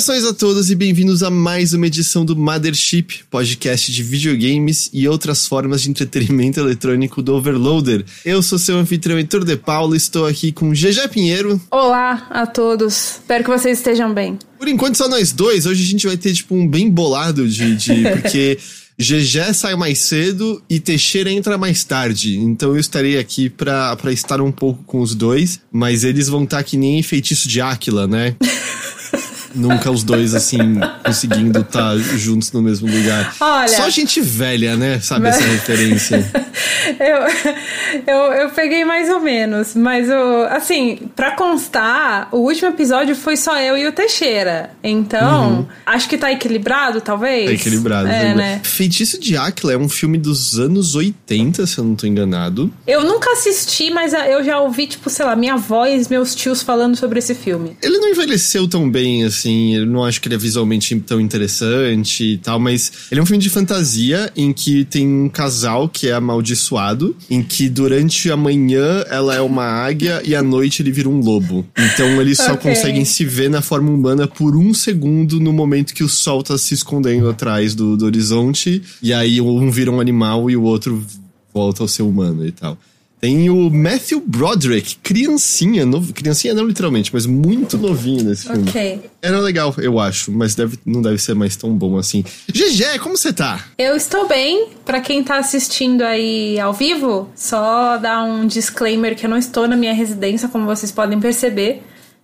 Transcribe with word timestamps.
Saudações 0.00 0.24
a 0.24 0.32
todos 0.32 0.70
e 0.70 0.74
bem-vindos 0.74 1.22
a 1.22 1.28
mais 1.28 1.74
uma 1.74 1.86
edição 1.86 2.24
do 2.24 2.34
Mothership, 2.34 3.22
podcast 3.30 3.92
de 3.92 4.02
videogames 4.02 4.88
e 4.94 5.06
outras 5.06 5.46
formas 5.46 5.82
de 5.82 5.90
entretenimento 5.90 6.58
eletrônico 6.58 7.20
do 7.20 7.34
Overloader. 7.34 8.02
Eu 8.24 8.42
sou 8.42 8.58
seu 8.58 8.78
anfitrião 8.78 9.18
Heitor 9.18 9.44
de 9.44 9.58
Paulo, 9.58 9.94
estou 9.94 10.26
aqui 10.26 10.52
com 10.52 10.70
GG 10.70 11.06
Pinheiro. 11.10 11.60
Olá 11.70 12.26
a 12.30 12.46
todos, 12.46 13.18
espero 13.18 13.44
que 13.44 13.50
vocês 13.50 13.76
estejam 13.76 14.14
bem. 14.14 14.38
Por 14.58 14.68
enquanto 14.68 14.96
só 14.96 15.06
nós 15.06 15.32
dois, 15.32 15.66
hoje 15.66 15.82
a 15.82 15.86
gente 15.86 16.06
vai 16.06 16.16
ter 16.16 16.32
tipo 16.32 16.54
um 16.54 16.66
bem 16.66 16.88
bolado 16.88 17.46
de... 17.46 17.76
de 17.76 18.02
porque... 18.22 18.58
GG 18.98 19.54
sai 19.54 19.74
mais 19.76 19.98
cedo 20.00 20.62
e 20.68 20.78
Teixeira 20.78 21.32
entra 21.32 21.56
mais 21.56 21.82
tarde. 21.84 22.36
Então 22.36 22.74
eu 22.74 22.78
estarei 22.78 23.18
aqui 23.18 23.48
pra, 23.48 23.96
pra 23.96 24.12
estar 24.12 24.42
um 24.42 24.52
pouco 24.52 24.84
com 24.84 25.00
os 25.00 25.14
dois, 25.14 25.58
mas 25.72 26.04
eles 26.04 26.28
vão 26.28 26.44
estar 26.44 26.62
que 26.62 26.76
nem 26.76 27.02
feitiço 27.02 27.48
de 27.48 27.62
Áquila, 27.62 28.06
né? 28.06 28.36
Nunca 29.54 29.90
os 29.90 30.02
dois, 30.02 30.34
assim, 30.34 30.58
conseguindo 31.04 31.60
estar 31.60 31.96
juntos 31.98 32.52
no 32.52 32.62
mesmo 32.62 32.88
lugar. 32.88 33.34
Olha, 33.40 33.68
Só 33.68 33.88
gente 33.88 34.20
velha, 34.20 34.76
né? 34.76 35.00
Sabe 35.00 35.28
essa 35.28 35.42
referência. 35.42 36.30
eu, 36.98 38.14
eu, 38.14 38.32
eu 38.32 38.50
peguei 38.50 38.84
mais 38.84 39.08
ou 39.08 39.20
menos, 39.20 39.74
mas 39.74 40.08
eu, 40.08 40.46
assim, 40.46 40.98
pra 41.14 41.32
constar, 41.32 42.28
o 42.32 42.38
último 42.38 42.68
episódio 42.68 43.14
foi 43.14 43.36
só 43.36 43.58
eu 43.58 43.76
e 43.76 43.86
o 43.86 43.92
Teixeira. 43.92 44.70
Então, 44.82 45.68
acho 45.84 46.08
que 46.08 46.16
tá 46.16 46.30
equilibrado, 46.30 47.00
talvez. 47.00 47.46
Tá 47.46 47.52
equilibrado. 47.52 48.08
É, 48.08 48.34
né? 48.34 48.60
Feitiço 48.62 49.18
de 49.18 49.36
Áquila 49.36 49.72
é 49.72 49.76
um 49.76 49.88
filme 49.88 50.18
dos 50.18 50.58
anos 50.58 50.94
80, 50.94 51.66
se 51.66 51.78
eu 51.78 51.84
não 51.84 51.94
tô 51.94 52.06
enganado. 52.06 52.72
Eu 52.86 53.04
nunca 53.04 53.32
assisti, 53.32 53.90
mas 53.90 54.12
eu 54.12 54.44
já 54.44 54.60
ouvi, 54.60 54.86
tipo, 54.86 55.10
sei 55.10 55.24
lá, 55.24 55.34
minha 55.34 55.54
avó 55.54 55.86
e 55.86 56.00
meus 56.10 56.34
tios 56.34 56.62
falando 56.62 56.96
sobre 56.96 57.18
esse 57.18 57.34
filme. 57.34 57.76
Ele 57.82 57.98
não 57.98 58.10
envelheceu 58.10 58.68
tão 58.68 58.88
bem, 58.90 59.24
assim, 59.24 59.39
eu 59.48 59.86
não 59.86 60.04
acho 60.04 60.20
que 60.20 60.28
ele 60.28 60.34
é 60.34 60.38
visualmente 60.38 60.98
tão 61.00 61.20
interessante 61.20 62.24
e 62.24 62.38
tal, 62.38 62.58
mas 62.58 62.92
ele 63.10 63.20
é 63.20 63.22
um 63.22 63.26
filme 63.26 63.42
de 63.42 63.50
fantasia 63.50 64.30
em 64.36 64.52
que 64.52 64.84
tem 64.84 65.06
um 65.06 65.28
casal 65.28 65.88
que 65.88 66.08
é 66.08 66.12
amaldiçoado, 66.12 67.16
em 67.28 67.42
que 67.42 67.68
durante 67.68 68.30
a 68.30 68.36
manhã 68.36 69.04
ela 69.08 69.34
é 69.34 69.40
uma 69.40 69.64
águia 69.64 70.22
e 70.24 70.34
à 70.34 70.42
noite 70.42 70.82
ele 70.82 70.92
vira 70.92 71.08
um 71.08 71.20
lobo. 71.20 71.66
Então 71.76 72.20
eles 72.20 72.38
só 72.38 72.52
Ok. 72.60 72.70
conseguem 72.70 73.04
se 73.04 73.24
ver 73.24 73.48
na 73.48 73.62
forma 73.62 73.90
humana 73.90 74.26
por 74.26 74.56
um 74.56 74.74
segundo 74.74 75.40
no 75.40 75.52
momento 75.52 75.94
que 75.94 76.04
o 76.04 76.08
sol 76.08 76.42
tá 76.42 76.58
se 76.58 76.74
escondendo 76.74 77.28
atrás 77.28 77.74
do, 77.74 77.96
do 77.96 78.04
horizonte, 78.04 78.82
e 79.02 79.12
aí 79.12 79.40
um 79.40 79.70
vira 79.70 79.90
um 79.90 80.00
animal 80.00 80.50
e 80.50 80.56
o 80.56 80.62
outro 80.62 81.04
volta 81.52 81.82
ao 81.82 81.88
ser 81.88 82.02
humano 82.02 82.46
e 82.46 82.52
tal. 82.52 82.78
Tem 83.20 83.50
o 83.50 83.68
Matthew 83.68 84.22
Broderick, 84.26 84.96
criancinha, 85.02 85.84
novo, 85.84 86.10
criancinha 86.14 86.54
não 86.54 86.64
literalmente, 86.64 87.10
mas 87.12 87.26
muito 87.26 87.76
novinho 87.76 88.24
nesse 88.24 88.46
filme. 88.46 88.66
Ok. 88.66 89.10
Era 89.20 89.38
legal, 89.40 89.74
eu 89.76 90.00
acho, 90.00 90.32
mas 90.32 90.54
deve, 90.54 90.78
não 90.86 91.02
deve 91.02 91.18
ser 91.18 91.34
mais 91.34 91.54
tão 91.54 91.70
bom 91.76 91.98
assim. 91.98 92.24
GG, 92.50 92.98
como 93.00 93.18
você 93.18 93.30
tá? 93.30 93.62
Eu 93.76 93.94
estou 93.94 94.26
bem. 94.26 94.68
Pra 94.86 95.02
quem 95.02 95.22
tá 95.22 95.36
assistindo 95.36 96.00
aí 96.00 96.58
ao 96.58 96.72
vivo, 96.72 97.28
só 97.36 97.98
dar 97.98 98.24
um 98.24 98.46
disclaimer 98.46 99.14
que 99.14 99.26
eu 99.26 99.30
não 99.30 99.36
estou 99.36 99.68
na 99.68 99.76
minha 99.76 99.92
residência, 99.92 100.48
como 100.48 100.64
vocês 100.64 100.90
podem 100.90 101.20
perceber. 101.20 101.82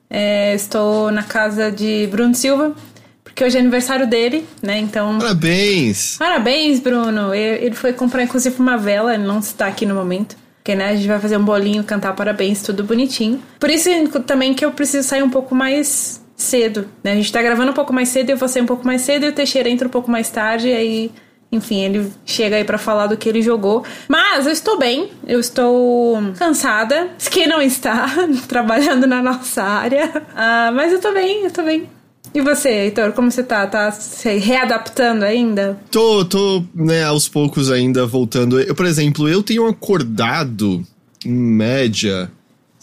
É, 0.09 0.55
estou 0.55 1.11
na 1.11 1.23
casa 1.23 1.71
de 1.71 2.09
Bruno 2.11 2.35
Silva, 2.35 2.75
porque 3.23 3.45
hoje 3.45 3.59
é 3.59 3.61
aniversário 3.61 4.09
dele, 4.09 4.47
né? 4.63 4.79
Então. 4.79 5.19
Parabéns! 5.19 6.17
Parabéns, 6.17 6.81
Bruno! 6.81 7.35
Ele 7.35 7.75
foi 7.75 7.93
comprar, 7.93 8.23
inclusive, 8.23 8.56
uma 8.59 8.79
vela, 8.79 9.12
ele 9.12 9.25
não 9.25 9.41
está 9.41 9.67
aqui 9.67 9.85
no 9.85 9.95
momento. 9.95 10.46
Porque, 10.66 10.75
né, 10.75 10.88
a 10.88 10.97
gente 10.97 11.06
vai 11.06 11.21
fazer 11.21 11.37
um 11.37 11.44
bolinho, 11.44 11.84
cantar 11.84 12.12
parabéns, 12.16 12.60
tudo 12.60 12.82
bonitinho. 12.82 13.41
Por 13.60 13.71
isso 13.71 13.88
também 14.27 14.53
que 14.53 14.65
eu 14.65 14.72
preciso 14.72 15.06
sair 15.06 15.22
um 15.22 15.31
pouco 15.31 15.54
mais 15.54 16.21
cedo, 16.34 16.88
né? 17.04 17.12
A 17.12 17.15
gente 17.15 17.31
tá 17.31 17.41
gravando 17.41 17.71
um 17.71 17.75
pouco 17.75 17.93
mais 17.93 18.09
cedo, 18.09 18.31
eu 18.31 18.37
vou 18.37 18.49
sair 18.49 18.62
um 18.62 18.66
pouco 18.66 18.84
mais 18.84 19.03
cedo 19.03 19.26
e 19.26 19.28
o 19.28 19.32
Teixeira 19.32 19.69
entra 19.69 19.87
um 19.87 19.91
pouco 19.91 20.10
mais 20.10 20.28
tarde, 20.28 20.72
aí... 20.72 21.12
Enfim, 21.53 21.84
ele 21.84 22.12
chega 22.25 22.56
aí 22.56 22.65
pra 22.65 22.76
falar 22.76 23.06
do 23.06 23.16
que 23.16 23.28
ele 23.28 23.41
jogou. 23.41 23.84
Mas 24.09 24.44
eu 24.44 24.53
estou 24.53 24.76
bem, 24.76 25.09
eu 25.25 25.38
estou 25.38 26.21
cansada. 26.37 27.10
Quem 27.31 27.47
não 27.47 27.62
está, 27.62 28.09
trabalhando 28.49 29.06
na 29.06 29.22
nossa 29.22 29.62
área. 29.62 30.25
Ah, 30.34 30.72
mas 30.75 30.93
eu 30.93 31.00
tô 31.00 31.12
bem, 31.12 31.44
eu 31.44 31.50
tô 31.53 31.62
bem. 31.62 31.88
E 32.37 32.41
você, 32.43 32.69
Heitor, 32.69 33.13
como 33.13 33.31
você 33.31 33.43
tá? 33.43 33.67
Tá 33.67 33.91
se 33.91 34.37
readaptando 34.37 35.25
ainda? 35.25 35.81
Tô, 35.91 36.23
tô, 36.23 36.63
né, 36.75 37.03
aos 37.03 37.27
poucos 37.27 37.71
ainda 37.71 38.05
voltando. 38.05 38.61
Eu, 38.61 38.75
por 38.75 38.85
exemplo, 38.85 39.27
eu 39.27 39.43
tenho 39.43 39.67
acordado, 39.67 40.85
em 41.25 41.33
média, 41.33 42.31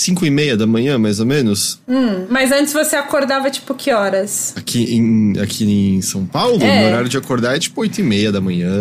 5 0.04 0.26
e 0.26 0.30
meia 0.30 0.58
da 0.58 0.68
manhã, 0.68 0.98
mais 0.98 1.20
ou 1.20 1.26
menos, 1.26 1.80
Hum, 1.88 2.26
mas 2.30 2.52
antes 2.52 2.74
você 2.74 2.96
acordava 2.96 3.50
tipo 3.50 3.74
que 3.74 3.92
horas? 3.92 4.54
aqui 4.56 4.96
em, 4.96 5.40
aqui 5.40 5.64
em 5.96 6.02
São 6.02 6.26
Paulo. 6.26 6.62
É. 6.62 6.80
Meu 6.80 6.88
horário 6.90 7.10
de 7.10 7.18
acordar 7.18 7.56
é 7.56 7.60
tipo 7.60 7.82
8 7.82 8.00
e 8.00 8.04
meia 8.04 8.32
da 8.32 8.42
manhã. 8.42 8.72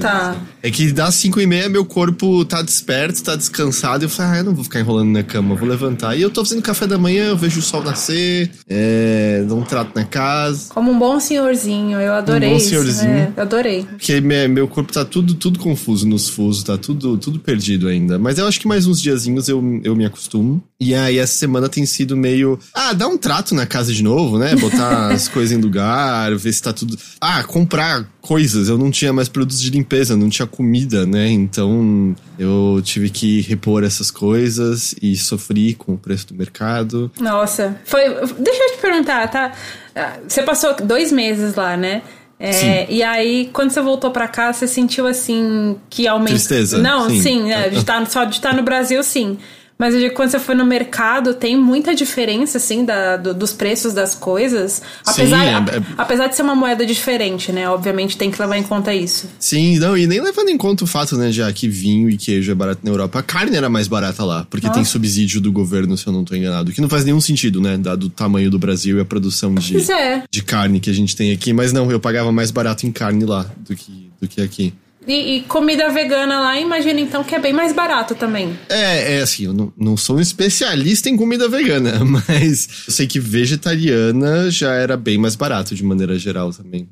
Tá. 0.00 0.30
assim. 0.30 0.40
É 0.62 0.70
que 0.70 0.90
das 0.92 1.14
5 1.16 1.40
e 1.40 1.46
meia 1.46 1.68
meu 1.68 1.84
corpo 1.84 2.44
tá 2.44 2.60
desperto, 2.62 3.22
tá 3.22 3.36
descansado. 3.36 4.02
E 4.02 4.06
eu 4.06 4.08
falo, 4.08 4.32
ah, 4.32 4.38
eu 4.38 4.44
não 4.44 4.54
vou 4.54 4.64
ficar 4.64 4.80
enrolando 4.80 5.10
na 5.10 5.22
cama, 5.22 5.54
vou 5.54 5.68
levantar. 5.68 6.16
E 6.16 6.22
eu 6.22 6.30
tô 6.30 6.44
fazendo 6.44 6.62
café 6.62 6.86
da 6.86 6.98
manhã, 6.98 7.26
eu 7.26 7.36
vejo 7.36 7.60
o 7.60 7.62
sol 7.62 7.82
nascer, 7.82 8.50
é, 8.68 9.44
dou 9.46 9.58
um 9.58 9.62
trato 9.62 9.92
na 9.94 10.04
casa. 10.04 10.68
Como 10.74 10.90
um 10.90 10.98
bom 10.98 11.20
senhorzinho, 11.20 12.00
eu 12.00 12.12
adorei 12.12 12.48
Um 12.48 12.52
bom 12.52 12.56
isso. 12.58 12.68
senhorzinho. 12.70 13.12
É, 13.12 13.32
eu 13.36 13.42
adorei. 13.42 13.84
Porque 13.84 14.20
me- 14.20 14.48
meu 14.48 14.66
corpo 14.66 14.92
tá 14.92 15.04
tudo, 15.04 15.34
tudo 15.34 15.58
confuso 15.58 16.06
nos 16.08 16.28
fusos, 16.28 16.64
tá 16.64 16.76
tudo, 16.76 17.16
tudo 17.18 17.38
perdido 17.38 17.86
ainda. 17.88 18.18
Mas 18.18 18.38
eu 18.38 18.46
acho 18.48 18.58
que 18.60 18.66
mais 18.66 18.86
uns 18.86 19.00
diazinhos 19.00 19.48
eu, 19.48 19.62
eu 19.84 19.94
me 19.94 20.04
acostumo. 20.04 20.55
E 20.78 20.94
aí 20.94 21.18
essa 21.18 21.32
semana 21.32 21.68
tem 21.68 21.86
sido 21.86 22.16
meio. 22.16 22.58
Ah, 22.74 22.92
dá 22.92 23.08
um 23.08 23.16
trato 23.16 23.54
na 23.54 23.64
casa 23.66 23.92
de 23.92 24.02
novo, 24.02 24.38
né? 24.38 24.54
Botar 24.56 25.10
as 25.12 25.26
coisas 25.28 25.56
em 25.56 25.60
lugar, 25.60 26.34
ver 26.36 26.52
se 26.52 26.62
tá 26.62 26.72
tudo. 26.72 26.96
Ah, 27.20 27.42
comprar 27.44 28.06
coisas. 28.20 28.68
Eu 28.68 28.76
não 28.76 28.90
tinha 28.90 29.12
mais 29.12 29.28
produtos 29.28 29.60
de 29.60 29.70
limpeza, 29.70 30.16
não 30.16 30.28
tinha 30.28 30.46
comida, 30.46 31.06
né? 31.06 31.28
Então 31.30 32.14
eu 32.38 32.80
tive 32.84 33.08
que 33.08 33.40
repor 33.42 33.84
essas 33.84 34.10
coisas 34.10 34.94
e 35.00 35.16
sofri 35.16 35.74
com 35.74 35.94
o 35.94 35.98
preço 35.98 36.28
do 36.28 36.34
mercado. 36.34 37.10
Nossa, 37.20 37.80
foi. 37.84 38.02
Deixa 38.38 38.62
eu 38.64 38.72
te 38.74 38.78
perguntar, 38.80 39.28
tá? 39.28 39.52
Ah, 39.94 40.18
Você 40.28 40.42
passou 40.42 40.74
dois 40.76 41.10
meses 41.10 41.54
lá, 41.54 41.76
né? 41.76 42.02
É, 42.38 42.52
Sim. 42.52 42.94
e 42.94 43.02
aí, 43.02 43.48
quando 43.50 43.70
você 43.70 43.80
voltou 43.80 44.10
pra 44.10 44.28
cá, 44.28 44.52
você 44.52 44.66
sentiu 44.68 45.06
assim 45.06 45.76
que 45.88 46.06
aumentou. 46.06 46.34
Tristeza, 46.34 46.76
Não, 46.76 47.08
sim. 47.08 47.22
sim, 47.22 47.50
é, 47.50 47.70
de 47.70 47.82
tá, 47.82 48.04
só 48.04 48.24
de 48.24 48.34
estar 48.34 48.54
no 48.54 48.62
Brasil, 48.62 49.02
sim. 49.02 49.38
Mas 49.78 49.94
eu 49.94 50.00
digo, 50.00 50.14
quando 50.14 50.30
você 50.30 50.38
foi 50.38 50.54
no 50.54 50.64
mercado, 50.64 51.34
tem 51.34 51.54
muita 51.54 51.94
diferença, 51.94 52.56
assim, 52.56 52.82
da, 52.84 53.18
do- 53.18 53.34
dos 53.34 53.52
preços 53.52 53.92
das 53.92 54.14
coisas. 54.14 54.80
Apesar, 55.06 55.44
é- 55.44 55.54
a- 55.54 55.58
é- 55.58 55.82
apesar 55.98 56.28
de 56.28 56.34
ser 56.36 56.42
uma 56.42 56.54
moeda 56.54 56.86
diferente, 56.86 57.52
né? 57.52 57.68
Obviamente 57.68 58.16
tem 58.16 58.30
que 58.30 58.40
levar 58.40 58.56
em 58.56 58.62
conta 58.62 58.94
isso. 58.94 59.28
Sim, 59.38 59.78
não, 59.78 59.96
e 59.96 60.06
nem 60.06 60.20
levando 60.22 60.48
em 60.48 60.56
conta 60.56 60.84
o 60.84 60.86
fato, 60.86 61.16
né, 61.18 61.30
já 61.30 61.52
que 61.52 61.68
vinho 61.68 62.08
e 62.08 62.16
queijo 62.16 62.50
é 62.50 62.54
barato 62.54 62.80
na 62.82 62.90
Europa. 62.90 63.18
A 63.18 63.22
carne 63.22 63.54
era 63.54 63.68
mais 63.68 63.86
barata 63.86 64.24
lá, 64.24 64.46
porque 64.48 64.66
tem 64.68 64.78
Nossa. 64.78 64.90
subsídio 64.92 65.40
do 65.42 65.52
governo, 65.52 65.94
se 65.96 66.06
eu 66.06 66.12
não 66.12 66.24
tô 66.24 66.34
enganado. 66.34 66.72
Que 66.72 66.80
não 66.80 66.88
faz 66.88 67.04
nenhum 67.04 67.20
sentido, 67.20 67.60
né, 67.60 67.76
dado 67.76 68.04
o 68.04 68.08
tamanho 68.10 68.50
do 68.50 68.58
Brasil 68.58 68.96
e 68.96 69.00
a 69.00 69.04
produção 69.04 69.54
de, 69.54 69.92
é. 69.92 70.22
de 70.30 70.42
carne 70.42 70.80
que 70.80 70.88
a 70.88 70.94
gente 70.94 71.14
tem 71.14 71.32
aqui. 71.32 71.52
Mas 71.52 71.72
não, 71.72 71.90
eu 71.90 72.00
pagava 72.00 72.32
mais 72.32 72.50
barato 72.50 72.86
em 72.86 72.90
carne 72.92 73.26
lá 73.26 73.44
do 73.58 73.76
que, 73.76 74.10
do 74.20 74.26
que 74.26 74.40
aqui. 74.40 74.72
E, 75.06 75.36
e 75.36 75.40
comida 75.42 75.88
vegana 75.88 76.40
lá, 76.40 76.58
imagina 76.58 77.00
então 77.00 77.22
que 77.22 77.34
é 77.34 77.38
bem 77.38 77.52
mais 77.52 77.72
barato 77.72 78.14
também. 78.14 78.58
É, 78.68 79.18
é 79.18 79.22
assim, 79.22 79.44
eu 79.44 79.52
não, 79.52 79.72
não 79.76 79.96
sou 79.96 80.16
um 80.16 80.20
especialista 80.20 81.08
em 81.08 81.16
comida 81.16 81.48
vegana, 81.48 82.02
mas 82.04 82.68
eu 82.86 82.92
sei 82.92 83.06
que 83.06 83.20
vegetariana 83.20 84.50
já 84.50 84.74
era 84.74 84.96
bem 84.96 85.16
mais 85.16 85.36
barato 85.36 85.74
de 85.74 85.84
maneira 85.84 86.18
geral 86.18 86.52
também. 86.52 86.88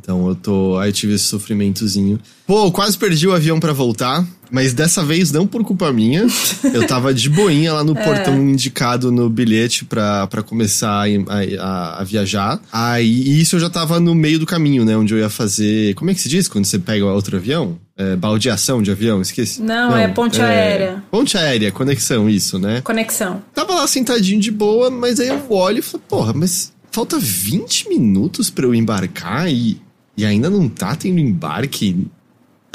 Então 0.00 0.28
eu 0.28 0.34
tô. 0.34 0.78
Aí 0.78 0.88
eu 0.88 0.92
tive 0.92 1.14
esse 1.14 1.24
sofrimentozinho. 1.24 2.18
Pô, 2.46 2.66
eu 2.66 2.72
quase 2.72 2.98
perdi 2.98 3.26
o 3.26 3.32
avião 3.32 3.58
pra 3.60 3.72
voltar, 3.72 4.26
mas 4.50 4.72
dessa 4.74 5.04
vez 5.04 5.30
não 5.30 5.46
por 5.46 5.62
culpa 5.64 5.92
minha. 5.92 6.26
Eu 6.74 6.86
tava 6.86 7.14
de 7.14 7.30
boinha 7.30 7.72
lá 7.72 7.84
no 7.84 7.94
portão 7.94 8.36
indicado 8.48 9.10
no 9.12 9.28
bilhete 9.30 9.84
pra, 9.84 10.26
pra 10.26 10.42
começar 10.42 11.04
a, 11.06 11.60
a- 11.60 12.00
a 12.00 12.04
viajar. 12.04 12.60
Aí 12.72 13.40
isso 13.40 13.56
eu 13.56 13.60
já 13.60 13.70
tava 13.70 13.98
no 14.00 14.14
meio 14.14 14.38
do 14.38 14.44
caminho, 14.46 14.84
né? 14.84 14.96
Onde 14.96 15.14
eu 15.14 15.18
ia 15.18 15.30
fazer. 15.30 15.94
Como 15.94 16.10
é 16.10 16.14
que 16.14 16.20
se 16.20 16.28
diz 16.28 16.48
quando 16.48 16.64
você 16.64 16.78
pega 16.78 17.04
outro 17.06 17.36
avião? 17.36 17.78
É, 17.96 18.16
baldeação 18.16 18.82
de 18.82 18.90
avião, 18.90 19.20
esqueci. 19.22 19.62
Não, 19.62 19.96
é 19.96 20.08
ponte 20.08 20.40
aérea. 20.40 21.02
Ponte 21.10 21.36
aérea, 21.38 21.70
conexão, 21.70 22.28
isso, 22.28 22.58
né? 22.58 22.80
Conexão. 22.82 23.42
Tava 23.54 23.74
lá 23.74 23.86
sentadinho 23.86 24.40
de 24.40 24.50
boa, 24.50 24.90
mas 24.90 25.20
aí 25.20 25.28
eu 25.28 25.40
olho 25.50 25.78
e 25.78 25.82
falo, 25.82 26.02
porra, 26.08 26.32
mas 26.34 26.72
falta 26.92 27.18
20 27.18 27.88
minutos 27.88 28.50
pra 28.50 28.66
eu 28.66 28.74
embarcar 28.74 29.50
e, 29.50 29.80
e 30.16 30.24
ainda 30.24 30.48
não 30.48 30.68
tá 30.68 30.94
tendo 30.94 31.18
embarque. 31.18 32.06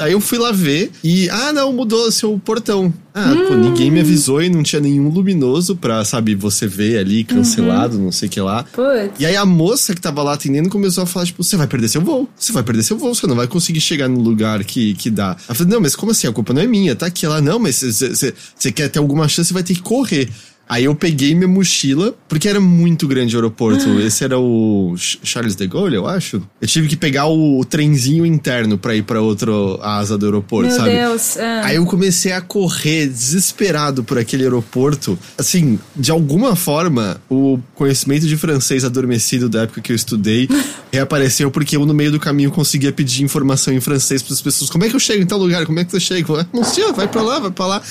Aí 0.00 0.12
eu 0.12 0.20
fui 0.20 0.38
lá 0.38 0.52
ver 0.52 0.92
e, 1.02 1.28
ah, 1.28 1.52
não, 1.52 1.72
mudou 1.72 2.10
seu 2.12 2.38
portão. 2.38 2.92
Ah, 3.12 3.34
pô, 3.48 3.56
ninguém 3.56 3.90
me 3.90 3.98
avisou 3.98 4.40
e 4.40 4.48
não 4.48 4.62
tinha 4.62 4.80
nenhum 4.80 5.08
luminoso 5.08 5.74
pra, 5.74 6.04
sabe, 6.04 6.36
você 6.36 6.68
ver 6.68 6.98
ali 6.98 7.24
cancelado, 7.24 7.98
não 7.98 8.12
sei 8.12 8.28
o 8.28 8.30
que 8.30 8.40
lá. 8.40 8.62
Putz. 8.62 9.18
E 9.18 9.26
aí 9.26 9.34
a 9.34 9.44
moça 9.44 9.96
que 9.96 10.00
tava 10.00 10.22
lá 10.22 10.34
atendendo 10.34 10.68
começou 10.68 11.02
a 11.02 11.06
falar, 11.06 11.26
tipo, 11.26 11.42
você 11.42 11.56
vai 11.56 11.66
perder 11.66 11.88
seu 11.88 12.00
voo, 12.00 12.28
você 12.36 12.52
vai 12.52 12.62
perder 12.62 12.84
seu 12.84 12.96
voo, 12.96 13.12
você 13.12 13.26
não 13.26 13.34
vai 13.34 13.48
conseguir 13.48 13.80
chegar 13.80 14.08
no 14.08 14.20
lugar 14.20 14.62
que, 14.62 14.94
que 14.94 15.10
dá. 15.10 15.36
Ela 15.48 15.54
falou, 15.56 15.72
não, 15.72 15.80
mas 15.80 15.96
como 15.96 16.12
assim? 16.12 16.28
A 16.28 16.32
culpa 16.32 16.52
não 16.52 16.62
é 16.62 16.66
minha, 16.66 16.94
tá 16.94 17.06
aqui. 17.06 17.26
Ela, 17.26 17.40
não, 17.40 17.58
mas 17.58 17.80
você 17.80 18.70
quer 18.70 18.88
ter 18.88 19.00
alguma 19.00 19.26
chance, 19.26 19.48
você 19.48 19.54
vai 19.54 19.64
ter 19.64 19.74
que 19.74 19.82
correr. 19.82 20.28
Aí 20.68 20.84
eu 20.84 20.94
peguei 20.94 21.34
minha 21.34 21.48
mochila, 21.48 22.14
porque 22.28 22.48
era 22.48 22.60
muito 22.60 23.08
grande 23.08 23.34
o 23.34 23.38
aeroporto. 23.38 23.88
Esse 24.00 24.24
era 24.24 24.38
o 24.38 24.94
Charles 24.96 25.56
de 25.56 25.66
Gaulle, 25.66 25.96
eu 25.96 26.06
acho. 26.06 26.42
Eu 26.60 26.68
tive 26.68 26.88
que 26.88 26.96
pegar 26.96 27.26
o, 27.26 27.58
o 27.58 27.64
trenzinho 27.64 28.26
interno 28.26 28.76
para 28.76 28.94
ir 28.94 29.02
para 29.02 29.20
outra 29.20 29.50
asa 29.80 30.18
do 30.18 30.26
aeroporto, 30.26 30.68
Meu 30.68 30.76
sabe? 30.76 30.90
Deus. 30.90 31.36
Ah. 31.38 31.62
Aí 31.64 31.76
eu 31.76 31.86
comecei 31.86 32.32
a 32.32 32.40
correr 32.40 33.06
desesperado 33.06 34.04
por 34.04 34.18
aquele 34.18 34.42
aeroporto. 34.42 35.18
Assim, 35.38 35.78
de 35.96 36.10
alguma 36.10 36.54
forma, 36.54 37.20
o 37.30 37.58
conhecimento 37.74 38.26
de 38.26 38.36
francês 38.36 38.84
adormecido 38.84 39.48
da 39.48 39.62
época 39.62 39.80
que 39.80 39.92
eu 39.92 39.96
estudei 39.96 40.48
reapareceu 40.92 41.50
porque 41.50 41.76
eu 41.76 41.86
no 41.86 41.94
meio 41.94 42.12
do 42.12 42.20
caminho 42.20 42.50
conseguia 42.50 42.92
pedir 42.92 43.22
informação 43.22 43.72
em 43.72 43.80
francês 43.80 44.22
para 44.22 44.34
as 44.34 44.42
pessoas. 44.42 44.70
Como 44.70 44.84
é 44.84 44.88
que 44.88 44.96
eu 44.96 45.00
chego 45.00 45.22
em 45.22 45.26
tal 45.26 45.38
lugar? 45.38 45.64
Como 45.64 45.78
é 45.78 45.84
que 45.84 45.96
eu 45.96 46.00
chego? 46.00 46.36
Monsieur, 46.52 46.92
vai 46.92 47.08
para 47.08 47.22
lá, 47.22 47.38
vai 47.38 47.50
para 47.50 47.66
lá 47.66 47.82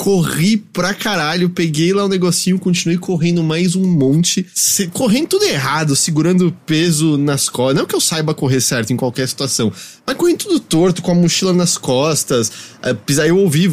corri 0.00 0.56
pra 0.56 0.94
caralho, 0.94 1.50
peguei 1.50 1.92
lá 1.92 2.04
o 2.04 2.06
um 2.06 2.08
negocinho, 2.08 2.58
continuei 2.58 2.96
correndo 2.96 3.42
mais 3.42 3.76
um 3.76 3.84
monte, 3.84 4.46
se, 4.54 4.86
correndo 4.86 5.28
tudo 5.28 5.44
errado, 5.44 5.94
segurando 5.94 6.56
peso 6.64 7.18
nas 7.18 7.50
costas. 7.50 7.76
Não 7.76 7.86
que 7.86 7.94
eu 7.94 8.00
saiba 8.00 8.32
correr 8.32 8.62
certo 8.62 8.94
em 8.94 8.96
qualquer 8.96 9.28
situação, 9.28 9.70
mas 10.10 10.16
correndo 10.16 10.38
tudo 10.38 10.60
torto, 10.60 11.02
com 11.02 11.12
a 11.12 11.14
mochila 11.14 11.52
nas 11.52 11.78
costas. 11.78 12.50
É, 12.82 12.92
pisar, 12.94 13.28
eu 13.28 13.36
ouvi, 13.38 13.64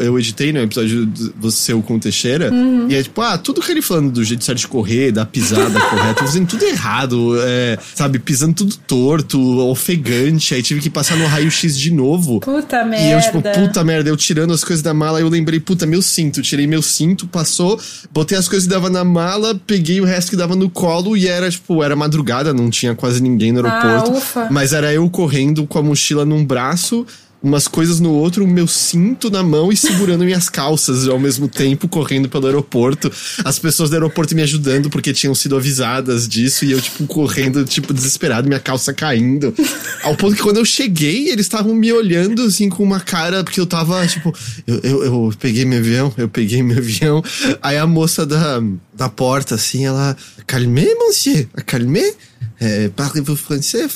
eu 0.00 0.18
editei 0.18 0.52
no 0.52 0.58
né, 0.58 0.64
episódio 0.64 1.06
do 1.06 1.34
você 1.38 1.72
com 1.74 1.96
o 1.96 2.00
Teixeira, 2.00 2.50
uhum. 2.52 2.88
e 2.88 2.94
é 2.96 3.02
tipo, 3.02 3.20
ah, 3.20 3.38
tudo 3.38 3.60
que 3.60 3.70
ele 3.70 3.80
falando 3.80 4.10
do 4.10 4.24
jeito 4.24 4.44
certo 4.44 4.58
de 4.58 4.68
correr, 4.68 5.12
da 5.12 5.24
pisada 5.24 5.78
correta, 5.88 6.24
fazendo 6.24 6.48
tudo 6.48 6.64
errado, 6.64 7.36
é, 7.40 7.78
sabe, 7.94 8.18
pisando 8.18 8.54
tudo 8.54 8.76
torto, 8.86 9.40
ofegante, 9.60 10.54
aí 10.54 10.62
tive 10.62 10.80
que 10.80 10.90
passar 10.90 11.16
no 11.16 11.26
raio-x 11.26 11.78
de 11.78 11.92
novo. 11.92 12.40
Puta 12.40 12.84
merda. 12.84 13.06
E 13.06 13.12
eu, 13.12 13.20
tipo, 13.20 13.40
puta 13.40 13.84
merda, 13.84 14.10
eu 14.10 14.16
tirando 14.16 14.52
as 14.52 14.64
coisas 14.64 14.82
da 14.82 14.92
mala, 14.92 15.20
eu 15.20 15.28
lembrei, 15.28 15.60
puta, 15.60 15.86
meu 15.86 16.02
cinto. 16.02 16.42
Tirei 16.42 16.66
meu 16.66 16.82
cinto, 16.82 17.26
passou, 17.28 17.80
botei 18.12 18.36
as 18.36 18.48
coisas 18.48 18.66
que 18.66 18.74
dava 18.74 18.90
na 18.90 19.04
mala, 19.04 19.54
peguei 19.66 20.00
o 20.00 20.04
resto 20.04 20.30
que 20.30 20.36
dava 20.36 20.56
no 20.56 20.68
colo 20.68 21.16
e 21.16 21.28
era, 21.28 21.48
tipo, 21.50 21.82
era 21.82 21.94
madrugada, 21.94 22.52
não 22.52 22.70
tinha 22.70 22.94
quase 22.94 23.22
ninguém 23.22 23.52
no 23.52 23.64
aeroporto. 23.64 24.20
Ah, 24.36 24.48
mas 24.50 24.72
era 24.72 24.92
eu 24.92 25.08
correndo 25.08 25.66
com 25.66 25.77
a 25.78 25.82
mochila 25.82 26.24
num 26.24 26.44
braço 26.44 27.06
umas 27.42 27.68
coisas 27.68 28.00
no 28.00 28.12
outro, 28.12 28.44
o 28.44 28.48
meu 28.48 28.66
cinto 28.66 29.30
na 29.30 29.42
mão 29.42 29.72
e 29.72 29.76
segurando 29.76 30.24
minhas 30.26 30.48
calças 30.48 31.06
ao 31.06 31.18
mesmo 31.18 31.48
tempo, 31.48 31.88
correndo 31.88 32.28
pelo 32.28 32.46
aeroporto. 32.46 33.10
As 33.44 33.58
pessoas 33.58 33.90
do 33.90 33.94
aeroporto 33.94 34.34
me 34.34 34.42
ajudando 34.42 34.90
porque 34.90 35.12
tinham 35.12 35.34
sido 35.34 35.56
avisadas 35.56 36.28
disso 36.28 36.64
e 36.64 36.72
eu, 36.72 36.80
tipo, 36.80 37.06
correndo, 37.06 37.64
tipo, 37.64 37.94
desesperado, 37.94 38.48
minha 38.48 38.60
calça 38.60 38.92
caindo. 38.92 39.54
Ao 40.02 40.16
ponto 40.16 40.36
que 40.36 40.42
quando 40.42 40.58
eu 40.58 40.64
cheguei, 40.64 41.28
eles 41.28 41.46
estavam 41.46 41.74
me 41.74 41.92
olhando, 41.92 42.42
assim, 42.42 42.68
com 42.68 42.82
uma 42.82 43.00
cara, 43.00 43.44
porque 43.44 43.60
eu 43.60 43.66
tava, 43.66 44.04
tipo, 44.06 44.34
eu, 44.66 44.80
eu, 44.82 45.04
eu 45.04 45.32
peguei 45.38 45.64
meu 45.64 45.78
avião, 45.78 46.12
eu 46.16 46.28
peguei 46.28 46.62
meu 46.62 46.78
avião. 46.78 47.22
Aí 47.62 47.76
a 47.76 47.86
moça 47.86 48.26
da, 48.26 48.60
da 48.94 49.08
porta, 49.08 49.54
assim, 49.54 49.86
ela, 49.86 50.16
calmez, 50.46 50.92
monsieur, 50.98 51.48
calmez. 51.64 52.16
É, 52.60 52.88
parlez-vous 52.88 53.36
français? 53.36 53.86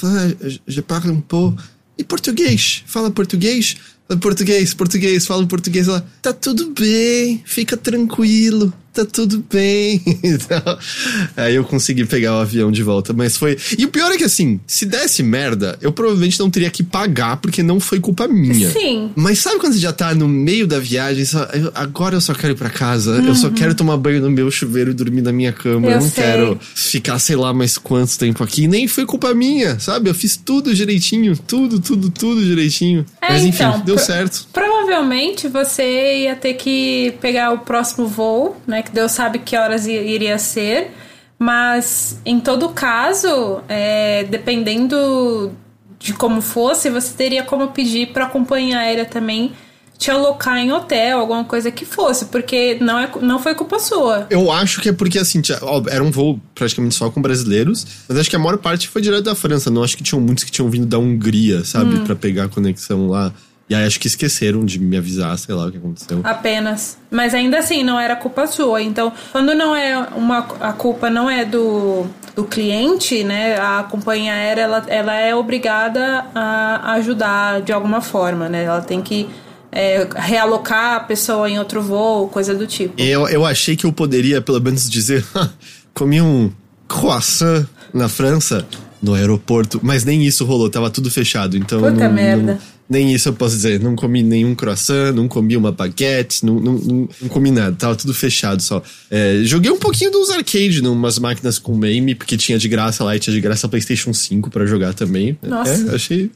Je 0.67 0.81
parle 0.81 1.11
un 1.11 1.21
peu. 1.21 1.53
E 1.99 2.05
português? 2.05 2.83
Fala 2.87 3.11
português? 3.11 3.77
Português, 4.21 4.75
português, 4.75 5.27
fala 5.27 5.47
português. 5.47 5.89
Ela, 5.89 6.07
tá 6.21 6.33
tudo 6.33 6.71
bem, 6.71 7.43
fica 7.45 7.77
tranquilo 7.77 8.73
tá 8.93 9.05
tudo 9.05 9.45
bem. 9.51 10.01
então, 10.23 10.79
aí 11.37 11.55
eu 11.55 11.65
consegui 11.65 12.05
pegar 12.05 12.37
o 12.37 12.41
avião 12.41 12.71
de 12.71 12.83
volta, 12.83 13.13
mas 13.13 13.37
foi. 13.37 13.57
E 13.79 13.85
o 13.85 13.89
pior 13.89 14.13
é 14.13 14.17
que 14.17 14.25
assim, 14.25 14.61
se 14.67 14.85
desse 14.85 15.23
merda, 15.23 15.79
eu 15.81 15.93
provavelmente 15.93 16.39
não 16.39 16.51
teria 16.51 16.71
que 16.71 16.83
pagar 16.83 17.39
porque 17.39 17.63
não 17.63 17.81
foi 17.81 17.99
culpa 17.99 18.29
minha. 18.29 18.71
Sim. 18.71 19.11
Mas 19.17 19.39
sabe 19.39 19.59
quando 19.59 19.73
você 19.73 19.79
já 19.79 19.93
tá 19.93 20.15
no 20.15 20.29
meio 20.29 20.67
da 20.67 20.79
viagem, 20.79 21.25
só, 21.25 21.45
eu, 21.53 21.73
agora 21.75 22.17
eu 22.17 22.21
só 22.21 22.35
quero 22.35 22.53
ir 22.53 22.57
pra 22.57 22.71
casa, 22.71 23.13
uhum. 23.13 23.29
eu 23.29 23.35
só 23.35 23.49
uhum. 23.49 23.55
quero 23.55 23.75
tomar 23.75 23.97
banho 23.97 24.21
no 24.21 24.31
meu 24.31 24.51
chuveiro 24.51 24.91
e 24.91 24.95
dormir 24.95 25.23
na 25.23 25.33
minha 25.33 25.53
cama, 25.53 25.87
eu, 25.87 25.93
eu 25.93 26.01
não 26.01 26.11
sei. 26.11 26.25
quero 26.25 26.59
ficar 26.75 27.19
sei 27.19 27.37
lá 27.37 27.53
mais 27.53 27.79
quanto 27.79 28.19
tempo 28.19 28.45
aqui. 28.45 28.69
Nem 28.69 28.87
foi 28.87 29.07
culpa 29.07 29.33
minha, 29.33 29.79
sabe? 29.81 30.11
Eu 30.11 30.15
fiz 30.15 30.37
tudo 30.37 30.75
direitinho, 30.75 31.37
tudo, 31.37 31.81
tudo, 31.81 32.11
tudo 32.11 32.45
direitinho. 32.45 33.07
É, 33.21 33.33
mas 33.33 33.45
enfim, 33.45 33.65
então, 33.65 33.81
deu 33.81 33.99
certo. 33.99 34.47
Provavelmente 34.53 35.49
você 35.49 36.25
ia 36.25 36.37
ter 36.37 36.55
que 36.55 37.15
pegar 37.21 37.53
o 37.53 37.59
próximo 37.59 38.07
voo, 38.07 38.57
né? 38.67 38.82
Que 38.83 38.91
Deus 38.91 39.13
sabe 39.13 39.39
que 39.39 39.57
horas 39.57 39.87
iria 39.87 40.39
ser. 40.39 40.91
Mas 41.39 42.21
em 42.25 42.39
todo 42.39 42.69
caso, 42.69 43.63
é, 43.69 44.25
dependendo 44.25 45.53
de 45.99 46.13
como 46.13 46.41
fosse, 46.41 46.91
você 46.91 47.15
teria 47.15 47.43
como 47.43 47.69
pedir 47.69 48.13
para 48.13 48.27
a 48.27 48.29
companhia 48.29 48.79
aérea 48.79 49.05
também 49.05 49.53
te 50.03 50.11
alocar 50.11 50.59
em 50.59 50.73
hotel, 50.73 51.21
alguma 51.21 51.45
coisa 51.45 51.71
que 51.71 51.85
fosse, 51.85 52.25
porque 52.25 52.77
não, 52.81 52.99
é, 52.99 53.09
não 53.21 53.39
foi 53.39 53.55
culpa 53.55 53.79
sua. 53.79 54.27
Eu 54.29 54.51
acho 54.51 54.81
que 54.81 54.89
é 54.89 54.93
porque, 54.93 55.19
assim, 55.19 55.41
tinha, 55.41 55.59
ó, 55.63 55.81
era 55.89 56.03
um 56.03 56.11
voo 56.11 56.41
praticamente 56.55 56.97
só 56.97 57.09
com 57.09 57.23
brasileiros, 57.23 57.87
mas 58.09 58.19
acho 58.19 58.29
que 58.29 58.35
a 58.35 58.39
maior 58.39 58.59
parte 58.59 58.89
foi 58.89 59.01
direto 59.01 59.23
da 59.23 59.35
França. 59.37 59.71
Não 59.71 59.83
acho 59.85 59.97
que 59.97 60.03
tinham 60.03 60.21
muitos 60.21 60.43
que 60.43 60.51
tinham 60.51 60.69
vindo 60.69 60.87
da 60.87 60.99
Hungria, 60.99 61.65
sabe, 61.65 61.95
hum. 61.95 62.05
para 62.05 62.17
pegar 62.17 62.45
a 62.45 62.49
conexão 62.49 63.07
lá. 63.07 63.33
E 63.69 63.75
aí 63.75 63.87
acho 63.87 63.99
que 63.99 64.07
esqueceram 64.07 64.65
de 64.65 64.79
me 64.79 64.97
avisar, 64.97 65.37
sei 65.39 65.55
lá 65.55 65.67
o 65.67 65.71
que 65.71 65.79
aconteceu. 65.79 66.21
Apenas. 66.25 66.99
Mas 67.11 67.35
ainda 67.35 67.59
assim, 67.59 67.83
não 67.83 67.99
era 67.99 68.15
culpa 68.17 68.47
sua. 68.47 68.83
Então, 68.83 69.13
quando 69.31 69.55
não 69.55 69.75
é 69.75 69.99
uma. 70.15 70.39
A 70.61 70.73
culpa 70.73 71.09
não 71.09 71.31
é 71.31 71.45
do, 71.45 72.07
do 72.35 72.45
cliente, 72.45 73.25
né? 73.25 73.57
A 73.59 73.83
companhia 73.85 74.33
aérea 74.33 74.63
ela, 74.63 74.85
ela 74.89 75.17
é 75.17 75.35
obrigada 75.35 76.27
a 76.35 76.93
ajudar 76.95 77.63
de 77.63 77.73
alguma 77.73 78.01
forma, 78.01 78.49
né? 78.49 78.65
Ela 78.65 78.81
tem 78.81 79.01
que. 79.01 79.29
É, 79.75 80.07
realocar 80.17 80.97
a 80.97 81.01
pessoa 81.01 81.49
em 81.49 81.59
outro 81.59 81.81
voo, 81.81 82.29
coisa 82.29 82.55
do 82.55 82.67
tipo. 82.67 82.93
Eu, 83.01 83.27
eu 83.27 83.47
achei 83.47 83.75
que 83.75 83.87
eu 83.87 83.93
poderia, 83.93 84.43
pelo 84.43 84.61
menos, 84.61 84.91
dizer: 84.91 85.25
comi 85.95 86.21
um 86.21 86.53
croissant 86.87 87.67
na 87.95 88.07
França, 88.07 88.67
no 89.03 89.15
aeroporto, 89.15 89.81
mas 89.83 90.05
nem 90.05 90.23
isso 90.25 90.45
rolou, 90.45 90.69
tava 90.69 90.91
tudo 90.91 91.11
fechado. 91.11 91.57
Então. 91.57 91.81
Puta 91.81 92.07
não, 92.07 92.13
merda. 92.13 92.53
Não, 92.53 92.59
nem 92.93 93.15
isso 93.15 93.31
eu 93.31 93.33
posso 93.33 93.57
dizer. 93.57 93.81
Não 93.81 93.97
comi 93.97 94.23
nenhum 94.23 94.55
croissant, 94.55 95.13
não 95.15 95.27
comi 95.27 95.57
uma 95.57 95.73
baguette, 95.73 96.45
não, 96.45 96.61
não, 96.61 96.73
não, 96.75 97.09
não 97.21 97.29
comi 97.29 97.51
nada. 97.51 97.75
Tava 97.75 97.97
tudo 97.97 98.13
fechado 98.13 98.61
só. 98.61 98.83
É, 99.11 99.41
joguei 99.45 99.71
um 99.71 99.79
pouquinho 99.79 100.11
dos 100.11 100.31
arcade 100.31 100.83
numas 100.83 101.19
máquinas 101.19 101.59
com 101.59 101.73
MAME, 101.75 102.15
porque 102.15 102.37
tinha 102.37 102.59
de 102.59 102.69
graça 102.69 103.03
lá 103.03 103.17
e 103.17 103.19
tinha 103.19 103.33
de 103.35 103.41
graça 103.41 103.67
PlayStation 103.67 104.13
5 104.13 104.51
para 104.51 104.67
jogar 104.67 104.93
também. 104.93 105.39
Nossa. 105.43 105.91
É, 105.91 105.95
achei. 105.95 106.31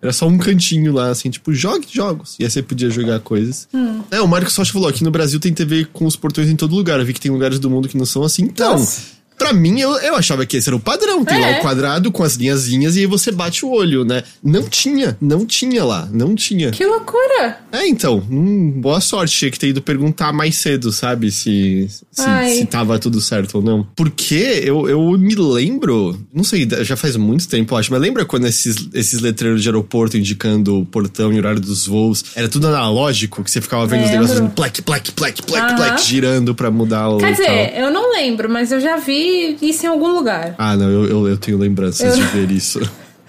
Era 0.00 0.12
só 0.12 0.26
um 0.26 0.38
cantinho 0.38 0.92
lá, 0.92 1.10
assim, 1.10 1.28
tipo, 1.28 1.52
jogue 1.52 1.86
jogos. 1.90 2.36
E 2.38 2.44
aí 2.44 2.50
você 2.50 2.62
podia 2.62 2.88
jogar 2.88 3.18
coisas. 3.20 3.68
Hum. 3.74 4.00
É, 4.10 4.20
o 4.20 4.28
Marcos 4.28 4.54
Socha 4.54 4.72
falou: 4.72 4.88
aqui 4.88 5.04
no 5.04 5.10
Brasil 5.10 5.38
tem 5.38 5.52
TV 5.52 5.86
com 5.92 6.06
os 6.06 6.16
portões 6.16 6.48
em 6.48 6.56
todo 6.56 6.74
lugar. 6.74 6.98
Eu 6.98 7.04
vi 7.04 7.12
que 7.12 7.20
tem 7.20 7.30
lugares 7.30 7.58
do 7.58 7.68
mundo 7.68 7.88
que 7.88 7.98
não 7.98 8.06
são 8.06 8.22
assim. 8.22 8.44
Então. 8.44 8.78
Nossa 8.78 9.17
Pra 9.38 9.52
mim, 9.52 9.80
eu, 9.80 9.96
eu 9.98 10.16
achava 10.16 10.44
que 10.44 10.56
esse 10.56 10.68
era 10.68 10.76
o 10.76 10.80
padrão. 10.80 11.24
Tem 11.24 11.38
é. 11.38 11.40
lá 11.40 11.58
o 11.58 11.60
quadrado 11.60 12.10
com 12.10 12.24
as 12.24 12.34
linhazinhas 12.34 12.96
e 12.96 13.00
aí 13.00 13.06
você 13.06 13.30
bate 13.30 13.64
o 13.64 13.70
olho, 13.70 14.04
né? 14.04 14.24
Não 14.42 14.64
tinha, 14.64 15.16
não 15.20 15.46
tinha 15.46 15.84
lá, 15.84 16.08
não 16.12 16.34
tinha. 16.34 16.72
Que 16.72 16.84
loucura! 16.84 17.58
É, 17.70 17.86
então, 17.86 18.22
hum, 18.30 18.72
boa 18.80 19.00
sorte. 19.00 19.38
Tinha 19.38 19.50
que 19.50 19.58
ter 19.58 19.68
ido 19.68 19.80
perguntar 19.80 20.32
mais 20.32 20.56
cedo, 20.56 20.90
sabe? 20.90 21.30
Se, 21.30 21.88
se, 22.10 22.56
se 22.56 22.66
tava 22.66 22.98
tudo 22.98 23.20
certo 23.20 23.56
ou 23.56 23.62
não. 23.62 23.86
Porque 23.94 24.62
eu, 24.64 24.88
eu 24.88 25.12
me 25.12 25.34
lembro, 25.34 26.18
não 26.34 26.42
sei, 26.42 26.68
já 26.82 26.96
faz 26.96 27.16
muito 27.16 27.46
tempo, 27.46 27.76
acho, 27.76 27.92
mas 27.92 28.00
lembra 28.00 28.24
quando 28.24 28.46
esses, 28.46 28.88
esses 28.92 29.20
letreiros 29.20 29.62
de 29.62 29.68
aeroporto 29.68 30.16
indicando 30.16 30.80
o 30.80 30.86
portão 30.86 31.32
e 31.32 31.36
o 31.36 31.38
horário 31.38 31.60
dos 31.60 31.86
voos, 31.86 32.24
era 32.34 32.48
tudo 32.48 32.66
analógico, 32.66 33.44
que 33.44 33.50
você 33.50 33.60
ficava 33.60 33.86
vendo 33.86 34.06
lembro. 34.06 34.24
os 34.24 34.30
negócios 34.30 34.54
plec, 34.54 34.82
plec, 34.82 35.12
plec, 35.12 35.42
plec, 35.42 35.76
plec, 35.76 36.02
girando 36.02 36.54
pra 36.54 36.70
mudar 36.70 37.08
o. 37.10 37.18
Quer 37.18 37.32
dizer, 37.32 37.74
eu 37.76 37.90
não 37.90 38.12
lembro, 38.12 38.48
mas 38.48 38.72
eu 38.72 38.80
já 38.80 38.96
vi 38.96 39.27
isso 39.28 39.86
em 39.86 39.88
algum 39.88 40.12
lugar. 40.12 40.54
Ah, 40.58 40.76
não, 40.76 40.90
eu, 40.90 41.06
eu, 41.06 41.28
eu 41.28 41.36
tenho 41.36 41.58
lembranças 41.58 42.16
eu... 42.18 42.24
de 42.24 42.30
ver 42.32 42.50
isso. 42.50 42.80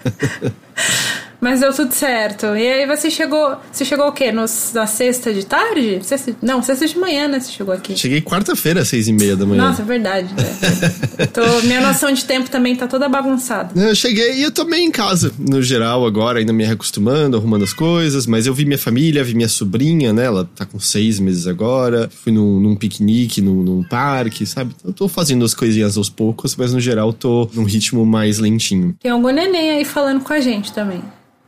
Mas 1.40 1.60
deu 1.60 1.72
tudo 1.72 1.92
certo. 1.92 2.46
E 2.46 2.68
aí 2.68 2.86
você 2.86 3.10
chegou. 3.10 3.56
Você 3.72 3.84
chegou 3.84 4.08
o 4.08 4.12
quê? 4.12 4.30
Nos, 4.30 4.72
na 4.74 4.86
sexta 4.86 5.32
de 5.32 5.46
tarde? 5.46 6.00
Sexta, 6.02 6.36
não, 6.42 6.62
sexta 6.62 6.86
de 6.86 6.98
manhã, 6.98 7.28
né? 7.28 7.40
Você 7.40 7.52
chegou 7.52 7.72
aqui. 7.72 7.96
Cheguei 7.96 8.20
quarta-feira, 8.20 8.82
às 8.82 8.88
seis 8.88 9.08
e 9.08 9.12
meia 9.12 9.36
da 9.36 9.46
manhã. 9.46 9.68
Nossa, 9.68 9.82
é 9.82 9.84
verdade. 9.84 10.28
Né? 10.34 11.26
tô, 11.32 11.66
minha 11.66 11.80
noção 11.80 12.12
de 12.12 12.24
tempo 12.24 12.50
também 12.50 12.76
tá 12.76 12.86
toda 12.86 13.08
bagunçada. 13.08 13.72
Eu 13.80 13.94
cheguei 13.94 14.34
e 14.34 14.42
eu 14.42 14.50
tô 14.50 14.64
meio 14.64 14.84
em 14.84 14.90
casa, 14.90 15.32
no 15.38 15.62
geral, 15.62 16.06
agora, 16.06 16.38
ainda 16.38 16.52
me 16.52 16.64
reacostumando, 16.64 17.36
arrumando 17.36 17.64
as 17.64 17.72
coisas. 17.72 18.26
Mas 18.26 18.46
eu 18.46 18.52
vi 18.52 18.64
minha 18.64 18.78
família, 18.78 19.24
vi 19.24 19.34
minha 19.34 19.48
sobrinha, 19.48 20.12
né? 20.12 20.26
Ela 20.26 20.48
tá 20.54 20.66
com 20.66 20.78
seis 20.78 21.18
meses 21.18 21.46
agora. 21.46 22.10
Fui 22.22 22.32
num, 22.32 22.60
num 22.60 22.76
piquenique, 22.76 23.40
num, 23.40 23.62
num, 23.62 23.82
parque, 23.82 24.44
sabe? 24.44 24.74
Eu 24.84 24.92
tô 24.92 25.08
fazendo 25.08 25.44
as 25.44 25.54
coisinhas 25.54 25.96
aos 25.96 26.10
poucos, 26.10 26.54
mas 26.54 26.72
no 26.72 26.80
geral 26.80 27.12
tô 27.12 27.48
num 27.54 27.64
ritmo 27.64 28.04
mais 28.04 28.38
lentinho. 28.38 28.94
Tem 29.00 29.10
algum 29.10 29.30
neném 29.30 29.70
aí 29.70 29.84
falando 29.84 30.22
com 30.22 30.32
a 30.32 30.40
gente 30.40 30.72
também. 30.72 31.02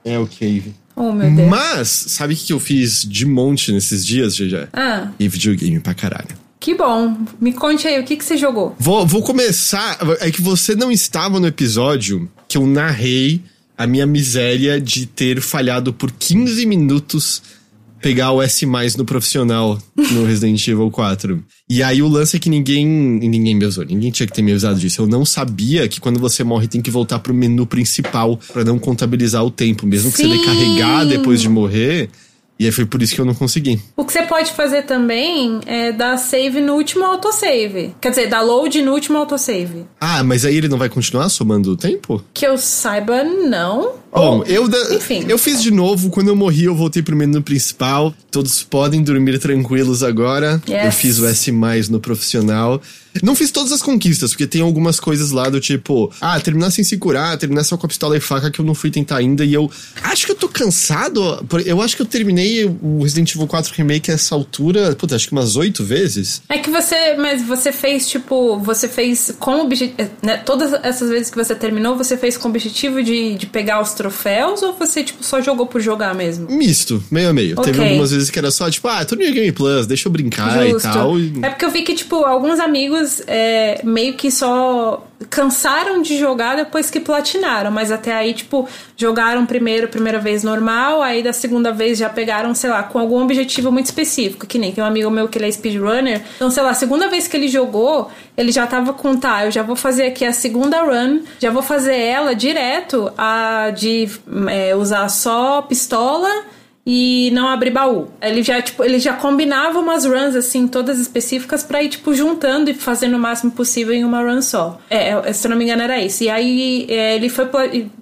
É 0.04 0.18
o 0.18 0.26
Cave. 0.26 0.74
Oh, 0.94 1.12
meu 1.12 1.30
Deus. 1.34 1.48
Mas, 1.48 1.88
sabe 1.88 2.34
o 2.34 2.36
que 2.36 2.52
eu 2.52 2.60
fiz 2.60 3.02
de 3.02 3.24
monte 3.24 3.72
nesses 3.72 4.04
dias, 4.04 4.36
já? 4.36 4.68
Ah. 4.72 5.08
E 5.18 5.28
videogame 5.28 5.80
pra 5.80 5.94
caralho. 5.94 6.42
Que 6.60 6.74
bom. 6.74 7.16
Me 7.40 7.52
conte 7.52 7.88
aí, 7.88 7.98
o 7.98 8.04
que, 8.04 8.16
que 8.16 8.24
você 8.24 8.36
jogou? 8.36 8.76
Vou, 8.78 9.06
vou 9.06 9.22
começar. 9.22 9.98
É 10.20 10.30
que 10.30 10.40
você 10.40 10.76
não 10.76 10.92
estava 10.92 11.40
no 11.40 11.46
episódio 11.46 12.30
que 12.46 12.56
eu 12.56 12.66
narrei 12.66 13.42
a 13.76 13.86
minha 13.86 14.06
miséria 14.06 14.80
de 14.80 15.06
ter 15.06 15.40
falhado 15.40 15.92
por 15.92 16.12
15 16.12 16.64
minutos 16.66 17.42
pegar 18.02 18.32
o 18.32 18.42
S 18.42 18.66
no 18.98 19.04
profissional 19.04 19.78
no 20.10 20.24
Resident 20.26 20.66
Evil 20.66 20.90
4. 20.90 21.42
E 21.70 21.82
aí 21.82 22.02
o 22.02 22.08
lance 22.08 22.36
é 22.36 22.40
que 22.40 22.50
ninguém. 22.50 22.84
Ninguém 22.84 23.54
me 23.54 23.64
avisou, 23.64 23.84
ninguém 23.84 24.10
tinha 24.10 24.26
que 24.26 24.32
ter 24.32 24.42
me 24.42 24.50
avisado 24.50 24.78
disso. 24.78 25.00
Eu 25.00 25.06
não 25.06 25.24
sabia 25.24 25.88
que 25.88 26.00
quando 26.00 26.18
você 26.18 26.42
morre 26.44 26.66
tem 26.66 26.82
que 26.82 26.90
voltar 26.90 27.20
pro 27.20 27.32
menu 27.32 27.66
principal 27.66 28.38
para 28.52 28.64
não 28.64 28.78
contabilizar 28.78 29.44
o 29.44 29.50
tempo. 29.50 29.86
Mesmo 29.86 30.10
que 30.10 30.18
Sim. 30.18 30.28
você 30.28 30.44
carregar 30.44 31.06
depois 31.06 31.40
de 31.40 31.48
morrer. 31.48 32.10
E 32.58 32.66
aí 32.66 32.70
foi 32.70 32.84
por 32.84 33.02
isso 33.02 33.14
que 33.14 33.20
eu 33.20 33.24
não 33.24 33.34
consegui. 33.34 33.80
O 33.96 34.04
que 34.04 34.12
você 34.12 34.22
pode 34.22 34.52
fazer 34.52 34.82
também 34.82 35.60
é 35.66 35.90
dar 35.90 36.16
save 36.16 36.60
no 36.60 36.74
último 36.74 37.04
autosave. 37.04 37.94
Quer 38.00 38.10
dizer, 38.10 38.28
dar 38.28 38.40
load 38.40 38.80
no 38.82 38.92
último 38.92 39.18
autosave. 39.18 39.84
Ah, 40.00 40.22
mas 40.22 40.44
aí 40.44 40.58
ele 40.58 40.68
não 40.68 40.78
vai 40.78 40.88
continuar 40.88 41.28
somando 41.28 41.72
o 41.72 41.76
tempo? 41.76 42.22
Que 42.32 42.46
eu 42.46 42.56
saiba, 42.56 43.24
não. 43.24 43.94
Bom, 44.12 44.44
eu, 44.44 44.68
Enfim. 44.94 45.24
eu 45.26 45.38
fiz 45.38 45.62
de 45.62 45.70
novo. 45.70 46.10
Quando 46.10 46.28
eu 46.28 46.36
morri, 46.36 46.64
eu 46.64 46.74
voltei 46.74 47.02
pro 47.02 47.16
menu 47.16 47.42
principal. 47.42 48.14
Todos 48.30 48.62
podem 48.62 49.02
dormir 49.02 49.38
tranquilos 49.38 50.02
agora. 50.02 50.60
Yes. 50.68 50.84
Eu 50.84 50.92
fiz 50.92 51.18
o 51.18 51.26
S 51.26 51.50
no 51.90 51.98
profissional. 51.98 52.80
Não 53.22 53.34
fiz 53.34 53.50
todas 53.50 53.72
as 53.72 53.82
conquistas, 53.82 54.30
porque 54.30 54.46
tem 54.46 54.62
algumas 54.62 54.98
coisas 54.98 55.32
lá 55.32 55.48
do 55.50 55.60
tipo, 55.60 56.10
ah, 56.20 56.40
terminar 56.40 56.70
sem 56.70 56.82
se 56.82 56.96
curar, 56.96 57.36
terminar 57.36 57.64
só 57.64 57.76
com 57.76 57.84
a 57.84 57.88
pistola 57.88 58.16
e 58.16 58.20
faca 58.20 58.50
que 58.50 58.60
eu 58.60 58.64
não 58.64 58.74
fui 58.74 58.90
tentar 58.90 59.16
ainda. 59.16 59.44
E 59.44 59.52
eu 59.52 59.70
acho 60.02 60.24
que 60.24 60.32
eu 60.32 60.36
tô 60.36 60.48
cansado. 60.48 61.44
Eu 61.66 61.82
acho 61.82 61.96
que 61.96 62.02
eu 62.02 62.06
terminei 62.06 62.64
o 62.64 63.02
Resident 63.02 63.34
Evil 63.34 63.46
4 63.46 63.74
Remake 63.76 64.10
a 64.10 64.14
essa 64.14 64.34
altura, 64.34 64.94
puta, 64.94 65.16
acho 65.16 65.26
que 65.26 65.32
umas 65.32 65.56
oito 65.56 65.84
vezes. 65.84 66.42
É 66.48 66.58
que 66.58 66.70
você, 66.70 67.14
mas 67.16 67.42
você 67.42 67.70
fez 67.70 68.08
tipo, 68.08 68.58
você 68.58 68.88
fez 68.88 69.34
com 69.38 69.56
o 69.56 69.60
objetivo, 69.62 70.10
né, 70.22 70.38
todas 70.38 70.72
essas 70.82 71.10
vezes 71.10 71.30
que 71.30 71.36
você 71.36 71.54
terminou, 71.54 71.96
você 71.96 72.16
fez 72.16 72.36
com 72.36 72.48
o 72.48 72.50
objetivo 72.50 73.02
de, 73.02 73.34
de 73.34 73.46
pegar 73.46 73.82
os 73.82 73.92
troféus 74.02 74.62
ou 74.62 74.72
você 74.72 75.04
tipo 75.04 75.22
só 75.22 75.40
jogou 75.40 75.66
por 75.66 75.80
jogar 75.80 76.14
mesmo? 76.14 76.50
Misto, 76.50 77.02
meio 77.10 77.30
a 77.30 77.32
meio. 77.32 77.52
Ok. 77.58 77.72
Teve 77.72 77.84
algumas 77.84 78.10
vezes 78.10 78.30
que 78.30 78.38
era 78.38 78.50
só, 78.50 78.68
tipo, 78.68 78.88
ah, 78.88 79.04
tô 79.04 79.14
no 79.14 79.22
Game 79.22 79.52
Plus, 79.52 79.86
deixa 79.86 80.08
eu 80.08 80.12
brincar 80.12 80.66
Justo. 80.66 80.88
e 80.88 80.92
tal. 80.92 81.14
É 81.42 81.50
porque 81.50 81.64
eu 81.64 81.70
vi 81.70 81.82
que, 81.82 81.94
tipo, 81.94 82.16
alguns 82.24 82.58
amigos 82.58 83.22
é, 83.26 83.80
meio 83.84 84.14
que 84.14 84.30
só 84.30 85.06
cansaram 85.30 86.02
de 86.02 86.18
jogar 86.18 86.56
depois 86.56 86.90
que 86.90 87.00
platinaram, 87.00 87.70
mas 87.70 87.90
até 87.90 88.12
aí, 88.12 88.34
tipo, 88.34 88.68
jogaram 88.96 89.46
primeiro, 89.46 89.88
primeira 89.88 90.18
vez 90.18 90.42
normal, 90.42 91.02
aí 91.02 91.22
da 91.22 91.32
segunda 91.32 91.72
vez 91.72 91.98
já 91.98 92.08
pegaram, 92.08 92.54
sei 92.54 92.70
lá, 92.70 92.82
com 92.82 92.98
algum 92.98 93.22
objetivo 93.22 93.70
muito 93.70 93.86
específico, 93.86 94.46
que 94.46 94.58
nem 94.58 94.72
tem 94.72 94.82
um 94.82 94.86
amigo 94.86 95.10
meu 95.10 95.28
que 95.28 95.38
ele 95.38 95.46
é 95.46 95.50
speedrunner, 95.50 96.22
então, 96.36 96.50
sei 96.50 96.62
lá, 96.62 96.70
a 96.70 96.74
segunda 96.74 97.08
vez 97.08 97.28
que 97.28 97.36
ele 97.36 97.48
jogou, 97.48 98.10
ele 98.36 98.50
já 98.50 98.66
tava 98.66 98.92
com, 98.92 99.16
tá, 99.16 99.44
eu 99.44 99.50
já 99.50 99.62
vou 99.62 99.76
fazer 99.76 100.06
aqui 100.06 100.24
a 100.24 100.32
segunda 100.32 100.82
run, 100.82 101.20
já 101.38 101.50
vou 101.50 101.62
fazer 101.62 101.96
ela 101.96 102.34
direto, 102.34 103.12
a 103.16 103.70
de 103.70 103.91
é, 104.48 104.74
usar 104.74 105.08
só 105.08 105.62
pistola 105.62 106.28
e 106.84 107.30
não 107.32 107.48
abrir 107.48 107.70
baú. 107.70 108.08
Ele 108.20 108.42
já, 108.42 108.60
tipo, 108.60 108.82
ele 108.82 108.98
já 108.98 109.12
combinava 109.14 109.78
umas 109.78 110.04
runs, 110.04 110.34
assim, 110.34 110.66
todas 110.66 110.98
específicas 110.98 111.62
pra 111.62 111.82
ir, 111.82 111.88
tipo, 111.88 112.12
juntando 112.14 112.70
e 112.70 112.74
fazendo 112.74 113.16
o 113.16 113.18
máximo 113.18 113.52
possível 113.52 113.94
em 113.94 114.04
uma 114.04 114.20
run 114.20 114.42
só. 114.42 114.80
É, 114.90 115.10
é, 115.10 115.32
se 115.32 115.46
eu 115.46 115.50
não 115.50 115.56
me 115.56 115.64
engano 115.64 115.82
era 115.82 116.00
isso. 116.00 116.24
E 116.24 116.28
aí 116.28 116.86
é, 116.88 117.14
ele 117.14 117.28
foi, 117.28 117.48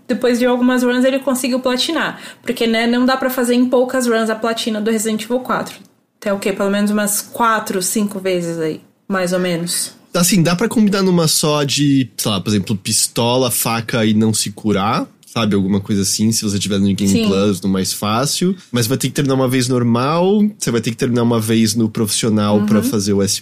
depois 0.08 0.38
de 0.38 0.46
algumas 0.46 0.82
runs 0.82 1.04
ele 1.04 1.18
conseguiu 1.18 1.60
platinar. 1.60 2.20
Porque, 2.42 2.66
né, 2.66 2.86
não 2.86 3.04
dá 3.04 3.16
pra 3.16 3.28
fazer 3.28 3.54
em 3.54 3.66
poucas 3.66 4.06
runs 4.06 4.30
a 4.30 4.34
platina 4.34 4.80
do 4.80 4.90
Resident 4.90 5.22
Evil 5.24 5.40
4. 5.40 5.78
Até 6.18 6.32
o 6.32 6.38
quê? 6.38 6.52
Pelo 6.52 6.70
menos 6.70 6.90
umas 6.90 7.20
quatro, 7.22 7.82
cinco 7.82 8.18
vezes 8.18 8.58
aí, 8.58 8.80
mais 9.08 9.32
ou 9.32 9.38
menos. 9.38 9.94
Assim, 10.12 10.42
dá 10.42 10.56
pra 10.56 10.68
combinar 10.68 11.02
numa 11.02 11.28
só 11.28 11.62
de, 11.62 12.10
sei 12.16 12.30
lá, 12.30 12.40
por 12.40 12.50
exemplo, 12.50 12.76
pistola, 12.76 13.50
faca 13.50 14.04
e 14.04 14.12
não 14.12 14.34
se 14.34 14.50
curar. 14.50 15.06
Sabe, 15.32 15.54
alguma 15.54 15.80
coisa 15.80 16.02
assim, 16.02 16.32
se 16.32 16.42
você 16.42 16.58
tiver 16.58 16.78
no 16.80 16.86
Game 16.92 17.06
Sim. 17.08 17.26
Plus, 17.28 17.60
no 17.60 17.68
mais 17.68 17.92
fácil. 17.92 18.56
Mas 18.72 18.86
vai 18.88 18.98
ter 18.98 19.08
que 19.08 19.14
terminar 19.14 19.34
uma 19.34 19.48
vez 19.48 19.68
normal, 19.68 20.42
você 20.58 20.70
vai 20.72 20.80
ter 20.80 20.90
que 20.90 20.96
terminar 20.96 21.22
uma 21.22 21.38
vez 21.40 21.74
no 21.76 21.88
profissional 21.88 22.58
Uhum. 22.58 22.66
pra 22.66 22.82
fazer 22.82 23.12
o 23.12 23.22
S. 23.22 23.40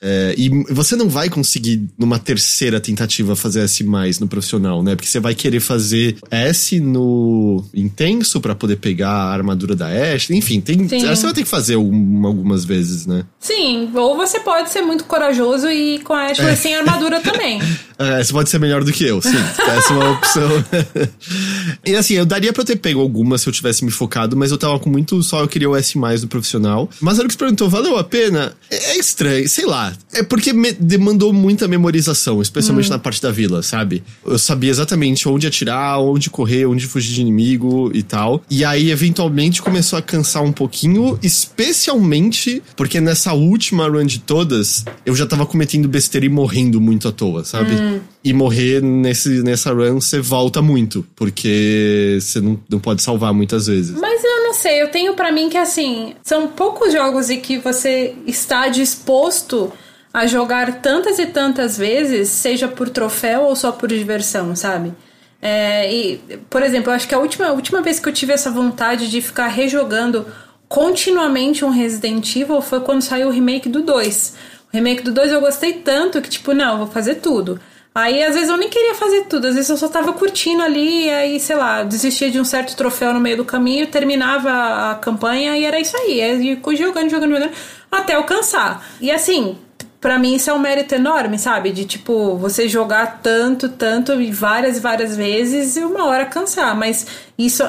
É, 0.00 0.34
e 0.38 0.48
você 0.72 0.94
não 0.94 1.08
vai 1.08 1.28
conseguir, 1.28 1.82
numa 1.98 2.18
terceira 2.18 2.78
tentativa, 2.78 3.34
fazer 3.34 3.60
S 3.62 3.82
no 4.20 4.28
profissional, 4.28 4.82
né? 4.82 4.94
Porque 4.94 5.08
você 5.08 5.18
vai 5.18 5.34
querer 5.34 5.58
fazer 5.58 6.16
S 6.30 6.78
no 6.78 7.64
intenso 7.74 8.40
pra 8.40 8.54
poder 8.54 8.76
pegar 8.76 9.10
a 9.10 9.32
armadura 9.32 9.74
da 9.74 9.86
Ashley. 9.88 10.38
Enfim, 10.38 10.60
tem, 10.60 10.88
Sim. 10.88 11.00
você 11.00 11.22
vai 11.24 11.32
ter 11.34 11.42
que 11.42 11.48
fazer 11.48 11.74
algum- 11.74 12.26
algumas 12.26 12.64
vezes, 12.64 13.06
né? 13.06 13.24
Sim, 13.40 13.90
ou 13.94 14.16
você 14.16 14.38
pode 14.40 14.70
ser 14.70 14.82
muito 14.82 15.04
corajoso 15.04 15.68
e 15.68 15.98
com 16.00 16.12
a 16.12 16.26
Ashley 16.26 16.54
sem 16.56 16.76
armadura 16.76 17.20
também. 17.20 17.58
É, 17.98 18.22
você 18.22 18.30
pode 18.30 18.50
ser 18.50 18.60
melhor 18.60 18.84
do 18.84 18.92
que 18.92 19.04
eu, 19.04 19.22
sim. 19.22 19.30
Essa 19.34 19.94
é 19.94 19.96
uma 19.96 20.10
opção. 20.10 20.50
e 21.84 21.94
assim, 21.94 22.14
eu 22.14 22.26
daria 22.26 22.52
pra 22.52 22.62
eu 22.62 22.66
ter 22.66 22.76
pego 22.76 23.00
alguma 23.00 23.38
se 23.38 23.48
eu 23.48 23.52
tivesse 23.52 23.84
me 23.84 23.90
focado, 23.90 24.36
mas 24.36 24.50
eu 24.50 24.58
tava 24.58 24.78
com 24.78 24.90
muito 24.90 25.22
só, 25.22 25.40
eu 25.40 25.48
queria 25.48 25.68
o 25.70 25.76
S 25.76 25.96
mais 25.98 26.20
do 26.20 26.28
profissional. 26.28 26.88
Mas 27.00 27.18
a 27.18 27.20
hora 27.20 27.28
que 27.28 27.34
você 27.34 27.38
perguntou, 27.38 27.68
valeu 27.68 27.96
a 27.96 28.04
pena? 28.04 28.54
É, 28.70 28.92
é 28.92 28.98
estranho, 28.98 29.48
sei 29.48 29.66
lá. 29.66 29.92
É 30.12 30.22
porque 30.22 30.52
me- 30.52 30.72
demandou 30.72 31.32
muita 31.32 31.68
memorização, 31.68 32.40
especialmente 32.42 32.90
na 32.90 32.98
parte 32.98 33.20
da 33.22 33.30
vila, 33.30 33.62
sabe? 33.62 34.02
Eu 34.24 34.38
sabia 34.38 34.70
exatamente 34.70 35.28
onde 35.28 35.46
atirar, 35.46 36.00
onde 36.00 36.30
correr, 36.30 36.66
onde 36.66 36.86
fugir 36.86 37.14
de 37.14 37.20
inimigo 37.20 37.90
e 37.94 38.02
tal. 38.02 38.42
E 38.50 38.64
aí, 38.64 38.90
eventualmente, 38.90 39.62
começou 39.62 39.98
a 39.98 40.02
cansar 40.02 40.42
um 40.42 40.52
pouquinho, 40.52 41.18
especialmente 41.22 42.62
porque 42.76 43.00
nessa 43.00 43.32
última 43.32 43.88
run 43.88 44.04
de 44.06 44.18
todas, 44.20 44.84
eu 45.04 45.14
já 45.14 45.26
tava 45.26 45.46
cometendo 45.46 45.88
besteira 45.88 46.26
e 46.26 46.28
morrendo 46.28 46.80
muito 46.80 47.08
à 47.08 47.12
toa, 47.12 47.44
sabe? 47.44 48.00
E 48.24 48.32
morrer 48.32 48.82
nesse, 48.82 49.42
nessa 49.42 49.72
run, 49.72 50.00
você 50.00 50.20
volta 50.20 50.60
muito, 50.66 51.06
porque 51.14 52.18
você 52.20 52.40
não, 52.40 52.60
não 52.68 52.80
pode 52.80 53.00
salvar 53.00 53.32
muitas 53.32 53.68
vezes. 53.68 53.98
Mas 53.98 54.22
eu 54.24 54.42
não 54.42 54.52
sei, 54.52 54.82
eu 54.82 54.88
tenho 54.88 55.14
pra 55.14 55.30
mim 55.30 55.48
que 55.48 55.56
assim, 55.56 56.14
são 56.22 56.48
poucos 56.48 56.92
jogos 56.92 57.30
em 57.30 57.40
que 57.40 57.58
você 57.58 58.14
está 58.26 58.68
disposto 58.68 59.72
a 60.12 60.26
jogar 60.26 60.80
tantas 60.80 61.18
e 61.18 61.26
tantas 61.26 61.78
vezes, 61.78 62.28
seja 62.28 62.66
por 62.66 62.88
troféu 62.88 63.42
ou 63.42 63.54
só 63.54 63.70
por 63.70 63.88
diversão, 63.88 64.56
sabe? 64.56 64.92
É, 65.40 65.92
e, 65.92 66.20
por 66.48 66.62
exemplo, 66.62 66.90
eu 66.90 66.94
acho 66.94 67.06
que 67.06 67.14
a 67.14 67.18
última, 67.18 67.46
a 67.46 67.52
última 67.52 67.82
vez 67.82 68.00
que 68.00 68.08
eu 68.08 68.12
tive 68.12 68.32
essa 68.32 68.50
vontade 68.50 69.08
de 69.08 69.20
ficar 69.20 69.48
rejogando 69.48 70.26
continuamente 70.68 71.64
um 71.64 71.70
Resident 71.70 72.34
Evil 72.34 72.60
foi 72.60 72.80
quando 72.80 73.02
saiu 73.02 73.28
o 73.28 73.30
remake 73.30 73.68
do 73.68 73.82
2. 73.82 74.34
O 74.72 74.76
remake 74.76 75.02
do 75.02 75.12
2 75.12 75.32
eu 75.32 75.40
gostei 75.40 75.74
tanto 75.74 76.20
que, 76.20 76.28
tipo, 76.28 76.52
não, 76.52 76.78
vou 76.78 76.86
fazer 76.86 77.16
tudo. 77.16 77.60
Aí, 77.96 78.22
às 78.22 78.34
vezes, 78.34 78.50
eu 78.50 78.58
nem 78.58 78.68
queria 78.68 78.94
fazer 78.94 79.22
tudo, 79.22 79.46
às 79.46 79.54
vezes 79.54 79.70
eu 79.70 79.76
só 79.78 79.88
tava 79.88 80.12
curtindo 80.12 80.62
ali, 80.62 81.06
e 81.06 81.10
aí, 81.10 81.40
sei 81.40 81.56
lá, 81.56 81.82
desistia 81.82 82.30
de 82.30 82.38
um 82.38 82.44
certo 82.44 82.76
troféu 82.76 83.14
no 83.14 83.18
meio 83.18 83.38
do 83.38 83.44
caminho, 83.46 83.86
terminava 83.86 84.90
a 84.90 84.94
campanha 84.96 85.56
e 85.56 85.64
era 85.64 85.80
isso 85.80 85.96
aí. 85.96 86.60
Fui 86.62 86.76
jogando, 86.76 87.08
jogando, 87.08 87.32
jogando, 87.32 87.52
até 87.90 88.14
eu 88.14 88.24
cansar. 88.24 88.86
E 89.00 89.10
assim, 89.10 89.56
pra 90.00 90.18
mim 90.18 90.34
isso 90.34 90.50
é 90.50 90.52
um 90.52 90.58
mérito 90.58 90.94
enorme, 90.94 91.38
sabe? 91.38 91.72
De 91.72 91.84
tipo, 91.84 92.36
você 92.36 92.68
jogar 92.68 93.20
tanto, 93.22 93.68
tanto, 93.68 94.20
e 94.20 94.30
várias 94.30 94.76
e 94.76 94.80
várias 94.80 95.16
vezes 95.16 95.76
e 95.76 95.80
uma 95.80 96.06
hora 96.06 96.26
cansar. 96.26 96.76
Mas 96.76 97.06
isso, 97.38 97.62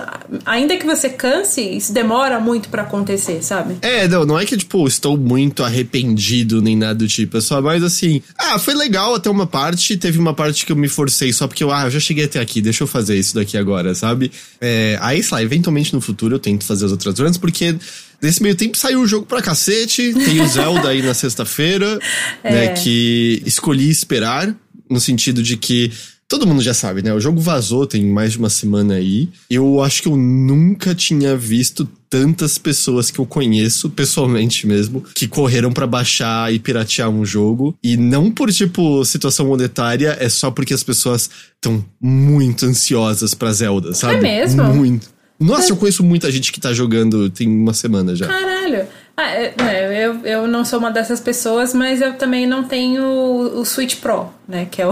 ainda 0.46 0.78
que 0.78 0.86
você 0.86 1.10
canse, 1.10 1.62
isso 1.62 1.92
demora 1.92 2.40
muito 2.40 2.70
pra 2.70 2.84
acontecer, 2.84 3.44
sabe? 3.44 3.78
É, 3.82 4.08
não, 4.08 4.26
não 4.26 4.40
é 4.40 4.46
que, 4.46 4.56
tipo, 4.56 4.88
estou 4.88 5.18
muito 5.18 5.64
arrependido 5.64 6.62
nem 6.62 6.76
nada 6.76 6.96
do 6.96 7.08
tipo. 7.08 7.38
É 7.38 7.42
só 7.42 7.62
mais 7.62 7.84
assim. 7.84 8.22
Ah, 8.38 8.58
foi 8.58 8.74
legal 8.74 9.16
até 9.16 9.30
uma 9.30 9.46
parte. 9.46 9.98
Teve 9.98 10.20
uma 10.20 10.34
parte 10.34 10.66
que 10.66 10.72
eu 10.72 10.76
me 10.76 10.88
forcei 10.88 11.34
só 11.34 11.48
porque 11.48 11.64
eu, 11.64 11.72
ah, 11.72 11.86
eu 11.86 11.92
já 11.92 12.00
cheguei 12.00 12.26
até 12.26 12.40
aqui, 12.40 12.62
deixa 12.62 12.84
eu 12.84 12.88
fazer 12.88 13.18
isso 13.18 13.36
daqui 13.36 13.58
agora, 13.58 13.94
sabe? 13.94 14.32
É, 14.62 14.98
aí, 15.02 15.22
sei 15.22 15.36
lá, 15.36 15.44
eventualmente 15.44 15.94
no 15.94 16.02
futuro 16.02 16.36
eu 16.36 16.40
tento 16.40 16.64
fazer 16.66 16.86
as 16.86 16.92
outras 16.92 17.20
runs, 17.20 17.38
porque 17.38 17.76
nesse 18.22 18.42
meio 18.42 18.56
tempo 18.56 18.78
saiu 18.78 19.02
o 19.02 19.08
jogo 19.08 19.26
pra 19.26 19.42
cacete. 19.42 20.14
Tem 20.14 20.42
o 20.42 20.48
Zelda 20.48 20.90
aí 20.90 21.02
na 21.02 21.14
sexta-feira, 21.14 22.00
né? 22.44 22.70
Que 22.70 23.42
escolhi 23.46 23.90
esperar, 23.90 24.56
no 24.90 25.00
sentido 25.00 25.42
de 25.42 25.58
que. 25.58 25.92
Todo 26.30 26.46
mundo 26.46 26.62
já 26.62 26.74
sabe, 26.74 27.02
né? 27.02 27.14
O 27.14 27.22
jogo 27.22 27.40
vazou 27.40 27.88
tem 27.88 28.06
mais 28.06 28.34
de 28.34 28.38
uma 28.38 28.50
semana 28.50 28.96
aí. 28.96 29.30
Eu 29.50 29.82
acho 29.82 30.02
que 30.02 30.10
eu 30.10 30.18
nunca 30.18 30.94
tinha 30.94 31.38
visto 31.38 31.90
tantas 32.10 32.58
pessoas 32.58 33.10
que 33.10 33.20
eu 33.20 33.26
conheço, 33.26 33.90
pessoalmente 33.90 34.68
mesmo, 34.68 35.02
que 35.16 35.26
correram 35.26 35.72
pra 35.72 35.88
baixar 35.88 36.54
e 36.54 36.60
piratear 36.60 37.10
um 37.10 37.26
jogo. 37.26 37.78
E 37.82 37.96
não 37.96 38.30
por, 38.30 38.52
tipo, 38.52 39.06
situação 39.06 39.48
monetária, 39.48 40.18
é 40.20 40.28
só 40.28 40.52
porque 40.52 40.74
as 40.74 40.84
pessoas 40.84 41.30
estão 41.56 41.84
muito 42.02 42.66
ansiosas 42.66 43.34
pra 43.34 43.54
Zelda, 43.54 43.94
sabe? 43.94 44.20
mesmo? 44.22 44.64
Muito. 44.66 45.08
Nossa, 45.40 45.72
eu 45.72 45.78
conheço 45.78 46.04
muita 46.04 46.32
gente 46.32 46.52
que 46.52 46.60
tá 46.60 46.74
jogando 46.74 47.30
tem 47.30 47.48
uma 47.48 47.74
semana 47.74 48.16
já. 48.16 48.28
Caralho. 48.28 48.88
Ah, 49.16 49.32
é, 49.32 49.54
é, 49.58 50.06
eu, 50.06 50.20
eu 50.24 50.48
não 50.48 50.64
sou 50.64 50.80
uma 50.80 50.92
dessas 50.92 51.20
pessoas, 51.20 51.74
mas 51.74 52.02
eu 52.02 52.14
também 52.14 52.46
não 52.46 52.64
tenho 52.64 53.04
o, 53.04 53.66
Switch 53.66 53.96
Pro, 53.96 54.32
né? 54.48 54.68
Que 54.70 54.82
é 54.82 54.88
o, 54.88 54.92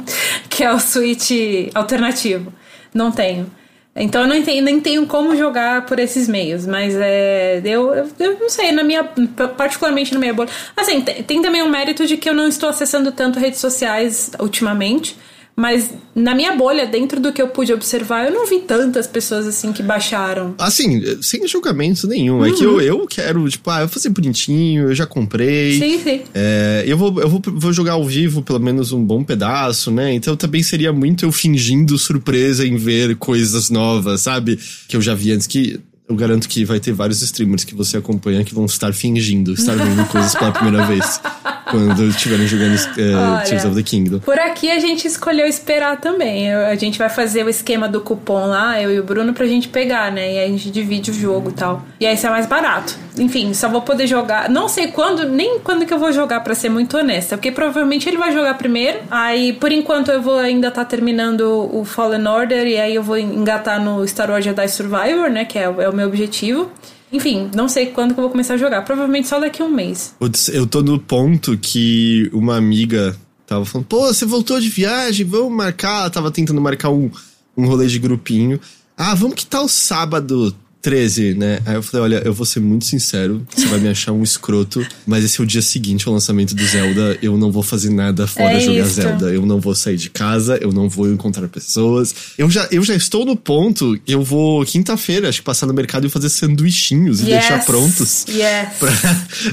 que 0.48 0.62
é 0.62 0.72
o 0.72 0.78
Switch 0.78 1.30
alternativo. 1.74 2.52
Não 2.92 3.10
tenho. 3.10 3.50
Então 3.94 4.22
eu 4.22 4.26
não 4.26 4.42
tenho, 4.42 4.62
nem 4.62 4.80
tenho 4.80 5.06
como 5.06 5.36
jogar 5.36 5.84
por 5.84 5.98
esses 5.98 6.26
meios, 6.26 6.66
mas 6.66 6.94
é. 6.96 7.60
Eu, 7.64 7.94
eu, 7.94 8.08
eu 8.18 8.38
não 8.40 8.48
sei, 8.48 8.72
na 8.72 8.82
minha. 8.82 9.04
Particularmente 9.04 10.14
na 10.14 10.20
minha 10.20 10.32
bolha. 10.32 10.50
Assim, 10.74 11.02
tem, 11.02 11.22
tem 11.22 11.42
também 11.42 11.62
um 11.62 11.68
mérito 11.68 12.06
de 12.06 12.16
que 12.16 12.28
eu 12.28 12.34
não 12.34 12.48
estou 12.48 12.68
acessando 12.70 13.12
tanto 13.12 13.38
redes 13.38 13.60
sociais 13.60 14.30
ultimamente. 14.40 15.16
Mas 15.54 15.90
na 16.14 16.34
minha 16.34 16.56
bolha, 16.56 16.86
dentro 16.86 17.20
do 17.20 17.32
que 17.32 17.40
eu 17.40 17.48
pude 17.48 17.72
observar, 17.72 18.26
eu 18.26 18.32
não 18.32 18.46
vi 18.46 18.60
tantas 18.60 19.06
pessoas 19.06 19.46
assim 19.46 19.72
que 19.72 19.82
baixaram. 19.82 20.54
Assim, 20.58 21.02
sem 21.22 21.46
julgamento 21.46 22.06
nenhum. 22.06 22.38
Uhum. 22.38 22.46
É 22.46 22.52
que 22.52 22.64
eu, 22.64 22.80
eu 22.80 23.06
quero, 23.06 23.48
tipo, 23.48 23.70
ah, 23.70 23.80
eu 23.80 23.86
vou 23.86 23.94
fazer 23.94 24.08
bonitinho, 24.08 24.88
eu 24.88 24.94
já 24.94 25.06
comprei. 25.06 25.78
Sim, 25.78 25.98
sim. 26.02 26.22
É, 26.34 26.84
eu 26.86 26.96
vou, 26.96 27.20
eu 27.20 27.28
vou, 27.28 27.40
vou 27.44 27.72
jogar 27.72 27.92
ao 27.92 28.04
vivo 28.04 28.42
pelo 28.42 28.60
menos 28.60 28.92
um 28.92 29.04
bom 29.04 29.22
pedaço, 29.22 29.90
né? 29.90 30.12
Então 30.14 30.36
também 30.36 30.62
seria 30.62 30.92
muito 30.92 31.24
eu 31.24 31.32
fingindo 31.32 31.98
surpresa 31.98 32.66
em 32.66 32.76
ver 32.76 33.16
coisas 33.16 33.68
novas, 33.68 34.22
sabe? 34.22 34.58
Que 34.88 34.96
eu 34.96 35.02
já 35.02 35.14
vi 35.14 35.32
antes 35.32 35.46
que 35.46 35.80
eu 36.08 36.16
garanto 36.16 36.48
que 36.48 36.64
vai 36.64 36.80
ter 36.80 36.92
vários 36.92 37.22
streamers 37.22 37.64
que 37.64 37.74
você 37.74 37.96
acompanha 37.96 38.44
que 38.44 38.54
vão 38.54 38.66
estar 38.66 38.92
fingindo 38.92 39.54
estar 39.54 39.74
vendo 39.74 40.04
coisas 40.08 40.34
pela 40.34 40.52
primeira 40.52 40.84
vez 40.84 41.20
quando 41.72 42.04
estiverem 42.04 42.46
jogando 42.46 42.74
uh, 42.74 43.48
Tears 43.48 43.64
of 43.64 43.74
the 43.74 43.82
Kingdom. 43.82 44.18
Por 44.18 44.38
aqui 44.38 44.70
a 44.70 44.78
gente 44.78 45.06
escolheu 45.06 45.46
esperar 45.46 45.98
também. 45.98 46.52
A 46.52 46.74
gente 46.74 46.98
vai 46.98 47.08
fazer 47.08 47.44
o 47.44 47.48
esquema 47.48 47.88
do 47.88 48.02
cupom 48.02 48.46
lá, 48.46 48.80
eu 48.80 48.92
e 48.92 49.00
o 49.00 49.02
Bruno, 49.02 49.32
pra 49.32 49.46
gente 49.46 49.68
pegar, 49.68 50.12
né? 50.12 50.34
E 50.34 50.38
aí 50.38 50.44
a 50.44 50.48
gente 50.48 50.70
divide 50.70 51.10
o 51.10 51.14
jogo 51.14 51.50
e 51.50 51.52
tal. 51.54 51.82
E 51.98 52.06
aí 52.06 52.14
isso 52.14 52.26
é 52.26 52.30
mais 52.30 52.46
barato. 52.46 52.94
Enfim, 53.18 53.54
só 53.54 53.68
vou 53.68 53.82
poder 53.82 54.06
jogar. 54.06 54.50
Não 54.50 54.68
sei 54.68 54.88
quando, 54.88 55.28
nem 55.28 55.58
quando 55.60 55.86
que 55.86 55.92
eu 55.92 55.98
vou 55.98 56.12
jogar, 56.12 56.40
para 56.40 56.54
ser 56.54 56.68
muito 56.68 56.96
honesta. 56.96 57.36
Porque 57.36 57.50
provavelmente 57.50 58.08
ele 58.08 58.18
vai 58.18 58.32
jogar 58.32 58.54
primeiro. 58.54 58.98
Aí, 59.10 59.54
por 59.54 59.72
enquanto, 59.72 60.10
eu 60.10 60.20
vou 60.20 60.38
ainda 60.38 60.68
estar 60.68 60.84
tá 60.84 60.88
terminando 60.88 61.40
o 61.72 61.84
Fallen 61.84 62.26
Order. 62.26 62.66
E 62.66 62.78
aí 62.78 62.94
eu 62.94 63.02
vou 63.02 63.18
engatar 63.18 63.82
no 63.82 64.06
Star 64.06 64.30
Wars 64.30 64.44
Jedi 64.44 64.68
Survivor, 64.68 65.30
né? 65.30 65.44
Que 65.44 65.58
é, 65.58 65.62
é 65.62 65.88
o 65.88 65.94
meu 65.94 66.06
objetivo. 66.06 66.70
Enfim, 67.12 67.50
não 67.54 67.68
sei 67.68 67.86
quando 67.86 68.14
que 68.14 68.20
eu 68.20 68.22
vou 68.22 68.30
começar 68.30 68.54
a 68.54 68.56
jogar. 68.56 68.82
Provavelmente 68.82 69.28
só 69.28 69.38
daqui 69.38 69.60
a 69.60 69.64
um 69.64 69.70
mês. 69.70 70.14
Eu 70.52 70.66
tô 70.66 70.82
no 70.82 70.98
ponto 70.98 71.58
que 71.58 72.30
uma 72.32 72.56
amiga 72.56 73.14
tava 73.46 73.64
falando, 73.64 73.86
pô, 73.86 74.06
você 74.06 74.24
voltou 74.24 74.58
de 74.58 74.68
viagem, 74.70 75.26
vamos 75.26 75.52
marcar. 75.52 76.00
Ela 76.00 76.10
tava 76.10 76.30
tentando 76.30 76.60
marcar 76.60 76.90
um, 76.90 77.10
um 77.56 77.66
rolê 77.66 77.86
de 77.86 77.98
grupinho. 77.98 78.58
Ah, 78.96 79.14
vamos 79.14 79.34
que 79.36 79.44
tal 79.44 79.68
sábado 79.68 80.54
13, 80.82 81.34
né? 81.34 81.60
Aí 81.64 81.76
eu 81.76 81.82
falei, 81.82 82.16
olha, 82.16 82.22
eu 82.24 82.34
vou 82.34 82.44
ser 82.44 82.60
muito 82.60 82.84
sincero, 82.84 83.46
você 83.54 83.66
vai 83.66 83.78
me 83.78 83.88
achar 83.88 84.12
um 84.12 84.22
escroto, 84.22 84.84
mas 85.06 85.24
esse 85.24 85.40
é 85.40 85.44
o 85.44 85.46
dia 85.46 85.62
seguinte 85.62 86.06
ao 86.08 86.12
lançamento 86.12 86.54
do 86.54 86.64
Zelda, 86.66 87.16
eu 87.22 87.38
não 87.38 87.52
vou 87.52 87.62
fazer 87.62 87.90
nada 87.90 88.26
fora 88.26 88.54
é 88.54 88.60
jogar 88.60 88.86
isso. 88.86 88.94
Zelda. 88.94 89.32
Eu 89.32 89.46
não 89.46 89.60
vou 89.60 89.74
sair 89.74 89.96
de 89.96 90.10
casa, 90.10 90.58
eu 90.60 90.72
não 90.72 90.88
vou 90.88 91.10
encontrar 91.10 91.48
pessoas. 91.48 92.14
Eu 92.36 92.50
já, 92.50 92.66
eu 92.70 92.82
já 92.82 92.94
estou 92.94 93.24
no 93.24 93.36
ponto, 93.36 93.98
eu 94.06 94.22
vou 94.22 94.64
quinta-feira, 94.64 95.28
acho 95.28 95.38
que 95.38 95.44
passar 95.44 95.66
no 95.66 95.72
mercado 95.72 96.06
e 96.06 96.10
fazer 96.10 96.28
sanduichinhos 96.28 97.20
yes. 97.20 97.28
e 97.28 97.30
deixar 97.30 97.64
prontos. 97.64 98.26
Yes. 98.28 98.68
Pra, 98.78 98.92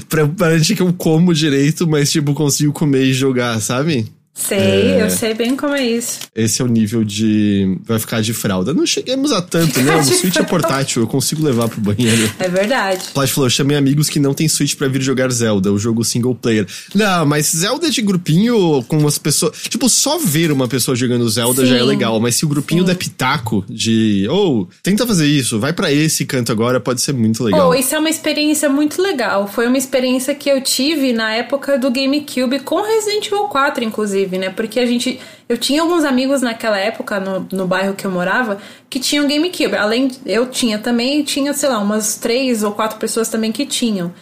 pra, 0.08 0.26
pra 0.26 0.58
gente 0.58 0.74
que 0.74 0.82
eu 0.82 0.92
como 0.92 1.32
direito, 1.32 1.86
mas 1.86 2.10
tipo, 2.10 2.34
consigo 2.34 2.72
comer 2.72 3.04
e 3.04 3.12
jogar, 3.12 3.60
sabe? 3.60 4.06
Sei, 4.40 4.58
é, 4.58 5.02
eu 5.02 5.10
sei 5.10 5.34
bem 5.34 5.54
como 5.54 5.74
é 5.74 5.84
isso. 5.84 6.20
Esse 6.34 6.62
é 6.62 6.64
o 6.64 6.68
nível 6.68 7.04
de. 7.04 7.78
Vai 7.84 7.98
ficar 7.98 8.22
de 8.22 8.32
fralda. 8.32 8.72
Não 8.72 8.86
cheguemos 8.86 9.32
a 9.32 9.42
tanto, 9.42 9.80
né? 9.82 9.96
O 9.96 10.02
Switch 10.02 10.36
é 10.36 10.42
portátil, 10.42 11.02
eu 11.02 11.06
consigo 11.06 11.44
levar 11.44 11.68
pro 11.68 11.80
banheiro. 11.80 12.30
É 12.38 12.48
verdade. 12.48 13.04
Plat 13.12 13.28
falou: 13.28 13.50
chamei 13.50 13.76
amigos 13.76 14.08
que 14.08 14.18
não 14.18 14.32
tem 14.32 14.48
Switch 14.48 14.74
para 14.76 14.88
vir 14.88 15.02
jogar 15.02 15.30
Zelda, 15.30 15.70
o 15.70 15.78
jogo 15.78 16.02
single 16.02 16.34
player. 16.34 16.66
Não, 16.94 17.26
mas 17.26 17.46
Zelda 17.48 17.90
de 17.90 18.00
grupinho 18.00 18.82
com 18.88 19.06
as 19.06 19.18
pessoas. 19.18 19.56
Tipo, 19.68 19.88
só 19.90 20.18
ver 20.18 20.50
uma 20.50 20.66
pessoa 20.66 20.96
jogando 20.96 21.28
Zelda 21.28 21.62
Sim. 21.62 21.68
já 21.68 21.76
é 21.76 21.82
legal, 21.82 22.18
mas 22.18 22.34
se 22.36 22.44
o 22.46 22.48
grupinho 22.48 22.80
Sim. 22.80 22.86
der 22.86 22.94
pitaco 22.96 23.64
de. 23.68 24.26
Ou, 24.30 24.62
oh, 24.62 24.68
tenta 24.82 25.06
fazer 25.06 25.26
isso, 25.26 25.60
vai 25.60 25.74
para 25.74 25.92
esse 25.92 26.24
canto 26.24 26.50
agora, 26.50 26.80
pode 26.80 27.02
ser 27.02 27.12
muito 27.12 27.44
legal. 27.44 27.68
Oh, 27.68 27.74
isso 27.74 27.94
é 27.94 27.98
uma 27.98 28.10
experiência 28.10 28.70
muito 28.70 29.02
legal. 29.02 29.46
Foi 29.46 29.66
uma 29.66 29.76
experiência 29.78 30.34
que 30.34 30.48
eu 30.48 30.62
tive 30.62 31.12
na 31.12 31.34
época 31.34 31.78
do 31.78 31.90
GameCube 31.90 32.60
com 32.60 32.80
Resident 32.82 33.26
Evil 33.26 33.44
4, 33.44 33.84
inclusive 33.84 34.29
inclusive, 34.30 34.38
né? 34.38 34.50
Porque 34.50 34.78
a 34.78 34.86
gente. 34.86 35.20
Eu 35.48 35.58
tinha 35.58 35.82
alguns 35.82 36.04
amigos 36.04 36.40
naquela 36.40 36.78
época, 36.78 37.18
no, 37.18 37.46
no 37.52 37.66
bairro 37.66 37.94
que 37.94 38.06
eu 38.06 38.10
morava, 38.10 38.58
que 38.88 39.00
tinham 39.00 39.26
GameCube. 39.26 39.74
Além, 39.76 40.10
eu 40.24 40.46
tinha 40.46 40.78
também, 40.78 41.22
tinha, 41.24 41.52
sei 41.52 41.68
lá, 41.68 41.78
umas 41.78 42.16
três 42.16 42.62
ou 42.62 42.72
quatro 42.72 42.98
pessoas 42.98 43.28
também 43.28 43.50
que 43.50 43.66
tinham. 43.66 44.12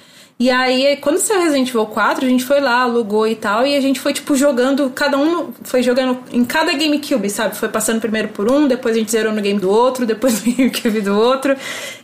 E 0.40 0.52
aí, 0.52 0.96
quando 0.98 1.18
saiu 1.18 1.40
Resident 1.40 1.68
Evil 1.68 1.86
4, 1.86 2.24
a 2.24 2.28
gente 2.28 2.44
foi 2.44 2.60
lá, 2.60 2.82
alugou 2.82 3.26
e 3.26 3.34
tal, 3.34 3.66
e 3.66 3.74
a 3.74 3.80
gente 3.80 3.98
foi, 3.98 4.12
tipo, 4.12 4.36
jogando, 4.36 4.88
cada 4.90 5.18
um 5.18 5.52
foi 5.64 5.82
jogando 5.82 6.16
em 6.30 6.44
cada 6.44 6.72
GameCube, 6.74 7.28
sabe? 7.28 7.56
Foi 7.56 7.68
passando 7.68 8.00
primeiro 8.00 8.28
por 8.28 8.48
um, 8.48 8.68
depois 8.68 8.94
a 8.94 9.00
gente 9.00 9.10
zerou 9.10 9.32
no 9.32 9.40
game 9.42 9.58
do 9.58 9.68
outro, 9.68 10.06
depois 10.06 10.44
no 10.44 10.52
GameCube 10.52 11.00
do 11.00 11.18
outro. 11.18 11.56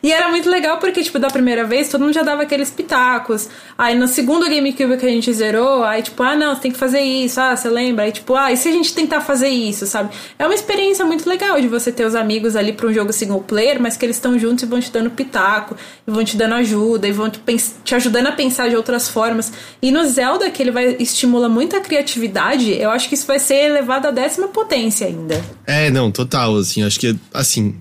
E 0.03 0.13
era 0.13 0.29
muito 0.31 0.51
legal 0.51 0.79
porque, 0.79 1.01
tipo, 1.05 1.17
da 1.21 1.29
primeira 1.29 1.63
vez, 1.63 1.89
todo 1.89 2.01
mundo 2.01 2.13
já 2.13 2.25
dava 2.25 2.43
aqueles 2.43 2.73
pitacos. 2.73 3.49
Aí 3.79 3.95
no 3.95 4.09
segundo 4.09 4.51
GameCube 4.51 4.97
que 4.97 5.07
a 5.07 5.11
gente 5.11 5.33
zerou, 5.33 5.85
aí, 5.85 6.03
tipo, 6.03 6.21
ah, 6.25 6.35
não, 6.35 6.57
você 6.57 6.63
tem 6.63 6.73
que 6.73 6.79
fazer 6.79 7.03
isso, 7.03 7.41
ah, 7.41 7.57
você 7.57 7.69
lembra? 7.69 8.05
Aí, 8.05 8.11
tipo, 8.11 8.35
ah, 8.35 8.51
e 8.51 8.57
se 8.57 8.69
a 8.69 8.73
gente 8.73 8.93
tentar 8.93 9.21
fazer 9.21 9.49
isso, 9.49 9.87
sabe? 9.87 10.13
É 10.37 10.45
uma 10.45 10.57
experiência 10.57 11.05
muito 11.05 11.29
legal 11.29 11.61
de 11.61 11.69
você 11.69 11.93
ter 11.93 12.05
os 12.05 12.17
amigos 12.17 12.57
ali 12.57 12.73
para 12.73 12.89
um 12.89 12.93
jogo 12.93 13.13
single 13.13 13.43
player, 13.43 13.81
mas 13.81 13.97
que 13.97 14.05
eles 14.05 14.17
estão 14.17 14.37
juntos 14.37 14.65
e 14.65 14.67
vão 14.67 14.81
te 14.81 14.91
dando 14.91 15.09
pitaco, 15.09 15.77
e 16.05 16.11
vão 16.11 16.25
te 16.25 16.37
dando 16.37 16.57
ajuda, 16.57 17.07
e 17.07 17.13
vão 17.13 17.31
te, 17.31 17.41
te 17.85 17.95
ajudando 17.95 18.24
a 18.29 18.33
pensar 18.33 18.69
de 18.69 18.77
outras 18.77 19.09
formas. 19.09 19.53
E 19.81 19.91
no 19.91 20.07
Zelda, 20.07 20.51
que 20.51 20.63
ele 20.63 20.71
vai 20.71 20.97
estimula 20.99 21.49
muito 21.49 21.77
a 21.77 21.81
criatividade, 21.81 22.71
eu 22.73 22.91
acho 22.91 23.09
que 23.09 23.15
isso 23.15 23.27
vai 23.27 23.39
ser 23.39 23.67
elevado 23.67 24.09
à 24.09 24.11
décima 24.11 24.49
potência 24.49 25.07
ainda. 25.07 25.43
É, 25.67 25.91
não, 25.91 26.11
total, 26.11 26.57
assim, 26.57 26.83
acho 26.83 26.99
que, 26.99 27.17
assim, 27.33 27.75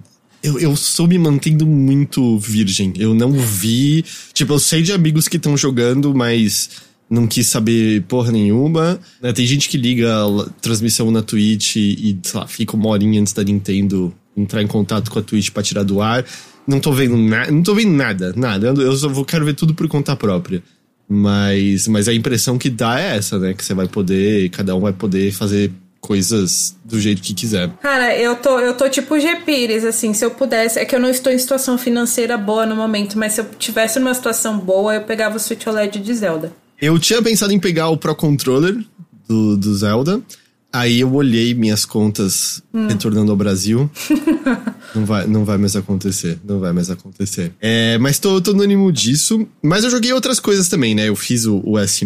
eu, 0.43 0.59
eu 0.59 0.75
sou 0.75 1.07
me 1.07 1.17
mantendo 1.17 1.65
muito 1.65 2.37
virgem. 2.37 2.93
Eu 2.97 3.13
não 3.13 3.31
vi. 3.31 4.03
Tipo, 4.33 4.53
eu 4.53 4.59
sei 4.59 4.81
de 4.81 4.91
amigos 4.91 5.27
que 5.27 5.37
estão 5.37 5.55
jogando, 5.55 6.13
mas 6.13 6.69
não 7.09 7.25
quis 7.27 7.47
saber 7.47 8.03
porra 8.03 8.31
nenhuma. 8.31 8.99
Né? 9.21 9.31
Tem 9.31 9.45
gente 9.45 9.69
que 9.69 9.77
liga 9.77 10.11
a 10.13 10.49
transmissão 10.61 11.09
na 11.11 11.21
Twitch 11.21 11.77
e, 11.77 12.19
sei 12.23 12.39
lá, 12.39 12.47
fica 12.47 12.75
uma 12.75 12.89
horinha 12.89 13.21
antes 13.21 13.31
da 13.31 13.43
Nintendo 13.43 14.13
entrar 14.35 14.61
em 14.61 14.67
contato 14.67 15.09
com 15.09 15.19
a 15.19 15.21
Twitch 15.21 15.51
pra 15.51 15.63
tirar 15.63 15.83
do 15.83 16.01
ar. 16.01 16.25
Não 16.67 16.79
tô 16.79 16.91
vendo 16.91 17.17
nada, 17.17 17.51
não 17.51 17.61
tô 17.61 17.75
vendo 17.75 17.91
nada, 17.91 18.33
nada. 18.35 18.67
Eu 18.67 18.95
só 18.95 19.09
vou, 19.09 19.25
quero 19.25 19.45
ver 19.45 19.53
tudo 19.53 19.73
por 19.73 19.87
conta 19.87 20.15
própria. 20.15 20.63
Mas, 21.07 21.87
mas 21.87 22.07
a 22.07 22.13
impressão 22.13 22.57
que 22.57 22.69
dá 22.69 22.99
é 22.99 23.17
essa, 23.17 23.37
né? 23.37 23.53
Que 23.53 23.63
você 23.63 23.73
vai 23.73 23.87
poder, 23.87 24.49
cada 24.49 24.75
um 24.75 24.79
vai 24.79 24.93
poder 24.93 25.31
fazer 25.31 25.71
coisas 25.99 26.75
do 26.83 26.99
jeito 26.99 27.21
que 27.21 27.33
quiser. 27.33 27.69
Cara, 27.81 28.15
eu 28.17 28.35
tô, 28.35 28.59
eu 28.59 28.73
tô 28.73 28.89
tipo 28.89 29.17
G 29.19 29.37
Pires, 29.37 29.85
assim, 29.85 30.13
se 30.13 30.23
eu 30.25 30.31
pudesse. 30.31 30.79
É 30.79 30.85
que 30.85 30.95
eu 30.95 30.99
não 30.99 31.09
estou 31.09 31.31
em 31.31 31.37
situação 31.37 31.77
financeira 31.77 32.37
boa 32.37 32.65
no 32.65 32.75
momento, 32.75 33.17
mas 33.17 33.33
se 33.33 33.41
eu 33.41 33.45
tivesse 33.57 33.99
numa 33.99 34.13
situação 34.13 34.59
boa, 34.59 34.95
eu 34.95 35.01
pegava 35.01 35.37
o 35.37 35.39
Switch 35.39 35.65
OLED 35.65 35.99
de 35.99 36.13
Zelda. 36.13 36.53
Eu 36.81 36.99
tinha 36.99 37.21
pensado 37.21 37.53
em 37.53 37.59
pegar 37.59 37.89
o 37.89 37.97
Pro 37.97 38.15
Controller 38.15 38.77
do, 39.27 39.55
do 39.55 39.75
Zelda. 39.75 40.21
Aí 40.73 41.01
eu 41.01 41.13
olhei 41.13 41.53
minhas 41.53 41.85
contas 41.85 42.63
hum. 42.73 42.87
retornando 42.87 43.29
ao 43.29 43.37
Brasil. 43.37 43.87
não, 44.95 45.05
vai, 45.05 45.27
não 45.27 45.45
vai 45.45 45.55
mais 45.59 45.75
acontecer. 45.75 46.39
Não 46.43 46.59
vai 46.59 46.73
mais 46.73 46.89
acontecer. 46.89 47.53
É, 47.61 47.99
mas 47.99 48.17
tô, 48.17 48.41
tô 48.41 48.53
no 48.53 48.63
ânimo 48.63 48.91
disso. 48.91 49.47
Mas 49.61 49.83
eu 49.83 49.91
joguei 49.91 50.11
outras 50.11 50.39
coisas 50.39 50.67
também, 50.67 50.95
né? 50.95 51.07
Eu 51.07 51.15
fiz 51.15 51.45
o, 51.45 51.61
o 51.63 51.77
S. 51.77 52.03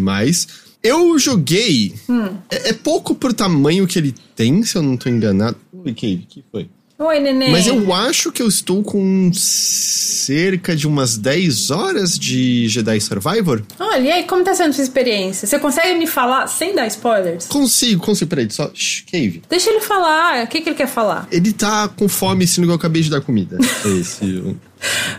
Eu 0.83 1.17
joguei. 1.17 1.93
Hum. 2.09 2.27
É, 2.51 2.69
é, 2.69 2.73
pouco 2.73 3.15
pro 3.15 3.33
tamanho 3.33 3.87
que 3.87 3.97
ele 3.97 4.13
tem, 4.35 4.61
se 4.63 4.77
eu 4.77 4.83
não 4.83 4.97
tô 4.97 5.07
enganado. 5.07 5.55
Cave, 5.95 6.25
o 6.25 6.27
que 6.27 6.43
foi? 6.51 6.69
Oi, 6.99 7.19
neném. 7.19 7.51
Mas 7.51 7.67
eu 7.67 7.93
acho 7.93 8.31
que 8.31 8.41
eu 8.41 8.47
estou 8.47 8.81
com 8.81 9.31
cerca 9.31 10.75
de 10.75 10.87
umas 10.87 11.15
10 11.15 11.69
horas 11.69 12.17
de 12.17 12.67
Jedi 12.67 12.99
Survivor. 12.99 13.61
Olha, 13.79 14.01
e 14.01 14.11
aí, 14.11 14.23
como 14.23 14.43
tá 14.43 14.55
sendo 14.55 14.73
sua 14.73 14.83
experiência? 14.83 15.47
Você 15.47 15.59
consegue 15.59 15.93
me 15.97 16.07
falar 16.07 16.47
sem 16.47 16.73
dar 16.73 16.87
spoilers? 16.87 17.45
Consigo, 17.45 18.03
consigo. 18.03 18.27
Peraí, 18.27 18.49
só. 18.49 18.71
Shh, 18.73 19.03
Cave. 19.11 19.43
Deixa 19.47 19.69
ele 19.69 19.81
falar. 19.81 20.43
O 20.43 20.47
que, 20.47 20.59
que 20.59 20.69
ele 20.69 20.75
quer 20.75 20.87
falar? 20.87 21.27
Ele 21.31 21.53
tá 21.53 21.87
com 21.87 22.09
fome, 22.09 22.47
sendo 22.47 22.65
que 22.65 22.71
eu 22.71 22.75
acabei 22.75 23.03
de 23.03 23.11
dar 23.11 23.21
comida. 23.21 23.57
É 23.85 23.89
esse. 23.89 24.55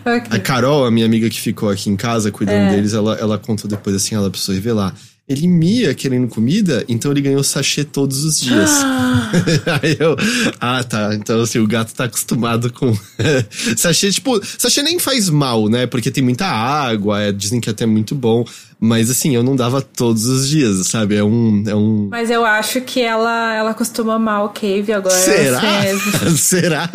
okay. 0.01 0.37
A 0.37 0.39
Carol, 0.41 0.85
a 0.85 0.91
minha 0.91 1.07
amiga 1.07 1.31
que 1.31 1.41
ficou 1.41 1.71
aqui 1.71 1.89
em 1.89 1.97
casa 1.97 2.31
cuidando 2.31 2.71
é. 2.71 2.71
deles, 2.75 2.93
ela, 2.93 3.15
ela 3.15 3.39
contou 3.39 3.71
depois 3.71 3.95
assim, 3.95 4.15
ela 4.15 4.29
precisou 4.31 4.55
revelar 4.55 4.95
ele 5.29 5.47
mia 5.47 5.95
querendo 5.95 6.27
comida, 6.27 6.85
então 6.89 7.11
ele 7.11 7.21
ganhou 7.21 7.45
sachê 7.45 7.85
todos 7.85 8.25
os 8.25 8.41
dias. 8.41 8.71
Ah. 8.71 9.31
Aí 9.83 9.97
eu, 10.01 10.17
ah, 10.59 10.83
tá. 10.83 11.15
Então, 11.15 11.43
assim, 11.43 11.59
o 11.59 11.67
gato 11.67 11.95
tá 11.95 12.05
acostumado 12.05 12.73
com 12.73 12.97
sachê. 13.77 14.11
Tipo, 14.11 14.41
sachê 14.43 14.83
nem 14.83 14.99
faz 14.99 15.29
mal, 15.29 15.69
né? 15.69 15.87
Porque 15.87 16.11
tem 16.11 16.25
muita 16.25 16.47
água, 16.47 17.21
é, 17.21 17.31
dizem 17.31 17.61
que 17.61 17.69
é 17.69 17.73
até 17.73 17.85
muito 17.85 18.15
bom. 18.15 18.45
Mas 18.81 19.11
assim, 19.11 19.35
eu 19.35 19.43
não 19.43 19.57
dava 19.57 19.83
todos 19.83 20.27
os 20.27 20.49
dias, 20.49 20.87
sabe? 20.87 21.17
É 21.17 21.25
um. 21.25 21.65
É 21.67 21.75
um... 21.75 22.09
Mas 22.11 22.31
eu 22.31 22.45
acho 22.45 22.81
que 22.81 23.01
ela, 23.03 23.55
ela 23.55 23.75
costuma 23.75 24.19
mal 24.19 24.47
o 24.47 24.49
Cave 24.51 24.93
agora. 24.93 25.15
Será? 25.15 25.61
Será? 26.37 26.91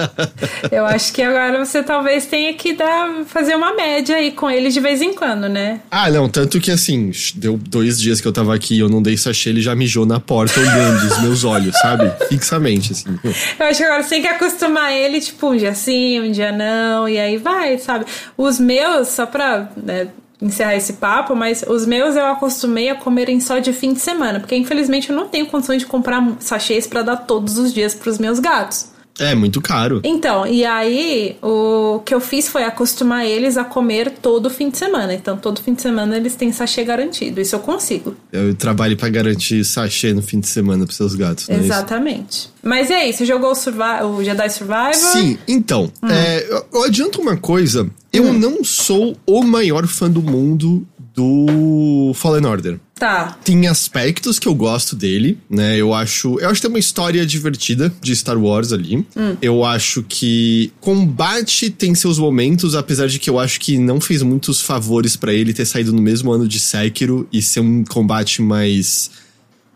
Eu 0.72 0.86
acho 0.86 1.12
que 1.12 1.22
agora 1.22 1.64
você 1.64 1.84
talvez 1.84 2.26
tenha 2.26 2.54
que 2.54 2.74
dar, 2.74 3.26
fazer 3.26 3.56
uma 3.56 3.76
média 3.76 4.16
aí 4.16 4.32
com 4.32 4.50
ele 4.50 4.70
de 4.70 4.80
vez 4.80 5.02
em 5.02 5.14
quando, 5.14 5.50
né? 5.50 5.82
Ah, 5.92 6.10
não. 6.10 6.30
Tanto 6.30 6.60
que 6.60 6.72
assim, 6.72 7.12
deu 7.36 7.58
dois 7.58 8.00
dias 8.00 8.22
que 8.22 8.28
eu 8.28 8.32
tava 8.32 8.56
aqui 8.56 8.76
e 8.76 8.80
eu 8.80 8.88
não 8.88 9.02
dei 9.02 9.18
sachê, 9.18 9.50
ele 9.50 9.62
já 9.62 9.76
mijou 9.76 10.06
na 10.06 10.22
porta 10.22 10.60
olhando 10.62 11.06
os 11.06 11.22
meus 11.22 11.44
olhos, 11.44 11.78
sabe? 11.80 12.12
Fixamente, 12.30 12.94
assim. 12.94 13.20
Eu 13.60 13.66
acho 13.66 13.78
que 13.78 13.84
agora 13.84 14.04
você 14.04 14.10
tem 14.10 14.22
que 14.22 14.28
acostumar 14.28 14.94
ele, 14.94 15.20
tipo, 15.20 15.52
um 15.52 15.58
dia 15.58 15.74
sim, 15.74 16.22
um 16.22 16.32
dia 16.32 16.52
não, 16.52 17.10
e 17.10 17.20
aí 17.20 17.38
vai, 17.38 17.78
sabe? 17.78 18.06
Os 18.38 18.58
meus, 18.58 19.10
só 19.10 19.26
pra 19.26 19.70
né, 19.76 20.08
encerrar 20.44 20.76
esse 20.76 20.94
papo, 20.94 21.36
mas 21.36 21.64
os 21.68 21.86
meus 21.86 22.16
eu 22.16 22.26
acostumei 22.26 22.90
a 22.90 22.96
comerem 22.96 23.40
só 23.40 23.60
de 23.60 23.72
fim 23.72 23.94
de 23.94 24.00
semana, 24.00 24.40
porque 24.40 24.56
infelizmente 24.56 25.10
eu 25.10 25.16
não 25.16 25.28
tenho 25.28 25.48
condições 25.48 25.80
de 25.80 25.86
comprar 25.86 26.36
sachês 26.40 26.86
para 26.86 27.02
dar 27.02 27.18
todos 27.18 27.58
os 27.58 27.74
dias 27.74 27.96
para 27.96 28.10
os 28.10 28.20
meus 28.20 28.40
gatos. 28.40 28.93
É, 29.20 29.36
muito 29.36 29.62
caro. 29.62 30.02
Então, 30.04 30.46
e 30.48 30.66
aí 30.66 31.38
o 31.42 32.00
que 32.00 32.14
eu 32.14 32.20
fiz 32.20 32.48
foi 32.48 32.64
acostumar 32.64 33.26
eles 33.26 33.58
a 33.58 33.64
comer 33.64 34.10
todo 34.10 34.50
fim 34.50 34.70
de 34.70 34.78
semana. 34.78 35.14
Então, 35.14 35.38
todo 35.38 35.62
fim 35.62 35.74
de 35.74 35.82
semana 35.82 36.18
eles 36.18 36.36
têm 36.36 36.52
sachê 36.52 36.84
garantido. 36.84 37.40
Isso 37.40 37.56
eu 37.56 37.60
consigo. 37.60 38.16
Eu 38.32 38.56
trabalho 38.56 38.98
para 38.98 39.10
garantir 39.10 39.64
sachê 39.64 40.14
no 40.14 40.22
fim 40.22 40.40
de 40.40 40.48
semana 40.48 40.86
pros 40.86 40.98
seus 40.98 41.16
gatos, 41.16 41.48
não 41.48 41.58
Exatamente. 41.58 42.50
É 42.64 42.68
Mas 42.68 42.90
e 42.90 42.94
aí, 42.94 43.14
você 43.14 43.26
jogou 43.26 43.52
o, 43.52 43.56
Survi 43.56 43.84
o 44.04 44.24
Jedi 44.24 44.50
Survivor? 44.50 44.96
Sim, 44.96 45.38
então. 45.48 45.92
Hum. 46.02 46.10
É, 46.10 46.48
eu, 46.50 46.66
eu 46.74 46.84
adianto 46.84 47.22
uma 47.22 47.38
coisa. 47.38 47.90
Eu 48.12 48.26
hum. 48.26 48.34
não 48.34 48.64
sou 48.64 49.16
o 49.26 49.44
maior 49.44 49.86
fã 49.88 50.10
do 50.10 50.22
mundo 50.22 50.88
do 51.14 52.12
Fallen 52.16 52.46
Order. 52.46 52.80
Tá. 53.04 53.38
Tem 53.44 53.68
aspectos 53.68 54.40
que 54.40 54.48
eu 54.48 54.56
gosto 54.56 54.96
dele, 54.96 55.38
né? 55.50 55.76
Eu 55.76 55.94
acho. 55.94 56.40
Eu 56.40 56.48
acho 56.48 56.62
que 56.62 56.62
tem 56.62 56.70
uma 56.70 56.80
história 56.80 57.26
divertida 57.26 57.94
de 58.00 58.16
Star 58.16 58.38
Wars 58.38 58.72
ali. 58.72 59.06
Hum. 59.14 59.36
Eu 59.42 59.66
acho 59.66 60.04
que 60.04 60.72
combate 60.80 61.70
tem 61.70 61.94
seus 61.94 62.18
momentos, 62.18 62.76
apesar 62.76 63.08
de 63.08 63.20
que 63.20 63.30
eu 63.30 63.38
acho 63.38 63.60
que 63.60 63.78
não 63.78 64.00
fez 64.00 64.22
muitos 64.22 64.62
favores 64.62 65.18
para 65.18 65.34
ele 65.34 65.54
ter 65.54 65.66
saído 65.66 65.92
no 65.92 66.02
mesmo 66.02 66.32
ano 66.32 66.48
de 66.48 66.62
Sekiro 66.62 67.28
e 67.30 67.42
ser 67.42 67.60
um 67.60 67.84
combate 67.84 68.42
mais 68.42 69.12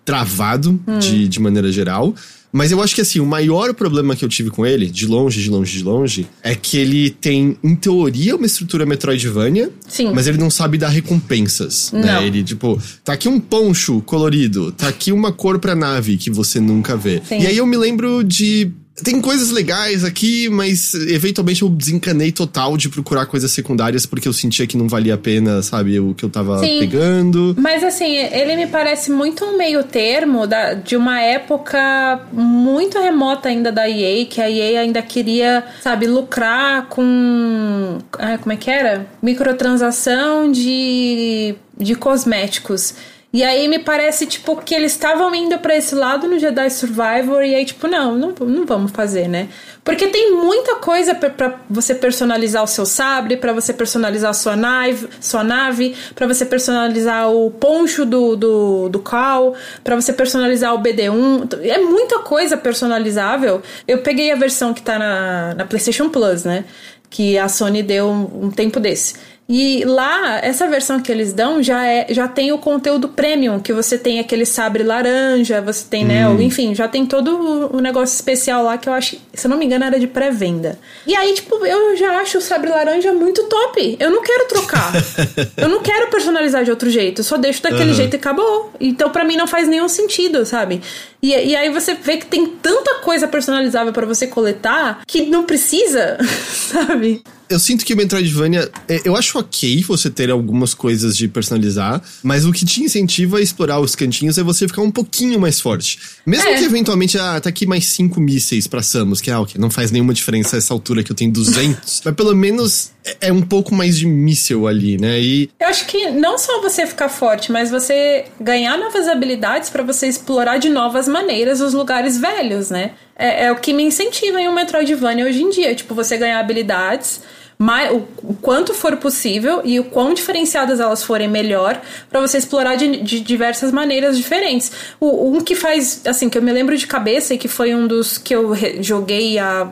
travado 0.05 0.79
hum. 0.87 0.97
de, 0.97 1.27
de 1.27 1.41
maneira 1.41 1.69
geral. 1.69 2.15
Mas 2.51 2.71
eu 2.71 2.81
acho 2.81 2.95
que 2.95 3.01
assim, 3.01 3.19
o 3.19 3.25
maior 3.25 3.73
problema 3.73 4.15
que 4.15 4.23
eu 4.23 4.29
tive 4.29 4.49
com 4.49 4.65
ele, 4.65 4.87
de 4.87 5.05
longe, 5.05 5.41
de 5.41 5.49
longe, 5.49 5.77
de 5.77 5.83
longe, 5.83 6.27
é 6.41 6.55
que 6.55 6.77
ele 6.77 7.09
tem, 7.09 7.57
em 7.63 7.75
teoria, 7.75 8.35
uma 8.35 8.45
estrutura 8.45 8.85
Metroidvania, 8.85 9.71
Sim. 9.87 10.11
mas 10.13 10.27
ele 10.27 10.37
não 10.37 10.49
sabe 10.49 10.77
dar 10.77 10.89
recompensas. 10.89 11.91
Né? 11.91 12.01
Não. 12.01 12.07
Né? 12.07 12.27
Ele, 12.27 12.43
tipo, 12.43 12.81
tá 13.03 13.13
aqui 13.13 13.27
um 13.27 13.39
poncho 13.39 14.01
colorido, 14.01 14.71
tá 14.71 14.87
aqui 14.87 15.11
uma 15.11 15.31
cor 15.31 15.59
pra 15.59 15.75
nave 15.75 16.17
que 16.17 16.29
você 16.31 16.59
nunca 16.59 16.95
vê. 16.95 17.21
Sim. 17.27 17.39
E 17.39 17.47
aí 17.47 17.57
eu 17.57 17.65
me 17.65 17.77
lembro 17.77 18.23
de 18.23 18.71
tem 19.03 19.21
coisas 19.21 19.51
legais 19.51 20.03
aqui, 20.03 20.49
mas 20.49 20.93
eventualmente 20.93 21.61
eu 21.61 21.69
desencanei 21.69 22.31
total 22.31 22.75
de 22.75 22.89
procurar 22.89 23.25
coisas 23.25 23.51
secundárias 23.51 24.05
porque 24.05 24.27
eu 24.27 24.33
sentia 24.33 24.65
que 24.65 24.75
não 24.75 24.87
valia 24.87 25.13
a 25.13 25.17
pena, 25.17 25.61
sabe, 25.61 25.99
o 25.99 26.13
que 26.13 26.25
eu 26.25 26.29
tava 26.29 26.59
Sim. 26.59 26.79
pegando. 26.79 27.55
Mas 27.59 27.83
assim, 27.83 28.15
ele 28.15 28.55
me 28.55 28.67
parece 28.67 29.11
muito 29.11 29.45
um 29.45 29.57
meio 29.57 29.83
termo 29.83 30.47
da, 30.47 30.73
de 30.73 30.95
uma 30.95 31.21
época 31.21 32.21
muito 32.31 32.99
remota 32.99 33.49
ainda 33.49 33.71
da 33.71 33.87
EA, 33.87 34.25
que 34.25 34.41
a 34.41 34.49
EA 34.49 34.81
ainda 34.81 35.01
queria, 35.01 35.63
sabe, 35.81 36.07
lucrar 36.07 36.87
com. 36.89 37.99
Ah, 38.13 38.37
como 38.37 38.53
é 38.53 38.55
que 38.55 38.69
era? 38.69 39.07
Microtransação 39.21 40.51
de, 40.51 41.55
de 41.79 41.95
cosméticos. 41.95 42.95
E 43.33 43.43
aí 43.43 43.67
me 43.67 43.77
parece, 43.77 44.25
tipo, 44.25 44.55
que 44.55 44.73
eles 44.73 44.93
estavam 44.93 45.35
indo 45.35 45.59
para 45.59 45.75
esse 45.75 45.93
lado 45.93 46.29
no 46.29 46.39
Jedi 46.39 46.69
Survivor 46.69 47.43
e 47.43 47.53
aí, 47.55 47.65
tipo, 47.65 47.85
não, 47.85 48.15
não, 48.15 48.33
não 48.39 48.65
vamos 48.65 48.91
fazer, 48.91 49.27
né? 49.27 49.49
Porque 49.83 50.07
tem 50.07 50.31
muita 50.33 50.75
coisa 50.75 51.13
para 51.13 51.59
você 51.69 51.93
personalizar 51.93 52.63
o 52.63 52.67
seu 52.67 52.85
sabre, 52.85 53.35
para 53.35 53.51
você 53.51 53.73
personalizar 53.73 54.31
a 54.31 54.33
sua 54.33 54.55
nave, 54.55 55.09
sua 55.19 55.43
nave, 55.43 55.93
para 56.15 56.25
você 56.25 56.45
personalizar 56.45 57.29
o 57.29 57.51
poncho 57.51 58.05
do, 58.05 58.37
do, 58.37 58.89
do 58.89 58.99
Cal, 58.99 59.53
para 59.83 59.95
você 59.95 60.13
personalizar 60.13 60.73
o 60.73 60.79
BD1. 60.79 61.59
É 61.63 61.79
muita 61.79 62.19
coisa 62.19 62.55
personalizável. 62.55 63.61
Eu 63.85 63.99
peguei 63.99 64.31
a 64.31 64.35
versão 64.35 64.73
que 64.73 64.81
tá 64.81 64.97
na, 64.97 65.53
na 65.53 65.65
PlayStation 65.65 66.07
Plus, 66.07 66.45
né? 66.45 66.63
Que 67.09 67.37
a 67.37 67.49
Sony 67.49 67.83
deu 67.83 68.07
um, 68.07 68.45
um 68.45 68.51
tempo 68.51 68.79
desse. 68.79 69.15
E 69.49 69.85
lá, 69.85 70.39
essa 70.43 70.67
versão 70.67 70.99
que 70.99 71.09
eles 71.09 71.31
dão 71.31 71.63
já, 71.63 71.85
é, 71.85 72.07
já 72.09 72.27
tem 72.27 72.51
o 72.51 72.57
conteúdo 72.57 73.07
premium, 73.07 73.59
que 73.59 73.71
você 73.71 73.97
tem 73.97 74.19
aquele 74.19 74.45
sabre 74.45 74.83
laranja, 74.83 75.61
você 75.61 75.85
tem, 75.89 76.03
hum. 76.03 76.07
né? 76.07 76.43
Enfim, 76.43 76.75
já 76.75 76.87
tem 76.87 77.05
todo 77.05 77.69
o 77.73 77.79
negócio 77.79 78.13
especial 78.13 78.63
lá 78.63 78.77
que 78.77 78.89
eu 78.89 78.93
acho, 78.93 79.17
se 79.33 79.47
eu 79.47 79.49
não 79.49 79.57
me 79.57 79.65
engano, 79.65 79.85
era 79.85 79.99
de 79.99 80.07
pré-venda. 80.07 80.77
E 81.05 81.15
aí, 81.15 81.33
tipo, 81.33 81.65
eu 81.65 81.95
já 81.95 82.19
acho 82.19 82.39
o 82.39 82.41
sabre 82.41 82.69
laranja 82.69 83.13
muito 83.13 83.43
top. 83.45 83.95
Eu 83.97 84.11
não 84.11 84.21
quero 84.21 84.47
trocar. 84.49 84.91
eu 85.55 85.69
não 85.69 85.81
quero 85.81 86.09
personalizar 86.09 86.65
de 86.65 86.69
outro 86.69 86.89
jeito. 86.89 87.19
Eu 87.21 87.23
só 87.23 87.37
deixo 87.37 87.63
daquele 87.63 87.91
uhum. 87.91 87.95
jeito 87.95 88.15
e 88.15 88.17
acabou. 88.17 88.73
Então, 88.81 89.09
para 89.09 89.23
mim, 89.23 89.37
não 89.37 89.47
faz 89.47 89.67
nenhum 89.67 89.87
sentido, 89.87 90.45
sabe? 90.45 90.81
E, 91.21 91.29
e 91.29 91.55
aí 91.55 91.69
você 91.69 91.93
vê 91.93 92.17
que 92.17 92.25
tem 92.25 92.45
tanta 92.47 92.95
coisa 92.95 93.27
personalizável 93.27 93.93
para 93.93 94.05
você 94.05 94.27
coletar 94.27 95.01
que 95.07 95.25
não 95.25 95.43
precisa, 95.43 96.17
sabe? 96.51 97.23
Eu 97.49 97.59
sinto 97.59 97.85
que 97.85 97.93
o 97.93 97.97
Metroidvania. 97.97 98.69
É, 98.87 99.01
eu 99.05 99.15
acho 99.15 99.39
ok 99.39 99.83
você 99.83 100.09
ter 100.09 100.29
algumas 100.29 100.73
coisas 100.73 101.15
de 101.15 101.27
personalizar, 101.27 102.01
mas 102.23 102.45
o 102.45 102.51
que 102.51 102.65
te 102.65 102.81
incentiva 102.81 103.37
a 103.37 103.41
explorar 103.41 103.79
os 103.79 103.95
cantinhos 103.95 104.37
é 104.37 104.43
você 104.43 104.67
ficar 104.67 104.81
um 104.81 104.91
pouquinho 104.91 105.39
mais 105.39 105.59
forte. 105.59 105.99
Mesmo 106.25 106.49
é. 106.49 106.57
que 106.57 106.65
eventualmente, 106.65 107.17
ah, 107.17 107.39
tá 107.39 107.49
aqui 107.49 107.65
mais 107.65 107.85
cinco 107.87 108.19
mísseis 108.19 108.67
pra 108.67 108.81
Samus, 108.81 109.21
que 109.21 109.29
é 109.29 109.33
ah, 109.33 109.41
ok, 109.41 109.59
não 109.59 109.69
faz 109.69 109.91
nenhuma 109.91 110.13
diferença 110.13 110.57
essa 110.57 110.73
altura 110.73 111.03
que 111.03 111.11
eu 111.11 111.15
tenho 111.15 111.31
200, 111.31 112.01
mas 112.05 112.15
pelo 112.15 112.35
menos 112.35 112.91
é, 113.05 113.29
é 113.29 113.33
um 113.33 113.41
pouco 113.41 113.73
mais 113.73 113.97
de 113.97 114.05
míssel 114.05 114.67
ali, 114.67 114.97
né? 114.97 115.19
E. 115.19 115.49
Eu 115.59 115.67
acho 115.67 115.85
que 115.85 116.11
não 116.11 116.37
só 116.37 116.61
você 116.61 116.85
ficar 116.85 117.09
forte, 117.09 117.51
mas 117.51 117.69
você 117.69 118.25
ganhar 118.39 118.77
novas 118.77 119.07
habilidades 119.07 119.69
para 119.69 119.83
você 119.83 120.07
explorar 120.07 120.57
de 120.57 120.69
novas 120.69 121.07
maneiras 121.07 121.61
os 121.61 121.73
lugares 121.73 122.17
velhos, 122.17 122.69
né? 122.69 122.91
É, 123.17 123.45
é 123.45 123.51
o 123.51 123.55
que 123.55 123.73
me 123.73 123.83
incentiva 123.83 124.39
em 124.39 124.47
um 124.47 124.53
Metroidvania 124.53 125.25
hoje 125.25 125.41
em 125.41 125.49
dia. 125.49 125.73
Tipo, 125.73 125.95
você 125.95 126.17
ganhar 126.17 126.39
habilidades 126.39 127.21
mais, 127.57 127.91
o, 127.91 128.07
o, 128.21 128.35
quanto 128.35 128.73
for 128.73 128.95
possível 128.97 129.61
e 129.65 129.79
o 129.79 129.85
quão 129.85 130.13
diferenciadas 130.13 130.79
elas 130.79 131.03
forem 131.03 131.27
melhor 131.27 131.81
para 132.09 132.21
você 132.21 132.37
explorar 132.37 132.75
de, 132.75 132.97
de, 132.97 133.19
diversas 133.19 133.71
maneiras 133.71 134.15
diferentes. 134.15 134.71
O, 134.99 135.31
um 135.31 135.41
que 135.41 135.55
faz, 135.55 136.01
assim, 136.05 136.29
que 136.29 136.37
eu 136.37 136.41
me 136.41 136.51
lembro 136.51 136.77
de 136.77 136.85
cabeça 136.85 137.33
e 137.33 137.37
que 137.37 137.47
foi 137.47 137.73
um 137.73 137.87
dos 137.87 138.17
que 138.17 138.35
eu 138.35 138.53
joguei 138.79 139.39
há 139.39 139.71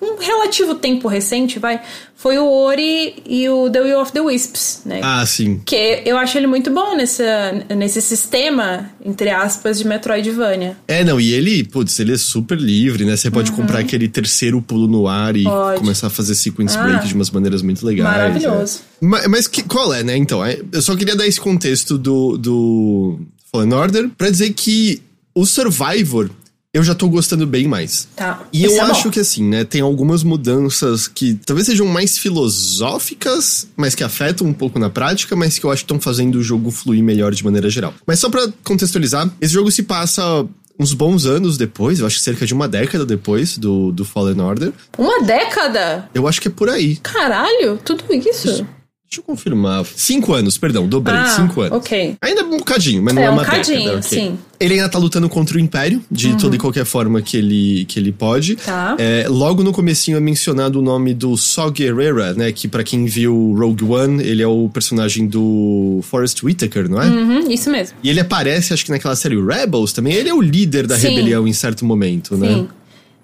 um 0.00 0.16
relativo 0.18 0.74
tempo 0.74 1.08
recente, 1.08 1.58
vai, 1.58 1.80
foi 2.16 2.38
o 2.38 2.50
Ori 2.50 3.16
e 3.26 3.48
o 3.48 3.68
The 3.68 3.80
Will 3.82 4.00
of 4.00 4.12
the 4.12 4.20
Wisps, 4.20 4.82
né? 4.84 5.00
Ah, 5.02 5.24
sim. 5.26 5.60
Que 5.64 6.02
eu 6.06 6.16
acho 6.16 6.38
ele 6.38 6.46
muito 6.46 6.70
bom 6.70 6.96
nessa, 6.96 7.64
nesse 7.76 8.00
sistema, 8.00 8.90
entre 9.04 9.30
aspas, 9.30 9.78
de 9.78 9.86
Metroidvania. 9.86 10.76
É, 10.88 11.04
não, 11.04 11.20
e 11.20 11.32
ele, 11.32 11.64
putz, 11.64 11.98
ele 12.00 12.14
é 12.14 12.16
super 12.16 12.58
livre, 12.58 13.04
né? 13.04 13.16
Você 13.16 13.30
pode 13.30 13.50
uhum. 13.50 13.58
comprar 13.58 13.80
aquele 13.80 14.08
terceiro 14.08 14.60
pulo 14.62 14.88
no 14.88 15.06
ar 15.06 15.36
e 15.36 15.44
pode. 15.44 15.80
começar 15.80 16.06
a 16.06 16.10
fazer 16.10 16.34
sequence 16.34 16.76
ah, 16.76 16.82
break 16.82 17.06
de 17.06 17.14
umas 17.14 17.30
maneiras 17.30 17.60
muito 17.60 17.84
legais. 17.84 18.10
Maravilhoso. 18.10 18.80
É. 19.02 19.04
Mas, 19.04 19.26
mas 19.26 19.46
que, 19.46 19.62
qual 19.62 19.92
é, 19.92 20.02
né? 20.02 20.16
Então, 20.16 20.44
é, 20.44 20.58
eu 20.72 20.80
só 20.80 20.96
queria 20.96 21.14
dar 21.14 21.26
esse 21.26 21.40
contexto 21.40 21.98
do, 21.98 22.38
do 22.38 23.20
Fallen 23.52 23.74
Order 23.74 24.08
pra 24.16 24.30
dizer 24.30 24.52
que 24.54 25.02
o 25.34 25.44
Survivor 25.44 26.30
eu 26.74 26.82
já 26.84 26.94
tô 26.94 27.08
gostando 27.08 27.46
bem 27.46 27.66
mais. 27.66 28.08
Tá. 28.14 28.42
E 28.52 28.64
Isso 28.64 28.76
eu 28.76 28.82
é 28.82 28.90
acho 28.90 29.04
bom. 29.04 29.10
que 29.10 29.20
assim, 29.20 29.44
né, 29.44 29.64
tem 29.64 29.80
algumas 29.80 30.22
mudanças 30.22 31.08
que 31.08 31.34
talvez 31.46 31.66
sejam 31.66 31.86
mais 31.86 32.18
filosóficas, 32.18 33.68
mas 33.76 33.94
que 33.94 34.04
afetam 34.04 34.46
um 34.46 34.52
pouco 34.52 34.78
na 34.78 34.90
prática, 34.90 35.34
mas 35.34 35.58
que 35.58 35.64
eu 35.64 35.70
acho 35.70 35.82
que 35.82 35.84
estão 35.92 36.00
fazendo 36.00 36.36
o 36.36 36.42
jogo 36.42 36.70
fluir 36.70 37.02
melhor 37.02 37.32
de 37.32 37.42
maneira 37.44 37.70
geral. 37.70 37.94
Mas 38.06 38.18
só 38.18 38.28
para 38.28 38.48
contextualizar, 38.62 39.30
esse 39.40 39.54
jogo 39.54 39.70
se 39.70 39.82
passa 39.82 40.46
uns 40.78 40.92
bons 40.92 41.26
anos 41.26 41.56
depois, 41.56 41.98
eu 41.98 42.06
acho 42.06 42.16
que 42.18 42.22
cerca 42.22 42.46
de 42.46 42.54
uma 42.54 42.68
década 42.68 43.04
depois 43.04 43.58
do, 43.58 43.90
do 43.90 44.04
Fallen 44.04 44.40
Order. 44.40 44.72
Uma 44.96 45.22
década? 45.22 46.08
Eu 46.14 46.28
acho 46.28 46.40
que 46.40 46.48
é 46.48 46.50
por 46.50 46.68
aí. 46.68 46.96
Caralho, 46.96 47.78
tudo 47.84 48.04
isso? 48.14 48.64
Deixa 49.08 49.22
eu 49.22 49.24
confirmar. 49.24 49.86
Cinco 49.96 50.34
anos, 50.34 50.58
perdão, 50.58 50.86
dobrei. 50.86 51.16
Ah, 51.16 51.28
cinco 51.28 51.62
anos. 51.62 51.78
Ok. 51.78 52.16
Ainda 52.20 52.44
um 52.44 52.58
bocadinho, 52.58 53.02
mas 53.02 53.14
não 53.14 53.22
é, 53.22 53.24
é 53.24 53.30
uma 53.30 53.40
um 53.40 53.44
bocadinho, 53.44 53.78
década. 53.78 53.98
Okay. 54.06 54.20
sim. 54.20 54.38
Ele 54.60 54.74
ainda 54.74 54.88
tá 54.88 54.98
lutando 54.98 55.28
contra 55.30 55.56
o 55.56 55.60
Império, 55.60 56.04
de 56.10 56.28
uhum. 56.28 56.36
toda 56.36 56.56
e 56.56 56.58
qualquer 56.58 56.84
forma 56.84 57.22
que 57.22 57.36
ele, 57.36 57.86
que 57.86 57.98
ele 57.98 58.12
pode. 58.12 58.56
Tá. 58.56 58.96
É, 58.98 59.24
logo 59.26 59.62
no 59.62 59.72
comecinho 59.72 60.18
é 60.18 60.20
mencionado 60.20 60.80
o 60.80 60.82
nome 60.82 61.14
do 61.14 61.38
Saw 61.38 61.72
Gerrera, 61.74 62.34
né? 62.34 62.52
Que 62.52 62.68
para 62.68 62.84
quem 62.84 63.06
viu 63.06 63.54
Rogue 63.56 63.84
One, 63.84 64.22
ele 64.22 64.42
é 64.42 64.46
o 64.46 64.68
personagem 64.68 65.26
do 65.26 66.00
Forrest 66.02 66.42
Whitaker, 66.42 66.90
não 66.90 67.00
é? 67.00 67.06
Uhum, 67.06 67.50
isso 67.50 67.70
mesmo. 67.70 67.96
E 68.02 68.10
ele 68.10 68.20
aparece, 68.20 68.74
acho 68.74 68.84
que 68.84 68.90
naquela 68.90 69.16
série 69.16 69.40
Rebels 69.40 69.92
também. 69.92 70.12
Ele 70.12 70.28
é 70.28 70.34
o 70.34 70.42
líder 70.42 70.86
da 70.86 70.98
sim. 70.98 71.08
rebelião 71.08 71.48
em 71.48 71.52
certo 71.54 71.84
momento, 71.84 72.36
né? 72.36 72.48
Sim. 72.48 72.68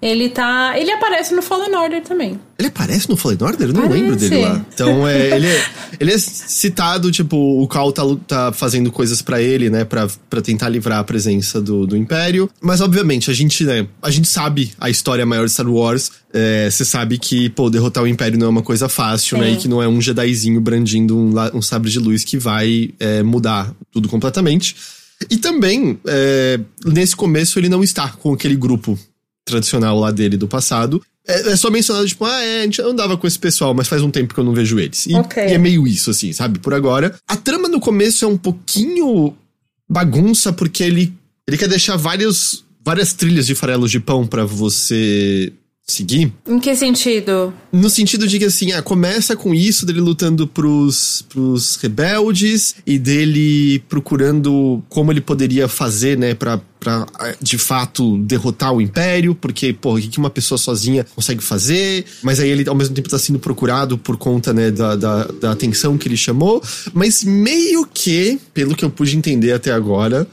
Ele 0.01 0.29
tá. 0.29 0.77
Ele 0.77 0.91
aparece 0.91 1.33
no 1.33 1.41
Fallen 1.41 1.73
Order 1.73 2.03
também. 2.03 2.39
Ele 2.59 2.67
aparece 2.67 3.09
no 3.09 3.17
Fallen 3.17 3.37
Order? 3.41 3.69
Eu 3.69 3.73
não 3.73 3.81
Parece. 3.83 4.01
lembro 4.01 4.15
dele 4.15 4.41
lá. 4.41 4.65
Então, 4.73 5.07
é, 5.07 5.31
ele, 5.35 5.47
é, 5.47 5.65
ele 5.99 6.11
é 6.13 6.17
citado, 6.17 7.11
tipo, 7.11 7.35
o 7.35 7.67
Cal 7.67 7.91
tá, 7.91 8.03
tá 8.27 8.51
fazendo 8.51 8.91
coisas 8.91 9.21
para 9.21 9.41
ele, 9.41 9.69
né? 9.69 9.83
Pra, 9.83 10.07
pra 10.29 10.41
tentar 10.41 10.69
livrar 10.69 10.99
a 10.99 11.03
presença 11.03 11.61
do, 11.61 11.87
do 11.87 11.97
Império. 11.97 12.49
Mas, 12.61 12.81
obviamente, 12.81 13.31
a 13.31 13.33
gente, 13.33 13.63
né? 13.63 13.87
A 14.01 14.11
gente 14.11 14.27
sabe 14.27 14.73
a 14.79 14.89
história 14.89 15.25
maior 15.25 15.45
de 15.45 15.51
Star 15.51 15.67
Wars. 15.67 16.11
É, 16.33 16.69
você 16.69 16.83
é, 16.83 16.85
sabe 16.85 17.17
que, 17.17 17.49
pô, 17.49 17.69
derrotar 17.69 18.03
o 18.03 18.07
Império 18.07 18.37
não 18.37 18.47
é 18.47 18.49
uma 18.49 18.63
coisa 18.63 18.87
fácil, 18.87 19.37
Sim. 19.37 19.43
né? 19.43 19.51
E 19.51 19.57
que 19.57 19.67
não 19.67 19.81
é 19.81 19.87
um 19.87 19.99
Jedizinho 19.99 20.61
brandindo 20.61 21.17
um, 21.17 21.33
um 21.53 21.61
sabre 21.61 21.89
de 21.89 21.99
luz 21.99 22.23
que 22.23 22.37
vai 22.37 22.91
é, 22.99 23.23
mudar 23.23 23.73
tudo 23.91 24.07
completamente. 24.07 24.75
E 25.29 25.37
também, 25.37 25.97
é, 26.05 26.59
nesse 26.85 27.15
começo, 27.15 27.57
ele 27.57 27.69
não 27.69 27.83
está 27.83 28.09
com 28.09 28.33
aquele 28.33 28.55
grupo 28.55 28.99
tradicional 29.45 29.97
lá 29.99 30.11
dele 30.11 30.35
do 30.35 30.47
passado. 30.47 31.01
É, 31.27 31.51
é, 31.51 31.55
só 31.55 31.69
mencionado, 31.69 32.07
tipo, 32.07 32.25
ah, 32.25 32.41
é, 32.41 32.61
a 32.61 32.63
gente 32.63 32.81
andava 32.81 33.17
com 33.17 33.25
esse 33.25 33.39
pessoal, 33.39 33.73
mas 33.73 33.87
faz 33.87 34.01
um 34.01 34.11
tempo 34.11 34.33
que 34.33 34.39
eu 34.39 34.43
não 34.43 34.53
vejo 34.53 34.79
eles. 34.79 35.05
E, 35.07 35.15
okay. 35.15 35.47
e 35.47 35.53
é 35.53 35.57
meio 35.57 35.87
isso, 35.87 36.11
assim, 36.11 36.33
sabe? 36.33 36.59
Por 36.59 36.73
agora. 36.73 37.15
A 37.27 37.35
trama 37.35 37.67
no 37.67 37.79
começo 37.79 38.25
é 38.25 38.27
um 38.27 38.37
pouquinho 38.37 39.35
bagunça, 39.89 40.53
porque 40.53 40.83
ele, 40.83 41.13
ele 41.47 41.57
quer 41.57 41.67
deixar 41.67 41.95
vários, 41.95 42.63
várias 42.83 43.13
trilhas 43.13 43.47
de 43.47 43.55
farelos 43.55 43.89
de 43.89 43.99
pão 43.99 44.27
para 44.27 44.45
você 44.45 45.51
seguir. 45.87 46.33
Em 46.47 46.59
que 46.59 46.75
sentido? 46.75 47.53
No 47.71 47.89
sentido 47.89 48.27
de 48.27 48.39
que, 48.39 48.45
assim, 48.45 48.71
ah, 48.71 48.81
começa 48.81 49.35
com 49.35 49.53
isso, 49.53 49.85
dele 49.85 49.99
lutando 49.99 50.47
pros, 50.47 51.23
pros 51.29 51.75
rebeldes 51.75 52.75
e 52.85 52.97
dele 52.97 53.79
procurando 53.87 54.83
como 54.89 55.11
ele 55.11 55.21
poderia 55.21 55.67
fazer, 55.67 56.17
né, 56.17 56.33
pra, 56.33 56.59
pra 56.79 57.05
de 57.39 57.57
fato 57.59 58.17
derrotar 58.19 58.73
o 58.73 58.81
Império, 58.81 59.35
porque, 59.35 59.73
pô, 59.73 59.95
o 59.95 60.01
que 60.01 60.17
uma 60.17 60.29
pessoa 60.29 60.57
sozinha 60.57 61.05
consegue 61.15 61.43
fazer? 61.43 62.03
Mas 62.23 62.39
aí 62.39 62.49
ele, 62.49 62.67
ao 62.67 62.75
mesmo 62.75 62.95
tempo, 62.95 63.07
tá 63.07 63.19
sendo 63.19 63.37
procurado 63.37 63.95
por 63.95 64.17
conta, 64.17 64.51
né, 64.51 64.71
da, 64.71 64.95
da, 64.95 65.23
da 65.25 65.51
atenção 65.51 65.99
que 65.99 66.07
ele 66.07 66.17
chamou. 66.17 66.63
Mas 66.93 67.23
meio 67.23 67.85
que, 67.85 68.39
pelo 68.55 68.75
que 68.75 68.83
eu 68.83 68.89
pude 68.89 69.15
entender 69.15 69.53
até 69.53 69.71
agora, 69.71 70.27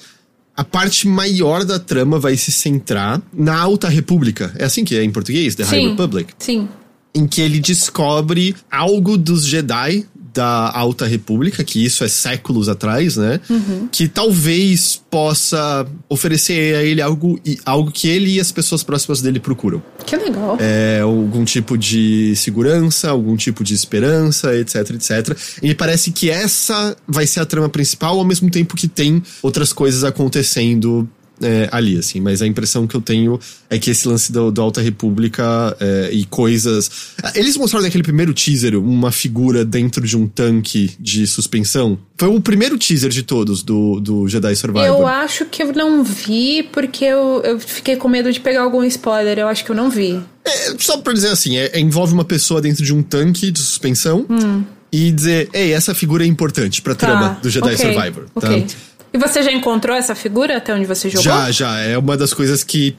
a 0.56 0.64
parte 0.64 1.08
maior 1.08 1.64
da 1.64 1.78
trama 1.78 2.18
vai 2.18 2.36
se 2.36 2.52
centrar 2.52 3.20
na 3.32 3.58
Alta 3.58 3.88
República. 3.88 4.52
É 4.58 4.64
assim 4.64 4.84
que 4.84 4.96
é 4.96 5.02
em 5.02 5.10
português? 5.10 5.54
The 5.54 5.64
sim, 5.64 5.70
High 5.70 5.88
Republic? 5.90 6.34
Sim. 6.38 6.68
Em 7.14 7.26
que 7.26 7.40
ele 7.40 7.60
descobre 7.60 8.54
algo 8.70 9.16
dos 9.16 9.44
Jedi 9.46 10.06
da 10.32 10.70
Alta 10.70 11.06
República, 11.06 11.62
que 11.62 11.84
isso 11.84 12.04
é 12.04 12.08
séculos 12.08 12.68
atrás, 12.68 13.16
né? 13.16 13.40
Uhum. 13.48 13.88
Que 13.90 14.08
talvez 14.08 15.00
possa 15.10 15.86
oferecer 16.08 16.76
a 16.76 16.82
ele 16.82 17.02
algo, 17.02 17.38
algo 17.64 17.90
que 17.90 18.08
ele 18.08 18.34
e 18.34 18.40
as 18.40 18.50
pessoas 18.50 18.82
próximas 18.82 19.20
dele 19.20 19.38
procuram. 19.38 19.82
Que 20.06 20.16
legal. 20.16 20.56
É, 20.60 21.00
algum 21.02 21.44
tipo 21.44 21.76
de 21.76 22.34
segurança, 22.36 23.10
algum 23.10 23.36
tipo 23.36 23.62
de 23.62 23.74
esperança, 23.74 24.54
etc, 24.56 24.90
etc. 24.90 25.36
E 25.62 25.68
me 25.68 25.74
parece 25.74 26.10
que 26.10 26.30
essa 26.30 26.96
vai 27.06 27.26
ser 27.26 27.40
a 27.40 27.46
trama 27.46 27.68
principal, 27.68 28.18
ao 28.18 28.24
mesmo 28.24 28.50
tempo 28.50 28.76
que 28.76 28.88
tem 28.88 29.22
outras 29.42 29.72
coisas 29.72 30.04
acontecendo 30.04 31.08
é, 31.42 31.68
ali, 31.72 31.98
assim. 31.98 32.20
Mas 32.20 32.42
a 32.42 32.46
impressão 32.46 32.86
que 32.86 32.94
eu 32.94 33.00
tenho 33.00 33.38
é 33.68 33.78
que 33.78 33.90
esse 33.90 34.06
lance 34.06 34.32
do, 34.32 34.50
do 34.50 34.60
Alta 34.62 34.80
República 34.80 35.76
é, 35.80 36.10
e 36.12 36.24
coisas. 36.24 36.90
Eles 37.34 37.56
mostraram 37.56 37.84
naquele 37.84 38.02
primeiro 38.02 38.32
teaser 38.32 38.78
uma 38.78 39.12
figura 39.12 39.64
dentro 39.64 40.06
de 40.06 40.16
um 40.16 40.26
tanque 40.26 40.92
de 40.98 41.26
suspensão. 41.26 41.98
Foi 42.16 42.28
o 42.28 42.40
primeiro 42.40 42.78
teaser 42.78 43.10
de 43.10 43.22
todos 43.22 43.62
do, 43.62 44.00
do 44.00 44.28
Jedi 44.28 44.54
Survivor. 44.54 44.86
Eu 44.86 45.06
acho 45.06 45.44
que 45.46 45.62
eu 45.62 45.72
não 45.72 46.04
vi 46.04 46.62
porque 46.62 47.04
eu, 47.04 47.42
eu 47.44 47.58
fiquei 47.58 47.96
com 47.96 48.08
medo 48.08 48.32
de 48.32 48.40
pegar 48.40 48.62
algum 48.62 48.84
spoiler. 48.84 49.38
Eu 49.38 49.48
acho 49.48 49.64
que 49.64 49.70
eu 49.70 49.76
não 49.76 49.90
vi. 49.90 50.20
É, 50.44 50.74
só 50.78 50.98
pra 50.98 51.12
dizer 51.12 51.28
assim, 51.28 51.56
é, 51.56 51.78
envolve 51.78 52.12
uma 52.12 52.24
pessoa 52.24 52.60
dentro 52.60 52.84
de 52.84 52.92
um 52.92 53.02
tanque 53.02 53.50
de 53.50 53.60
suspensão. 53.60 54.26
Hum. 54.28 54.62
E 54.94 55.10
dizer, 55.10 55.48
ei, 55.54 55.72
essa 55.72 55.94
figura 55.94 56.22
é 56.22 56.26
importante 56.26 56.82
pra 56.82 56.94
tá. 56.94 57.06
trama 57.06 57.38
do 57.42 57.48
Jedi 57.48 57.74
okay. 57.74 57.94
Survivor. 57.94 58.26
Tá? 58.38 58.46
Ok. 58.46 58.66
E 59.12 59.18
você 59.18 59.42
já 59.42 59.52
encontrou 59.52 59.96
essa 59.96 60.14
figura 60.14 60.56
até 60.56 60.74
onde 60.74 60.86
você 60.86 61.08
jogou? 61.08 61.22
Já, 61.22 61.50
já. 61.50 61.78
É 61.78 61.98
uma 61.98 62.16
das 62.16 62.32
coisas 62.32 62.64
que 62.64 62.96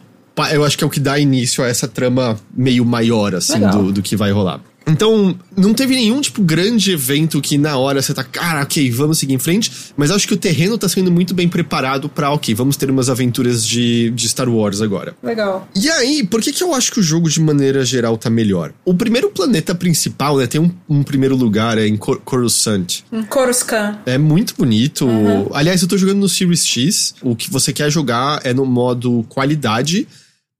eu 0.51 0.63
acho 0.63 0.77
que 0.77 0.83
é 0.83 0.87
o 0.87 0.89
que 0.89 0.99
dá 0.99 1.17
início 1.19 1.63
a 1.63 1.67
essa 1.67 1.87
trama 1.87 2.39
meio 2.55 2.83
maior, 2.83 3.35
assim, 3.35 3.59
do, 3.59 3.91
do 3.91 4.01
que 4.01 4.15
vai 4.15 4.31
rolar. 4.31 4.59
Então, 4.85 5.35
não 5.55 5.73
teve 5.73 5.95
nenhum, 5.95 6.19
tipo, 6.21 6.41
grande 6.41 6.91
evento 6.91 7.41
que 7.41 7.57
na 7.57 7.77
hora 7.77 8.01
você 8.01 8.13
tá, 8.13 8.23
cara, 8.23 8.61
ok, 8.61 8.91
vamos 8.91 9.17
seguir 9.17 9.33
em 9.33 9.39
frente, 9.39 9.71
mas 9.95 10.11
acho 10.11 10.27
que 10.27 10.33
o 10.33 10.37
terreno 10.37 10.77
tá 10.77 10.89
sendo 10.89 11.11
muito 11.11 11.33
bem 11.33 11.47
preparado 11.47 12.09
pra, 12.09 12.31
ok, 12.31 12.53
vamos 12.53 12.75
ter 12.75 12.89
umas 12.89 13.09
aventuras 13.09 13.65
de, 13.65 14.09
de 14.11 14.27
Star 14.27 14.49
Wars 14.49 14.81
agora. 14.81 15.15
Legal. 15.23 15.67
E 15.75 15.89
aí, 15.89 16.23
por 16.23 16.41
que 16.41 16.51
que 16.51 16.63
eu 16.63 16.73
acho 16.73 16.91
que 16.91 16.99
o 16.99 17.03
jogo, 17.03 17.29
de 17.29 17.39
maneira 17.39 17.85
geral, 17.85 18.17
tá 18.17 18.29
melhor? 18.29 18.73
O 18.83 18.93
primeiro 18.93 19.29
planeta 19.29 19.73
principal, 19.73 20.37
né, 20.37 20.47
tem 20.47 20.59
um, 20.59 20.71
um 20.89 21.03
primeiro 21.03 21.35
lugar, 21.35 21.77
é 21.77 21.87
em 21.87 21.95
Cor 21.95 22.19
Coruscant. 22.19 23.03
Um 23.11 23.23
Coruscant. 23.23 23.99
É 24.05 24.17
muito 24.17 24.53
bonito. 24.57 25.05
Uhum. 25.05 25.49
Aliás, 25.53 25.81
eu 25.81 25.87
tô 25.87 25.97
jogando 25.97 26.19
no 26.19 26.29
Series 26.29 26.65
X, 26.65 27.15
o 27.21 27.35
que 27.35 27.49
você 27.49 27.71
quer 27.71 27.89
jogar 27.89 28.41
é 28.43 28.53
no 28.53 28.65
modo 28.65 29.25
qualidade, 29.29 30.07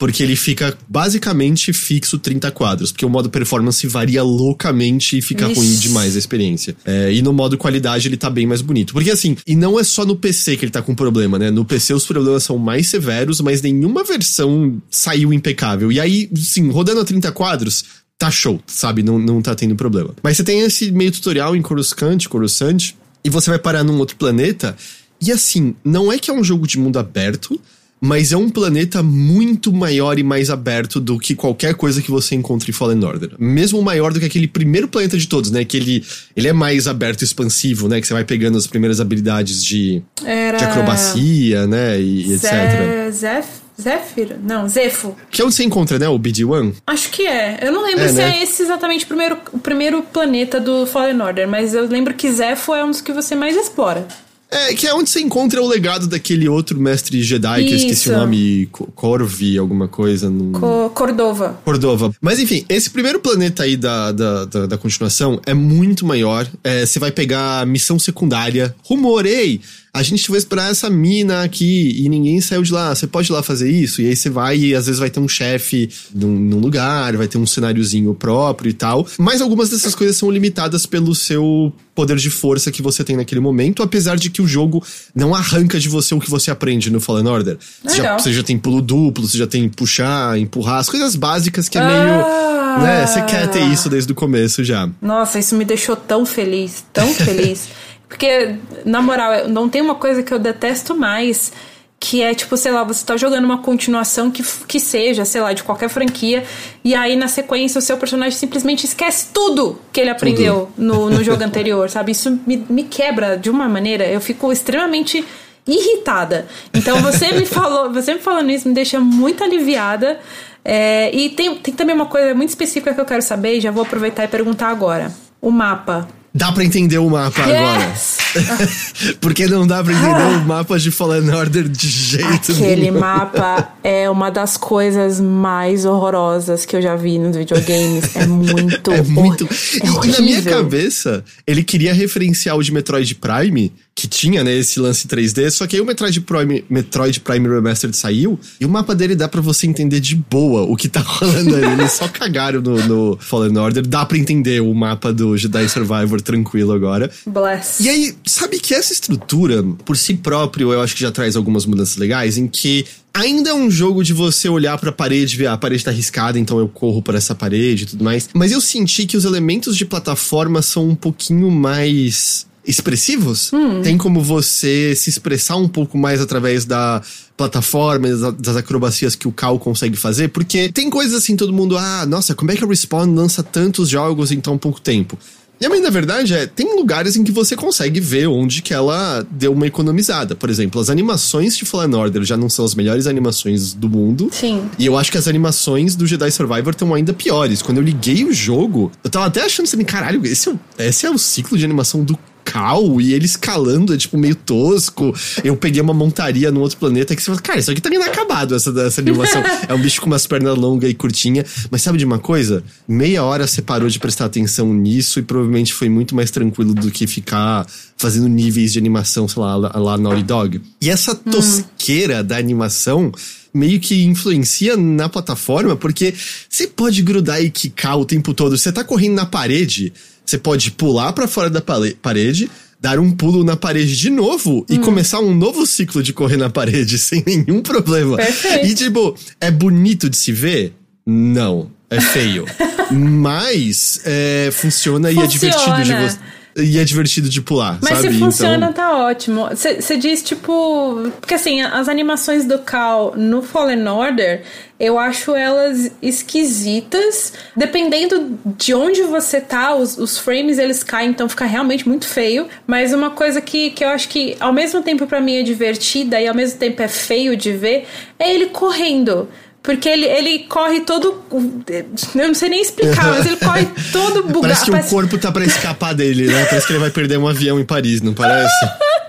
porque 0.04 0.22
ele 0.22 0.36
fica 0.36 0.78
basicamente 0.90 1.72
fixo 1.72 2.20
30 2.20 2.52
quadros, 2.52 2.92
porque 2.92 3.06
o 3.06 3.10
modo 3.10 3.30
performance 3.30 3.88
varia 3.88 4.22
loucamente 4.22 5.18
e 5.18 5.22
fica 5.22 5.50
Ixi. 5.50 5.56
ruim 5.56 5.76
demais 5.78 6.18
a 6.18 6.20
experiência. 6.20 6.76
É, 6.84 7.14
e 7.14 7.22
no 7.22 7.32
modo 7.32 7.58
qualidade 7.58 8.10
ele 8.10 8.18
tá 8.18 8.30
bem 8.30 8.46
mais 8.46 8.62
bonito. 8.62 8.92
Porque 8.92 9.10
assim, 9.10 9.38
e 9.48 9.56
não 9.56 9.80
é 9.80 9.84
só 9.86 10.06
no 10.06 10.18
PC 10.18 10.58
que 10.58 10.66
ele 10.66 10.74
tá 10.74 10.82
com 10.82 10.94
problema, 10.94 11.40
né? 11.40 11.50
No 11.50 11.64
PC 11.64 11.94
os 11.94 12.06
problemas 12.06 12.44
são 12.44 12.58
mais 12.58 12.90
severos, 12.90 13.40
mas 13.40 13.62
nenhuma 13.62 14.04
versão 14.04 14.82
saiu 14.92 15.32
impecável. 15.32 15.90
E 15.90 16.02
aí, 16.02 16.30
sim, 16.36 16.70
rodando 16.70 17.00
a 17.00 17.06
30 17.06 17.32
quadros, 17.32 17.86
tá 18.20 18.30
show, 18.30 18.60
sabe? 18.68 19.04
Não, 19.04 19.18
não 19.18 19.42
tá 19.42 19.56
tendo 19.56 19.74
problema. 19.74 20.14
Mas 20.22 20.36
você 20.36 20.44
tem 20.44 20.60
esse 20.60 20.92
meio 20.92 21.14
tutorial 21.14 21.56
em 21.56 21.62
Coruscant, 21.62 22.28
Coruscant, 22.28 22.92
e 23.24 23.30
você 23.30 23.50
vai 23.50 23.58
parar 23.58 23.86
num 23.86 23.98
outro 24.00 24.18
planeta. 24.18 24.76
E 25.22 25.32
assim, 25.32 25.74
não 25.82 26.12
é 26.12 26.20
que 26.20 26.30
é 26.30 26.34
um 26.34 26.44
jogo 26.44 26.68
de 26.68 26.78
mundo 26.78 27.00
aberto, 27.00 27.58
mas 28.04 28.34
é 28.34 28.38
um 28.38 28.50
planeta 28.50 29.02
muito 29.02 29.72
maior 29.72 30.20
e 30.20 30.24
mais 30.24 30.50
aberto 30.50 31.00
do 31.00 31.18
que 31.18 31.34
qualquer 31.34 31.74
coisa 31.74 32.02
que 32.02 32.12
você 32.12 32.36
encontre 32.36 32.70
em 32.70 32.74
Fallen 32.74 33.02
Order. 33.02 33.32
Mesmo 33.40 33.82
maior 33.82 34.12
do 34.12 34.20
que 34.20 34.26
aquele 34.26 34.46
primeiro 34.46 34.90
planeta 34.90 35.18
de 35.18 35.26
todos, 35.26 35.50
né? 35.50 35.64
Que 35.64 35.78
ele, 35.78 36.06
ele 36.36 36.50
é 36.50 36.52
mais 36.52 36.86
aberto 36.86 37.22
e 37.22 37.24
expansivo, 37.24 37.88
né? 37.88 38.02
Que 38.02 38.08
você 38.08 38.14
vai 38.14 38.26
pegando 38.26 38.58
as 38.58 38.68
primeiras 38.68 39.00
habilidades 39.00 39.64
de, 39.64 40.02
Era... 40.22 40.58
de 40.58 40.66
acrobacia, 40.66 41.66
né? 41.66 41.98
E, 42.02 42.28
e 42.28 42.34
etc. 42.34 43.10
Zef... 43.10 43.48
Zéfiro? 43.82 44.36
Não, 44.44 44.68
Zefo. 44.68 45.16
Que 45.32 45.42
é 45.42 45.46
onde 45.46 45.56
você 45.56 45.64
encontra, 45.64 45.98
né? 45.98 46.08
O 46.08 46.20
BD-1? 46.20 46.76
Acho 46.86 47.10
que 47.10 47.26
é. 47.26 47.58
Eu 47.62 47.72
não 47.72 47.84
lembro 47.84 48.04
É, 48.04 48.10
se 48.10 48.16
né? 48.16 48.38
é 48.38 48.44
esse 48.44 48.62
exatamente 48.62 49.06
o 49.06 49.08
primeiro, 49.08 49.38
o 49.52 49.58
primeiro 49.58 50.04
planeta 50.04 50.60
do 50.60 50.86
Fallen 50.86 51.22
Order, 51.22 51.48
mas 51.48 51.74
eu 51.74 51.88
lembro 51.88 52.14
que 52.14 52.30
Zefo 52.32 52.76
é 52.76 52.84
um 52.84 52.92
dos 52.92 53.02
que 53.02 53.14
você 53.14 53.34
mais 53.34 53.56
explora. 53.56 54.06
É, 54.54 54.74
que 54.74 54.86
é 54.86 54.94
onde 54.94 55.10
você 55.10 55.20
encontra 55.20 55.62
o 55.62 55.68
legado 55.68 56.08
daquele 56.08 56.48
outro 56.48 56.80
mestre 56.80 57.22
Jedi, 57.24 57.64
que 57.66 57.72
eu 57.72 57.78
esqueci 57.78 58.10
Isso. 58.10 58.14
o 58.14 58.18
nome, 58.18 58.68
Co- 58.72 58.88
Corvi, 58.94 59.58
alguma 59.58 59.88
coisa. 59.88 60.30
Não... 60.30 60.52
Co 60.52 60.90
Cordova. 60.92 61.60
Cordova. 61.66 62.14
Mas 62.22 62.40
enfim, 62.40 62.64
esse 62.70 62.90
primeiro 62.90 63.20
planeta 63.20 63.64
aí 63.64 63.76
da, 63.76 64.12
da, 64.12 64.46
da, 64.46 64.66
da 64.68 64.78
continuação 64.78 65.42
é 65.46 65.54
muito 65.54 66.06
maior. 66.06 66.48
É, 66.64 66.86
Você 66.86 67.00
vai 67.00 67.12
pegar 67.12 67.62
a 67.62 67.66
missão 67.66 67.98
secundária. 67.98 68.76
Rumorei! 68.84 69.60
A 69.96 70.02
gente 70.02 70.28
vai 70.32 70.40
esperar 70.40 70.72
essa 70.72 70.90
mina 70.90 71.44
aqui 71.44 72.04
e 72.04 72.10
ninguém 72.10 72.42
saiu 72.42 72.64
de 72.64 72.74
lá. 72.74 72.96
Você 72.96 73.06
pode 73.06 73.32
ir 73.32 73.34
lá 73.34 73.44
fazer 73.44 73.70
isso? 73.70 74.02
E 74.02 74.08
aí 74.08 74.16
você 74.16 74.28
vai 74.28 74.58
e 74.58 74.74
às 74.74 74.88
vezes 74.88 75.00
vai 75.00 75.08
ter 75.08 75.20
um 75.20 75.28
chefe 75.28 75.88
num, 76.12 76.32
num 76.32 76.58
lugar, 76.58 77.16
vai 77.16 77.28
ter 77.28 77.38
um 77.38 77.46
cenáriozinho 77.46 78.12
próprio 78.16 78.72
e 78.72 78.74
tal. 78.74 79.06
Mas 79.20 79.40
algumas 79.40 79.70
dessas 79.70 79.94
coisas 79.94 80.18
são 80.18 80.32
limitadas 80.32 80.88
pelo 80.88 81.14
seu 81.14 81.72
poder 81.94 82.18
de 82.18 82.32
força 82.32 82.72
que 82.72 82.82
você 82.82 83.04
tem 83.04 83.16
naquele 83.16 83.40
momento, 83.40 83.84
apesar 83.84 84.16
de 84.16 84.32
que 84.32 84.42
o 84.42 84.48
jogo 84.48 84.84
não 85.14 85.36
arranca 85.36 85.80
de 85.80 85.88
você 85.88 86.16
o 86.16 86.20
que 86.20 86.28
você 86.28 86.50
aprende 86.50 86.90
no 86.90 87.00
Fallen 87.00 87.28
Order. 87.28 87.60
Você 87.84 87.98
já, 87.98 88.18
você 88.18 88.34
já 88.34 88.42
tem 88.42 88.58
pulo 88.58 88.82
duplo, 88.82 89.28
você 89.28 89.38
já 89.38 89.46
tem 89.46 89.70
puxar, 89.70 90.40
empurrar, 90.40 90.80
as 90.80 90.90
coisas 90.90 91.16
básicas 91.16 91.70
que 91.70 91.78
é 91.78 91.82
meio. 91.86 92.26
Ah! 92.26 92.80
Né? 92.82 93.06
Você 93.06 93.22
quer 93.22 93.48
ter 93.52 93.62
isso 93.72 93.88
desde 93.90 94.12
o 94.12 94.16
começo 94.16 94.64
já. 94.64 94.90
Nossa, 95.00 95.38
isso 95.38 95.56
me 95.56 95.64
deixou 95.64 95.96
tão 95.96 96.26
feliz, 96.26 96.84
tão 96.92 97.14
feliz. 97.14 97.68
Porque, 98.14 98.58
na 98.86 99.02
moral, 99.02 99.48
não 99.50 99.68
tem 99.68 99.82
uma 99.82 99.96
coisa 99.96 100.22
que 100.22 100.32
eu 100.32 100.38
detesto 100.38 100.96
mais. 100.96 101.52
Que 102.00 102.22
é 102.22 102.36
tipo, 102.36 102.56
sei 102.58 102.72
lá, 102.72 102.84
você 102.84 103.04
tá 103.04 103.18
jogando 103.18 103.46
uma 103.46 103.60
continuação 103.60 104.30
que, 104.30 104.44
que 104.68 104.80
seja, 104.80 105.26
sei 105.26 105.42
lá, 105.42 105.54
de 105.54 105.64
qualquer 105.64 105.90
franquia, 105.90 106.44
e 106.84 106.94
aí 106.94 107.16
na 107.16 107.30
sequência 107.30 107.80
o 107.80 107.82
seu 107.82 107.96
personagem 107.96 108.38
simplesmente 108.38 108.86
esquece 108.86 109.28
tudo 109.34 109.80
que 109.90 110.02
ele 110.02 110.10
aprendeu 110.10 110.70
no, 110.78 111.10
no 111.10 111.24
jogo 111.24 111.42
anterior, 111.42 111.90
sabe? 111.90 112.12
Isso 112.12 112.42
me, 112.46 112.58
me 112.70 112.84
quebra 112.84 113.38
de 113.38 113.50
uma 113.50 113.70
maneira, 113.70 114.06
eu 114.06 114.20
fico 114.20 114.52
extremamente 114.52 115.24
irritada. 115.66 116.46
Então 116.74 117.02
você 117.02 117.32
me 117.32 117.46
falou, 117.46 117.90
você 117.94 118.16
me 118.16 118.20
falando 118.20 118.52
isso 118.52 118.68
me 118.68 118.74
deixa 118.74 119.00
muito 119.00 119.42
aliviada. 119.42 120.20
É, 120.66 121.10
e 121.16 121.30
tem, 121.30 121.56
tem 121.56 121.74
também 121.74 121.96
uma 121.96 122.08
coisa 122.08 122.36
muito 122.36 122.50
específica 122.50 122.94
que 122.94 123.00
eu 123.00 123.06
quero 123.06 123.22
saber, 123.22 123.60
e 123.60 123.62
já 123.62 123.72
vou 123.72 123.84
aproveitar 123.84 124.26
e 124.26 124.28
perguntar 124.28 124.68
agora. 124.68 125.10
O 125.42 125.50
mapa. 125.50 126.06
Dá 126.34 126.52
pra 126.52 126.64
entender 126.64 126.98
o 126.98 127.10
mapa 127.10 127.42
Yes! 127.42 128.18
agora. 128.18 128.23
Porque 129.20 129.48
não 129.48 129.66
dá 129.66 129.84
pra 129.84 129.94
entender 129.94 130.38
o 130.38 130.46
mapa 130.46 130.78
de 130.80 130.92
Fallen 130.92 131.30
Order 131.32 131.68
de 131.68 131.88
jeito 131.88 132.52
Aquele 132.52 132.82
nenhum. 132.92 133.00
mapa 133.00 133.74
é 133.84 134.10
uma 134.10 134.30
das 134.30 134.58
coisas 134.58 135.20
mais 135.20 135.86
horrorosas 135.86 136.66
que 136.66 136.76
eu 136.76 136.82
já 136.82 136.96
vi 136.96 137.18
nos 137.20 137.36
videogames. 137.36 138.16
É 138.16 138.26
muito. 138.26 138.92
É 138.94 139.02
muito. 139.02 139.44
E- 139.46 139.78
é 139.78 140.08
e, 140.08 140.12
na 140.12 140.20
minha 140.22 140.42
cabeça, 140.42 141.24
ele 141.48 141.64
queria 141.64 141.94
referenciar 141.94 142.56
o 142.58 142.64
de 142.64 142.72
Metroid 142.72 143.16
Prime, 143.16 143.72
que 143.96 144.08
tinha, 144.08 144.44
né, 144.44 144.56
esse 144.56 144.80
lance 144.80 145.08
3D, 145.08 145.50
só 145.52 145.66
que 145.68 145.76
aí 145.76 145.82
o 145.82 145.86
Metroid 145.86 146.20
Prime, 146.22 146.64
Metroid 146.70 147.20
Prime 147.22 147.48
Remastered 147.48 147.96
saiu, 147.96 148.40
e 148.60 148.66
o 148.66 148.70
mapa 148.70 148.94
dele 148.96 149.16
dá 149.16 149.28
pra 149.28 149.42
você 149.42 149.66
entender 149.68 150.00
de 150.00 150.16
boa 150.16 150.62
o 150.64 150.76
que 150.76 150.88
tá 150.88 151.00
rolando 151.00 151.56
ali. 151.56 151.66
Eles 151.74 151.92
só 151.94 152.08
cagaram 152.08 152.62
no, 152.62 152.76
no 152.88 153.18
Fallen 153.20 153.58
Order. 153.58 153.86
Dá 153.88 154.06
pra 154.06 154.18
entender 154.18 154.62
o 154.62 154.74
mapa 154.74 155.12
do 155.14 155.36
Jedi 155.38 155.68
Survivor 155.70 156.22
tranquilo 156.22 156.72
agora. 156.72 157.10
Bless. 157.26 157.82
E 157.84 157.90
aí, 157.90 158.16
sabe 158.26 158.60
que 158.60 158.74
essa 158.74 158.94
estrutura, 158.94 159.64
por 159.86 159.98
si 159.98 160.14
próprio, 160.16 160.72
eu 160.72 160.82
acho 160.82 160.96
que 160.96 161.02
já 161.02 161.12
traz 161.12 161.36
algumas 161.36 161.66
mudanças 161.66 161.98
legais, 161.98 162.38
em 162.38 162.48
que 162.48 162.86
Ainda 163.16 163.52
é 163.52 163.54
um 163.54 163.70
jogo 163.70 164.04
de 164.04 164.12
você 164.12 164.50
olhar 164.50 164.76
pra 164.80 164.92
parede, 164.92 165.38
ver 165.38 165.46
ah, 165.46 165.54
a 165.54 165.58
parede 165.58 165.84
tá 165.84 165.92
riscada, 165.92 166.40
então 166.40 166.58
eu 166.58 166.68
corro 166.68 167.00
por 167.00 167.14
essa 167.14 167.36
parede 167.36 167.84
e 167.84 167.86
tudo 167.86 168.04
mais. 168.04 168.28
Mas 168.34 168.52
eu 168.52 168.60
senti 168.60 169.06
que 169.06 169.16
os 169.16 169.24
elementos 169.24 169.78
de 169.78 169.86
plataforma 169.86 170.64
são 170.64 170.90
um 170.90 170.96
pouquinho 170.96 171.52
mais 171.52 172.48
expressivos. 172.66 173.54
Hum. 173.54 173.84
Tem 173.84 174.00
como 174.00 174.20
você 174.20 174.96
se 174.96 175.12
expressar 175.12 175.58
um 175.58 175.68
pouco 175.68 175.96
mais 175.96 176.22
através 176.22 176.66
da 176.66 177.04
plataforma, 177.38 178.08
das 178.32 178.56
acrobacias 178.56 179.16
que 179.16 179.28
o 179.28 179.32
Cal 179.32 179.60
consegue 179.60 179.96
fazer, 179.96 180.30
porque 180.30 180.72
tem 180.72 180.90
coisas 180.90 181.14
assim, 181.14 181.36
todo 181.36 181.54
mundo, 181.54 181.78
ah, 181.78 182.08
nossa, 182.08 182.34
como 182.34 182.52
é 182.52 182.56
que 182.56 182.64
a 182.64 182.68
Respawn 182.68 183.14
lança 183.14 183.44
tantos 183.44 183.90
jogos 183.90 184.32
em 184.32 184.40
tão 184.40 184.58
pouco 184.58 184.82
tempo? 184.82 185.20
E 185.60 185.66
a 185.66 185.70
minha 185.70 185.90
verdade 185.90 186.34
é, 186.34 186.46
tem 186.46 186.76
lugares 186.76 187.16
em 187.16 187.24
que 187.24 187.32
você 187.32 187.56
consegue 187.56 188.00
ver 188.00 188.28
onde 188.28 188.62
que 188.62 188.74
ela 188.74 189.26
deu 189.32 189.54
uma 189.54 189.66
economizada. 189.66 190.36
Por 190.36 190.50
exemplo, 190.50 190.82
as 190.82 190.90
animações 190.90 191.56
de 191.56 191.64
Fallen 191.64 191.96
Order 191.96 192.24
já 192.24 192.36
não 192.36 192.50
são 192.50 192.66
as 192.66 192.76
melhores 192.76 193.08
animações 193.08 193.74
do 193.74 193.90
mundo. 193.90 194.30
Sim. 194.32 194.70
E 194.78 194.86
eu 194.86 194.98
acho 194.98 195.12
que 195.12 195.18
as 195.18 195.28
animações 195.28 195.96
do 195.96 196.06
Jedi 196.06 196.32
Survivor 196.32 196.72
estão 196.72 196.94
ainda 196.94 197.14
piores. 197.14 197.62
Quando 197.62 197.78
eu 197.78 197.84
liguei 197.84 198.26
o 198.26 198.34
jogo, 198.34 198.92
eu 199.04 199.10
tava 199.10 199.28
até 199.28 199.44
achando 199.46 199.66
assim, 199.66 199.82
caralho, 199.84 200.26
esse 200.26 200.50
é, 200.50 200.88
esse 200.88 201.06
é 201.06 201.10
o 201.10 201.18
ciclo 201.18 201.58
de 201.58 201.64
animação 201.64 202.04
do 202.04 202.18
cal 202.44 203.00
e 203.00 203.14
ele 203.14 203.26
escalando 203.26 203.94
é 203.94 203.98
tipo 203.98 204.18
meio 204.18 204.36
tosco. 204.36 205.14
Eu 205.44 205.56
peguei 205.56 205.82
uma 205.82 205.94
montaria 205.94 206.52
num 206.52 206.62
outro 206.62 206.78
planeta 206.78 207.16
que 207.16 207.22
você 207.22 207.28
fala, 207.28 207.42
cara, 207.42 207.60
isso 207.60 207.72
aqui 207.72 207.82
tá 207.82 207.90
inacabado, 207.90 208.56
essa, 208.56 208.70
essa 208.82 209.02
animação. 209.02 209.42
é 209.68 209.74
um 209.74 209.82
bicho 209.82 210.02
com 210.02 210.08
umas 210.08 210.28
pernas 210.28 210.58
longas 210.58 210.90
e 210.90 210.94
curtinha. 210.94 211.46
Mas 211.70 211.82
sabe 211.82 211.98
de 211.98 212.06
uma 212.06 212.20
coisa? 212.20 212.64
Meia 212.88 213.24
hora 213.24 213.48
você 213.48 213.62
parou 213.62 213.90
de 213.90 214.00
prestar 214.00 214.26
atenção 214.26 214.74
nisso 214.74 215.20
e 215.20 215.24
provavelmente 215.24 215.74
foi 215.74 215.90
muito 215.90 216.16
mais 216.16 216.32
tranquilo 216.32 216.74
do 216.74 216.92
que 216.92 217.08
ficar 217.08 217.66
fazendo 217.98 218.28
níveis 218.28 218.74
de 218.74 218.80
animação, 218.80 219.28
sei 219.28 219.42
lá, 219.42 219.56
lá, 219.56 219.72
lá 219.76 219.98
Naughty 219.98 220.24
Dog. 220.24 220.62
E 220.82 220.90
essa 220.90 221.14
hum. 221.14 221.32
tosqueira 221.32 222.22
hum. 222.22 222.24
da 222.26 222.38
animação 222.38 223.12
meio 223.54 223.80
que 223.80 224.04
influencia 224.04 224.76
na 224.76 225.08
plataforma, 225.08 225.76
porque 225.76 226.14
você 226.50 226.66
pode 226.66 227.02
grudar 227.02 227.42
e 227.42 227.52
quicar 227.52 227.98
o 227.98 228.06
tempo 228.06 228.34
todo. 228.34 228.58
Você 228.58 228.72
tá 228.72 228.84
correndo 228.84 229.14
na 229.14 229.26
parede, 229.26 229.94
você 230.26 230.38
pode 230.38 230.72
pular 230.72 231.14
para 231.14 231.28
fora 231.28 231.50
da 231.50 231.62
parede, 232.02 232.50
dar 232.80 233.00
um 233.00 233.12
pulo 233.12 233.44
na 233.44 233.56
parede 233.56 233.96
de 233.96 234.10
novo 234.10 234.66
e 234.70 234.78
hum. 234.78 234.82
começar 234.82 235.20
um 235.20 235.34
novo 235.34 235.66
ciclo 235.66 236.04
de 236.04 236.14
correr 236.14 236.38
na 236.38 236.50
parede 236.50 236.98
sem 237.00 237.24
nenhum 237.26 237.62
problema. 237.62 238.18
Perfeito. 238.18 238.66
E 238.66 238.76
tipo, 238.76 239.16
é 239.40 239.52
bonito 239.52 240.10
de 240.10 240.18
se 240.18 240.32
ver? 240.32 240.74
Não. 241.06 241.70
É 241.90 242.02
feio. 242.02 242.46
Mas 242.92 244.02
é, 244.04 244.50
funciona, 244.52 245.10
funciona, 245.10 245.12
e 245.12 245.20
é 245.20 245.28
divertido 245.28 245.84
de 245.84 245.94
você. 245.94 246.18
E 246.56 246.78
é 246.78 246.84
divertido 246.84 247.30
de 247.30 247.42
pular, 247.42 247.80
Mas 247.82 247.98
sabe? 247.98 248.14
se 248.14 248.20
funciona, 248.20 248.70
então... 248.70 248.74
tá 248.74 248.98
ótimo. 248.98 249.48
Você 249.50 249.98
diz, 249.98 250.22
tipo... 250.22 251.12
Porque, 251.20 251.34
assim, 251.34 251.62
as 251.62 251.90
animações 251.90 252.46
do 252.46 252.60
Cal 252.60 253.14
no 253.18 253.42
Fallen 253.42 253.88
Order, 253.88 254.44
eu 254.80 255.00
acho 255.00 255.36
elas 255.36 255.92
esquisitas. 256.02 257.34
Dependendo 257.56 258.38
de 258.46 258.74
onde 258.74 259.02
você 259.02 259.42
tá, 259.42 259.76
os, 259.76 259.98
os 259.98 260.20
frames, 260.20 260.60
eles 260.60 260.84
caem, 260.84 261.10
então 261.10 261.28
fica 261.28 261.46
realmente 261.46 261.88
muito 261.88 262.08
feio. 262.08 262.48
Mas 262.68 262.94
uma 262.94 263.10
coisa 263.10 263.42
que, 263.42 263.72
que 263.72 263.84
eu 263.84 263.90
acho 263.90 264.08
que, 264.10 264.36
ao 264.40 264.54
mesmo 264.54 264.84
tempo, 264.84 265.08
para 265.08 265.20
mim 265.20 265.38
é 265.38 265.44
divertida 265.44 266.22
e 266.22 266.28
ao 266.28 266.36
mesmo 266.36 266.60
tempo 266.60 266.82
é 266.84 266.88
feio 266.88 267.36
de 267.36 267.52
ver, 267.52 267.88
é 268.20 268.32
ele 268.32 268.48
correndo. 268.48 269.28
Porque 269.64 269.88
ele, 269.88 270.06
ele 270.06 270.40
corre 270.40 270.82
todo. 270.82 271.24
Eu 271.32 272.28
não 272.28 272.34
sei 272.34 272.50
nem 272.50 272.62
explicar, 272.62 273.08
mas 273.12 273.26
ele 273.26 273.38
corre 273.38 273.66
todo 273.94 274.24
bugado. 274.24 274.42
Parece 274.42 274.66
que 274.66 274.72
parece... 274.72 274.88
o 274.90 274.92
corpo 274.92 275.18
tá 275.18 275.32
pra 275.32 275.46
escapar 275.46 275.96
dele, 275.96 276.28
né? 276.28 276.46
Parece 276.46 276.68
que 276.68 276.74
ele 276.74 276.80
vai 276.80 276.92
perder 276.92 277.18
um 277.18 277.26
avião 277.26 277.58
em 277.58 277.64
Paris, 277.64 278.02
não 278.02 278.14
parece? 278.14 278.54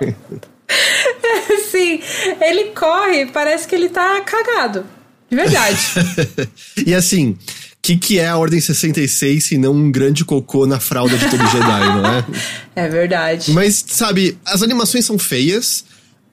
Sim, 1.72 2.00
ele 2.40 2.66
corre, 2.66 3.26
parece 3.26 3.66
que 3.66 3.74
ele 3.74 3.88
tá 3.88 4.20
cagado. 4.20 4.86
De 5.28 5.36
verdade. 5.36 5.76
e 6.86 6.94
assim, 6.94 7.30
o 7.30 7.36
que, 7.82 7.96
que 7.96 8.20
é 8.20 8.28
a 8.28 8.36
Ordem 8.36 8.60
66 8.60 9.44
se 9.44 9.58
não 9.58 9.72
um 9.72 9.90
grande 9.90 10.24
cocô 10.24 10.66
na 10.66 10.78
fralda 10.78 11.18
de 11.18 11.28
todo 11.28 11.44
Jedi, 11.48 11.80
não 11.80 12.06
é? 12.06 12.24
É 12.86 12.88
verdade. 12.88 13.50
Mas, 13.52 13.84
sabe, 13.88 14.38
as 14.44 14.62
animações 14.62 15.04
são 15.04 15.18
feias 15.18 15.84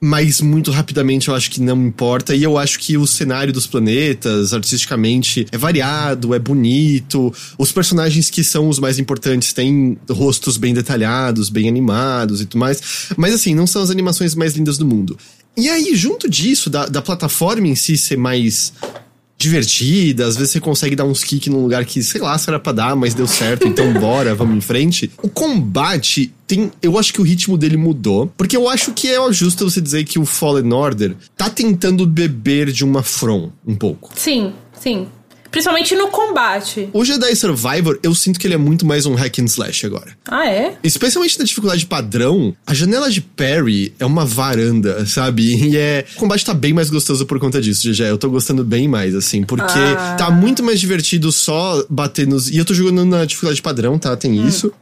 mas 0.04 0.40
muito 0.40 0.72
rapidamente 0.72 1.28
eu 1.28 1.34
acho 1.34 1.48
que 1.48 1.60
não 1.60 1.86
importa. 1.86 2.34
E 2.34 2.42
eu 2.42 2.58
acho 2.58 2.80
que 2.80 2.98
o 2.98 3.06
cenário 3.06 3.52
dos 3.52 3.68
planetas, 3.68 4.52
artisticamente, 4.52 5.46
é 5.52 5.56
variado, 5.56 6.34
é 6.34 6.40
bonito. 6.40 7.32
Os 7.56 7.70
personagens 7.70 8.28
que 8.28 8.42
são 8.42 8.68
os 8.68 8.80
mais 8.80 8.98
importantes 8.98 9.52
têm 9.52 9.96
rostos 10.10 10.56
bem 10.56 10.74
detalhados, 10.74 11.48
bem 11.48 11.68
animados 11.68 12.40
e 12.40 12.46
tudo 12.46 12.58
mais. 12.58 13.12
Mas 13.16 13.32
assim, 13.32 13.54
não 13.54 13.64
são 13.64 13.80
as 13.80 13.90
animações 13.90 14.34
mais 14.34 14.54
lindas 14.54 14.76
do 14.76 14.84
mundo. 14.84 15.16
E 15.56 15.68
aí, 15.68 15.94
junto 15.94 16.28
disso, 16.28 16.68
da, 16.68 16.86
da 16.86 17.00
plataforma 17.00 17.68
em 17.68 17.76
si 17.76 17.96
ser 17.96 18.16
mais 18.16 18.72
divertida, 19.42 20.26
às 20.26 20.36
vezes 20.36 20.52
você 20.52 20.60
consegue 20.60 20.94
dar 20.94 21.04
uns 21.04 21.24
kicks 21.24 21.52
num 21.52 21.62
lugar 21.62 21.84
que, 21.84 22.02
sei 22.02 22.20
lá, 22.20 22.36
se 22.38 22.48
era 22.48 22.58
pra 22.58 22.72
dar, 22.72 22.96
mas 22.96 23.12
deu 23.12 23.26
certo, 23.26 23.66
então 23.66 23.92
bora, 23.98 24.34
vamos 24.34 24.56
em 24.56 24.60
frente. 24.60 25.10
O 25.22 25.28
combate 25.28 26.32
tem. 26.46 26.70
Eu 26.80 26.98
acho 26.98 27.12
que 27.12 27.20
o 27.20 27.24
ritmo 27.24 27.58
dele 27.58 27.76
mudou. 27.76 28.32
Porque 28.36 28.56
eu 28.56 28.68
acho 28.68 28.92
que 28.92 29.08
é 29.08 29.32
justo 29.32 29.68
você 29.68 29.80
dizer 29.80 30.04
que 30.04 30.18
o 30.18 30.24
Fallen 30.24 30.72
Order 30.72 31.16
tá 31.36 31.50
tentando 31.50 32.06
beber 32.06 32.70
de 32.70 32.84
uma 32.84 33.02
From 33.02 33.50
um 33.66 33.74
pouco. 33.74 34.10
Sim, 34.14 34.52
sim. 34.78 35.08
Principalmente 35.52 35.94
no 35.94 36.08
combate. 36.08 36.88
O 36.94 37.04
Jedi 37.04 37.36
Survivor, 37.36 37.98
eu 38.02 38.14
sinto 38.14 38.40
que 38.40 38.46
ele 38.46 38.54
é 38.54 38.58
muito 38.58 38.86
mais 38.86 39.04
um 39.04 39.14
hack 39.14 39.38
and 39.38 39.44
slash 39.44 39.84
agora. 39.84 40.16
Ah, 40.26 40.48
é? 40.48 40.78
Especialmente 40.82 41.38
na 41.38 41.44
dificuldade 41.44 41.84
padrão, 41.84 42.56
a 42.66 42.72
janela 42.72 43.10
de 43.10 43.20
parry 43.20 43.94
é 44.00 44.06
uma 44.06 44.24
varanda, 44.24 45.04
sabe? 45.04 45.54
E 45.72 45.76
é. 45.76 46.06
O 46.16 46.20
combate 46.20 46.44
tá 46.44 46.54
bem 46.54 46.72
mais 46.72 46.88
gostoso 46.88 47.26
por 47.26 47.38
conta 47.38 47.60
disso, 47.60 47.86
GG. 47.86 48.00
Eu 48.00 48.18
tô 48.18 48.30
gostando 48.30 48.64
bem 48.64 48.88
mais, 48.88 49.14
assim, 49.14 49.44
porque 49.44 49.78
ah. 49.78 50.16
tá 50.18 50.30
muito 50.30 50.62
mais 50.62 50.80
divertido 50.80 51.30
só 51.30 51.84
bater 51.88 52.26
nos. 52.26 52.48
E 52.48 52.56
eu 52.56 52.64
tô 52.64 52.72
jogando 52.72 53.04
na 53.04 53.26
dificuldade 53.26 53.60
padrão, 53.60 53.98
tá? 53.98 54.16
Tem 54.16 54.40
hum. 54.40 54.48
isso 54.48 54.72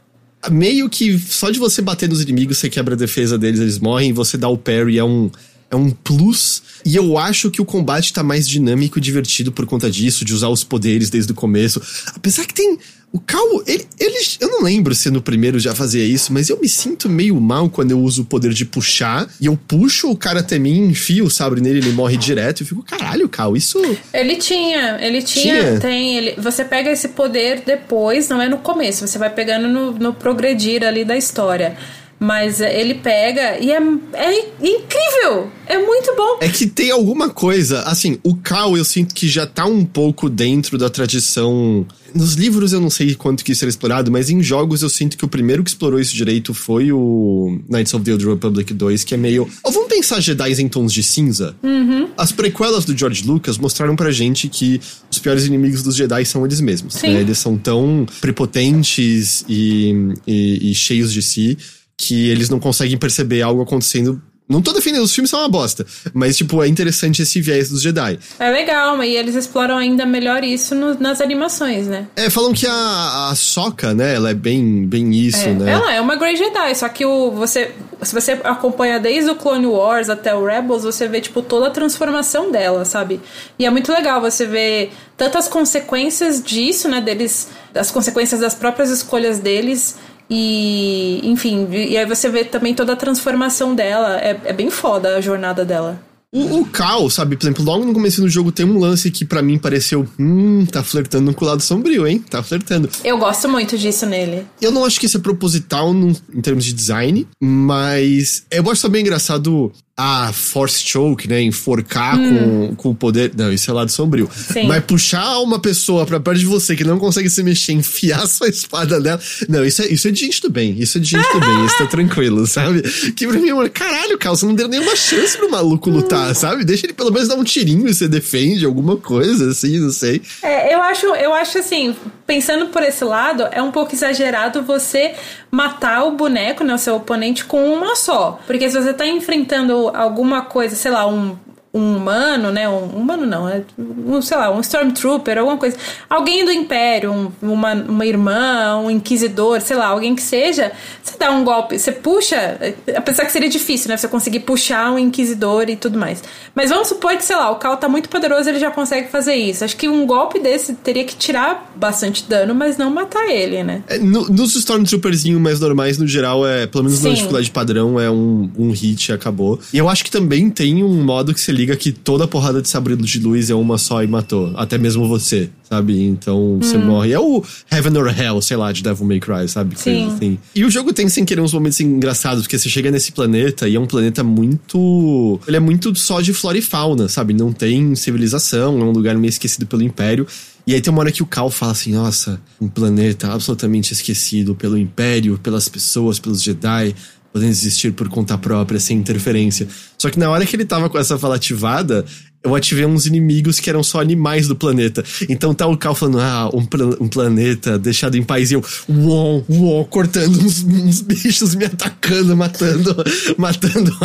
meio 0.49 0.89
que 0.89 1.19
só 1.19 1.51
de 1.51 1.59
você 1.59 1.81
bater 1.81 2.09
nos 2.09 2.21
inimigos, 2.21 2.57
você 2.57 2.69
quebra 2.69 2.95
a 2.95 2.97
defesa 2.97 3.37
deles, 3.37 3.59
eles 3.59 3.77
morrem, 3.77 4.11
você 4.11 4.37
dá 4.37 4.47
o 4.47 4.57
parry, 4.57 4.97
é 4.97 5.03
um 5.03 5.29
é 5.71 5.75
um 5.75 5.89
plus. 5.89 6.61
E 6.85 6.95
eu 6.95 7.17
acho 7.17 7.49
que 7.49 7.61
o 7.61 7.65
combate 7.65 8.11
tá 8.11 8.21
mais 8.21 8.47
dinâmico 8.47 8.99
e 8.99 9.01
divertido 9.01 9.51
por 9.51 9.65
conta 9.65 9.89
disso, 9.89 10.25
de 10.25 10.33
usar 10.33 10.49
os 10.49 10.63
poderes 10.63 11.09
desde 11.09 11.31
o 11.31 11.35
começo. 11.35 11.81
Apesar 12.13 12.45
que 12.45 12.53
tem. 12.53 12.77
O 13.13 13.19
Cal, 13.19 13.61
ele, 13.67 13.85
ele. 13.99 14.17
Eu 14.39 14.47
não 14.47 14.63
lembro 14.63 14.95
se 14.95 15.09
no 15.11 15.21
primeiro 15.21 15.59
já 15.59 15.75
fazia 15.75 16.01
isso, 16.01 16.31
mas 16.31 16.47
eu 16.47 16.57
me 16.61 16.69
sinto 16.69 17.09
meio 17.09 17.39
mal 17.41 17.69
quando 17.69 17.91
eu 17.91 17.99
uso 17.99 18.21
o 18.21 18.25
poder 18.25 18.53
de 18.53 18.63
puxar. 18.63 19.29
E 19.39 19.47
eu 19.47 19.59
puxo 19.67 20.09
o 20.09 20.15
cara 20.15 20.39
até 20.39 20.57
mim, 20.57 20.85
enfio 20.85 21.25
o 21.25 21.29
sabre 21.29 21.59
nele, 21.59 21.79
ele 21.79 21.91
morre 21.91 22.15
direto. 22.15 22.61
E 22.61 22.65
fico, 22.65 22.81
caralho, 22.83 23.27
Cal, 23.27 23.57
isso. 23.57 23.77
Ele 24.13 24.37
tinha, 24.37 24.97
ele 25.01 25.21
tinha, 25.21 25.61
tinha. 25.61 25.79
tem. 25.81 26.17
Ele, 26.17 26.41
você 26.41 26.63
pega 26.63 26.89
esse 26.89 27.09
poder 27.09 27.63
depois, 27.65 28.29
não 28.29 28.41
é 28.41 28.47
no 28.47 28.59
começo, 28.59 29.05
você 29.05 29.17
vai 29.17 29.29
pegando 29.29 29.67
no, 29.67 29.91
no 29.91 30.13
progredir 30.13 30.81
ali 30.81 31.03
da 31.03 31.17
história. 31.17 31.75
Mas 32.23 32.61
ele 32.61 32.93
pega 32.93 33.57
e 33.59 33.71
é, 33.71 33.79
é 34.13 34.45
incrível! 34.61 35.49
É 35.65 35.79
muito 35.79 36.15
bom! 36.15 36.37
É 36.39 36.49
que 36.49 36.67
tem 36.67 36.91
alguma 36.91 37.31
coisa, 37.31 37.81
assim, 37.81 38.19
o 38.23 38.35
Cal 38.35 38.77
eu 38.77 38.85
sinto 38.85 39.15
que 39.15 39.27
já 39.27 39.47
tá 39.47 39.65
um 39.65 39.83
pouco 39.83 40.29
dentro 40.29 40.77
da 40.77 40.87
tradição. 40.87 41.83
Nos 42.13 42.35
livros 42.35 42.73
eu 42.73 42.79
não 42.79 42.91
sei 42.91 43.15
quanto 43.15 43.43
que 43.43 43.53
isso 43.53 43.63
era 43.63 43.69
explorado, 43.69 44.11
mas 44.11 44.29
em 44.29 44.43
jogos 44.43 44.83
eu 44.83 44.89
sinto 44.89 45.17
que 45.17 45.25
o 45.25 45.27
primeiro 45.27 45.63
que 45.63 45.71
explorou 45.71 45.99
isso 45.99 46.13
direito 46.13 46.53
foi 46.53 46.91
o 46.91 47.59
Knights 47.67 47.91
of 47.95 48.05
the 48.05 48.11
Old 48.11 48.27
Republic 48.27 48.71
2, 48.71 49.03
que 49.03 49.15
é 49.15 49.17
meio. 49.17 49.49
Oh, 49.63 49.71
vamos 49.71 49.89
pensar 49.89 50.19
Jedi 50.19 50.61
em 50.61 50.67
tons 50.67 50.93
de 50.93 51.01
cinza? 51.01 51.55
Uhum. 51.63 52.07
As 52.15 52.31
prequelas 52.31 52.85
do 52.85 52.95
George 52.95 53.25
Lucas 53.25 53.57
mostraram 53.57 53.95
pra 53.95 54.11
gente 54.11 54.47
que 54.47 54.79
os 55.09 55.17
piores 55.17 55.45
inimigos 55.47 55.81
dos 55.81 55.95
Jedi 55.95 56.23
são 56.25 56.45
eles 56.45 56.61
mesmos. 56.61 57.01
Né? 57.01 57.21
Eles 57.21 57.39
são 57.39 57.57
tão 57.57 58.05
prepotentes 58.19 59.43
e, 59.49 60.13
e, 60.27 60.69
e 60.69 60.75
cheios 60.75 61.11
de 61.11 61.23
si 61.23 61.57
que 62.01 62.29
eles 62.29 62.49
não 62.49 62.59
conseguem 62.59 62.97
perceber 62.97 63.43
algo 63.43 63.61
acontecendo 63.61 64.19
não 64.51 64.61
tô 64.61 64.73
defendendo, 64.73 65.03
os 65.03 65.15
filmes 65.15 65.29
são 65.29 65.39
uma 65.39 65.47
bosta. 65.47 65.85
Mas, 66.13 66.35
tipo, 66.35 66.61
é 66.61 66.67
interessante 66.67 67.21
esse 67.21 67.39
viés 67.39 67.69
dos 67.69 67.81
Jedi. 67.81 68.19
É 68.37 68.51
legal, 68.51 69.01
e 69.01 69.15
eles 69.15 69.33
exploram 69.33 69.77
ainda 69.77 70.05
melhor 70.05 70.43
isso 70.43 70.75
no, 70.75 70.93
nas 70.99 71.21
animações, 71.21 71.87
né? 71.87 72.07
É, 72.17 72.29
falam 72.29 72.51
que 72.51 72.67
a, 72.67 73.29
a 73.29 73.35
Soca, 73.35 73.93
né, 73.93 74.13
ela 74.13 74.31
é 74.31 74.33
bem, 74.33 74.85
bem 74.85 75.13
isso, 75.13 75.47
é, 75.47 75.53
né? 75.53 75.71
Ela 75.71 75.93
é 75.93 76.01
uma 76.01 76.17
Grey 76.17 76.35
Jedi, 76.35 76.75
só 76.75 76.89
que 76.89 77.05
o, 77.05 77.31
você, 77.31 77.71
se 78.01 78.13
você 78.13 78.33
acompanha 78.43 78.99
desde 78.99 79.31
o 79.31 79.35
Clone 79.35 79.67
Wars 79.67 80.09
até 80.09 80.35
o 80.35 80.45
Rebels, 80.45 80.83
você 80.83 81.07
vê, 81.07 81.21
tipo, 81.21 81.41
toda 81.41 81.67
a 81.67 81.71
transformação 81.71 82.51
dela, 82.51 82.83
sabe? 82.83 83.21
E 83.57 83.65
é 83.65 83.69
muito 83.69 83.89
legal 83.93 84.19
você 84.19 84.45
ver 84.45 84.91
tantas 85.15 85.47
consequências 85.47 86.43
disso, 86.43 86.89
né, 86.89 86.99
deles, 86.99 87.47
as 87.73 87.89
consequências 87.89 88.41
das 88.41 88.53
próprias 88.53 88.89
escolhas 88.89 89.39
deles 89.39 89.95
e, 90.33 91.19
enfim, 91.23 91.67
e 91.69 91.97
aí 91.97 92.05
você 92.05 92.29
vê 92.29 92.45
também 92.45 92.73
toda 92.73 92.93
a 92.93 92.95
transformação 92.95 93.75
dela. 93.75 94.17
É, 94.17 94.39
é 94.45 94.53
bem 94.53 94.69
foda 94.69 95.17
a 95.17 95.21
jornada 95.21 95.65
dela. 95.65 96.01
O, 96.33 96.61
o 96.61 96.65
Cal, 96.65 97.09
sabe, 97.09 97.35
por 97.35 97.43
exemplo, 97.43 97.65
logo 97.65 97.83
no 97.83 97.91
começo 97.91 98.21
do 98.21 98.29
jogo 98.29 98.53
tem 98.53 98.65
um 98.65 98.79
lance 98.79 99.11
que 99.11 99.25
para 99.25 99.41
mim 99.41 99.57
pareceu, 99.57 100.07
hum, 100.17 100.65
tá 100.65 100.81
flertando 100.81 101.33
com 101.33 101.43
o 101.43 101.47
lado 101.49 101.61
sombrio, 101.61 102.07
hein? 102.07 102.23
Tá 102.29 102.41
flertando. 102.41 102.89
Eu 103.03 103.17
gosto 103.17 103.49
muito 103.49 103.77
disso 103.77 104.05
nele. 104.05 104.47
Eu 104.61 104.71
não 104.71 104.85
acho 104.85 104.97
que 104.97 105.05
isso 105.05 105.17
é 105.17 105.19
proposital 105.19 105.93
no, 105.93 106.15
em 106.33 106.39
termos 106.39 106.63
de 106.63 106.71
design, 106.71 107.27
mas 107.37 108.45
eu 108.49 108.71
acho 108.71 108.81
também 108.81 109.01
engraçado 109.01 109.73
ah, 109.97 110.31
force 110.33 110.83
choke, 110.83 111.27
né? 111.27 111.41
Enforcar 111.41 112.17
hum. 112.17 112.69
com, 112.69 112.75
com 112.75 112.89
o 112.89 112.95
poder. 112.95 113.31
Não, 113.35 113.51
isso 113.51 113.69
é 113.69 113.73
lado 113.73 113.91
sombrio. 113.91 114.29
Sim. 114.33 114.67
Mas 114.67 114.83
puxar 114.85 115.39
uma 115.39 115.59
pessoa 115.59 116.05
pra 116.05 116.19
perto 116.19 116.39
de 116.39 116.45
você 116.45 116.75
que 116.75 116.83
não 116.83 116.97
consegue 116.97 117.29
se 117.29 117.43
mexer, 117.43 117.73
enfiar 117.73 118.25
sua 118.27 118.47
espada 118.47 118.99
nela. 118.99 119.19
Não, 119.47 119.65
isso 119.65 119.81
é, 119.81 119.87
isso 119.87 120.07
é 120.07 120.11
de 120.11 120.19
gente 120.19 120.41
do 120.41 120.49
bem. 120.49 120.75
Isso 120.79 120.97
é 120.97 121.01
de 121.01 121.09
gente 121.09 121.31
do 121.31 121.39
bem. 121.39 121.65
Isso 121.65 121.77
tá 121.77 121.85
tranquilo, 121.85 122.47
sabe? 122.47 122.81
Que 123.15 123.27
pra 123.27 123.39
mim, 123.39 123.51
mano, 123.51 123.69
caralho, 123.69 124.17
Carl, 124.17 124.35
você 124.35 124.45
não 124.45 124.55
deu 124.55 124.67
nenhuma 124.67 124.95
chance 124.95 125.37
pro 125.37 125.51
maluco 125.51 125.89
lutar, 125.89 126.33
sabe? 126.35 126.63
Deixa 126.63 126.85
ele 126.85 126.93
pelo 126.93 127.11
menos 127.11 127.27
dar 127.27 127.35
um 127.35 127.43
tirinho 127.43 127.87
e 127.87 127.93
você 127.93 128.07
defende 128.07 128.65
alguma 128.65 128.97
coisa, 128.97 129.51
assim, 129.51 129.77
não 129.79 129.91
sei. 129.91 130.21
É, 130.41 130.73
eu 130.73 130.81
acho, 130.81 131.05
eu 131.07 131.33
acho 131.33 131.57
assim, 131.57 131.95
pensando 132.25 132.67
por 132.67 132.81
esse 132.83 133.03
lado, 133.03 133.47
é 133.51 133.61
um 133.61 133.71
pouco 133.71 133.93
exagerado 133.93 134.61
você 134.63 135.15
matar 135.49 136.05
o 136.05 136.11
boneco, 136.11 136.63
né, 136.63 136.73
o 136.73 136.77
seu 136.77 136.95
oponente, 136.95 137.45
com 137.45 137.73
uma 137.73 137.95
só. 137.95 138.39
Porque 138.47 138.69
se 138.69 138.79
você 138.79 138.93
tá 138.93 139.05
enfrentando 139.05 139.89
alguma 139.95 140.43
coisa, 140.43 140.75
sei 140.75 140.91
lá, 140.91 141.07
um, 141.07 141.37
um 141.73 141.95
humano, 141.95 142.51
né? 142.51 142.67
Um 142.67 142.85
humano 142.87 143.25
não, 143.25 143.47
é 143.47 143.63
um, 143.77 144.21
sei 144.21 144.37
lá, 144.37 144.51
um 144.51 144.59
Stormtrooper, 144.59 145.37
alguma 145.37 145.57
coisa. 145.57 145.77
Alguém 146.09 146.43
do 146.43 146.51
Império, 146.51 147.11
um, 147.13 147.31
uma, 147.41 147.73
uma 147.73 148.05
irmã, 148.05 148.77
um 148.77 148.91
inquisidor, 148.91 149.61
sei 149.61 149.77
lá, 149.77 149.87
alguém 149.87 150.13
que 150.13 150.21
seja, 150.21 150.73
você 151.01 151.17
dá 151.17 151.31
um 151.31 151.45
golpe, 151.45 151.79
você 151.79 151.93
puxa, 151.93 152.59
apesar 152.95 153.25
que 153.25 153.31
seria 153.31 153.49
difícil, 153.49 153.89
né? 153.89 153.95
Você 153.95 154.07
conseguir 154.09 154.41
puxar 154.41 154.91
um 154.91 154.99
inquisidor 154.99 155.69
e 155.69 155.77
tudo 155.77 155.97
mais. 155.97 156.21
Mas 156.53 156.69
vamos 156.69 156.89
supor 156.89 157.15
que, 157.15 157.23
sei 157.23 157.37
lá, 157.37 157.49
o 157.51 157.55
Cal 157.55 157.77
tá 157.77 157.87
muito 157.87 158.09
poderoso, 158.09 158.49
ele 158.49 158.59
já 158.59 158.69
consegue 158.69 159.09
fazer 159.09 159.35
isso. 159.35 159.63
Acho 159.63 159.77
que 159.77 159.87
um 159.87 160.05
golpe 160.05 160.39
desse 160.39 160.73
teria 160.73 161.05
que 161.05 161.15
tirar 161.15 161.71
bastante 161.75 162.25
dano, 162.27 162.53
mas 162.53 162.77
não 162.77 162.89
matar 162.89 163.29
ele, 163.29 163.63
né? 163.63 163.81
É, 163.87 163.97
no, 163.97 164.27
nos 164.27 164.55
Stormtrooperzinhos 164.55 165.39
mais 165.39 165.61
normais, 165.61 165.97
no 165.97 166.05
geral, 166.05 166.45
é, 166.45 166.67
pelo 166.67 166.83
menos 166.83 166.99
Sim. 166.99 167.07
na 167.07 167.13
dificuldade 167.13 167.49
padrão, 167.49 167.97
é 167.97 168.11
um, 168.11 168.49
um 168.57 168.71
hit 168.71 169.07
e 169.07 169.13
acabou. 169.13 169.57
E 169.71 169.77
eu 169.77 169.87
acho 169.87 170.03
que 170.03 170.11
também 170.11 170.49
tem 170.49 170.83
um 170.83 171.01
modo 171.03 171.33
que 171.33 171.39
você 171.39 171.60
liga 171.61 171.75
que 171.75 171.91
toda 171.91 172.27
porrada 172.27 172.61
de 172.61 172.67
sabre 172.67 172.95
de 172.95 173.19
luz 173.19 173.49
é 173.49 173.55
uma 173.55 173.77
só 173.77 174.03
e 174.03 174.07
matou. 174.07 174.51
Até 174.55 174.77
mesmo 174.77 175.07
você, 175.07 175.49
sabe? 175.69 176.01
Então 176.01 176.57
você 176.59 176.77
hum. 176.77 176.85
morre. 176.85 177.11
É 177.13 177.19
o 177.19 177.43
Heaven 177.71 177.97
or 177.97 178.19
Hell, 178.19 178.41
sei 178.41 178.57
lá, 178.57 178.71
de 178.71 178.81
Devil 178.81 179.05
May 179.05 179.19
Cry, 179.19 179.47
sabe? 179.47 179.79
Sim. 179.79 180.07
Assim. 180.07 180.39
E 180.55 180.65
o 180.65 180.71
jogo 180.71 180.91
tem, 180.91 181.07
sem 181.07 181.23
querer, 181.23 181.41
uns 181.41 181.53
momentos 181.53 181.79
engraçados, 181.79 182.43
porque 182.43 182.57
você 182.57 182.67
chega 182.67 182.89
nesse 182.89 183.11
planeta 183.11 183.69
e 183.69 183.75
é 183.75 183.79
um 183.79 183.85
planeta 183.85 184.23
muito. 184.23 185.39
Ele 185.47 185.57
é 185.57 185.59
muito 185.59 185.95
só 185.95 186.19
de 186.19 186.33
flora 186.33 186.57
e 186.57 186.61
fauna, 186.61 187.07
sabe? 187.07 187.33
Não 187.33 187.53
tem 187.53 187.95
civilização, 187.95 188.79
é 188.79 188.83
um 188.83 188.91
lugar 188.91 189.15
meio 189.17 189.29
esquecido 189.29 189.67
pelo 189.67 189.83
Império. 189.83 190.25
E 190.65 190.73
aí 190.73 190.81
tem 190.81 190.91
uma 190.91 191.01
hora 191.01 191.11
que 191.11 191.23
o 191.23 191.25
Cal 191.25 191.49
fala 191.49 191.71
assim: 191.73 191.93
nossa, 191.93 192.41
um 192.59 192.67
planeta 192.67 193.31
absolutamente 193.31 193.93
esquecido 193.93 194.55
pelo 194.55 194.77
Império, 194.77 195.37
pelas 195.37 195.69
pessoas, 195.69 196.19
pelos 196.19 196.41
Jedi 196.41 196.95
podendo 197.31 197.49
existir 197.49 197.93
por 197.93 198.09
conta 198.09 198.37
própria, 198.37 198.79
sem 198.79 198.97
interferência. 198.97 199.67
Só 199.97 200.09
que 200.09 200.19
na 200.19 200.29
hora 200.29 200.45
que 200.45 200.55
ele 200.55 200.65
tava 200.65 200.89
com 200.89 200.97
essa 200.97 201.17
fala 201.17 201.35
ativada, 201.35 202.05
eu 202.43 202.55
ativei 202.55 202.85
uns 202.85 203.05
inimigos 203.05 203.59
que 203.59 203.69
eram 203.69 203.83
só 203.83 204.01
animais 204.01 204.47
do 204.47 204.55
planeta. 204.55 205.03
Então 205.29 205.53
tá 205.53 205.67
o 205.67 205.77
Cal 205.77 205.93
falando, 205.93 206.19
ah, 206.19 206.49
um, 206.53 206.67
um 207.03 207.07
planeta 207.07 207.77
deixado 207.77 208.17
em 208.17 208.23
paz. 208.23 208.51
E 208.51 208.55
eu, 208.55 208.65
uou, 208.89 209.45
uou, 209.47 209.85
cortando 209.85 210.41
uns, 210.41 210.63
uns 210.63 211.01
bichos, 211.01 211.53
me 211.53 211.65
atacando, 211.65 212.35
matando, 212.35 212.95
matando 213.37 213.95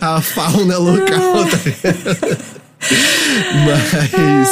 a, 0.00 0.16
a 0.16 0.20
fauna 0.20 0.78
local. 0.78 1.46
Tá 1.46 1.58
mas, 3.64 4.48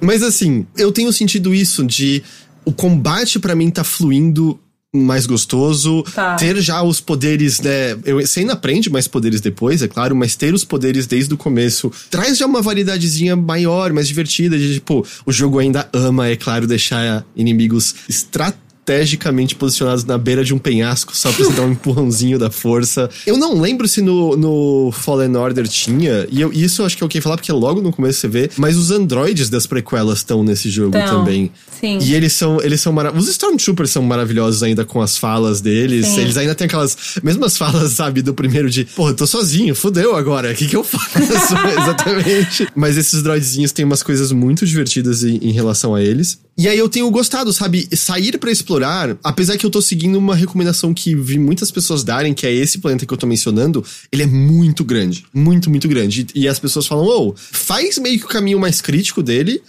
mas 0.00 0.22
assim, 0.22 0.66
eu 0.76 0.90
tenho 0.90 1.12
sentido 1.12 1.54
isso 1.54 1.84
de 1.84 2.22
o 2.64 2.72
combate 2.72 3.38
para 3.38 3.54
mim 3.54 3.70
tá 3.70 3.84
fluindo 3.84 4.58
mais 4.94 5.26
gostoso. 5.26 6.02
Tá. 6.14 6.36
Ter 6.36 6.60
já 6.60 6.82
os 6.82 7.00
poderes, 7.00 7.60
né? 7.60 7.96
Eu, 8.04 8.20
você 8.20 8.40
ainda 8.40 8.54
aprende 8.54 8.90
mais 8.90 9.06
poderes 9.06 9.40
depois, 9.40 9.82
é 9.82 9.88
claro, 9.88 10.16
mas 10.16 10.34
ter 10.34 10.52
os 10.52 10.64
poderes 10.64 11.06
desde 11.06 11.32
o 11.32 11.36
começo 11.36 11.90
traz 12.10 12.38
já 12.38 12.46
uma 12.46 12.60
variedadezinha 12.60 13.36
maior, 13.36 13.92
mais 13.92 14.08
divertida. 14.08 14.58
De, 14.58 14.74
tipo, 14.74 15.06
o 15.24 15.32
jogo 15.32 15.58
ainda 15.58 15.88
ama, 15.92 16.28
é 16.28 16.36
claro, 16.36 16.66
deixar 16.66 17.24
inimigos 17.36 17.94
estratégicos 18.08 18.69
estrategicamente 18.90 19.54
posicionados 19.54 20.04
na 20.04 20.18
beira 20.18 20.42
de 20.42 20.52
um 20.52 20.58
penhasco 20.58 21.16
só 21.16 21.30
pra 21.30 21.44
você 21.44 21.52
dar 21.52 21.62
um 21.62 21.70
empurrãozinho 21.72 22.38
da 22.38 22.50
força. 22.50 23.08
Eu 23.26 23.36
não 23.36 23.60
lembro 23.60 23.86
se 23.86 24.02
no, 24.02 24.36
no 24.36 24.92
Fallen 24.92 25.36
Order 25.36 25.66
tinha, 25.68 26.26
e 26.30 26.40
eu, 26.40 26.52
isso 26.52 26.82
eu 26.82 26.86
acho 26.86 26.96
que 26.96 27.02
é 27.02 27.06
ok 27.06 27.20
falar, 27.20 27.36
porque 27.36 27.52
logo 27.52 27.80
no 27.80 27.92
começo 27.92 28.20
você 28.20 28.28
vê, 28.28 28.50
mas 28.56 28.76
os 28.76 28.90
androides 28.90 29.48
das 29.48 29.66
prequelas 29.66 30.18
estão 30.18 30.42
nesse 30.42 30.68
jogo 30.68 30.96
então, 30.96 31.20
também. 31.20 31.50
Sim. 31.80 31.98
E 32.02 32.14
eles 32.14 32.32
são, 32.32 32.60
eles 32.60 32.80
são 32.80 32.92
maravilhosos. 32.92 33.28
Os 33.30 33.34
Stormtroopers 33.34 33.90
são 33.90 34.02
maravilhosos 34.02 34.62
ainda 34.62 34.84
com 34.84 35.00
as 35.00 35.16
falas 35.16 35.60
deles. 35.60 36.06
Sim. 36.06 36.20
Eles 36.20 36.36
ainda 36.36 36.54
têm 36.54 36.66
aquelas 36.66 36.96
mesmas 37.22 37.56
falas, 37.56 37.92
sabe, 37.92 38.20
do 38.22 38.34
primeiro 38.34 38.68
de, 38.68 38.84
pô, 38.84 39.08
eu 39.08 39.14
tô 39.14 39.26
sozinho, 39.26 39.74
fudeu 39.74 40.14
agora, 40.14 40.50
o 40.50 40.54
que 40.54 40.66
que 40.66 40.76
eu 40.76 40.84
faço? 40.84 41.10
Exatamente. 41.80 42.68
Mas 42.74 42.96
esses 42.96 43.22
droidzinhos 43.22 43.72
têm 43.72 43.84
umas 43.84 44.02
coisas 44.02 44.32
muito 44.32 44.66
divertidas 44.66 45.24
em, 45.24 45.36
em 45.36 45.52
relação 45.52 45.94
a 45.94 46.02
eles. 46.02 46.38
E 46.56 46.68
aí 46.68 46.78
eu 46.78 46.88
tenho 46.88 47.10
gostado, 47.10 47.52
sabe, 47.52 47.88
sair 47.96 48.36
para 48.38 48.50
explorar, 48.50 49.16
apesar 49.24 49.56
que 49.56 49.64
eu 49.64 49.70
tô 49.70 49.80
seguindo 49.80 50.16
uma 50.18 50.34
recomendação 50.34 50.92
que 50.92 51.14
vi 51.14 51.38
muitas 51.38 51.70
pessoas 51.70 52.04
darem, 52.04 52.34
que 52.34 52.46
é 52.46 52.52
esse 52.52 52.78
planeta 52.78 53.06
que 53.06 53.12
eu 53.12 53.16
tô 53.16 53.26
mencionando, 53.26 53.84
ele 54.12 54.22
é 54.22 54.26
muito 54.26 54.84
grande, 54.84 55.24
muito, 55.32 55.70
muito 55.70 55.88
grande. 55.88 56.26
E, 56.34 56.46
as 56.46 56.58
pessoas 56.58 56.86
falam, 56.86 57.06
oh, 57.06 57.34
faz 57.36 57.98
meio 57.98 58.18
que 58.18 58.24
o 58.26 58.28
caminho 58.28 58.60
mais 58.60 58.80
crítico 58.80 59.22
dele, 59.22 59.62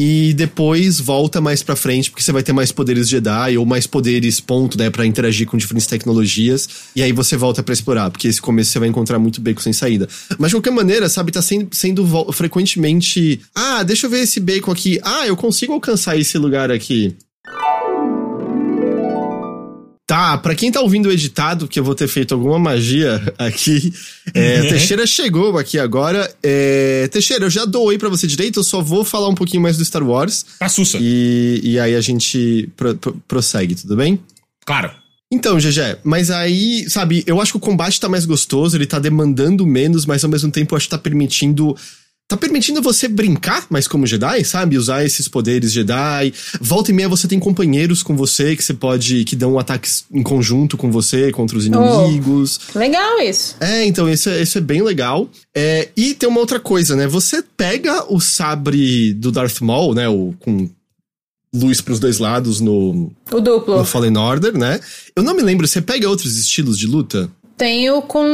e 0.00 0.32
depois 0.32 1.00
volta 1.00 1.40
mais 1.40 1.60
pra 1.60 1.74
frente, 1.74 2.08
porque 2.08 2.22
você 2.22 2.30
vai 2.30 2.44
ter 2.44 2.52
mais 2.52 2.70
poderes 2.70 3.08
Jedi 3.08 3.58
ou 3.58 3.66
mais 3.66 3.84
poderes, 3.84 4.38
ponto, 4.38 4.78
né, 4.78 4.90
pra 4.90 5.04
interagir 5.04 5.44
com 5.44 5.56
diferentes 5.56 5.88
tecnologias. 5.88 6.68
E 6.94 7.02
aí 7.02 7.10
você 7.10 7.36
volta 7.36 7.64
para 7.64 7.74
explorar, 7.74 8.08
porque 8.08 8.28
esse 8.28 8.40
começo 8.40 8.70
você 8.70 8.78
vai 8.78 8.88
encontrar 8.88 9.18
muito 9.18 9.40
beco 9.40 9.60
sem 9.60 9.72
saída. 9.72 10.08
Mas 10.38 10.50
de 10.50 10.54
qualquer 10.54 10.70
maneira, 10.70 11.08
sabe, 11.08 11.32
tá 11.32 11.42
sendo, 11.42 11.74
sendo 11.74 12.06
frequentemente. 12.32 13.40
Ah, 13.52 13.82
deixa 13.82 14.06
eu 14.06 14.10
ver 14.10 14.20
esse 14.20 14.38
bacon 14.38 14.70
aqui. 14.70 15.00
Ah, 15.02 15.26
eu 15.26 15.36
consigo 15.36 15.72
alcançar 15.72 16.16
esse 16.16 16.38
lugar 16.38 16.70
aqui. 16.70 17.16
Tá, 20.08 20.38
pra 20.38 20.54
quem 20.54 20.72
tá 20.72 20.80
ouvindo 20.80 21.10
o 21.10 21.12
editado, 21.12 21.68
que 21.68 21.78
eu 21.78 21.84
vou 21.84 21.94
ter 21.94 22.08
feito 22.08 22.32
alguma 22.32 22.58
magia 22.58 23.22
aqui, 23.36 23.92
é, 24.32 24.62
uhum. 24.62 24.68
Teixeira 24.70 25.06
chegou 25.06 25.58
aqui 25.58 25.78
agora. 25.78 26.34
É, 26.42 27.06
Teixeira, 27.12 27.44
eu 27.44 27.50
já 27.50 27.66
doei 27.66 27.98
para 27.98 28.08
você 28.08 28.26
direito, 28.26 28.58
eu 28.58 28.64
só 28.64 28.80
vou 28.80 29.04
falar 29.04 29.28
um 29.28 29.34
pouquinho 29.34 29.62
mais 29.62 29.76
do 29.76 29.84
Star 29.84 30.02
Wars. 30.02 30.46
Tá 30.58 30.66
sussa. 30.66 30.96
E, 30.98 31.60
e 31.62 31.78
aí 31.78 31.94
a 31.94 32.00
gente 32.00 32.70
pro, 32.74 32.94
pro, 32.96 33.22
prossegue, 33.28 33.74
tudo 33.74 33.96
bem? 33.96 34.18
Claro. 34.64 34.90
Então, 35.30 35.58
GG, 35.58 35.98
mas 36.02 36.30
aí, 36.30 36.88
sabe, 36.88 37.22
eu 37.26 37.38
acho 37.38 37.52
que 37.52 37.58
o 37.58 37.60
combate 37.60 38.00
tá 38.00 38.08
mais 38.08 38.24
gostoso, 38.24 38.78
ele 38.78 38.86
tá 38.86 38.98
demandando 38.98 39.66
menos, 39.66 40.06
mas 40.06 40.24
ao 40.24 40.30
mesmo 40.30 40.50
tempo 40.50 40.74
eu 40.74 40.78
acho 40.78 40.86
que 40.86 40.90
tá 40.90 40.96
permitindo 40.96 41.76
tá 42.28 42.36
permitindo 42.36 42.82
você 42.82 43.08
brincar 43.08 43.66
mais 43.70 43.88
como 43.88 44.06
Jedi, 44.06 44.44
sabe? 44.44 44.76
Usar 44.76 45.02
esses 45.04 45.26
poderes 45.26 45.72
Jedi. 45.72 46.32
Volta 46.60 46.90
e 46.90 46.94
meia 46.94 47.08
você 47.08 47.26
tem 47.26 47.40
companheiros 47.40 48.02
com 48.02 48.14
você 48.14 48.54
que 48.54 48.62
você 48.62 48.74
pode. 48.74 49.24
que 49.24 49.34
dão 49.34 49.58
ataques 49.58 50.04
em 50.12 50.22
conjunto 50.22 50.76
com 50.76 50.92
você 50.92 51.32
contra 51.32 51.56
os 51.56 51.64
inimigos. 51.64 52.60
Oh, 52.74 52.78
legal 52.78 53.18
isso. 53.20 53.56
É, 53.58 53.86
então 53.86 54.06
isso 54.08 54.28
é, 54.28 54.42
isso 54.42 54.58
é 54.58 54.60
bem 54.60 54.82
legal. 54.82 55.28
É, 55.54 55.88
e 55.96 56.14
tem 56.14 56.28
uma 56.28 56.40
outra 56.40 56.60
coisa, 56.60 56.94
né? 56.94 57.06
Você 57.06 57.42
pega 57.56 58.04
o 58.12 58.20
sabre 58.20 59.14
do 59.14 59.32
Darth 59.32 59.62
Maul, 59.62 59.94
né? 59.94 60.06
O, 60.06 60.34
com 60.38 60.68
luz 61.54 61.80
para 61.80 61.94
os 61.94 62.00
dois 62.00 62.18
lados 62.18 62.60
no. 62.60 63.10
O 63.32 63.40
duplo. 63.40 63.78
No 63.78 63.84
Fallen 63.84 64.16
Order, 64.18 64.56
né? 64.56 64.80
Eu 65.16 65.22
não 65.22 65.34
me 65.34 65.42
lembro, 65.42 65.66
você 65.66 65.80
pega 65.80 66.08
outros 66.08 66.36
estilos 66.36 66.78
de 66.78 66.86
luta? 66.86 67.30
Tenho 67.58 68.00
com 68.02 68.24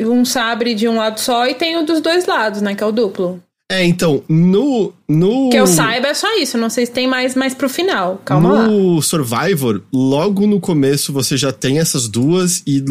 um 0.00 0.24
sabre 0.24 0.74
de 0.74 0.88
um 0.88 0.96
lado 0.96 1.18
só 1.18 1.46
e 1.46 1.54
tenho 1.54 1.84
dos 1.84 2.00
dois 2.00 2.24
lados, 2.24 2.62
né? 2.62 2.74
Que 2.74 2.82
é 2.82 2.86
o 2.86 2.92
duplo. 2.92 3.42
É, 3.70 3.84
então, 3.84 4.22
no. 4.28 4.92
no... 5.08 5.50
Que 5.50 5.56
eu 5.56 5.66
saiba 5.66 6.08
é 6.08 6.14
só 6.14 6.38
isso, 6.38 6.56
não 6.56 6.70
sei 6.70 6.86
se 6.86 6.92
tem 6.92 7.08
mais, 7.08 7.34
mais 7.34 7.54
pro 7.54 7.68
final. 7.68 8.20
Calma 8.24 8.48
no 8.48 8.54
lá. 8.54 8.66
No 8.68 9.02
Survivor, 9.02 9.82
logo 9.92 10.46
no 10.46 10.60
começo 10.60 11.12
você 11.12 11.36
já 11.36 11.50
tem 11.50 11.80
essas 11.80 12.06
duas 12.06 12.62
e 12.66 12.84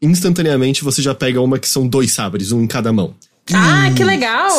instantaneamente 0.00 0.84
você 0.84 1.02
já 1.02 1.14
pega 1.14 1.40
uma 1.40 1.58
que 1.58 1.68
são 1.68 1.88
dois 1.88 2.12
sabres, 2.12 2.52
um 2.52 2.62
em 2.62 2.66
cada 2.66 2.92
mão. 2.92 3.14
Ah, 3.52 3.90
que 3.96 4.04
legal! 4.04 4.50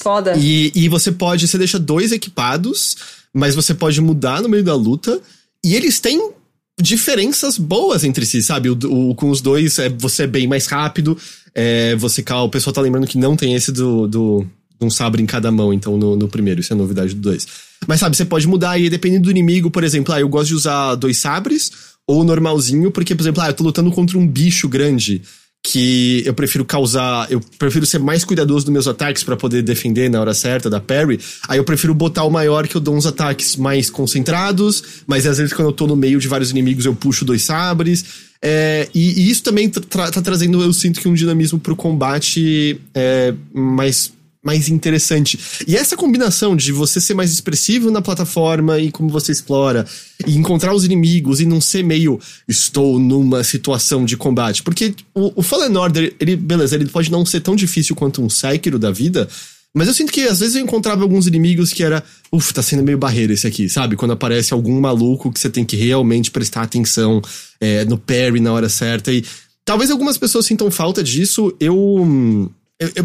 Foda. 0.00 0.34
E, 0.36 0.72
e 0.74 0.88
você 0.88 1.12
pode, 1.12 1.46
você 1.46 1.56
deixa 1.56 1.78
dois 1.78 2.10
equipados, 2.10 2.96
mas 3.32 3.54
você 3.54 3.74
pode 3.74 4.00
mudar 4.00 4.42
no 4.42 4.48
meio 4.48 4.64
da 4.64 4.74
luta. 4.74 5.20
E 5.62 5.74
eles 5.74 6.00
têm 6.00 6.32
diferenças 6.80 7.56
boas 7.56 8.04
entre 8.04 8.26
si, 8.26 8.42
sabe? 8.42 8.68
O, 8.70 8.78
o, 8.88 9.14
com 9.14 9.30
os 9.30 9.40
dois, 9.40 9.78
é, 9.78 9.88
você 9.88 10.24
é 10.24 10.26
bem 10.26 10.46
mais 10.46 10.66
rápido. 10.66 11.16
É, 11.54 11.94
você, 11.96 12.22
o 12.22 12.48
pessoal 12.48 12.74
tá 12.74 12.80
lembrando 12.80 13.06
que 13.06 13.18
não 13.18 13.36
tem 13.36 13.54
esse 13.54 13.70
do, 13.70 14.08
do 14.08 14.46
um 14.80 14.90
sabre 14.90 15.22
em 15.22 15.26
cada 15.26 15.50
mão, 15.50 15.72
então, 15.72 15.96
no, 15.96 16.16
no 16.16 16.28
primeiro. 16.28 16.60
Isso 16.60 16.72
é 16.72 16.76
novidade 16.76 17.14
do 17.14 17.20
dois. 17.20 17.46
Mas 17.86 18.00
sabe, 18.00 18.16
você 18.16 18.24
pode 18.24 18.46
mudar 18.46 18.72
aí, 18.72 18.90
dependendo 18.90 19.24
do 19.24 19.30
inimigo, 19.30 19.70
por 19.70 19.84
exemplo, 19.84 20.14
ah, 20.14 20.20
eu 20.20 20.28
gosto 20.28 20.48
de 20.48 20.54
usar 20.54 20.94
dois 20.94 21.18
sabres, 21.18 21.70
ou 22.06 22.24
normalzinho, 22.24 22.90
porque, 22.90 23.14
por 23.14 23.22
exemplo, 23.22 23.42
ah, 23.42 23.48
eu 23.48 23.54
tô 23.54 23.64
lutando 23.64 23.90
contra 23.90 24.18
um 24.18 24.26
bicho 24.26 24.68
grande 24.68 25.22
que 25.66 26.22
eu 26.26 26.34
prefiro 26.34 26.62
causar, 26.62 27.26
eu 27.32 27.40
prefiro 27.58 27.86
ser 27.86 27.98
mais 27.98 28.22
cuidadoso 28.22 28.66
dos 28.66 28.72
meus 28.72 28.86
ataques 28.86 29.24
para 29.24 29.34
poder 29.34 29.62
defender 29.62 30.10
na 30.10 30.20
hora 30.20 30.34
certa 30.34 30.68
da 30.68 30.78
parry. 30.78 31.18
Aí 31.48 31.56
eu 31.56 31.64
prefiro 31.64 31.94
botar 31.94 32.24
o 32.24 32.30
maior 32.30 32.68
que 32.68 32.76
eu 32.76 32.80
dou 32.80 32.94
uns 32.94 33.06
ataques 33.06 33.56
mais 33.56 33.88
concentrados, 33.88 35.02
mas 35.06 35.26
às 35.26 35.38
vezes 35.38 35.54
quando 35.54 35.68
eu 35.68 35.72
tô 35.72 35.86
no 35.86 35.96
meio 35.96 36.20
de 36.20 36.28
vários 36.28 36.50
inimigos 36.50 36.84
eu 36.84 36.94
puxo 36.94 37.24
dois 37.24 37.42
sabres. 37.42 38.04
É, 38.42 38.90
e, 38.94 39.22
e, 39.22 39.30
isso 39.30 39.42
também 39.42 39.70
tra 39.70 40.10
tá 40.10 40.20
trazendo, 40.20 40.62
eu 40.62 40.70
sinto 40.70 41.00
que 41.00 41.08
um 41.08 41.14
dinamismo 41.14 41.58
pro 41.58 41.74
combate 41.74 42.78
é, 42.94 43.32
mais 43.54 44.12
mais 44.44 44.68
interessante. 44.68 45.38
E 45.66 45.74
essa 45.74 45.96
combinação 45.96 46.54
de 46.54 46.70
você 46.70 47.00
ser 47.00 47.14
mais 47.14 47.32
expressivo 47.32 47.90
na 47.90 48.02
plataforma 48.02 48.78
e 48.78 48.92
como 48.92 49.08
você 49.08 49.32
explora, 49.32 49.86
e 50.26 50.36
encontrar 50.36 50.74
os 50.74 50.84
inimigos 50.84 51.40
e 51.40 51.46
não 51.46 51.60
ser 51.60 51.82
meio 51.82 52.20
estou 52.46 52.98
numa 52.98 53.42
situação 53.42 54.04
de 54.04 54.16
combate. 54.16 54.62
Porque 54.62 54.94
o, 55.14 55.40
o 55.40 55.42
Fallen 55.42 55.76
Order, 55.76 56.14
ele, 56.20 56.36
beleza, 56.36 56.76
ele 56.76 56.86
pode 56.86 57.10
não 57.10 57.24
ser 57.24 57.40
tão 57.40 57.56
difícil 57.56 57.96
quanto 57.96 58.22
um 58.22 58.28
Sekiro 58.28 58.78
da 58.78 58.90
vida, 58.90 59.28
mas 59.74 59.88
eu 59.88 59.94
sinto 59.94 60.12
que 60.12 60.20
às 60.22 60.38
vezes 60.38 60.54
eu 60.54 60.62
encontrava 60.62 61.02
alguns 61.02 61.26
inimigos 61.26 61.72
que 61.72 61.82
era, 61.82 62.04
uff, 62.30 62.52
tá 62.54 62.62
sendo 62.62 62.84
meio 62.84 62.98
barreira 62.98 63.32
esse 63.32 63.46
aqui, 63.46 63.68
sabe? 63.68 63.96
Quando 63.96 64.12
aparece 64.12 64.52
algum 64.52 64.78
maluco 64.80 65.32
que 65.32 65.40
você 65.40 65.50
tem 65.50 65.64
que 65.64 65.74
realmente 65.74 66.30
prestar 66.30 66.62
atenção 66.62 67.20
é, 67.60 67.84
no 67.84 67.98
parry 67.98 68.38
na 68.38 68.52
hora 68.52 68.68
certa. 68.68 69.10
E 69.10 69.24
talvez 69.64 69.90
algumas 69.90 70.16
pessoas 70.16 70.46
sintam 70.46 70.70
falta 70.70 71.02
disso. 71.02 71.52
Eu 71.58 72.48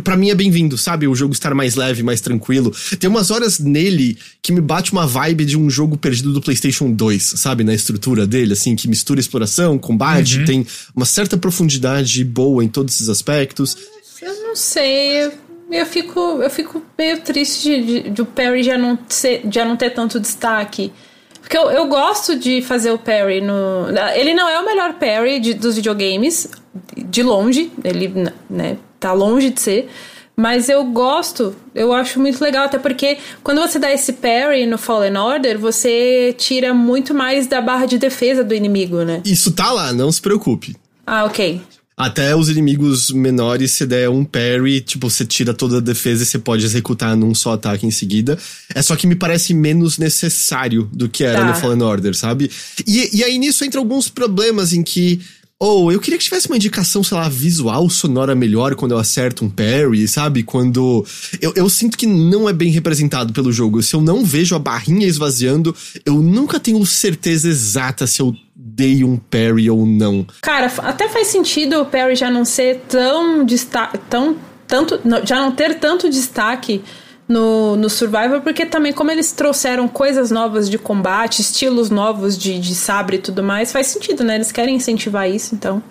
para 0.04 0.18
mim 0.18 0.32
é 0.32 0.36
bem-vindo, 0.36 0.78
sabe? 0.78 1.08
O 1.08 1.14
jogo 1.14 1.34
estar 1.34 1.54
mais 1.54 1.76
leve, 1.76 2.02
mais 2.02 2.22
tranquilo. 2.22 2.74
Tem 3.00 3.10
umas 3.10 3.30
horas 3.30 3.60
nele 3.60 4.18
que 4.42 4.52
me 4.52 4.62
bate 4.62 4.92
uma 4.92 5.06
vibe 5.06 5.46
de 5.46 5.58
um 5.58 5.70
jogo 5.70 5.96
perdido 5.96 6.34
do 6.34 6.42
PlayStation 6.42 6.92
2, 6.92 7.34
sabe? 7.38 7.64
Na 7.64 7.74
estrutura 7.74 8.26
dele, 8.26 8.54
assim, 8.54 8.76
que 8.76 8.88
mistura 8.88 9.20
exploração, 9.20 9.78
combate, 9.78 10.40
uhum. 10.40 10.46
tem 10.46 10.68
uma 10.96 11.06
certa 11.06 11.38
profundidade 11.38 12.24
boa 12.24 12.64
em 12.64 12.68
todos 12.68 12.96
esses 12.96 13.10
aspectos. 13.10 13.78
Eu 14.22 14.34
não 14.42 14.56
sei. 14.56 15.32
Eu 15.72 15.86
fico, 15.86 16.20
eu 16.20 16.50
fico 16.50 16.84
meio 16.98 17.22
triste 17.22 17.70
de, 17.70 17.86
de, 17.86 18.10
de 18.10 18.22
o 18.24 18.26
Perry 18.26 18.64
já 18.64 18.76
não, 18.76 18.98
ser, 19.08 19.44
já 19.52 19.64
não 19.64 19.78
ter 19.78 19.92
tanto 19.92 20.20
destaque. 20.20 20.92
Porque 21.40 21.56
eu, 21.56 21.70
eu 21.70 21.88
gosto 21.88 22.38
de 22.38 22.62
fazer 22.62 22.92
o 22.92 22.98
parry 22.98 23.40
no. 23.40 23.88
Ele 24.16 24.34
não 24.34 24.48
é 24.48 24.60
o 24.60 24.66
melhor 24.66 24.94
parry 24.96 25.40
de, 25.40 25.54
dos 25.54 25.76
videogames, 25.76 26.48
de 26.96 27.24
longe. 27.24 27.72
Ele, 27.84 28.08
né, 28.50 28.78
tá 29.00 29.14
longe 29.14 29.50
de 29.50 29.62
ser. 29.62 29.90
Mas 30.36 30.70
eu 30.70 30.86
gosto, 30.86 31.54
eu 31.76 31.92
acho 31.92 32.18
muito 32.18 32.42
legal, 32.42 32.64
até 32.64 32.80
porque 32.80 33.18
quando 33.44 33.60
você 33.60 33.78
dá 33.78 33.92
esse 33.92 34.14
parry 34.14 34.66
no 34.66 34.78
Fallen 34.78 35.18
Order, 35.18 35.60
você 35.60 36.34
tira 36.38 36.74
muito 36.74 37.14
mais 37.14 37.46
da 37.46 37.60
barra 37.60 37.86
de 37.86 37.98
defesa 37.98 38.42
do 38.42 38.56
inimigo, 38.56 39.04
né? 39.04 39.22
Isso 39.26 39.52
tá 39.52 39.70
lá, 39.70 39.92
não 39.92 40.10
se 40.10 40.22
preocupe. 40.22 40.78
Ah, 41.06 41.26
ok. 41.26 41.62
Até 42.00 42.34
os 42.34 42.48
inimigos 42.48 43.12
menores, 43.12 43.72
se 43.72 43.86
der 43.86 44.10
um 44.10 44.24
parry, 44.24 44.80
tipo, 44.80 45.10
você 45.10 45.26
tira 45.26 45.54
toda 45.54 45.80
a 45.80 45.82
defesa 45.82 46.24
e 46.24 46.26
você 46.26 46.40
pode 46.40 46.64
executar 46.64 47.14
num 47.18 47.36
só 47.36 47.56
ataque 47.56 47.86
em 47.86 47.92
seguida. 47.92 48.40
É 48.74 48.82
só 48.82 48.96
que 48.96 49.06
me 49.06 49.16
parece 49.16 49.54
menos 49.54 49.98
necessário 49.98 50.90
do 50.94 51.10
que 51.10 51.26
era 51.26 51.40
tá. 51.40 51.46
no 51.48 51.56
Fallen 51.56 51.82
Order, 51.82 52.16
sabe? 52.16 52.50
E, 52.88 53.18
e 53.18 53.22
aí 53.26 53.38
nisso 53.38 53.66
entra 53.66 53.82
alguns 53.82 54.08
problemas 54.08 54.72
em 54.72 54.82
que 54.82 55.20
ou 55.62 55.86
oh, 55.86 55.92
eu 55.92 56.00
queria 56.00 56.18
que 56.18 56.24
tivesse 56.24 56.48
uma 56.48 56.56
indicação, 56.56 57.04
sei 57.04 57.18
lá, 57.18 57.28
visual, 57.28 57.90
sonora 57.90 58.34
melhor 58.34 58.76
quando 58.76 58.94
eu 58.94 58.98
acerto 58.98 59.44
um 59.44 59.50
parry, 59.50 60.08
sabe? 60.08 60.42
Quando. 60.42 61.06
Eu, 61.42 61.52
eu 61.54 61.70
sinto 61.70 61.98
que 61.98 62.08
não 62.08 62.48
é 62.48 62.54
bem 62.54 62.72
representado 62.72 63.34
pelo 63.34 63.52
jogo. 63.52 63.84
Se 63.84 63.94
eu 63.94 64.00
não 64.00 64.24
vejo 64.24 64.56
a 64.56 64.60
barrinha 64.60 65.06
esvaziando, 65.06 65.76
eu 66.06 66.14
nunca 66.22 66.62
tenho 66.62 66.86
certeza 66.86 67.50
exata 67.50 68.08
se 68.08 68.22
eu 68.22 68.34
dei 68.56 69.04
um 69.04 69.18
parry 69.18 69.70
ou 69.70 69.86
não. 69.86 70.26
Cara, 70.42 70.72
até 70.78 71.10
faz 71.10 71.28
sentido 71.28 71.82
o 71.82 71.86
parry 71.86 72.16
já 72.16 72.32
não 72.32 72.46
ser 72.46 72.78
tão 72.88 73.44
destaque. 73.44 73.98
tão. 74.10 74.38
tanto. 74.66 74.98
já 75.26 75.42
não 75.42 75.52
ter 75.52 75.78
tanto 75.78 76.10
destaque 76.10 76.82
no, 77.30 77.76
no 77.76 77.90
Survivor, 77.90 78.42
porque 78.42 78.66
também, 78.66 78.92
como 78.92 79.12
eles 79.12 79.32
trouxeram 79.32 79.88
coisas 79.88 80.32
novas 80.32 80.68
de 80.68 80.80
combate, 80.80 81.42
estilos 81.42 81.92
novos 81.92 82.36
de, 82.36 82.60
de 82.60 82.74
sabre 82.74 83.18
e 83.18 83.20
tudo 83.20 83.44
mais, 83.44 83.72
faz 83.72 83.86
sentido, 83.88 84.24
né? 84.24 84.34
Eles 84.34 84.52
querem 84.52 84.76
incentivar 84.76 85.30
isso, 85.30 85.54
então. 85.54 85.82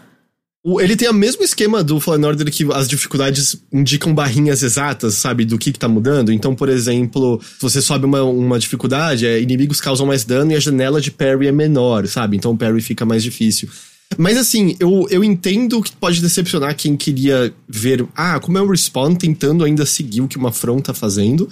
Ele 0.81 0.97
tem 0.97 1.09
o 1.09 1.15
mesmo 1.15 1.45
esquema 1.45 1.83
do 1.85 2.01
Fallen 2.01 2.27
Order 2.27 2.51
que 2.51 2.67
as 2.75 2.89
dificuldades 2.89 3.57
indicam 3.73 4.13
barrinhas 4.13 4.63
exatas, 4.65 5.15
sabe, 5.15 5.45
do 5.45 5.57
que, 5.57 5.73
que 5.73 5.79
tá 5.79 5.89
mudando. 5.89 6.33
Então, 6.33 6.55
por 6.55 6.69
exemplo, 6.69 7.41
se 7.41 7.63
você 7.63 7.81
sobe 7.81 8.05
uma, 8.05 8.23
uma 8.25 8.59
dificuldade, 8.59 9.25
é, 9.25 9.41
inimigos 9.41 9.81
causam 9.81 10.05
mais 10.05 10.25
dano 10.25 10.51
e 10.51 10.57
a 10.57 10.61
janela 10.61 11.01
de 11.01 11.13
parry 11.13 11.47
é 11.47 11.53
menor, 11.53 12.07
sabe? 12.09 12.37
Então 12.37 12.51
o 12.51 12.57
parry 12.57 12.83
fica 12.83 13.07
mais 13.07 13.23
difícil. 13.23 13.69
Mas 14.17 14.37
assim, 14.37 14.75
eu, 14.81 15.07
eu 15.11 15.23
entendo 15.23 15.83
que 15.83 15.93
pode 15.93 16.21
decepcionar 16.21 16.75
quem 16.75 16.97
queria 16.97 17.53
ver, 17.69 18.07
ah, 18.15 18.41
como 18.41 18.57
é 18.57 18.63
o 18.63 18.71
Respawn 18.71 19.15
tentando 19.15 19.65
ainda 19.65 19.85
seguir 19.85 20.23
o 20.23 20.29
que 20.29 20.39
uma 20.39 20.53
From 20.53 20.81
tá 20.81 20.95
fazendo. 20.95 21.49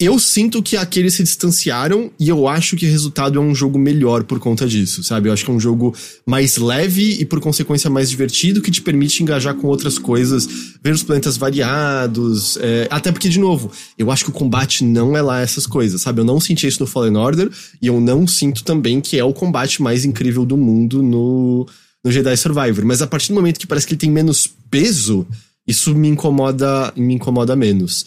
Eu 0.00 0.18
sinto 0.18 0.62
que 0.62 0.78
aqueles 0.78 1.12
se 1.12 1.22
distanciaram 1.22 2.10
e 2.18 2.26
eu 2.26 2.48
acho 2.48 2.74
que 2.74 2.86
o 2.86 2.90
resultado 2.90 3.38
é 3.38 3.42
um 3.42 3.54
jogo 3.54 3.78
melhor 3.78 4.24
por 4.24 4.38
conta 4.38 4.66
disso, 4.66 5.04
sabe? 5.04 5.28
Eu 5.28 5.32
acho 5.34 5.44
que 5.44 5.50
é 5.50 5.54
um 5.54 5.60
jogo 5.60 5.94
mais 6.24 6.56
leve 6.56 7.20
e 7.20 7.24
por 7.26 7.38
consequência 7.38 7.90
mais 7.90 8.08
divertido 8.08 8.62
que 8.62 8.70
te 8.70 8.80
permite 8.80 9.22
engajar 9.22 9.54
com 9.54 9.66
outras 9.66 9.98
coisas, 9.98 10.48
ver 10.82 10.94
os 10.94 11.02
planetas 11.02 11.36
variados. 11.36 12.56
É... 12.62 12.88
até 12.90 13.12
porque, 13.12 13.28
de 13.28 13.38
novo, 13.38 13.70
eu 13.98 14.10
acho 14.10 14.24
que 14.24 14.30
o 14.30 14.32
combate 14.32 14.84
não 14.84 15.14
é 15.14 15.20
lá 15.20 15.42
essas 15.42 15.66
coisas, 15.66 16.00
sabe? 16.00 16.22
Eu 16.22 16.24
não 16.24 16.40
senti 16.40 16.66
isso 16.66 16.80
no 16.80 16.86
Fallen 16.86 17.18
Order 17.18 17.50
e 17.82 17.86
eu 17.86 18.00
não 18.00 18.26
sinto 18.26 18.64
também 18.64 19.02
que 19.02 19.18
é 19.18 19.24
o 19.24 19.34
combate 19.34 19.82
mais 19.82 20.06
incrível 20.06 20.46
do 20.46 20.56
mundo 20.56 21.02
no 21.02 21.66
no 22.04 22.10
Jedi 22.10 22.36
Survivor. 22.36 22.84
Mas 22.84 23.02
a 23.02 23.06
partir 23.06 23.28
do 23.28 23.34
momento 23.34 23.58
que 23.58 23.66
parece 23.66 23.86
que 23.86 23.94
ele 23.94 24.00
tem 24.00 24.10
menos 24.10 24.48
peso, 24.70 25.26
isso 25.66 25.94
me 25.94 26.08
incomoda, 26.08 26.92
me 26.96 27.14
incomoda 27.14 27.54
menos. 27.54 28.06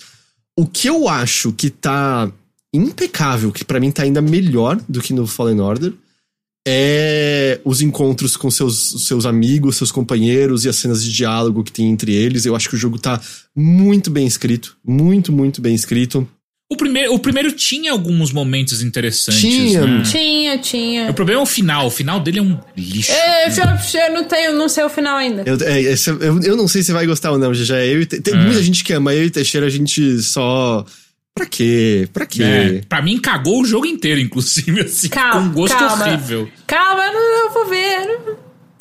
O 0.58 0.66
que 0.66 0.88
eu 0.88 1.08
acho 1.08 1.52
que 1.52 1.70
tá 1.70 2.32
impecável, 2.74 3.52
que 3.52 3.64
para 3.64 3.80
mim 3.80 3.91
tá 3.91 4.04
ainda 4.04 4.22
melhor 4.22 4.80
do 4.88 5.02
que 5.02 5.14
no 5.14 5.28
Fallen 5.28 5.60
Order, 5.60 5.94
é 6.66 7.60
os 7.66 7.82
encontros 7.82 8.38
com 8.38 8.50
seus, 8.50 9.06
seus 9.06 9.26
amigos, 9.26 9.76
seus 9.76 9.91
companheiros 9.91 10.64
e 10.64 10.70
as 10.70 10.78
cenas 10.78 11.04
de 11.04 11.12
diálogo 11.12 11.64
que 11.64 11.72
tem 11.72 11.89
entre 11.89 12.14
eles. 12.14 12.46
Eu 12.46 12.56
acho 12.56 12.70
que 12.70 12.76
o 12.76 12.80
jogo 12.80 12.98
tá 12.98 13.22
muito 13.56 14.10
bem 14.10 14.26
escrito, 14.26 14.78
muito, 14.84 15.32
muito 15.32 15.62
bem 15.62 15.76
escrito. 15.76 16.28
O 16.74 16.76
primeiro, 16.76 17.14
o 17.14 17.20
primeiro 17.20 17.52
tinha 17.52 17.92
alguns 17.92 18.32
momentos 18.32 18.82
interessantes. 18.82 19.40
Tinha, 19.40 19.86
né? 19.86 20.02
tinha, 20.04 20.58
tinha. 20.58 21.12
O 21.12 21.14
problema 21.14 21.40
é 21.40 21.44
o 21.44 21.46
final. 21.46 21.86
O 21.86 21.92
final 21.92 22.20
dele 22.20 22.40
é 22.40 22.42
um 22.42 22.60
lixo. 22.76 23.12
É, 23.12 23.48
eu, 23.48 24.02
eu 24.02 24.14
não 24.14 24.24
tenho, 24.24 24.54
não 24.54 24.68
sei 24.68 24.84
o 24.84 24.90
final 24.90 25.16
ainda. 25.16 25.44
Eu, 25.46 25.56
é, 25.62 25.80
esse, 25.82 26.10
eu, 26.10 26.42
eu, 26.42 26.58
não 26.58 26.68
sei 26.68 26.82
se 26.82 26.92
vai 26.92 27.06
gostar 27.06 27.30
ou 27.30 27.38
não, 27.38 27.54
já 27.54 27.78
eu 27.86 28.02
e, 28.02 28.08
Tem 28.08 28.34
é. 28.34 28.38
muita 28.38 28.64
gente 28.64 28.84
que 28.84 28.92
ama. 28.92 29.14
Eu 29.14 29.26
e 29.26 29.30
Teixeira, 29.30 29.68
a 29.68 29.70
gente 29.70 30.20
só. 30.24 30.84
Pra 31.36 31.46
quê? 31.46 32.10
Pra 32.12 32.26
quê? 32.26 32.44
É, 32.44 32.82
pra 32.90 33.04
mim, 33.04 33.20
cagou 33.20 33.62
o 33.62 33.66
jogo 33.66 33.86
inteiro, 33.86 34.20
inclusive, 34.20 34.82
assim, 34.82 35.10
calma, 35.10 35.42
com 35.42 35.48
um 35.48 35.52
gosto 35.54 35.78
calma. 35.78 36.08
horrível. 36.08 36.50
Calma, 36.66 37.06
eu, 37.06 37.14
não, 37.14 37.46
eu 37.46 37.54
vou 37.54 37.66
ver. 37.68 38.20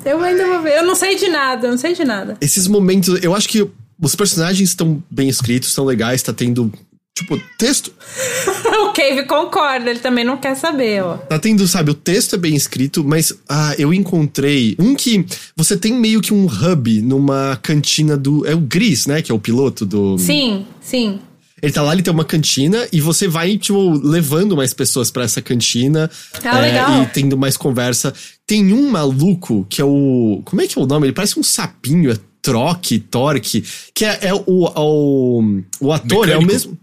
Eu 0.03 0.25
ainda 0.25 0.47
vou 0.47 0.63
ver. 0.63 0.79
Eu 0.79 0.87
não 0.87 0.95
sei 0.95 1.15
de 1.15 1.29
nada, 1.29 1.67
eu 1.67 1.73
não 1.73 1.79
sei 1.79 1.95
de 1.95 2.05
nada. 2.05 2.39
Esses 2.41 2.67
momentos, 2.67 3.23
eu 3.23 3.35
acho 3.35 3.47
que 3.51 3.69
os 4.01 4.17
personagens 4.17 4.71
estão 4.71 5.03
bem 5.11 5.29
escritos, 5.29 5.69
estão 5.69 5.85
legais, 5.85 6.23
tá 6.23 6.33
tendo 6.33 6.73
Tipo, 7.15 7.39
texto. 7.59 7.93
o 8.89 8.93
Cave 8.93 9.27
concorda, 9.27 9.91
ele 9.91 10.01
também 10.01 10.25
não 10.25 10.39
quer 10.39 10.55
saber, 10.55 11.03
ó. 11.05 11.19
Tá 11.19 11.39
tendo, 11.39 11.67
sabe, 11.69 11.91
o 11.91 11.95
texto 11.95 12.37
é 12.37 12.39
bem 12.39 12.55
escrito, 12.55 13.05
mas 13.05 13.33
ah, 13.47 13.75
eu 13.79 13.93
encontrei 13.93 14.75
um 14.79 14.95
que 14.95 15.25
você 15.55 15.77
tem 15.77 15.93
meio 15.93 16.23
que 16.23 16.33
um 16.33 16.47
hub 16.47 17.03
numa 17.03 17.59
cantina 17.63 18.17
do. 18.17 18.47
É 18.47 18.55
o 18.55 18.61
Gris, 18.61 19.07
né? 19.07 19.21
Que 19.21 19.31
é 19.31 19.35
o 19.35 19.39
piloto 19.39 19.85
do. 19.85 20.17
Sim, 20.17 20.67
sim. 20.81 21.21
Ele 21.63 21.73
tá 21.73 21.81
lá, 21.83 21.93
ele 21.93 22.03
tem 22.03 22.13
uma 22.13 22.25
cantina 22.25 22.89
e 22.91 23.01
você 23.01 23.29
vai, 23.29 23.57
tipo, 23.57 23.93
levando 24.03 24.57
mais 24.57 24.75
pessoas 24.75 25.13
para 25.13 25.23
essa 25.23 25.41
cantina. 25.41 26.11
Ah, 26.43 26.59
é, 26.59 26.63
legal. 26.63 27.03
E 27.03 27.07
tendo 27.07 27.37
mais 27.37 27.57
conversa. 27.57 28.13
Tem 28.47 28.73
um 28.73 28.91
maluco 28.91 29.65
que 29.69 29.81
é 29.81 29.85
o. 29.85 30.43
Como 30.45 30.61
é 30.63 30.67
que 30.67 30.79
é 30.79 30.83
o 30.83 30.87
nome? 30.87 31.07
Ele 31.07 31.15
parece 31.15 31.39
um 31.39 31.43
sapinho, 31.43 32.11
é 32.11 32.17
Troque, 32.43 32.99
Torque, 32.99 33.65
que 33.95 34.05
é, 34.05 34.19
é 34.23 34.35
o, 34.35 34.43
o, 34.47 35.63
o 35.81 35.93
ator, 35.93 36.27
Mecânico. 36.27 36.33
é 36.33 36.39
o 36.39 36.47
mesmo. 36.47 36.79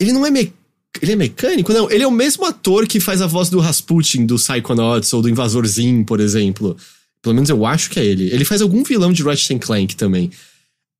Ele 0.00 0.12
não 0.12 0.26
é 0.26 0.30
me... 0.30 0.52
Ele 1.00 1.12
é 1.12 1.16
mecânico? 1.16 1.72
Não, 1.72 1.90
ele 1.90 2.02
é 2.02 2.06
o 2.06 2.10
mesmo 2.10 2.44
ator 2.46 2.86
que 2.86 3.00
faz 3.00 3.20
a 3.20 3.26
voz 3.26 3.50
do 3.50 3.60
Rasputin, 3.60 4.24
do 4.24 4.36
Psychonauts 4.36 5.12
ou 5.12 5.20
do 5.20 5.28
Invasor 5.28 5.66
Zim, 5.66 6.02
por 6.02 6.20
exemplo. 6.20 6.76
Pelo 7.20 7.34
menos 7.34 7.50
eu 7.50 7.66
acho 7.66 7.90
que 7.90 8.00
é 8.00 8.04
ele. 8.04 8.32
Ele 8.32 8.44
faz 8.44 8.62
algum 8.62 8.82
vilão 8.82 9.12
de 9.12 9.22
Ratchet 9.22 9.58
Clank 9.58 9.94
também. 9.96 10.30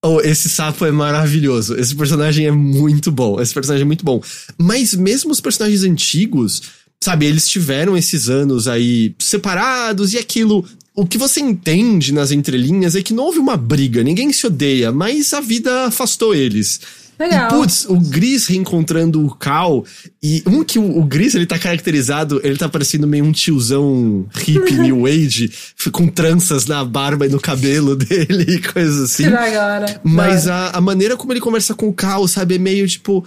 Oh, 0.05 0.21
esse 0.21 0.49
sapo 0.49 0.85
é 0.85 0.91
maravilhoso. 0.91 1.75
Esse 1.77 1.95
personagem 1.95 2.47
é 2.47 2.51
muito 2.51 3.11
bom. 3.11 3.41
Esse 3.41 3.55
personagem 3.55 3.83
é 3.83 3.87
muito 3.87 4.05
bom. 4.05 4.23
Mas 4.59 4.95
mesmo 4.95 5.31
os 5.33 5.41
personagens 5.41 5.83
antigos, 5.83 6.63
sabe, 7.03 7.27
eles 7.27 7.49
tiveram 7.49 7.97
esses 7.97 8.29
anos 8.29 8.69
aí 8.69 9.15
separados 9.19 10.13
e 10.13 10.19
aquilo. 10.19 10.65
O 10.95 11.07
que 11.07 11.19
você 11.19 11.41
entende 11.41 12.13
nas 12.13 12.31
entrelinhas 12.31 12.95
é 12.95 13.03
que 13.03 13.13
não 13.13 13.25
houve 13.25 13.39
uma 13.39 13.57
briga, 13.57 14.03
ninguém 14.03 14.33
se 14.33 14.47
odeia, 14.47 14.91
mas 14.93 15.33
a 15.35 15.41
vida 15.41 15.87
afastou 15.87 16.35
eles. 16.35 16.81
Legal. 17.19 17.49
E, 17.49 17.51
putz, 17.51 17.87
o 17.89 17.99
Gris 17.99 18.47
reencontrando 18.47 19.25
o 19.25 19.35
Cal. 19.35 19.85
E 20.23 20.43
um 20.47 20.63
que 20.63 20.79
o, 20.79 20.99
o, 20.99 21.05
Gris, 21.05 21.35
ele 21.35 21.47
tá 21.47 21.59
caracterizado, 21.59 22.41
ele 22.45 22.57
tá 22.57 22.69
parecendo 22.69 23.07
meio 23.07 23.25
um 23.25 23.33
tiozão 23.33 24.27
hippie, 24.35 24.75
new 24.79 25.07
age, 25.07 25.51
com 25.93 26.09
tranças 26.09 26.67
na 26.67 26.85
barba 26.85 27.27
e 27.27 27.29
no 27.29 27.41
cabelo 27.41 27.95
dele 27.97 28.57
e 28.57 28.63
coisas 28.63 29.11
assim. 29.11 29.27
Agora. 29.27 30.01
Mas 30.05 30.47
a, 30.47 30.71
a 30.71 30.81
maneira 30.81 31.17
como 31.17 31.33
ele 31.33 31.41
conversa 31.41 31.75
com 31.75 31.89
o 31.89 31.95
Cal, 31.95 32.27
sabe, 32.29 32.57
é 32.57 32.59
meio 32.59 32.87
tipo 32.87 33.25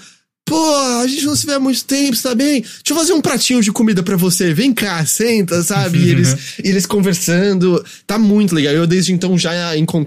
pô, 0.49 0.75
a 1.01 1.07
gente 1.07 1.25
não 1.25 1.35
se 1.35 1.45
vê 1.45 1.53
há 1.53 1.59
muito 1.59 1.85
tempo, 1.85 2.17
tá 2.21 2.33
bem? 2.33 2.61
Deixa 2.61 2.81
eu 2.89 2.95
fazer 2.95 3.13
um 3.13 3.21
pratinho 3.21 3.61
de 3.61 3.71
comida 3.71 4.01
para 4.01 4.17
você, 4.17 4.51
vem 4.51 4.73
cá, 4.73 5.05
senta, 5.05 5.61
sabe? 5.61 5.99
E 5.99 6.09
eles, 6.09 6.35
eles 6.63 6.85
conversando, 6.87 7.83
tá 8.07 8.17
muito 8.17 8.55
legal. 8.55 8.73
Eu 8.73 8.87
desde 8.87 9.13
então 9.13 9.37
já 9.37 9.51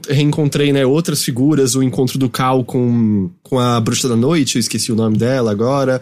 reencontrei, 0.08 0.72
né, 0.72 0.84
outras 0.84 1.22
figuras, 1.22 1.76
o 1.76 1.82
encontro 1.82 2.18
do 2.18 2.28
Cal 2.28 2.64
com, 2.64 3.30
com 3.42 3.58
a 3.58 3.80
Bruxa 3.80 4.08
da 4.08 4.16
Noite, 4.16 4.56
eu 4.56 4.60
esqueci 4.60 4.90
o 4.90 4.96
nome 4.96 5.16
dela 5.16 5.52
agora. 5.52 6.00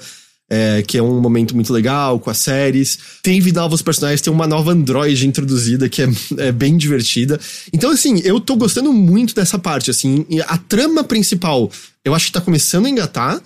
É, 0.53 0.83
que 0.83 0.99
é 0.99 1.03
um 1.03 1.21
momento 1.21 1.55
muito 1.55 1.73
legal 1.73 2.19
com 2.19 2.29
as 2.29 2.39
séries. 2.39 2.99
Tem 3.23 3.41
novos 3.53 3.83
personagens, 3.83 4.21
tem 4.21 4.33
uma 4.33 4.49
nova 4.49 4.73
androide 4.73 5.25
introduzida 5.25 5.89
que 5.89 6.03
é, 6.03 6.09
é, 6.39 6.51
bem 6.51 6.77
divertida. 6.77 7.39
Então, 7.73 7.93
assim, 7.93 8.21
eu 8.25 8.41
tô 8.41 8.57
gostando 8.57 8.93
muito 8.93 9.33
dessa 9.33 9.61
parte, 9.61 9.93
assim. 9.93 10.27
A 10.49 10.59
trama 10.59 11.05
principal, 11.05 11.71
eu 12.05 12.17
acho 12.17 12.27
que 12.27 12.33
tá 12.33 12.41
começando 12.41 12.87
a 12.87 12.91
engatar. 12.91 13.41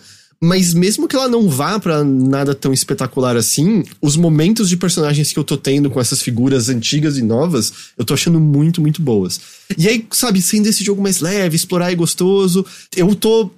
Mas 0.44 0.74
mesmo 0.74 1.08
que 1.08 1.16
ela 1.16 1.26
não 1.26 1.48
vá 1.48 1.80
para 1.80 2.04
nada 2.04 2.54
tão 2.54 2.70
espetacular 2.70 3.34
assim, 3.34 3.82
os 4.00 4.14
momentos 4.14 4.68
de 4.68 4.76
personagens 4.76 5.32
que 5.32 5.38
eu 5.38 5.44
tô 5.44 5.56
tendo 5.56 5.88
com 5.88 5.98
essas 5.98 6.20
figuras 6.20 6.68
antigas 6.68 7.16
e 7.16 7.22
novas, 7.22 7.72
eu 7.96 8.04
tô 8.04 8.12
achando 8.12 8.38
muito, 8.38 8.78
muito 8.82 9.00
boas. 9.00 9.40
E 9.78 9.88
aí, 9.88 10.06
sabe, 10.10 10.42
sendo 10.42 10.66
esse 10.66 10.84
jogo 10.84 11.02
mais 11.02 11.20
leve, 11.20 11.56
explorar 11.56 11.90
é 11.90 11.94
gostoso, 11.94 12.64
eu 12.94 13.14
tô 13.14 13.50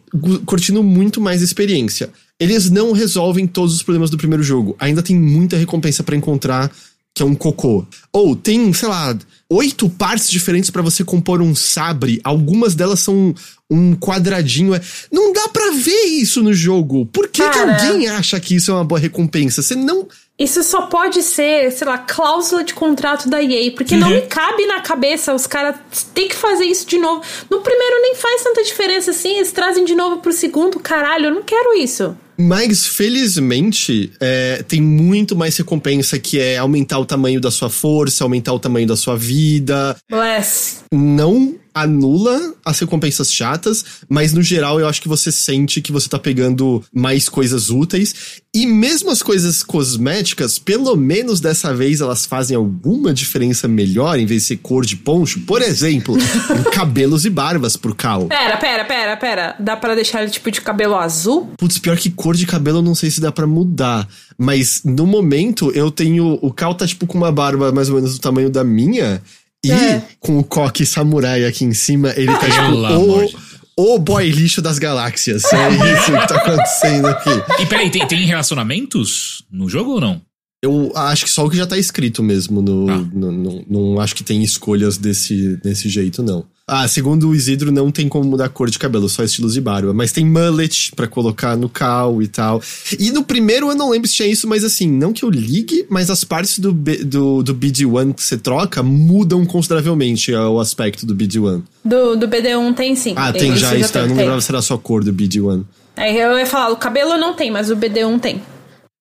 curtindo 0.47 0.81
muito 0.81 1.21
mais 1.21 1.43
a 1.43 1.45
experiência. 1.45 2.09
Eles 2.39 2.71
não 2.71 2.93
resolvem 2.93 3.49
todos 3.49 3.75
os 3.75 3.83
problemas 3.83 4.09
do 4.09 4.17
primeiro 4.17 4.45
jogo. 4.45 4.77
Ainda 4.79 5.03
tem 5.03 5.17
muita 5.17 5.57
recompensa 5.57 6.05
para 6.05 6.15
encontrar 6.15 6.71
que 7.17 7.23
é 7.23 7.27
um 7.27 7.35
cocô. 7.35 7.83
Ou 8.13 8.37
tem, 8.37 8.71
sei 8.75 8.91
lá, 8.91 9.17
oito 9.49 9.89
partes 9.89 10.29
diferentes 10.31 10.69
para 10.69 10.83
você 10.83 11.03
compor 11.03 11.41
um 11.41 11.55
sabre. 11.55 12.21
Algumas 12.23 12.75
delas 12.75 13.01
são 13.01 13.35
um 13.71 13.97
quadradinho. 13.97 14.75
É, 14.75 14.81
não 15.11 15.33
dá 15.33 15.49
para 15.49 15.71
ver 15.71 16.05
isso 16.05 16.43
no 16.43 16.53
jogo. 16.53 17.07
Por 17.07 17.29
que, 17.29 17.41
que 17.49 17.59
alguém 17.59 18.07
acha 18.07 18.39
que 18.39 18.57
isso 18.57 18.71
é 18.71 18.75
uma 18.75 18.85
boa 18.85 19.01
recompensa? 19.01 19.63
Você 19.63 19.75
não. 19.75 20.07
Isso 20.39 20.63
só 20.63 20.83
pode 20.83 21.23
ser, 21.23 21.73
sei 21.73 21.87
lá, 21.87 21.97
cláusula 21.97 22.63
de 22.63 22.75
contrato 22.75 23.31
da 23.31 23.43
EA, 23.43 23.73
porque 23.73 23.95
uhum. 23.95 24.01
não 24.01 24.11
me 24.11 24.21
cabe 24.21 24.67
na 24.67 24.83
cabeça 24.83 25.35
os 25.35 25.47
caras 25.47 25.77
têm 26.13 26.29
que 26.29 26.37
fazer 26.37 26.67
isso 26.67 26.87
de 26.87 26.99
novo. 26.99 27.23
No 27.49 27.63
primeiro 27.63 28.03
nem 28.03 28.15
faz 28.15 28.43
tanta 28.43 28.63
diferença 28.63 29.13
assim, 29.13 29.37
eles 29.37 29.53
trazem 29.53 29.87
de 29.87 29.95
novo 29.95 30.19
pro 30.19 30.35
segundo, 30.35 30.79
caralho, 30.79 31.29
eu 31.29 31.35
não 31.35 31.43
quero 31.43 31.73
isso. 31.79 32.15
Mas, 32.39 32.87
felizmente, 32.87 34.13
é, 34.21 34.63
tem 34.67 34.81
muito 34.81 35.35
mais 35.35 35.57
recompensa 35.57 36.19
que 36.19 36.39
é 36.39 36.59
aumentar 36.59 36.99
o 36.99 37.07
tamanho 37.07 37.41
da 37.41 37.51
sua 37.51 37.71
força, 37.71 38.25
aumentar 38.25 38.53
o 38.53 38.59
tamanho 38.59 38.87
da 38.87 38.97
sua 38.97 39.17
vida. 39.17 39.97
Bless. 40.11 40.85
Não 40.93 41.57
anula 41.77 42.55
as 42.65 42.79
recompensas 42.79 43.31
chatas, 43.31 43.85
mas 44.09 44.33
no 44.33 44.43
geral 44.43 44.81
eu 44.81 44.89
acho 44.89 45.03
que 45.03 45.09
você 45.09 45.31
sente 45.31 45.83
que 45.83 45.93
você 45.93 46.09
tá 46.09 46.19
pegando 46.19 46.83
mais 46.91 47.29
coisas 47.29 47.69
úteis. 47.69 48.41
E 48.55 48.65
mesmo 48.65 49.11
as 49.11 49.23
coisas 49.23 49.63
cosméticas, 49.63 50.59
pelo 50.59 50.97
menos 50.97 51.39
dessa 51.39 51.75
vez 51.75 52.01
elas 52.01 52.25
fazem 52.25 52.57
alguma 52.57 53.13
diferença 53.13 53.69
melhor 53.69 54.19
em 54.19 54.25
vez 54.25 54.43
de 54.43 54.49
ser 54.49 54.57
cor 54.57 54.87
de 54.87 54.97
poncho. 54.97 55.41
Por 55.41 55.61
exemplo, 55.61 56.17
cabelos 56.73 57.27
e 57.27 57.31
barbas 57.31 57.77
pro 57.77 57.95
Cal. 57.95 58.25
Pera, 58.27 58.57
pera, 58.57 58.85
pera, 58.87 59.17
pera. 59.19 59.57
Dá 59.61 59.77
para 59.77 59.95
deixar 59.95 60.23
ele 60.23 60.31
tipo 60.31 60.51
de 60.51 60.63
cabelo 60.63 60.95
azul? 60.95 61.51
Putz, 61.59 61.77
pior 61.79 61.99
que 61.99 62.09
cor 62.27 62.35
de 62.35 62.45
cabelo 62.45 62.79
eu 62.79 62.83
não 62.83 62.95
sei 62.95 63.09
se 63.09 63.21
dá 63.21 63.31
para 63.31 63.47
mudar. 63.47 64.09
Mas 64.37 64.83
no 64.85 65.07
momento 65.07 65.71
eu 65.73 65.93
tenho. 65.93 66.39
O 66.43 66.53
Cal 66.53 66.75
tá 66.75 66.85
tipo 66.85 67.07
com 67.07 67.17
uma 67.17 67.31
barba 67.31 67.71
mais 67.71 67.89
ou 67.89 67.95
menos 67.95 68.15
do 68.15 68.21
tamanho 68.21 68.51
da 68.51 68.65
minha. 68.65 69.23
E 69.65 69.71
é. 69.71 70.03
com 70.19 70.39
o 70.39 70.45
coque 70.45 70.85
samurai 70.85 71.45
aqui 71.45 71.65
em 71.65 71.73
cima, 71.73 72.13
ele 72.17 72.33
tá 72.33 72.47
tipo 72.51 73.41
o, 73.77 73.95
o 73.95 73.99
boy 73.99 74.29
lixo 74.29 74.61
das 74.61 74.79
galáxias. 74.79 75.45
É 75.53 75.71
isso 75.95 76.13
que 76.13 76.29
tá 76.29 76.37
acontecendo 76.37 77.07
aqui. 77.07 77.31
E 77.61 77.67
peraí, 77.67 77.91
tem, 77.91 78.07
tem 78.07 78.25
relacionamentos 78.27 79.45
no 79.51 79.69
jogo 79.69 79.93
ou 79.93 80.01
não? 80.01 80.21
Eu 80.63 80.93
acho 80.97 81.25
que 81.25 81.31
só 81.31 81.47
o 81.47 81.51
que 81.51 81.57
já 81.57 81.67
tá 81.67 81.79
escrito 81.79 82.23
mesmo. 82.23 82.61
No, 82.61 82.91
ah. 82.91 83.09
no, 83.13 83.33
no, 83.33 83.65
não 83.69 84.01
acho 84.01 84.17
que 84.17 84.25
tem 84.25 84.43
escolhas 84.43 84.99
desse, 84.99 85.57
desse 85.59 85.89
jeito, 85.89 86.23
não. 86.23 86.45
Ah, 86.69 86.89
segundo 86.89 87.29
o 87.29 87.35
Isidro, 87.35 87.71
não 87.71 87.93
tem 87.93 88.09
como 88.09 88.25
mudar 88.29 88.47
a 88.47 88.49
cor 88.49 88.69
de 88.69 88.77
cabelo, 88.77 89.09
só 89.09 89.23
estilos 89.23 89.55
de 89.55 89.61
barba. 89.61 89.95
Mas 89.95 90.11
tem 90.11 90.27
mullet 90.27 90.91
para 90.97 91.07
colocar 91.07 91.57
no 91.57 91.69
cal 91.69 92.21
e 92.21 92.27
tal. 92.27 92.61
E 92.99 93.13
no 93.13 93.23
primeiro 93.23 93.71
eu 93.71 93.77
não 93.77 93.89
lembro 93.89 94.09
se 94.09 94.17
tinha 94.17 94.29
isso, 94.29 94.49
mas 94.49 94.65
assim, 94.65 94.91
não 94.91 95.13
que 95.13 95.25
eu 95.25 95.31
ligue, 95.31 95.87
mas 95.89 96.11
as 96.11 96.25
partes 96.25 96.59
do, 96.59 96.73
B, 96.73 97.05
do, 97.05 97.41
do 97.41 97.55
BD1 97.55 98.13
que 98.13 98.21
você 98.21 98.37
troca 98.37 98.83
mudam 98.83 99.47
consideravelmente 99.47 100.35
o 100.35 100.59
aspecto 100.59 101.07
do 101.07 101.15
BD1. 101.15 101.63
Do, 101.85 102.17
do 102.17 102.27
BD1 102.27 102.75
tem 102.75 102.97
sim. 102.97 103.15
Ah, 103.15 103.33
tem, 103.33 103.55
já 103.55 103.77
está. 103.77 104.01
Eu 104.01 104.09
não 104.09 104.17
lembrava 104.17 104.41
se 104.41 104.51
era 104.51 104.61
só 104.61 104.75
a 104.75 104.79
cor 104.79 105.05
do 105.05 105.15
BD1. 105.15 105.63
Aí 105.97 106.19
eu 106.19 106.37
ia 106.37 106.47
falar, 106.47 106.73
o 106.73 106.77
cabelo 106.77 107.17
não 107.17 107.33
tem, 107.33 107.49
mas 107.49 107.71
o 107.71 107.77
BD1 107.77 108.19
tem. 108.19 108.43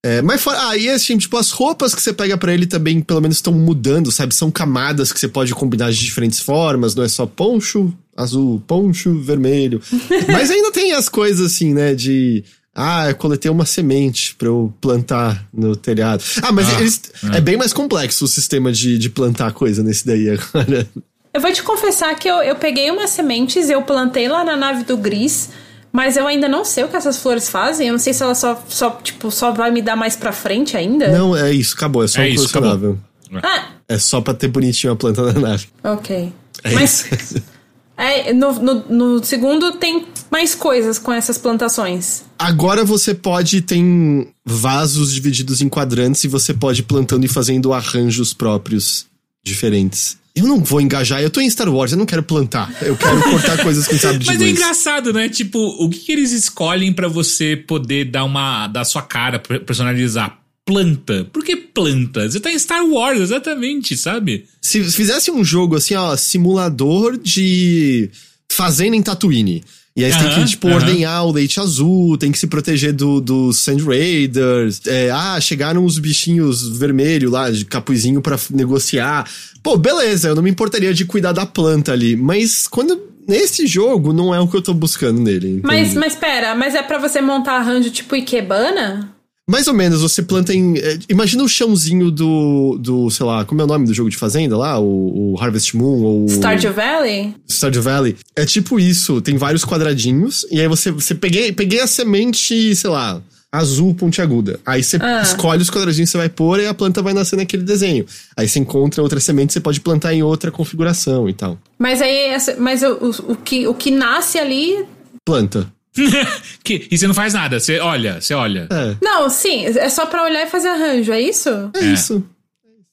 É, 0.05 0.21
mas 0.21 0.39
fora, 0.39 0.69
aí 0.69 0.87
ah, 0.87 0.93
assim, 0.93 1.17
tipo, 1.17 1.35
as 1.35 1.49
roupas 1.49 1.95
que 1.95 1.99
você 1.99 2.13
pega 2.13 2.37
para 2.37 2.53
ele 2.53 2.67
também, 2.67 3.01
pelo 3.01 3.19
menos, 3.19 3.37
estão 3.37 3.51
mudando, 3.51 4.11
sabe? 4.11 4.35
São 4.35 4.51
camadas 4.51 5.11
que 5.11 5.19
você 5.19 5.27
pode 5.27 5.51
combinar 5.55 5.91
de 5.91 5.97
diferentes 5.97 6.39
formas, 6.39 6.93
não 6.93 7.03
é 7.03 7.07
só 7.07 7.25
poncho, 7.25 7.91
azul, 8.15 8.61
poncho, 8.67 9.19
vermelho. 9.19 9.81
mas 10.31 10.51
ainda 10.51 10.71
tem 10.71 10.93
as 10.93 11.09
coisas 11.09 11.53
assim, 11.53 11.73
né? 11.73 11.95
De. 11.95 12.43
Ah, 12.75 13.09
eu 13.09 13.15
coletei 13.15 13.49
uma 13.49 13.65
semente 13.65 14.35
para 14.35 14.47
eu 14.47 14.71
plantar 14.79 15.43
no 15.51 15.75
telhado. 15.75 16.23
Ah, 16.43 16.51
mas 16.51 16.69
ah, 16.69 16.81
eles, 16.81 17.01
é. 17.33 17.37
é. 17.37 17.41
bem 17.41 17.57
mais 17.57 17.73
complexo 17.73 18.25
o 18.25 18.27
sistema 18.27 18.71
de, 18.71 18.99
de 18.99 19.09
plantar 19.09 19.53
coisa 19.53 19.81
nesse 19.81 20.05
daí 20.05 20.29
agora. 20.29 20.87
Eu 21.33 21.41
vou 21.41 21.51
te 21.51 21.63
confessar 21.63 22.13
que 22.13 22.29
eu, 22.29 22.43
eu 22.43 22.57
peguei 22.57 22.91
umas 22.91 23.09
sementes, 23.09 23.71
eu 23.71 23.81
plantei 23.81 24.27
lá 24.27 24.43
na 24.43 24.55
nave 24.55 24.83
do 24.83 24.97
Gris. 24.97 25.49
Mas 25.95 26.17
eu 26.17 26.27
ainda 26.27 26.49
não 26.49 26.65
sei 26.65 26.83
o 26.83 26.89
que 26.89 26.97
essas 26.97 27.17
flores 27.17 27.47
fazem. 27.47 27.87
Eu 27.87 27.93
não 27.93 27.99
sei 27.99 28.13
se 28.13 28.21
ela 28.21 28.35
só, 28.35 28.61
só, 28.67 28.89
tipo, 29.01 29.31
só 29.31 29.53
vai 29.53 29.71
me 29.71 29.81
dar 29.81 29.95
mais 29.95 30.13
pra 30.13 30.33
frente 30.33 30.75
ainda. 30.75 31.07
Não, 31.07 31.33
é 31.33 31.53
isso, 31.53 31.73
acabou. 31.73 32.03
É 32.03 32.07
só 32.07 32.19
é 32.21 32.25
um 32.25 32.27
isso, 32.27 32.51
colecionável. 32.51 32.97
Ah. 33.41 33.69
É 33.87 33.97
só 33.97 34.19
pra 34.19 34.33
ter 34.33 34.49
bonitinho 34.49 34.91
a 34.91 34.95
planta 34.97 35.23
da 35.31 35.39
nave. 35.39 35.67
Ok. 35.81 36.33
É 36.65 36.73
Mas. 36.73 37.09
Isso. 37.09 37.41
É, 37.97 38.33
no, 38.33 38.51
no, 38.51 38.73
no, 38.89 39.23
segundo 39.23 39.71
tem 39.77 40.05
mais 40.29 40.53
coisas 40.53 40.99
com 40.99 41.13
essas 41.13 41.37
plantações. 41.37 42.23
Agora 42.37 42.83
você 42.83 43.15
pode 43.15 43.61
tem 43.61 44.33
vasos 44.43 45.13
divididos 45.13 45.61
em 45.61 45.69
quadrantes 45.69 46.21
e 46.25 46.27
você 46.27 46.53
pode 46.53 46.81
ir 46.81 46.83
plantando 46.83 47.23
e 47.23 47.29
fazendo 47.29 47.71
arranjos 47.71 48.33
próprios 48.33 49.05
diferentes 49.41 50.17
eu 50.35 50.45
não 50.45 50.61
vou 50.61 50.81
engajar, 50.81 51.21
eu 51.21 51.29
tô 51.29 51.39
em 51.39 51.49
Star 51.49 51.69
Wars, 51.73 51.93
eu 51.93 51.97
não 51.97 52.05
quero 52.05 52.21
plantar. 52.21 52.69
Eu 52.81 52.97
quero 52.97 53.21
cortar 53.31 53.57
coisas 53.63 53.87
com 53.87 53.97
sabre 53.97 54.17
de 54.19 54.27
Mas 54.27 54.35
é 54.35 54.39
luz. 54.39 54.49
é 54.49 54.51
engraçado, 54.51 55.13
né? 55.13 55.29
Tipo, 55.29 55.59
o 55.59 55.89
que, 55.89 55.99
que 55.99 56.11
eles 56.11 56.33
escolhem 56.33 56.91
para 56.91 57.07
você 57.07 57.55
poder 57.55 58.05
dar 58.05 58.25
uma. 58.25 58.67
dar 58.67 58.83
sua 58.83 59.01
cara, 59.01 59.39
personalizar? 59.39 60.37
Planta. 60.65 61.25
Por 61.31 61.43
que 61.43 61.55
planta? 61.55 62.29
Você 62.29 62.39
tá 62.39 62.51
em 62.51 62.59
Star 62.59 62.83
Wars, 62.85 63.21
exatamente, 63.21 63.95
sabe? 63.95 64.45
Se 64.61 64.83
fizesse 64.83 65.31
um 65.31 65.43
jogo 65.43 65.75
assim, 65.75 65.93
ó, 65.93 66.17
simulador 66.17 67.17
de 67.17 68.09
fazenda 68.51 68.95
em 68.95 69.01
Tatooine. 69.03 69.63
E 69.97 70.03
aí 70.03 70.11
você 70.11 70.19
tem 70.19 70.29
que, 70.35 70.45
tipo, 70.45 70.67
ordenhar 70.67 71.25
o 71.25 71.31
leite 71.31 71.57
azul, 71.57 72.17
tem 72.17 72.29
que 72.29 72.37
se 72.37 72.47
proteger 72.47 72.91
dos 72.91 73.21
do 73.21 73.53
Sand 73.53 73.77
Raiders. 73.85 74.81
É, 74.85 75.09
ah, 75.09 75.39
chegaram 75.39 75.85
os 75.85 75.97
bichinhos 75.97 76.77
vermelhos 76.77 77.31
lá, 77.31 77.49
de 77.49 77.63
capuzinho 77.63 78.21
para 78.21 78.37
negociar. 78.49 79.25
Pô, 79.63 79.77
beleza, 79.77 80.27
eu 80.27 80.35
não 80.35 80.43
me 80.43 80.49
importaria 80.49 80.93
de 80.93 81.05
cuidar 81.05 81.31
da 81.31 81.45
planta 81.45 81.93
ali. 81.93 82.17
Mas 82.17 82.67
quando 82.67 83.01
nesse 83.25 83.65
jogo 83.65 84.11
não 84.11 84.35
é 84.35 84.39
o 84.39 84.47
que 84.49 84.57
eu 84.57 84.61
tô 84.61 84.73
buscando 84.73 85.21
nele. 85.21 85.61
Mas, 85.63 85.93
mas 85.93 86.13
pera, 86.13 86.53
mas 86.55 86.75
é 86.75 86.83
para 86.83 86.99
você 86.99 87.21
montar 87.21 87.53
arranjo 87.53 87.89
tipo 87.89 88.17
Ikebana? 88.17 89.14
Mais 89.47 89.67
ou 89.67 89.75
menos, 89.75 90.01
você 90.01 90.23
planta 90.23 90.53
em. 90.53 90.75
É, 90.77 90.97
imagina 91.07 91.43
o 91.43 91.47
chãozinho 91.47 92.09
do. 92.09 92.79
do 92.79 93.09
sei 93.11 93.25
lá, 93.25 93.45
como 93.45 93.61
é 93.61 93.63
o 93.63 93.67
nome 93.67 93.85
do 93.85 93.93
jogo 93.93 94.09
de 94.09 94.17
fazenda 94.17 94.57
lá? 94.57 94.79
O, 94.79 95.33
o 95.33 95.39
Harvest 95.39 95.77
Moon 95.77 96.01
ou. 96.01 96.27
Stardew 96.27 96.73
Valley? 96.73 97.35
Stardew 97.47 97.83
Valley. 97.83 98.15
É 98.35 98.43
tipo 98.43 98.79
isso, 98.79 99.21
tem 99.21 99.37
vários 99.37 99.63
quadradinhos, 99.63 100.47
e 100.49 100.59
aí 100.59 100.67
você, 100.67 100.89
você 100.89 101.13
peguei, 101.13 101.51
peguei 101.51 101.79
a 101.79 101.85
semente, 101.85 102.75
sei 102.75 102.89
lá, 102.89 103.21
azul 103.51 103.93
pontiaguda. 103.93 104.59
Aí 104.65 104.83
você 104.83 104.97
ah. 104.99 105.21
escolhe 105.21 105.61
os 105.61 105.69
quadradinhos 105.69 106.09
que 106.09 106.11
você 106.13 106.17
vai 106.17 106.29
pôr 106.29 106.59
e 106.59 106.65
a 106.65 106.73
planta 106.73 107.03
vai 107.03 107.13
nascer 107.13 107.35
naquele 107.35 107.63
desenho. 107.63 108.03
Aí 108.35 108.47
você 108.47 108.57
encontra 108.57 109.03
outra 109.03 109.19
semente, 109.19 109.53
você 109.53 109.59
pode 109.59 109.79
plantar 109.79 110.11
em 110.13 110.23
outra 110.23 110.49
configuração 110.49 111.29
e 111.29 111.33
tal. 111.33 111.57
Mas 111.77 112.01
aí, 112.01 112.35
mas 112.57 112.81
o, 112.81 112.93
o, 112.93 113.31
o 113.33 113.35
que, 113.35 113.67
o 113.67 113.75
que 113.75 113.91
nasce 113.91 114.39
ali. 114.39 114.85
Planta. 115.23 115.71
que, 116.63 116.87
e 116.91 116.97
você 116.97 117.07
não 117.07 117.13
faz 117.13 117.33
nada, 117.33 117.59
você 117.59 117.79
olha, 117.79 118.19
você 118.21 118.33
olha. 118.33 118.67
É. 118.69 118.95
Não, 119.01 119.29
sim, 119.29 119.65
é 119.65 119.89
só 119.89 120.05
pra 120.05 120.23
olhar 120.23 120.45
e 120.45 120.49
fazer 120.49 120.69
arranjo, 120.69 121.11
é 121.11 121.21
isso? 121.21 121.49
É, 121.73 121.79
é. 121.79 121.93
isso. 121.93 122.23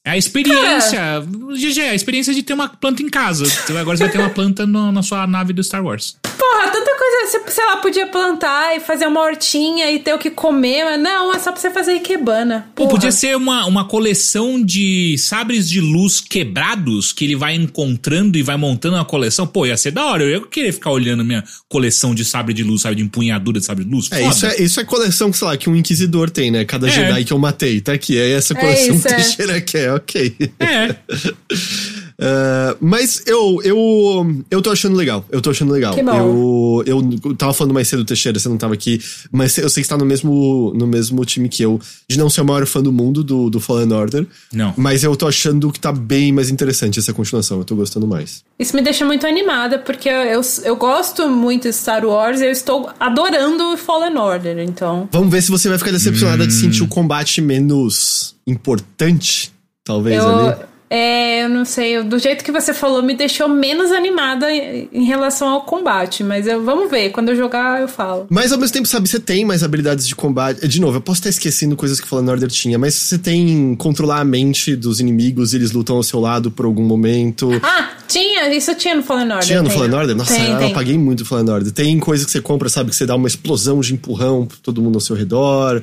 É 0.05 0.11
a 0.11 0.17
experiência. 0.17 0.97
Cara. 0.97 1.21
GG, 1.21 1.79
a 1.79 1.95
experiência 1.95 2.33
de 2.33 2.43
ter 2.43 2.53
uma 2.53 2.67
planta 2.67 3.01
em 3.01 3.09
casa. 3.09 3.45
Agora 3.79 3.95
você 3.95 4.03
vai 4.03 4.11
ter 4.11 4.19
uma 4.19 4.29
planta 4.29 4.65
no, 4.65 4.91
na 4.91 5.01
sua 5.01 5.25
nave 5.25 5.53
do 5.53 5.63
Star 5.63 5.83
Wars. 5.83 6.17
Porra, 6.37 6.69
tanta 6.69 6.95
coisa 6.97 7.13
você, 7.25 7.41
sei 7.51 7.65
lá, 7.65 7.77
podia 7.77 8.07
plantar 8.07 8.75
e 8.75 8.79
fazer 8.79 9.07
uma 9.07 9.21
hortinha 9.21 9.91
e 9.91 9.99
ter 9.99 10.13
o 10.13 10.17
que 10.17 10.29
comer, 10.29 10.83
mas 10.85 11.01
não, 11.01 11.33
é 11.33 11.39
só 11.39 11.51
pra 11.51 11.59
você 11.59 11.69
fazer 11.69 11.95
ikebana. 11.95 12.67
Pô, 12.75 12.87
podia 12.87 13.11
ser 13.11 13.35
uma, 13.35 13.65
uma 13.65 13.85
coleção 13.85 14.63
de 14.63 15.15
sabres 15.17 15.69
de 15.69 15.79
luz 15.79 16.21
quebrados 16.21 17.11
que 17.11 17.25
ele 17.25 17.35
vai 17.35 17.55
encontrando 17.55 18.37
e 18.37 18.43
vai 18.43 18.57
montando 18.57 18.95
uma 18.95 19.05
coleção. 19.05 19.47
Pô, 19.47 19.65
ia 19.65 19.77
ser 19.77 19.91
da 19.91 20.05
hora. 20.05 20.23
Eu 20.23 20.29
ia 20.29 20.41
querer 20.47 20.71
ficar 20.71 20.91
olhando 20.91 21.23
minha 21.23 21.43
coleção 21.69 22.13
de 22.13 22.25
sabre 22.25 22.53
de 22.53 22.63
luz, 22.63 22.81
sabe? 22.81 22.95
De 22.95 23.03
empunhadura 23.03 23.59
de 23.59 23.65
sabre 23.65 23.85
de 23.85 23.91
luz. 23.91 24.11
É, 24.11 24.27
isso 24.27 24.45
é, 24.45 24.61
isso 24.61 24.79
é 24.79 24.83
coleção, 24.83 25.31
sei 25.31 25.47
lá, 25.47 25.57
que 25.57 25.69
um 25.69 25.75
inquisidor 25.75 26.29
tem, 26.29 26.51
né? 26.51 26.65
Cada 26.65 26.87
É. 26.87 26.91
Jedi 26.91 27.25
que 27.25 27.33
eu 27.33 27.39
matei, 27.39 27.81
tá 27.81 27.93
aqui. 27.93 28.17
É 28.17 28.31
essa 28.31 28.53
coleção 28.53 28.95
isso, 28.95 29.07
que 29.07 29.13
é. 29.13 29.15
Teixeira 29.15 29.61
quer, 29.61 29.93
ok. 29.93 30.35
É. 30.59 30.95
Ah, 32.19 32.75
mas 32.79 33.23
eu, 33.25 33.61
eu, 33.63 34.43
eu 34.49 34.61
tô 34.61 34.71
achando 34.71 34.95
legal. 34.95 35.25
Eu 35.29 35.41
tô 35.41 35.49
achando 35.49 35.71
legal. 35.71 35.93
Que 35.93 36.03
bom. 36.03 36.81
Eu, 36.85 37.01
eu 37.23 37.35
tava 37.35 37.53
falando 37.53 37.73
mais 37.73 37.87
cedo, 37.87 38.05
Teixeira, 38.05 38.39
você 38.39 38.49
não 38.49 38.57
tava 38.57 38.73
aqui, 38.73 38.99
mas 39.31 39.57
eu 39.57 39.69
sei 39.69 39.81
que 39.81 39.87
você 39.87 39.93
tá 39.93 39.97
no 39.97 40.05
mesmo, 40.05 40.73
no 40.75 40.87
mesmo 40.87 41.23
time 41.25 41.49
que 41.49 41.63
eu, 41.63 41.79
de 42.07 42.17
não 42.17 42.29
ser 42.29 42.41
o 42.41 42.45
maior 42.45 42.65
fã 42.65 42.81
do 42.81 42.91
mundo 42.91 43.23
do, 43.23 43.49
do 43.49 43.59
Fallen 43.59 43.91
Order. 43.91 44.25
Não. 44.51 44.73
Mas 44.77 45.03
eu 45.03 45.15
tô 45.15 45.27
achando 45.27 45.71
que 45.71 45.79
tá 45.79 45.91
bem 45.91 46.31
mais 46.31 46.49
interessante 46.49 46.99
essa 46.99 47.13
continuação. 47.13 47.59
Eu 47.59 47.65
tô 47.65 47.75
gostando 47.75 48.07
mais. 48.07 48.43
Isso 48.57 48.75
me 48.75 48.81
deixa 48.81 49.05
muito 49.05 49.25
animada, 49.25 49.79
porque 49.79 50.09
eu, 50.09 50.21
eu, 50.21 50.41
eu 50.63 50.75
gosto 50.75 51.27
muito 51.29 51.63
de 51.63 51.73
Star 51.73 52.05
Wars 52.05 52.41
e 52.41 52.45
eu 52.45 52.51
estou 52.51 52.89
adorando 52.99 53.75
Fallen 53.77 54.17
Order, 54.17 54.59
então. 54.59 55.07
Vamos 55.11 55.31
ver 55.31 55.41
se 55.41 55.51
você 55.51 55.69
vai 55.69 55.77
ficar 55.77 55.91
decepcionada 55.91 56.45
de 56.45 56.53
sentir 56.53 56.83
o 56.83 56.87
combate 56.87 57.41
menos 57.41 58.35
importante, 58.45 59.51
talvez 59.83 60.21
Eu, 60.21 60.47
ali. 60.49 60.72
É, 60.95 61.43
eu 61.43 61.49
não 61.49 61.65
sei, 61.65 61.97
eu- 61.97 62.03
do 62.03 62.19
jeito 62.19 62.43
que 62.43 62.51
você 62.51 62.71
falou, 62.73 63.01
me 63.01 63.15
deixou 63.15 63.49
menos 63.49 63.91
animada 63.91 64.51
em, 64.51 64.87
em 64.93 65.03
relação 65.05 65.47
ao 65.49 65.61
combate, 65.61 66.23
mas 66.23 66.45
eu, 66.45 66.63
vamos 66.63 66.89
ver, 66.91 67.09
quando 67.09 67.29
eu 67.29 67.35
jogar 67.35 67.81
eu 67.81 67.87
falo. 67.87 68.27
Mas 68.29 68.51
ao 68.51 68.59
mesmo 68.59 68.73
tempo, 68.73 68.87
sabe, 68.87 69.07
você 69.09 69.19
tem 69.19 69.43
mais 69.43 69.63
habilidades 69.63 70.07
de 70.07 70.15
combate. 70.15 70.67
De 70.67 70.79
novo, 70.79 70.97
eu 70.97 71.01
posso 71.01 71.19
estar 71.19 71.29
esquecendo 71.29 71.75
coisas 71.75 71.99
que 71.99 72.07
Fallen 72.07 72.29
Order 72.29 72.47
tinha, 72.49 72.77
mas 72.77 72.93
você 72.93 73.17
tem 73.17 73.75
controlar 73.75 74.19
a 74.19 74.25
mente 74.25 74.75
dos 74.75 74.99
inimigos, 74.99 75.53
eles 75.53 75.71
lutam 75.71 75.95
ao 75.95 76.03
seu 76.03 76.19
lado 76.19 76.51
por 76.51 76.65
algum 76.65 76.83
momento. 76.83 77.49
Ah, 77.63 77.89
tinha, 78.07 78.53
isso 78.53 78.75
tinha 78.75 78.93
no 78.93 79.01
Fallen 79.01 79.31
Order. 79.31 79.47
Tinha 79.47 79.61
no 79.63 79.69
tem. 79.69 79.77
Fallen 79.77 79.93
Order? 79.95 80.15
Nossa, 80.15 80.35
tem, 80.35 80.51
eu 80.51 80.57
tem. 80.59 80.71
apaguei 80.71 80.97
muito 80.97 81.21
o 81.21 81.25
Fallen 81.25 81.49
Order. 81.49 81.71
Tem 81.71 81.99
coisas 81.99 82.25
que 82.25 82.31
você 82.31 82.41
compra, 82.41 82.69
sabe, 82.69 82.91
que 82.91 82.95
você 82.95 83.05
dá 83.05 83.15
uma 83.15 83.27
explosão 83.27 83.79
de 83.79 83.93
empurrão 83.93 84.45
pra 84.45 84.57
todo 84.61 84.81
mundo 84.81 84.95
ao 84.95 85.01
seu 85.01 85.15
redor. 85.15 85.81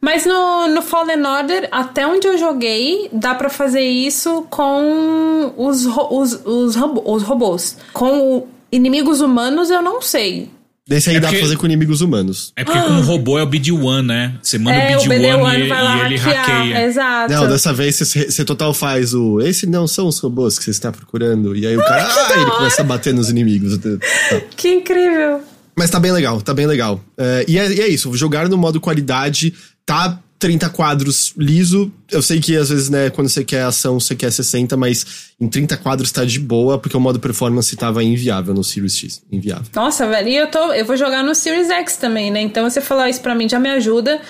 Mas 0.00 0.24
no, 0.24 0.68
no 0.68 0.80
Fallen 0.82 1.22
Order, 1.26 1.68
até 1.70 2.06
onde 2.06 2.26
eu 2.26 2.38
joguei, 2.38 3.08
dá 3.12 3.34
pra 3.34 3.50
fazer 3.50 3.82
isso 3.82 4.46
com 4.48 5.52
os, 5.56 5.84
os, 5.86 6.40
os, 6.44 6.74
robo- 6.76 7.02
os 7.06 7.22
robôs. 7.22 7.76
Com 7.92 8.36
o- 8.38 8.48
inimigos 8.72 9.20
humanos, 9.20 9.68
eu 9.70 9.82
não 9.82 10.00
sei. 10.00 10.48
Desse 10.88 11.10
aí 11.10 11.16
É 11.16 11.20
dá 11.20 11.28
porque- 11.28 11.38
pra 11.38 11.46
fazer 11.46 11.58
com 11.58 11.66
inimigos 11.66 12.00
humanos. 12.00 12.52
É 12.56 12.64
porque 12.64 12.80
como 12.80 13.00
robô 13.02 13.38
é 13.38 13.42
o 13.42 13.46
BD-1, 13.46 14.02
né? 14.04 14.34
Você 14.42 14.58
manda 14.58 14.76
é, 14.76 14.96
o 14.96 15.00
o 15.00 15.04
BD-1 15.04 15.08
BD-1 15.08 15.54
e, 15.54 16.02
e 16.02 16.06
ele 16.06 16.16
hackeia. 16.16 16.84
Exato. 16.86 17.32
Não, 17.34 17.46
dessa 17.48 17.72
vez 17.72 17.94
você, 17.96 18.30
você 18.30 18.44
total 18.44 18.72
faz 18.74 19.14
o. 19.14 19.40
Esse 19.40 19.66
não 19.66 19.86
são 19.86 20.08
os 20.08 20.18
robôs 20.18 20.58
que 20.58 20.64
você 20.64 20.70
está 20.70 20.90
procurando. 20.90 21.54
E 21.54 21.64
aí 21.66 21.76
o 21.76 21.80
cara. 21.84 22.02
Ah, 22.08 22.32
ele 22.40 22.50
começa 22.50 22.80
a 22.80 22.84
bater 22.84 23.12
nos 23.14 23.28
inimigos. 23.28 23.78
Tá. 23.78 24.40
Que 24.56 24.68
incrível. 24.74 25.42
Mas 25.76 25.88
tá 25.90 26.00
bem 26.00 26.10
legal, 26.12 26.40
tá 26.42 26.52
bem 26.52 26.66
legal. 26.66 27.00
É, 27.16 27.44
e, 27.48 27.56
é, 27.58 27.72
e 27.72 27.80
é 27.80 27.86
isso, 27.88 28.12
jogar 28.16 28.48
no 28.48 28.58
modo 28.58 28.80
qualidade, 28.80 29.54
tá 29.90 30.20
30 30.38 30.70
quadros 30.70 31.34
liso. 31.36 31.92
Eu 32.10 32.22
sei 32.22 32.40
que 32.40 32.56
às 32.56 32.70
vezes, 32.70 32.88
né, 32.88 33.10
quando 33.10 33.28
você 33.28 33.44
quer 33.44 33.62
ação, 33.62 33.98
você 33.98 34.14
quer 34.14 34.30
60, 34.30 34.76
mas 34.76 35.04
em 35.40 35.48
30 35.48 35.76
quadros 35.78 36.12
tá 36.12 36.24
de 36.24 36.38
boa, 36.38 36.78
porque 36.78 36.96
o 36.96 37.00
modo 37.00 37.18
performance 37.18 37.74
tava 37.76 38.02
inviável 38.04 38.54
no 38.54 38.62
Series 38.62 38.96
X. 38.96 39.22
Inviável. 39.30 39.66
Nossa, 39.74 40.08
velho, 40.08 40.28
e 40.28 40.36
eu, 40.36 40.46
tô, 40.46 40.72
eu 40.72 40.84
vou 40.84 40.96
jogar 40.96 41.24
no 41.24 41.34
Series 41.34 41.68
X 41.68 41.96
também, 41.96 42.30
né? 42.30 42.40
Então 42.40 42.68
você 42.68 42.80
falar 42.80 43.10
isso 43.10 43.20
pra 43.20 43.34
mim 43.34 43.48
já 43.48 43.58
me 43.58 43.68
ajuda. 43.68 44.20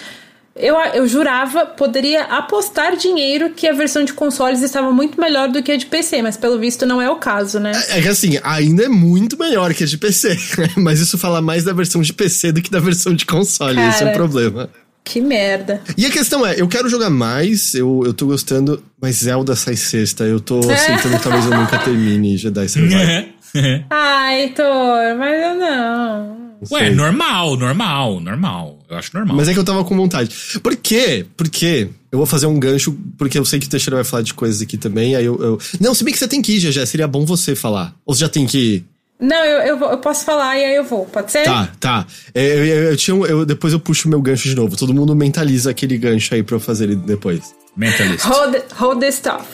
Eu, 0.57 0.77
eu 0.95 1.07
jurava, 1.07 1.65
poderia 1.65 2.25
apostar 2.25 2.97
dinheiro 2.97 3.51
que 3.51 3.69
a 3.69 3.73
versão 3.73 4.05
de 4.05 4.13
consoles 4.13 4.63
estava 4.63 4.91
muito 4.93 5.19
melhor 5.21 5.49
do 5.49 5.63
que 5.63 5.71
a 5.71 5.77
de 5.77 5.87
PC, 5.87 6.23
mas 6.23 6.37
pelo 6.37 6.59
visto 6.59 6.85
não 6.85 7.01
é 7.01 7.09
o 7.09 7.17
caso, 7.17 7.61
né? 7.61 7.71
É 7.91 8.03
que 8.03 8.09
assim, 8.09 8.39
ainda 8.43 8.85
é 8.85 8.89
muito 8.89 9.39
melhor 9.39 9.73
que 9.73 9.85
a 9.85 9.87
de 9.87 9.97
PC, 9.97 10.37
mas 10.77 11.01
isso 11.01 11.17
fala 11.17 11.41
mais 11.41 11.65
da 11.65 11.73
versão 11.73 12.03
de 12.03 12.13
PC 12.13 12.51
do 12.51 12.61
que 12.61 12.71
da 12.71 12.81
versão 12.81 13.15
de 13.15 13.25
console, 13.25 13.81
esse 13.81 14.03
é 14.03 14.07
o 14.07 14.07
Cara. 14.07 14.17
problema. 14.17 14.71
Que 15.05 15.21
merda. 15.21 15.81
E 15.97 16.07
a 16.07 16.11
questão 16.11 16.47
é, 16.47 16.61
eu 16.61 16.69
quero 16.69 16.89
jogar 16.89 17.11
mais, 17.11 17.75
eu, 17.75 18.03
eu 18.05 18.13
tô 18.15 18.27
gostando, 18.27 18.83
mas 19.01 19.17
Zelda 19.17 19.57
sai 19.57 19.77
sexta, 19.77 20.25
eu 20.25 20.41
tô 20.41 20.61
aceitando 20.61 21.17
que 21.17 21.23
talvez 21.23 21.47
eu 21.47 21.57
nunca 21.57 21.79
termine 21.79 22.37
Jedi 22.37 22.69
Survivor. 22.69 23.25
Ai, 23.91 24.43
Heitor, 24.43 25.17
mas 25.19 25.43
eu 25.43 25.55
não. 25.57 26.51
Ué, 26.71 26.87
sei. 26.87 26.95
normal, 26.95 27.57
normal, 27.57 28.21
normal. 28.21 28.79
Eu 28.89 28.97
acho 28.99 29.11
normal. 29.15 29.37
Mas 29.37 29.49
é 29.49 29.55
que 29.55 29.59
eu 29.59 29.65
tava 29.65 29.83
com 29.83 29.97
vontade. 29.97 30.35
Por 30.63 30.77
quê? 30.77 31.25
Porque 31.37 31.89
eu 32.13 32.19
vou 32.19 32.27
fazer 32.27 32.47
um 32.47 32.61
gancho, 32.61 32.97
porque 33.17 33.39
eu 33.39 33.45
sei 33.45 33.59
que 33.59 33.67
o 33.67 33.71
Teixeira 33.71 33.97
vai 33.97 34.05
falar 34.05 34.23
de 34.23 34.35
coisas 34.35 34.61
aqui 34.61 34.77
também, 34.77 35.17
aí 35.17 35.25
eu... 35.25 35.43
eu... 35.43 35.59
Não, 35.81 35.95
se 35.95 36.05
bem 36.05 36.13
que 36.13 36.19
você 36.19 36.29
tem 36.29 36.43
que 36.43 36.53
ir, 36.53 36.61
já 36.61 36.85
seria 36.85 37.09
bom 37.09 37.25
você 37.25 37.55
falar. 37.55 37.95
Ou 38.05 38.15
você 38.15 38.21
já 38.21 38.29
tem 38.29 38.47
que 38.47 38.59
ir? 38.59 38.85
Não, 39.21 39.45
eu, 39.45 39.59
eu, 39.61 39.79
vou- 39.79 39.91
eu 39.91 39.99
posso 39.99 40.25
falar 40.25 40.57
e 40.59 40.65
aí 40.65 40.77
eu 40.77 40.85
vou, 40.85 41.05
pode 41.07 41.31
ser? 41.31 41.45
Tá, 41.45 41.69
tá. 41.79 42.07
É, 42.35 42.47
Eu, 42.59 42.65
eu, 42.67 42.83
eu 42.91 42.97
tinha 42.97 43.17
eu- 43.27 43.45
depois 43.45 43.73
eu 43.73 43.79
puxo 43.81 44.09
o 44.09 44.11
meu 44.11 44.21
gancho 44.23 44.49
de 44.49 44.55
novo. 44.57 44.77
Todo 44.77 44.95
mundo 44.95 45.15
mentaliza 45.15 45.71
aquele 45.71 45.99
gancho 45.99 46.35
aí 46.35 46.43
pra 46.43 46.57
eu 46.57 46.61
fazer 46.61 46.85
ele 46.85 46.97
depois. 46.97 47.55
Mentalist. 47.77 48.25
Hold, 48.25 48.57
hold 48.79 49.01
the 49.01 49.11
stuff. 49.11 49.45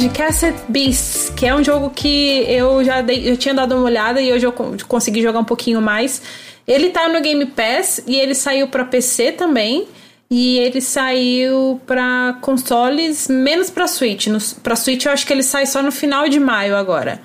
De 0.00 0.08
Cassette 0.08 0.58
Beasts, 0.68 1.30
que 1.36 1.46
é 1.46 1.54
um 1.54 1.62
jogo 1.62 1.90
que 1.90 2.44
eu 2.48 2.82
já 2.82 3.00
dei, 3.02 3.28
eu 3.30 3.36
tinha 3.36 3.52
dado 3.54 3.74
uma 3.74 3.84
olhada 3.84 4.20
e 4.20 4.32
hoje 4.32 4.46
eu 4.46 4.52
con- 4.52 4.76
consegui 4.88 5.20
jogar 5.22 5.40
um 5.40 5.44
pouquinho 5.44 5.80
mais. 5.82 6.22
Ele 6.66 6.90
tá 6.90 7.08
no 7.08 7.20
Game 7.20 7.44
Pass 7.46 8.02
e 8.06 8.16
ele 8.18 8.34
saiu 8.34 8.68
pra 8.68 8.84
PC 8.84 9.32
também. 9.32 9.86
E 10.32 10.58
ele 10.58 10.80
saiu 10.80 11.80
pra 11.86 12.38
consoles, 12.40 13.26
menos 13.28 13.68
pra 13.68 13.88
Switch. 13.88 14.28
No, 14.28 14.38
pra 14.62 14.76
Switch 14.76 15.04
eu 15.04 15.10
acho 15.12 15.26
que 15.26 15.32
ele 15.32 15.42
sai 15.42 15.66
só 15.66 15.82
no 15.82 15.90
final 15.90 16.28
de 16.28 16.38
maio 16.38 16.76
agora. 16.76 17.20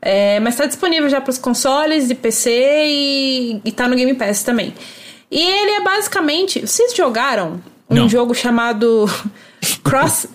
É, 0.00 0.40
mas 0.40 0.56
tá 0.56 0.64
disponível 0.66 1.08
já 1.10 1.20
pros 1.20 1.36
consoles 1.36 2.08
e 2.10 2.14
PC 2.14 2.50
e, 2.86 3.60
e 3.64 3.72
tá 3.72 3.86
no 3.86 3.94
Game 3.94 4.14
Pass 4.14 4.42
também. 4.42 4.72
E 5.30 5.38
ele 5.40 5.70
é 5.72 5.80
basicamente. 5.82 6.66
Vocês 6.66 6.94
jogaram 6.96 7.60
um 7.90 7.94
Não. 7.94 8.08
jogo 8.08 8.34
chamado 8.34 9.04
Cross, 9.84 10.26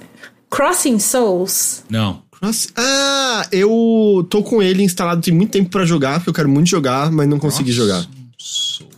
Crossing 0.51 0.99
Souls? 0.99 1.83
Não. 1.89 2.21
Cross... 2.29 2.69
Ah, 2.75 3.47
eu 3.51 4.27
tô 4.29 4.43
com 4.43 4.61
ele 4.61 4.83
instalado 4.83 5.21
tem 5.21 5.33
muito 5.33 5.51
tempo 5.51 5.69
pra 5.69 5.85
jogar, 5.85 6.15
porque 6.15 6.29
eu 6.29 6.33
quero 6.33 6.49
muito 6.49 6.69
jogar, 6.69 7.11
mas 7.11 7.27
não 7.27 7.39
consegui 7.39 7.71
jogar. 7.71 8.05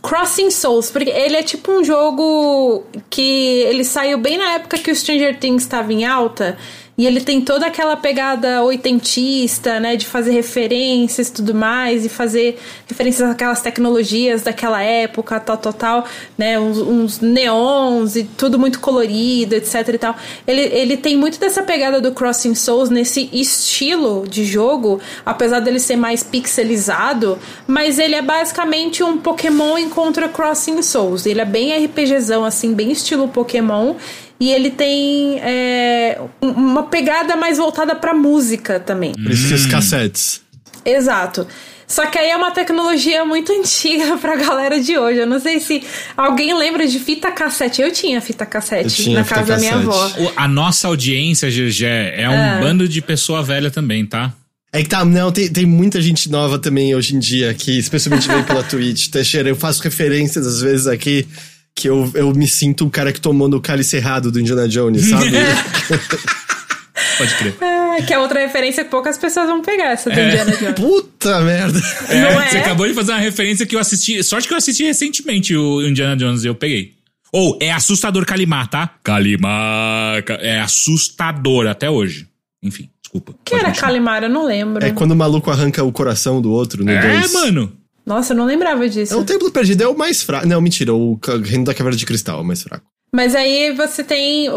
Crossing 0.02 0.50
Souls, 0.50 0.90
porque 0.90 1.10
ele 1.10 1.36
é 1.36 1.42
tipo 1.42 1.70
um 1.70 1.84
jogo 1.84 2.84
que 3.08 3.62
ele 3.62 3.84
saiu 3.84 4.18
bem 4.18 4.36
na 4.36 4.52
época 4.52 4.78
que 4.78 4.90
o 4.90 4.96
Stranger 4.96 5.38
Things 5.38 5.62
estava 5.62 5.92
em 5.92 6.04
alta. 6.04 6.58
E 6.96 7.06
ele 7.06 7.20
tem 7.20 7.40
toda 7.40 7.66
aquela 7.66 7.96
pegada 7.96 8.62
oitentista, 8.62 9.80
né? 9.80 9.96
De 9.96 10.06
fazer 10.06 10.30
referências 10.32 11.28
e 11.28 11.32
tudo 11.32 11.52
mais, 11.54 12.04
e 12.04 12.08
fazer 12.08 12.58
referências 12.86 13.28
àquelas 13.28 13.60
tecnologias 13.60 14.42
daquela 14.42 14.80
época, 14.80 15.40
tal, 15.40 15.56
tal, 15.56 15.72
tal, 15.72 16.04
né? 16.38 16.58
Uns, 16.58 16.78
uns 16.78 17.20
neons 17.20 18.14
e 18.14 18.24
tudo 18.24 18.58
muito 18.58 18.78
colorido, 18.78 19.56
etc 19.56 19.88
e 19.88 19.98
tal. 19.98 20.16
Ele, 20.46 20.60
ele 20.60 20.96
tem 20.96 21.16
muito 21.16 21.40
dessa 21.40 21.62
pegada 21.62 22.00
do 22.00 22.12
Crossing 22.12 22.54
Souls 22.54 22.90
nesse 22.90 23.28
estilo 23.32 24.24
de 24.28 24.44
jogo, 24.44 25.00
apesar 25.26 25.60
dele 25.60 25.80
ser 25.80 25.96
mais 25.96 26.22
pixelizado, 26.22 27.38
mas 27.66 27.98
ele 27.98 28.14
é 28.14 28.22
basicamente 28.22 29.02
um 29.02 29.18
Pokémon 29.18 29.76
encontra 29.78 30.28
Crossing 30.28 30.80
Souls. 30.82 31.26
Ele 31.26 31.40
é 31.40 31.44
bem 31.44 31.84
RPGzão, 31.84 32.44
assim, 32.44 32.72
bem 32.72 32.92
estilo 32.92 33.26
Pokémon. 33.26 33.96
E 34.40 34.50
ele 34.50 34.70
tem 34.70 35.38
é, 35.40 36.20
um- 36.42 36.48
uma 36.50 36.82
pegada 36.84 37.36
mais 37.36 37.58
voltada 37.58 37.94
pra 37.94 38.12
música 38.14 38.80
também. 38.80 39.12
Por 39.12 39.30
isso 39.30 39.48
que 39.48 39.54
os 39.54 39.66
cassetes. 39.66 40.40
Exato. 40.84 41.46
Só 41.86 42.06
que 42.06 42.18
aí 42.18 42.30
é 42.30 42.36
uma 42.36 42.50
tecnologia 42.50 43.24
muito 43.24 43.52
antiga 43.58 44.16
pra 44.16 44.36
galera 44.36 44.80
de 44.80 44.98
hoje. 44.98 45.20
Eu 45.20 45.26
não 45.26 45.38
sei 45.38 45.60
se 45.60 45.82
alguém 46.16 46.56
lembra 46.56 46.86
de 46.86 46.98
fita 46.98 47.30
cassete. 47.30 47.80
Eu 47.82 47.92
tinha 47.92 48.20
fita 48.20 48.44
cassete 48.44 49.02
tinha 49.04 49.18
na 49.18 49.24
fita 49.24 49.36
casa 49.36 49.52
da 49.54 49.58
minha 49.58 49.72
cassete. 49.72 50.20
avó. 50.22 50.32
A 50.36 50.48
nossa 50.48 50.88
audiência, 50.88 51.50
Gegé, 51.50 52.14
é 52.20 52.28
um 52.28 52.32
Ah. 52.34 52.58
bando 52.60 52.88
de 52.88 53.00
pessoa 53.00 53.42
velha 53.42 53.70
também, 53.70 54.04
tá? 54.04 54.32
É 54.72 54.82
que 54.82 54.88
tá, 54.88 55.04
não, 55.04 55.30
tem, 55.30 55.48
tem 55.48 55.64
muita 55.64 56.02
gente 56.02 56.28
nova 56.28 56.58
também 56.58 56.94
hoje 56.96 57.14
em 57.14 57.18
dia 57.20 57.48
aqui, 57.50 57.78
especialmente 57.78 58.26
vem 58.26 58.42
pela 58.42 58.62
Twitch. 58.64 59.08
Teixeira, 59.08 59.48
eu 59.48 59.54
faço 59.54 59.80
referências 59.82 60.44
às 60.46 60.60
vezes 60.60 60.86
aqui 60.88 61.28
que 61.74 61.88
eu, 61.88 62.10
eu 62.14 62.32
me 62.34 62.46
sinto 62.46 62.86
o 62.86 62.90
cara 62.90 63.12
que 63.12 63.20
tomou 63.20 63.48
no 63.48 63.60
cálice 63.60 63.96
errado 63.96 64.30
do 64.30 64.40
Indiana 64.40 64.68
Jones, 64.68 65.06
sabe? 65.08 65.30
Pode 67.18 67.34
crer. 67.36 67.54
Ah, 67.60 67.96
que 68.06 68.12
é 68.12 68.18
outra 68.18 68.40
referência 68.40 68.84
que 68.84 68.90
poucas 68.90 69.16
pessoas 69.18 69.46
vão 69.46 69.60
pegar, 69.62 69.90
essa 69.92 70.10
do 70.10 70.18
Indiana 70.18 70.50
Jones. 70.56 70.74
Puta 70.74 71.40
merda. 71.40 71.80
É, 72.08 72.20
Não 72.20 72.40
é? 72.40 72.48
Você 72.48 72.58
acabou 72.58 72.86
de 72.86 72.94
fazer 72.94 73.12
uma 73.12 73.18
referência 73.20 73.66
que 73.66 73.74
eu 73.76 73.80
assisti. 73.80 74.22
Sorte 74.22 74.48
que 74.48 74.54
eu 74.54 74.58
assisti 74.58 74.84
recentemente 74.84 75.54
o 75.56 75.82
Indiana 75.86 76.16
Jones 76.16 76.44
e 76.44 76.48
eu 76.48 76.54
peguei. 76.54 76.94
Ou, 77.32 77.58
é 77.60 77.72
assustador 77.72 78.24
Kalimar, 78.24 78.68
tá? 78.68 78.90
Kalimar. 79.02 80.22
É 80.40 80.60
assustador 80.60 81.66
até 81.66 81.90
hoje. 81.90 82.28
Enfim, 82.62 82.88
desculpa. 83.02 83.34
que 83.44 83.54
era 83.54 83.64
continuar. 83.66 83.88
Calimar? 83.88 84.22
Eu 84.22 84.30
não 84.30 84.46
lembro. 84.46 84.84
É 84.84 84.90
quando 84.90 85.10
o 85.12 85.16
maluco 85.16 85.50
arranca 85.50 85.82
o 85.82 85.92
coração 85.92 86.40
do 86.40 86.50
outro 86.52 86.84
no 86.84 86.90
É, 86.90 87.00
dois. 87.18 87.32
mano. 87.32 87.72
Nossa, 88.04 88.32
eu 88.32 88.36
não 88.36 88.44
lembrava 88.44 88.88
disso. 88.88 89.14
É 89.14 89.16
o 89.16 89.24
Templo 89.24 89.50
Perdido 89.50 89.82
é 89.82 89.88
o 89.88 89.96
mais 89.96 90.22
fraco. 90.22 90.46
Não, 90.46 90.60
mentira, 90.60 90.92
o 90.94 91.18
Reino 91.42 91.64
da 91.64 91.72
Caveira 91.74 91.96
de 91.96 92.04
Cristal 92.04 92.38
é 92.38 92.42
o 92.42 92.44
mais 92.44 92.62
fraco. 92.62 92.84
Mas 93.12 93.34
aí 93.34 93.72
você 93.72 94.02
tem. 94.02 94.48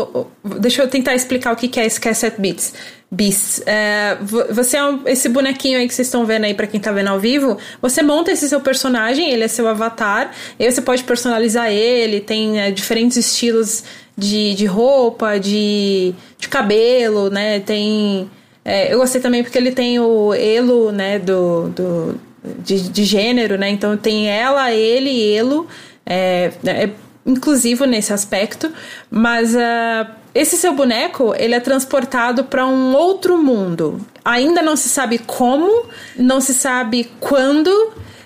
Deixa 0.60 0.82
eu 0.82 0.88
tentar 0.88 1.14
explicar 1.14 1.54
o 1.54 1.56
que 1.56 1.80
é 1.80 1.86
esse 1.86 2.00
Cassette 2.02 2.41
Beats. 2.41 2.74
Beasts. 3.12 3.62
É, 3.68 4.18
vo- 4.20 4.45
você 4.52 4.78
é 4.78 4.84
um- 4.84 5.02
esse 5.06 5.30
bonequinho 5.30 5.78
aí 5.78 5.88
que 5.88 5.93
vocês 5.93 6.08
estão 6.08 6.26
vendo 6.26 6.43
aí 6.45 6.54
pra 6.56 6.66
quem 6.68 6.80
tá 6.80 6.91
vendo 6.91 7.08
ao 7.08 7.20
vivo. 7.20 7.58
Você 7.82 8.02
monta 8.02 8.32
esse 8.32 8.50
seu 8.50 8.60
personagem, 8.60 9.30
ele 9.32 9.43
é 9.43 9.48
seu 9.48 9.68
avatar. 9.68 10.32
E 10.60 10.66
aí 10.66 10.72
você 10.72 10.82
pode 10.82 11.04
personalizar 11.04 11.72
ele, 11.72 12.20
tem 12.20 12.60
é, 12.60 12.72
diferentes 12.72 13.16
estilos 13.16 13.84
de, 14.18 14.56
de 14.56 14.66
roupa, 14.66 15.38
de, 15.39 16.14
de 16.39 16.50
cabelo, 16.50 17.30
né? 17.30 17.60
Tem. 17.60 18.28
é, 18.66 18.91
eu 18.91 18.98
gostei 18.98 19.22
também 19.22 19.43
porque 19.43 19.58
ele 19.58 19.72
tem 19.72 20.00
o 20.00 20.34
elo, 20.34 20.91
né, 20.91 21.20
do, 21.20 21.70
do, 21.70 22.20
de, 22.60 22.89
de 22.89 23.04
gênero, 23.04 23.58
né? 23.58 23.70
Então 23.70 23.95
tem 23.98 24.30
ela, 24.30 24.72
ele, 24.72 25.34
elo. 25.34 25.68
É, 26.06 26.52
é 26.66 26.89
inclusivo 27.26 27.84
nesse 27.86 28.14
aspecto, 28.14 28.72
mas 29.12 29.54
ah, 29.56 30.16
esse 30.34 30.56
seu 30.56 30.74
boneco 30.74 31.34
ele 31.38 31.54
é 31.54 31.60
transportado 31.60 32.45
para 32.45 32.66
um 32.66 32.95
outro 32.95 33.38
mundo. 33.38 34.00
Ainda 34.24 34.62
não 34.62 34.76
se 34.76 34.88
sabe 34.88 35.20
como, 35.20 35.86
não 36.16 36.39
se 36.39 36.54
sabe 36.54 37.12
quando 37.20 37.70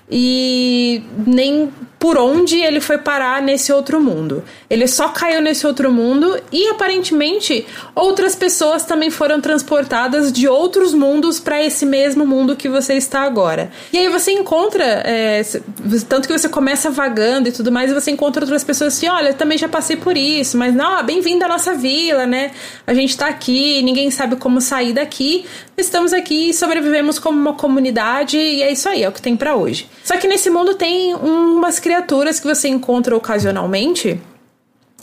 e 0.10 1.04
nem 1.26 1.72
por 2.02 2.18
onde 2.18 2.60
ele 2.60 2.82
foi 2.82 2.98
parar 2.98 3.44
nesse 3.44 3.72
outro 3.72 4.02
mundo. 4.02 4.44
Ele 4.68 4.88
só 4.88 5.10
caiu 5.10 5.40
nesse 5.40 5.68
outro 5.68 5.92
mundo 5.92 6.36
e 6.52 6.68
aparentemente 6.70 7.64
outras 7.94 8.36
pessoas 8.36 8.84
também 8.84 9.12
foram 9.12 9.40
transportadas 9.40 10.34
de 10.34 10.48
outros 10.48 10.96
mundos 10.96 11.40
para 11.40 11.64
esse 11.64 11.86
mesmo 11.86 12.26
mundo 12.26 12.56
que 12.56 12.68
você 12.68 12.96
está 12.96 13.22
agora. 13.22 13.72
E 13.94 14.00
aí 14.00 14.10
você 14.10 14.32
encontra, 14.32 14.84
é, 14.84 15.44
tanto 16.10 16.28
que 16.28 16.36
você 16.36 16.50
começa 16.50 16.90
vagando 16.90 17.50
e 17.50 17.52
tudo 17.52 17.72
mais, 17.72 17.92
e 17.92 17.94
você 17.94 18.10
encontra 18.10 18.44
outras 18.44 18.64
pessoas 18.64 18.96
assim: 18.96 19.08
olha, 19.08 19.30
eu 19.30 19.36
também 19.36 19.60
já 19.60 19.70
passei 19.70 19.96
por 19.96 20.18
isso, 20.18 20.58
mas 20.58 20.74
não, 20.74 21.04
bem-vindo 21.06 21.46
à 21.46 21.48
nossa 21.48 21.76
vila, 21.76 22.26
né? 22.26 22.50
A 22.88 22.96
gente 22.96 23.16
tá 23.16 23.28
aqui, 23.28 23.80
ninguém 23.84 24.10
sabe 24.10 24.38
como 24.38 24.60
sair 24.60 24.94
daqui, 24.94 25.46
estamos 25.78 26.14
aqui, 26.14 26.52
sobrevivemos 26.52 27.20
como 27.20 27.40
uma 27.40 27.54
comunidade 27.54 28.38
e 28.38 28.64
é 28.64 28.72
isso 28.72 28.90
aí, 28.90 29.04
é 29.04 29.10
o 29.10 29.12
que 29.12 29.22
tem 29.22 29.38
para 29.38 29.56
hoje. 29.56 29.88
Só 30.04 30.18
que 30.18 30.28
nesse 30.28 30.50
mundo 30.50 30.74
tem 30.74 31.14
umas 31.14 31.80
que 32.40 32.48
você 32.48 32.68
encontra 32.68 33.16
ocasionalmente. 33.16 34.20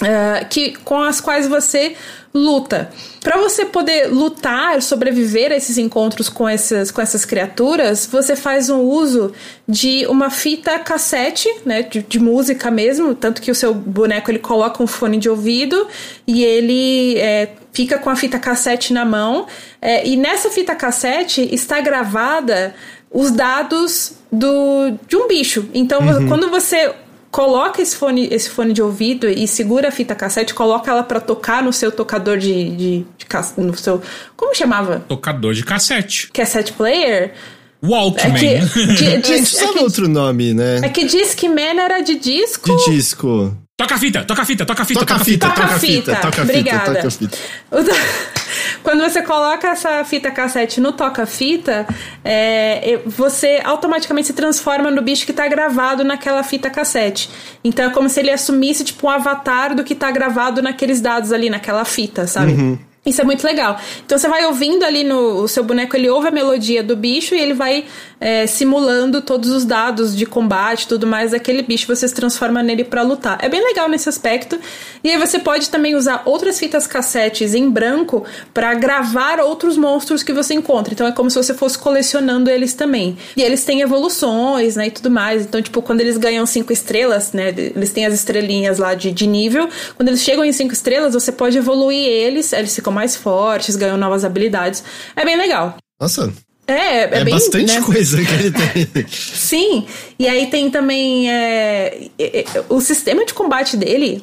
Uh, 0.00 0.46
que, 0.48 0.76
com 0.84 1.02
as 1.02 1.20
quais 1.20 1.48
você 1.48 1.96
luta. 2.32 2.90
Para 3.20 3.36
você 3.38 3.64
poder 3.64 4.06
lutar, 4.06 4.80
sobreviver 4.80 5.50
a 5.50 5.56
esses 5.56 5.78
encontros 5.78 6.28
com 6.28 6.48
essas, 6.48 6.90
com 6.90 7.00
essas 7.00 7.24
criaturas, 7.24 8.06
você 8.06 8.36
faz 8.36 8.70
um 8.70 8.80
uso 8.80 9.32
de 9.66 10.06
uma 10.06 10.30
fita 10.30 10.78
cassete, 10.78 11.48
né, 11.64 11.82
de, 11.82 12.02
de 12.02 12.20
música 12.20 12.70
mesmo, 12.70 13.14
tanto 13.14 13.42
que 13.42 13.50
o 13.50 13.54
seu 13.54 13.74
boneco 13.74 14.30
ele 14.30 14.38
coloca 14.38 14.82
um 14.82 14.86
fone 14.86 15.16
de 15.16 15.28
ouvido 15.28 15.88
e 16.26 16.44
ele 16.44 17.18
é, 17.18 17.50
fica 17.72 17.98
com 17.98 18.10
a 18.10 18.16
fita 18.16 18.38
cassete 18.38 18.92
na 18.92 19.04
mão. 19.04 19.46
É, 19.80 20.06
e 20.06 20.16
nessa 20.16 20.50
fita 20.50 20.74
cassete 20.74 21.48
está 21.52 21.80
gravada 21.80 22.74
os 23.10 23.30
dados 23.30 24.17
do, 24.30 24.98
de 25.06 25.16
um 25.16 25.26
bicho. 25.28 25.68
Então, 25.74 26.00
uhum. 26.00 26.28
quando 26.28 26.50
você 26.50 26.94
coloca 27.30 27.82
esse 27.82 27.94
fone, 27.96 28.28
esse 28.30 28.48
fone 28.48 28.72
de 28.72 28.82
ouvido 28.82 29.28
e 29.28 29.46
segura 29.46 29.88
a 29.88 29.90
fita 29.90 30.14
cassete, 30.14 30.54
coloca 30.54 30.90
ela 30.90 31.02
para 31.02 31.20
tocar 31.20 31.62
no 31.62 31.72
seu 31.72 31.92
tocador 31.92 32.38
de, 32.38 32.70
de, 32.70 33.06
de, 33.16 33.26
no 33.58 33.76
seu 33.76 34.02
como 34.36 34.54
chamava? 34.54 35.00
Tocador 35.08 35.52
de 35.54 35.64
cassete. 35.64 36.30
Cassette 36.32 36.72
player. 36.72 37.34
Walkman. 37.82 38.34
É 38.34 38.60
que, 38.60 38.86
de, 38.86 38.94
de, 38.94 39.32
a 39.32 39.36
gente 39.36 39.56
é 39.56 39.72
que, 39.72 39.78
outro 39.78 40.08
nome, 40.08 40.52
né? 40.52 40.80
É 40.82 40.88
que 40.88 41.04
Discman 41.04 41.78
era 41.78 42.00
de 42.00 42.16
disco. 42.16 42.68
De 42.76 42.90
disco. 42.90 43.56
Toca 43.78 43.94
a 43.94 43.98
fita, 43.98 44.24
toca 44.24 44.42
a 44.42 44.44
fita, 44.44 44.66
toca 44.66 44.82
a 44.82 44.84
fita, 44.84 44.98
toca 45.00 45.14
a 45.14 45.18
fita, 45.20 45.48
toca 45.48 45.64
a 45.64 45.78
fita, 45.78 46.16
toca 46.16 46.26
a 46.26 46.30
fita, 46.32 46.42
Obrigada. 46.42 46.94
toca 46.94 47.06
a 47.06 47.10
fita. 47.12 47.38
Quando 48.82 49.02
você 49.02 49.22
coloca 49.22 49.68
essa 49.68 50.04
fita 50.04 50.32
cassete 50.32 50.80
no 50.80 50.90
toca-fita, 50.90 51.86
é, 52.24 52.98
você 53.06 53.60
automaticamente 53.62 54.26
se 54.26 54.32
transforma 54.32 54.90
no 54.90 55.00
bicho 55.00 55.24
que 55.24 55.32
tá 55.32 55.46
gravado 55.46 56.02
naquela 56.02 56.42
fita 56.42 56.68
cassete. 56.68 57.30
Então 57.62 57.86
é 57.86 57.90
como 57.90 58.08
se 58.08 58.18
ele 58.18 58.32
assumisse 58.32 58.82
tipo 58.82 59.06
um 59.06 59.10
avatar 59.10 59.76
do 59.76 59.84
que 59.84 59.94
tá 59.94 60.10
gravado 60.10 60.60
naqueles 60.60 61.00
dados 61.00 61.30
ali, 61.32 61.48
naquela 61.48 61.84
fita, 61.84 62.26
sabe? 62.26 62.54
Uhum. 62.54 62.78
Isso 63.08 63.20
é 63.20 63.24
muito 63.24 63.44
legal. 63.44 63.80
Então 64.04 64.18
você 64.18 64.28
vai 64.28 64.44
ouvindo 64.44 64.84
ali 64.84 65.02
no 65.02 65.42
o 65.42 65.48
seu 65.48 65.64
boneco, 65.64 65.96
ele 65.96 66.08
ouve 66.08 66.28
a 66.28 66.30
melodia 66.30 66.82
do 66.82 66.96
bicho 66.96 67.34
e 67.34 67.40
ele 67.40 67.54
vai 67.54 67.84
é, 68.20 68.46
simulando 68.46 69.22
todos 69.22 69.50
os 69.50 69.64
dados 69.64 70.16
de 70.16 70.26
combate 70.26 70.88
tudo 70.88 71.06
mais 71.06 71.30
daquele 71.30 71.62
bicho. 71.62 71.86
Você 71.86 72.06
se 72.06 72.14
transforma 72.14 72.62
nele 72.62 72.84
para 72.84 73.02
lutar. 73.02 73.38
É 73.40 73.48
bem 73.48 73.62
legal 73.64 73.88
nesse 73.88 74.08
aspecto. 74.08 74.58
E 75.02 75.10
aí 75.10 75.16
você 75.16 75.38
pode 75.38 75.70
também 75.70 75.94
usar 75.94 76.22
outras 76.24 76.58
fitas 76.58 76.86
cassetes 76.86 77.54
em 77.54 77.70
branco 77.70 78.24
para 78.52 78.74
gravar 78.74 79.40
outros 79.40 79.76
monstros 79.76 80.22
que 80.22 80.32
você 80.32 80.54
encontra. 80.54 80.92
Então 80.92 81.06
é 81.06 81.12
como 81.12 81.30
se 81.30 81.36
você 81.36 81.54
fosse 81.54 81.78
colecionando 81.78 82.50
eles 82.50 82.74
também. 82.74 83.16
E 83.36 83.42
eles 83.42 83.64
têm 83.64 83.80
evoluções, 83.80 84.76
né, 84.76 84.88
e 84.88 84.90
tudo 84.90 85.10
mais. 85.10 85.42
Então, 85.42 85.62
tipo, 85.62 85.80
quando 85.80 86.00
eles 86.00 86.16
ganham 86.18 86.44
cinco 86.46 86.72
estrelas, 86.72 87.32
né, 87.32 87.54
eles 87.56 87.92
têm 87.92 88.06
as 88.06 88.14
estrelinhas 88.14 88.78
lá 88.78 88.94
de, 88.94 89.12
de 89.12 89.26
nível. 89.26 89.68
Quando 89.96 90.08
eles 90.08 90.20
chegam 90.20 90.44
em 90.44 90.52
cinco 90.52 90.72
estrelas, 90.72 91.14
você 91.14 91.30
pode 91.30 91.56
evoluir 91.56 92.06
eles, 92.06 92.52
eles 92.52 92.74
ficam 92.74 92.92
mais 92.98 93.14
fortes, 93.14 93.76
ganham 93.76 93.96
novas 93.96 94.24
habilidades. 94.24 94.82
É 95.14 95.24
bem 95.24 95.36
legal. 95.36 95.76
Nossa, 96.00 96.32
é, 96.66 96.72
é, 96.72 97.02
é 97.02 97.24
bem, 97.24 97.32
bastante 97.32 97.72
né? 97.72 97.80
coisa 97.80 98.22
que 98.22 98.32
ele 98.34 98.50
tem. 98.50 99.06
Sim, 99.08 99.86
e 100.18 100.28
aí 100.28 100.48
tem 100.48 100.70
também 100.70 101.32
é, 101.32 102.08
é, 102.18 102.44
o 102.68 102.80
sistema 102.80 103.24
de 103.24 103.32
combate 103.32 103.76
dele. 103.76 104.22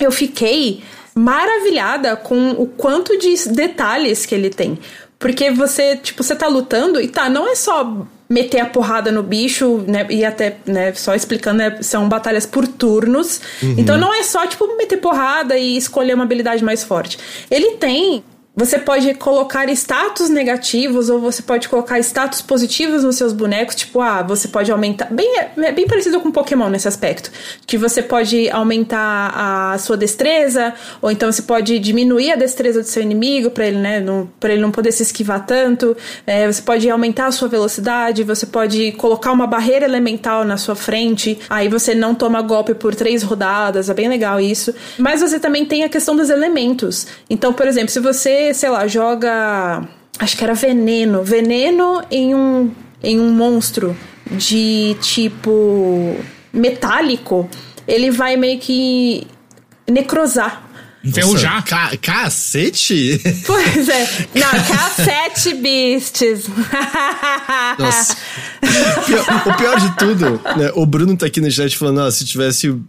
Eu 0.00 0.10
fiquei 0.10 0.82
maravilhada 1.14 2.16
com 2.16 2.50
o 2.52 2.66
quanto 2.66 3.16
de 3.18 3.48
detalhes 3.50 4.26
que 4.26 4.34
ele 4.34 4.50
tem. 4.50 4.78
Porque 5.18 5.52
você, 5.52 5.96
tipo, 5.96 6.24
você 6.24 6.34
tá 6.34 6.48
lutando 6.48 7.00
e 7.00 7.06
tá, 7.06 7.28
não 7.28 7.48
é 7.48 7.54
só 7.54 8.08
meter 8.32 8.60
a 8.60 8.66
porrada 8.66 9.12
no 9.12 9.22
bicho, 9.22 9.84
né? 9.86 10.06
E 10.08 10.24
até, 10.24 10.56
né, 10.66 10.94
só 10.94 11.14
explicando, 11.14 11.58
né, 11.58 11.78
são 11.82 12.08
batalhas 12.08 12.46
por 12.46 12.66
turnos. 12.66 13.40
Uhum. 13.62 13.74
Então 13.76 13.98
não 13.98 14.12
é 14.12 14.22
só, 14.22 14.46
tipo, 14.46 14.66
meter 14.76 14.96
porrada 14.96 15.56
e 15.58 15.76
escolher 15.76 16.14
uma 16.14 16.24
habilidade 16.24 16.64
mais 16.64 16.82
forte. 16.82 17.18
Ele 17.50 17.72
tem 17.72 18.24
você 18.54 18.78
pode 18.78 19.14
colocar 19.14 19.66
status 19.70 20.28
negativos 20.28 21.08
ou 21.08 21.18
você 21.18 21.42
pode 21.42 21.70
colocar 21.70 21.98
status 22.00 22.42
positivos 22.42 23.02
nos 23.02 23.16
seus 23.16 23.32
bonecos, 23.32 23.74
tipo, 23.74 24.00
ah, 24.00 24.22
você 24.22 24.46
pode 24.46 24.70
aumentar. 24.70 25.06
Bem, 25.10 25.38
é 25.56 25.72
bem 25.72 25.86
parecido 25.86 26.20
com 26.20 26.30
Pokémon 26.30 26.68
nesse 26.68 26.86
aspecto. 26.86 27.30
Que 27.66 27.78
você 27.78 28.02
pode 28.02 28.50
aumentar 28.50 29.32
a 29.34 29.78
sua 29.78 29.96
destreza, 29.96 30.74
ou 31.00 31.10
então 31.10 31.32
você 31.32 31.42
pode 31.42 31.78
diminuir 31.78 32.32
a 32.32 32.36
destreza 32.36 32.82
do 32.82 32.86
seu 32.86 33.02
inimigo 33.02 33.50
para 33.50 33.66
ele, 33.66 33.78
né, 33.78 34.04
pra 34.38 34.52
ele 34.52 34.60
não 34.60 34.70
poder 34.70 34.92
se 34.92 35.02
esquivar 35.02 35.46
tanto. 35.46 35.96
É, 36.26 36.46
você 36.46 36.60
pode 36.60 36.88
aumentar 36.90 37.26
a 37.26 37.32
sua 37.32 37.48
velocidade, 37.48 38.22
você 38.22 38.44
pode 38.44 38.92
colocar 38.92 39.32
uma 39.32 39.46
barreira 39.46 39.86
elemental 39.86 40.44
na 40.44 40.58
sua 40.58 40.74
frente, 40.74 41.38
aí 41.48 41.68
você 41.68 41.94
não 41.94 42.14
toma 42.14 42.42
golpe 42.42 42.74
por 42.74 42.94
três 42.94 43.22
rodadas, 43.22 43.88
é 43.88 43.94
bem 43.94 44.08
legal 44.08 44.38
isso. 44.38 44.74
Mas 44.98 45.22
você 45.22 45.40
também 45.40 45.64
tem 45.64 45.84
a 45.84 45.88
questão 45.88 46.14
dos 46.14 46.28
elementos. 46.28 47.06
Então, 47.30 47.54
por 47.54 47.66
exemplo, 47.66 47.88
se 47.88 47.98
você 47.98 48.41
sei 48.54 48.70
lá, 48.70 48.86
joga. 48.86 49.86
Acho 50.18 50.36
que 50.36 50.44
era 50.44 50.54
veneno. 50.54 51.22
Veneno 51.22 52.02
em 52.10 52.34
um, 52.34 52.70
em 53.02 53.18
um 53.18 53.30
monstro 53.30 53.96
de 54.30 54.96
tipo 55.00 56.16
metálico, 56.52 57.48
ele 57.86 58.10
vai 58.10 58.36
meio 58.36 58.58
que 58.58 59.26
necrosar. 59.88 60.70
Enferrujar. 61.04 61.64
Ca 61.64 61.96
cacete? 61.96 63.20
Pois 63.44 63.88
é. 63.88 64.08
Não, 64.34 64.50
cassete 64.64 65.54
beasts. 65.54 66.46
Nossa. 67.78 68.16
O 68.62 69.04
pior, 69.04 69.42
o 69.46 69.56
pior 69.56 69.80
de 69.80 69.96
tudo, 69.96 70.40
né? 70.56 70.70
O 70.74 70.86
Bruno 70.86 71.16
tá 71.16 71.26
aqui 71.26 71.40
no 71.40 71.50
chat 71.50 71.76
falando, 71.76 71.98
ó, 72.02 72.10
se 72.10 72.24
tivesse 72.24 72.68
o 72.68 72.84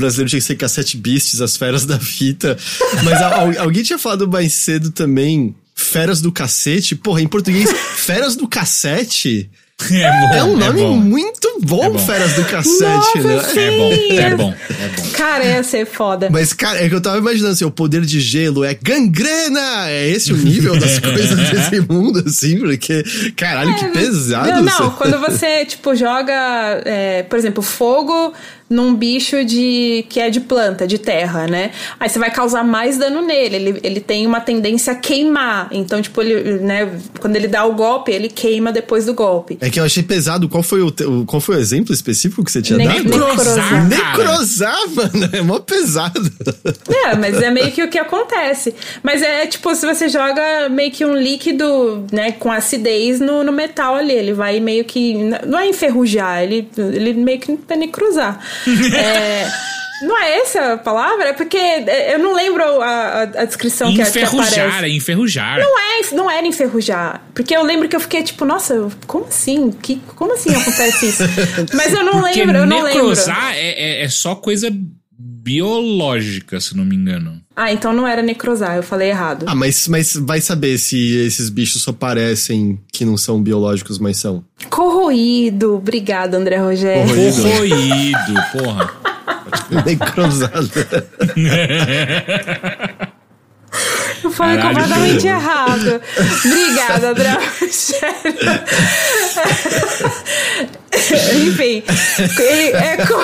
brasileiro 0.00 0.30
tinha 0.30 0.40
que 0.40 0.46
ser 0.46 0.56
cassete 0.56 0.96
beasts, 0.96 1.40
as 1.40 1.56
feras 1.56 1.84
da 1.84 1.98
fita. 1.98 2.56
Mas 3.04 3.20
a, 3.20 3.62
alguém 3.62 3.82
tinha 3.82 3.98
falado 3.98 4.28
mais 4.28 4.52
cedo 4.54 4.90
também, 4.90 5.54
feras 5.74 6.20
do 6.20 6.32
cacete. 6.32 6.94
Porra, 6.94 7.20
em 7.20 7.26
português, 7.28 7.70
feras 7.96 8.36
do 8.36 8.48
cassete. 8.48 9.50
É, 9.92 10.10
bom, 10.10 10.34
é 10.34 10.44
um 10.44 10.56
nome 10.56 10.82
é 10.82 10.88
muito 10.88 11.60
bom, 11.62 11.84
É 11.84 11.90
bom. 11.90 11.98
Feras 12.00 12.32
do 12.32 12.44
Cassete, 12.44 12.82
Nossa, 12.82 13.22
né? 13.22 13.42
sim. 13.44 13.60
É 13.60 13.76
bom, 13.78 13.92
é 13.92 14.34
bom, 14.34 14.54
é 14.70 14.88
bom. 14.88 15.08
Cara, 15.12 15.44
ia 15.44 15.62
ser 15.62 15.86
foda. 15.86 16.28
Mas, 16.30 16.52
cara, 16.52 16.84
é 16.84 16.88
que 16.88 16.94
eu 16.96 17.00
tava 17.00 17.18
imaginando 17.18 17.52
assim, 17.52 17.64
o 17.64 17.70
poder 17.70 18.04
de 18.04 18.20
gelo 18.20 18.64
é 18.64 18.74
gangrena! 18.74 19.88
É 19.88 20.08
esse 20.08 20.32
o 20.32 20.36
nível 20.36 20.76
das 20.78 20.98
coisas 20.98 21.38
desse 21.50 21.80
mundo, 21.80 22.24
assim, 22.26 22.58
porque, 22.58 23.04
caralho, 23.36 23.74
que 23.76 23.86
pesado. 23.88 24.48
Não, 24.48 24.62
não, 24.62 24.90
quando 24.90 25.20
você, 25.20 25.64
tipo, 25.64 25.94
joga, 25.94 26.82
é, 26.84 27.22
por 27.22 27.38
exemplo, 27.38 27.62
fogo 27.62 28.34
num 28.70 28.94
bicho 28.94 29.44
de 29.44 30.04
que 30.08 30.20
é 30.20 30.28
de 30.30 30.40
planta, 30.40 30.86
de 30.86 30.98
terra, 30.98 31.46
né? 31.46 31.70
Aí 31.98 32.08
você 32.08 32.18
vai 32.18 32.30
causar 32.30 32.62
mais 32.64 32.98
dano 32.98 33.22
nele. 33.22 33.56
Ele, 33.56 33.80
ele 33.82 34.00
tem 34.00 34.26
uma 34.26 34.40
tendência 34.40 34.92
a 34.92 34.96
queimar. 34.96 35.68
Então, 35.72 36.02
tipo, 36.02 36.20
ele, 36.20 36.58
né, 36.60 36.88
quando 37.20 37.36
ele 37.36 37.48
dá 37.48 37.64
o 37.64 37.74
golpe, 37.74 38.10
ele 38.12 38.28
queima 38.28 38.70
depois 38.70 39.06
do 39.06 39.14
golpe. 39.14 39.56
É 39.60 39.70
que 39.70 39.80
eu 39.80 39.84
achei 39.84 40.02
pesado. 40.02 40.48
Qual 40.48 40.62
foi 40.62 40.82
o, 40.82 40.90
te- 40.90 41.04
qual 41.26 41.40
foi 41.40 41.56
o 41.56 41.58
exemplo 41.58 41.94
específico 41.94 42.44
que 42.44 42.52
você 42.52 42.60
tinha 42.60 42.76
Ne- 42.78 42.86
dado? 42.86 43.04
Necrosar. 43.04 43.88
Necrosar, 43.88 44.88
mano, 44.94 45.28
é 45.32 45.40
mó 45.42 45.58
pesado. 45.60 46.30
É, 47.06 47.14
mas 47.16 47.40
é 47.40 47.50
meio 47.50 47.70
que 47.72 47.82
o 47.82 47.88
que 47.88 47.98
acontece. 47.98 48.74
Mas 49.02 49.22
é 49.22 49.46
tipo, 49.46 49.74
se 49.74 49.86
você 49.86 50.08
joga 50.08 50.68
meio 50.68 50.90
que 50.90 51.04
um 51.04 51.16
líquido, 51.16 52.04
né, 52.12 52.32
com 52.32 52.50
acidez 52.52 53.18
no, 53.20 53.42
no 53.42 53.52
metal 53.52 53.94
ali, 53.94 54.12
ele 54.12 54.32
vai 54.32 54.60
meio 54.60 54.84
que. 54.84 55.14
Não 55.46 55.58
é 55.58 55.66
enferrujar, 55.68 56.42
ele, 56.42 56.68
ele 56.76 57.14
meio 57.14 57.38
que 57.38 57.58
é 57.68 57.76
necrosar. 57.76 58.38
É. 58.94 59.48
Não 60.00 60.16
é 60.16 60.38
essa 60.38 60.74
a 60.74 60.78
palavra? 60.78 61.30
É 61.30 61.32
porque 61.32 61.56
é, 61.56 62.14
eu 62.14 62.20
não 62.20 62.32
lembro 62.32 62.62
a, 62.80 62.86
a, 62.86 63.22
a 63.22 63.44
descrição 63.44 63.92
que, 63.92 64.00
é- 64.00 64.04
que 64.04 64.10
Enferrujar, 64.20 64.66
aparece. 64.68 64.84
é 64.84 64.88
enferrujar. 64.96 65.58
Não, 65.58 65.76
é, 65.76 66.14
não 66.14 66.30
era 66.30 66.46
enferrujar. 66.46 67.20
Porque 67.34 67.56
eu 67.56 67.64
lembro 67.64 67.88
que 67.88 67.96
eu 67.96 68.00
fiquei 68.00 68.22
tipo, 68.22 68.44
nossa, 68.44 68.88
como 69.08 69.24
assim? 69.26 69.72
Que, 69.72 69.96
como 70.14 70.34
assim 70.34 70.54
acontece 70.54 71.08
isso? 71.08 71.24
Mas 71.74 71.92
eu 71.92 72.04
não 72.04 72.20
Porque 72.20 72.38
lembro, 72.44 72.58
eu 72.58 72.66
não 72.66 72.80
lembro. 72.82 73.08
necrosar 73.08 73.56
é, 73.56 73.70
é, 73.70 74.04
é 74.04 74.08
só 74.08 74.36
coisa 74.36 74.70
biológica, 75.48 76.60
se 76.60 76.76
não 76.76 76.84
me 76.84 76.94
engano. 76.94 77.40
Ah, 77.56 77.72
então 77.72 77.90
não 77.90 78.06
era 78.06 78.20
necrosar, 78.20 78.76
eu 78.76 78.82
falei 78.82 79.08
errado. 79.08 79.46
Ah, 79.48 79.54
mas, 79.54 79.88
mas 79.88 80.14
vai 80.14 80.42
saber 80.42 80.76
se 80.76 81.16
esses 81.16 81.48
bichos 81.48 81.80
só 81.80 81.90
parecem 81.90 82.78
que 82.92 83.02
não 83.02 83.16
são 83.16 83.42
biológicos, 83.42 83.98
mas 83.98 84.18
são. 84.18 84.44
Corroído. 84.68 85.76
Obrigada, 85.76 86.36
André 86.36 86.58
Rogério. 86.58 87.08
Corroído. 87.08 87.42
Corroído, 87.42 88.34
porra. 88.52 88.92
Necrosado. 89.86 90.70
Eu 94.22 94.30
falei 94.30 94.56
Caralho, 94.56 94.80
completamente 94.80 95.26
errado. 95.26 96.00
Obrigada, 96.44 97.10
André 97.10 97.30
Rogério. 97.30 98.38
Enfim, 101.48 101.82
ele 102.38 102.76
é. 102.76 102.96
Co... 103.06 103.14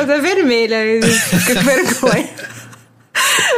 Até 0.00 0.20
vermelha, 0.20 0.76
fica 1.02 1.54
com 1.54 1.62
vergonha. 1.62 2.28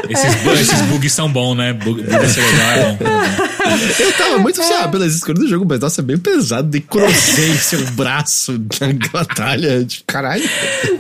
Esses, 0.09 0.35
bu- 0.37 0.53
esses 0.53 0.81
bugs 0.83 1.13
são 1.13 1.31
bons, 1.31 1.55
né? 1.55 1.73
Bug, 1.75 2.03
bug. 2.03 2.15
Eu 4.01 4.13
tava 4.15 4.39
muito 4.39 4.61
assim, 4.61 4.73
ah, 4.73 4.87
beleza, 4.87 5.17
escolhi 5.17 5.39
do 5.41 5.49
jogo, 5.49 5.67
mas 5.69 5.79
nossa, 5.81 6.01
é 6.01 6.05
bem 6.05 6.17
pesado. 6.19 6.69
Necrosei 6.73 7.53
seu 7.61 7.85
braço 7.93 8.53
na 8.81 9.09
batalha. 9.13 9.85
Tipo, 9.85 10.05
caralho. 10.07 10.43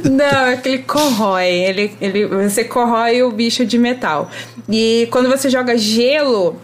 Não, 0.05 0.47
é 0.47 0.57
que 0.59 0.69
ele 0.69 0.79
corrói. 0.83 1.49
Ele, 1.49 1.93
ele, 2.01 2.27
você 2.27 2.63
corrói 2.65 3.23
o 3.23 3.33
bicho 3.33 3.65
de 3.65 3.79
metal. 3.79 4.31
E 4.69 5.09
quando 5.11 5.29
você 5.29 5.49
joga 5.49 5.77
gelo, 5.79 6.61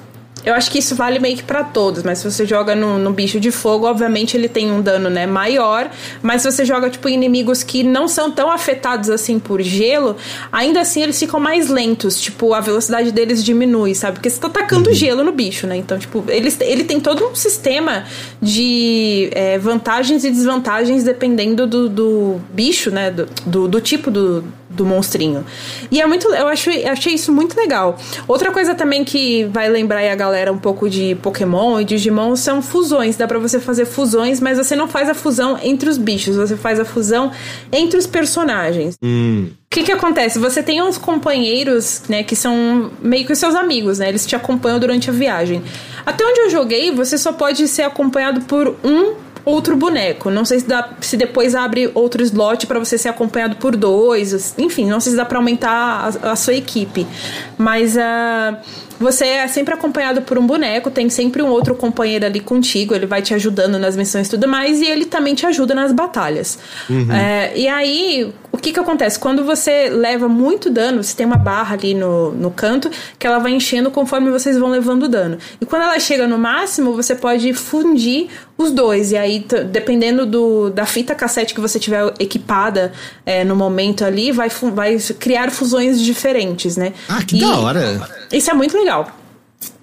eu 0.46 0.54
acho 0.54 0.70
que 0.70 0.78
isso 0.78 0.94
vale 0.94 1.18
meio 1.18 1.36
que 1.36 1.42
pra 1.42 1.64
todos. 1.64 2.04
Mas 2.04 2.18
se 2.18 2.30
você 2.30 2.46
joga 2.46 2.76
no, 2.76 3.00
no 3.00 3.12
bicho 3.12 3.40
de 3.40 3.50
fogo, 3.50 3.84
obviamente 3.84 4.36
ele 4.36 4.48
tem 4.48 4.70
um 4.70 4.80
dano 4.80 5.10
né, 5.10 5.26
maior. 5.26 5.90
Mas 6.22 6.42
se 6.42 6.52
você 6.52 6.64
joga 6.64 6.88
tipo 6.88 7.08
inimigos 7.08 7.64
que 7.64 7.82
não 7.82 8.06
são 8.06 8.30
tão 8.30 8.48
afetados 8.48 9.10
assim 9.10 9.40
por 9.40 9.60
gelo, 9.60 10.16
ainda 10.52 10.82
assim 10.82 11.02
eles 11.02 11.18
ficam 11.18 11.40
mais 11.40 11.68
lentos. 11.68 12.20
Tipo, 12.20 12.54
a 12.54 12.60
velocidade 12.60 13.10
deles 13.10 13.42
diminui, 13.42 13.92
sabe? 13.96 14.14
Porque 14.14 14.30
você 14.30 14.38
tá 14.38 14.46
atacando 14.46 14.92
gelo 14.94 15.24
no 15.24 15.32
bicho, 15.32 15.66
né? 15.66 15.76
Então, 15.76 15.98
tipo, 15.98 16.24
eles, 16.28 16.56
ele 16.60 16.84
tem 16.84 17.00
todo 17.00 17.26
um 17.26 17.34
sistema 17.34 18.04
de 18.40 19.28
é, 19.32 19.58
vantagens 19.58 20.24
e 20.24 20.30
desvantagens 20.30 21.02
dependendo 21.02 21.66
do, 21.66 21.88
do 21.88 22.40
bicho, 22.52 22.92
né? 22.92 23.10
Do, 23.10 23.28
do, 23.44 23.66
do 23.66 23.80
tipo 23.80 24.12
do, 24.12 24.44
do 24.76 24.84
monstrinho. 24.84 25.44
E 25.90 26.00
é 26.00 26.06
muito. 26.06 26.28
Eu 26.28 26.46
acho, 26.46 26.70
eu 26.70 26.92
achei 26.92 27.14
isso 27.14 27.32
muito 27.32 27.56
legal. 27.56 27.98
Outra 28.28 28.52
coisa 28.52 28.74
também 28.74 29.04
que 29.04 29.44
vai 29.44 29.68
lembrar 29.68 30.00
a 30.10 30.14
galera 30.14 30.52
um 30.52 30.58
pouco 30.58 30.88
de 30.88 31.16
Pokémon 31.16 31.80
e 31.80 31.84
Digimon 31.84 32.36
são 32.36 32.62
fusões. 32.62 33.16
Dá 33.16 33.26
pra 33.26 33.38
você 33.38 33.58
fazer 33.58 33.86
fusões, 33.86 34.40
mas 34.40 34.58
você 34.58 34.76
não 34.76 34.86
faz 34.86 35.08
a 35.08 35.14
fusão 35.14 35.58
entre 35.62 35.88
os 35.88 35.98
bichos, 35.98 36.36
você 36.36 36.56
faz 36.56 36.78
a 36.78 36.84
fusão 36.84 37.32
entre 37.72 37.98
os 37.98 38.06
personagens. 38.06 38.96
Hum. 39.02 39.48
O 39.50 39.76
que 39.76 39.82
que 39.82 39.92
acontece? 39.92 40.38
Você 40.38 40.62
tem 40.62 40.80
uns 40.80 40.96
companheiros, 40.96 42.02
né, 42.08 42.22
que 42.22 42.36
são 42.36 42.90
meio 43.02 43.26
que 43.26 43.32
os 43.32 43.38
seus 43.38 43.54
amigos, 43.54 43.98
né? 43.98 44.08
Eles 44.08 44.24
te 44.24 44.34
acompanham 44.34 44.78
durante 44.78 45.10
a 45.10 45.12
viagem. 45.12 45.62
Até 46.06 46.24
onde 46.24 46.40
eu 46.40 46.50
joguei, 46.50 46.90
você 46.92 47.18
só 47.18 47.32
pode 47.32 47.66
ser 47.68 47.82
acompanhado 47.82 48.42
por 48.42 48.76
um 48.84 49.25
outro 49.46 49.76
boneco. 49.76 50.28
Não 50.28 50.44
sei 50.44 50.60
se, 50.60 50.66
dá, 50.66 50.90
se 51.00 51.16
depois 51.16 51.54
abre 51.54 51.90
outro 51.94 52.22
slot 52.22 52.66
pra 52.66 52.78
você 52.78 52.98
ser 52.98 53.08
acompanhado 53.08 53.56
por 53.56 53.76
dois. 53.76 54.54
Enfim, 54.58 54.86
não 54.86 55.00
sei 55.00 55.12
se 55.12 55.16
dá 55.16 55.24
pra 55.24 55.38
aumentar 55.38 56.12
a, 56.22 56.32
a 56.32 56.36
sua 56.36 56.54
equipe. 56.54 57.06
Mas 57.56 57.96
ah, 57.96 58.60
você 58.98 59.26
é 59.26 59.48
sempre 59.48 59.72
acompanhado 59.72 60.22
por 60.22 60.36
um 60.38 60.46
boneco, 60.46 60.90
tem 60.90 61.08
sempre 61.08 61.42
um 61.42 61.48
outro 61.48 61.74
companheiro 61.74 62.26
ali 62.26 62.40
contigo, 62.40 62.94
ele 62.94 63.06
vai 63.06 63.22
te 63.22 63.34
ajudando 63.34 63.78
nas 63.78 63.96
missões 63.96 64.26
e 64.26 64.30
tudo 64.30 64.48
mais, 64.48 64.80
e 64.80 64.86
ele 64.86 65.04
também 65.04 65.34
te 65.34 65.46
ajuda 65.46 65.74
nas 65.74 65.92
batalhas. 65.92 66.58
É, 67.12 67.52
e 67.56 67.68
aí, 67.68 68.32
o 68.56 68.58
que 68.60 68.72
que 68.72 68.80
acontece? 68.80 69.18
Quando 69.18 69.44
você 69.44 69.88
leva 69.88 70.28
muito 70.28 70.68
dano, 70.70 71.02
você 71.02 71.14
tem 71.14 71.24
uma 71.26 71.36
barra 71.36 71.74
ali 71.74 71.94
no, 71.94 72.32
no 72.32 72.50
canto 72.50 72.90
que 73.18 73.26
ela 73.26 73.38
vai 73.38 73.52
enchendo 73.52 73.90
conforme 73.90 74.30
vocês 74.30 74.58
vão 74.58 74.68
levando 74.68 75.08
dano. 75.08 75.38
E 75.60 75.66
quando 75.66 75.82
ela 75.82 75.98
chega 76.00 76.26
no 76.26 76.38
máximo, 76.38 76.92
você 76.94 77.14
pode 77.14 77.52
fundir 77.54 78.28
os 78.58 78.70
dois. 78.72 79.12
E 79.12 79.16
aí, 79.16 79.46
dependendo 79.70 80.26
do, 80.26 80.70
da 80.70 80.86
fita 80.86 81.14
cassete 81.14 81.54
que 81.54 81.60
você 81.60 81.78
tiver 81.78 82.12
equipada 82.18 82.92
é, 83.24 83.44
no 83.44 83.54
momento 83.54 84.04
ali, 84.04 84.32
vai, 84.32 84.48
vai 84.72 84.98
criar 85.18 85.50
fusões 85.50 86.00
diferentes, 86.00 86.76
né? 86.76 86.92
Ah, 87.08 87.22
que 87.22 87.36
E- 87.36 87.40
da 87.40 87.58
hora. 87.58 88.08
isso 88.32 88.50
é 88.50 88.54
muito 88.54 88.76
legal. 88.76 89.10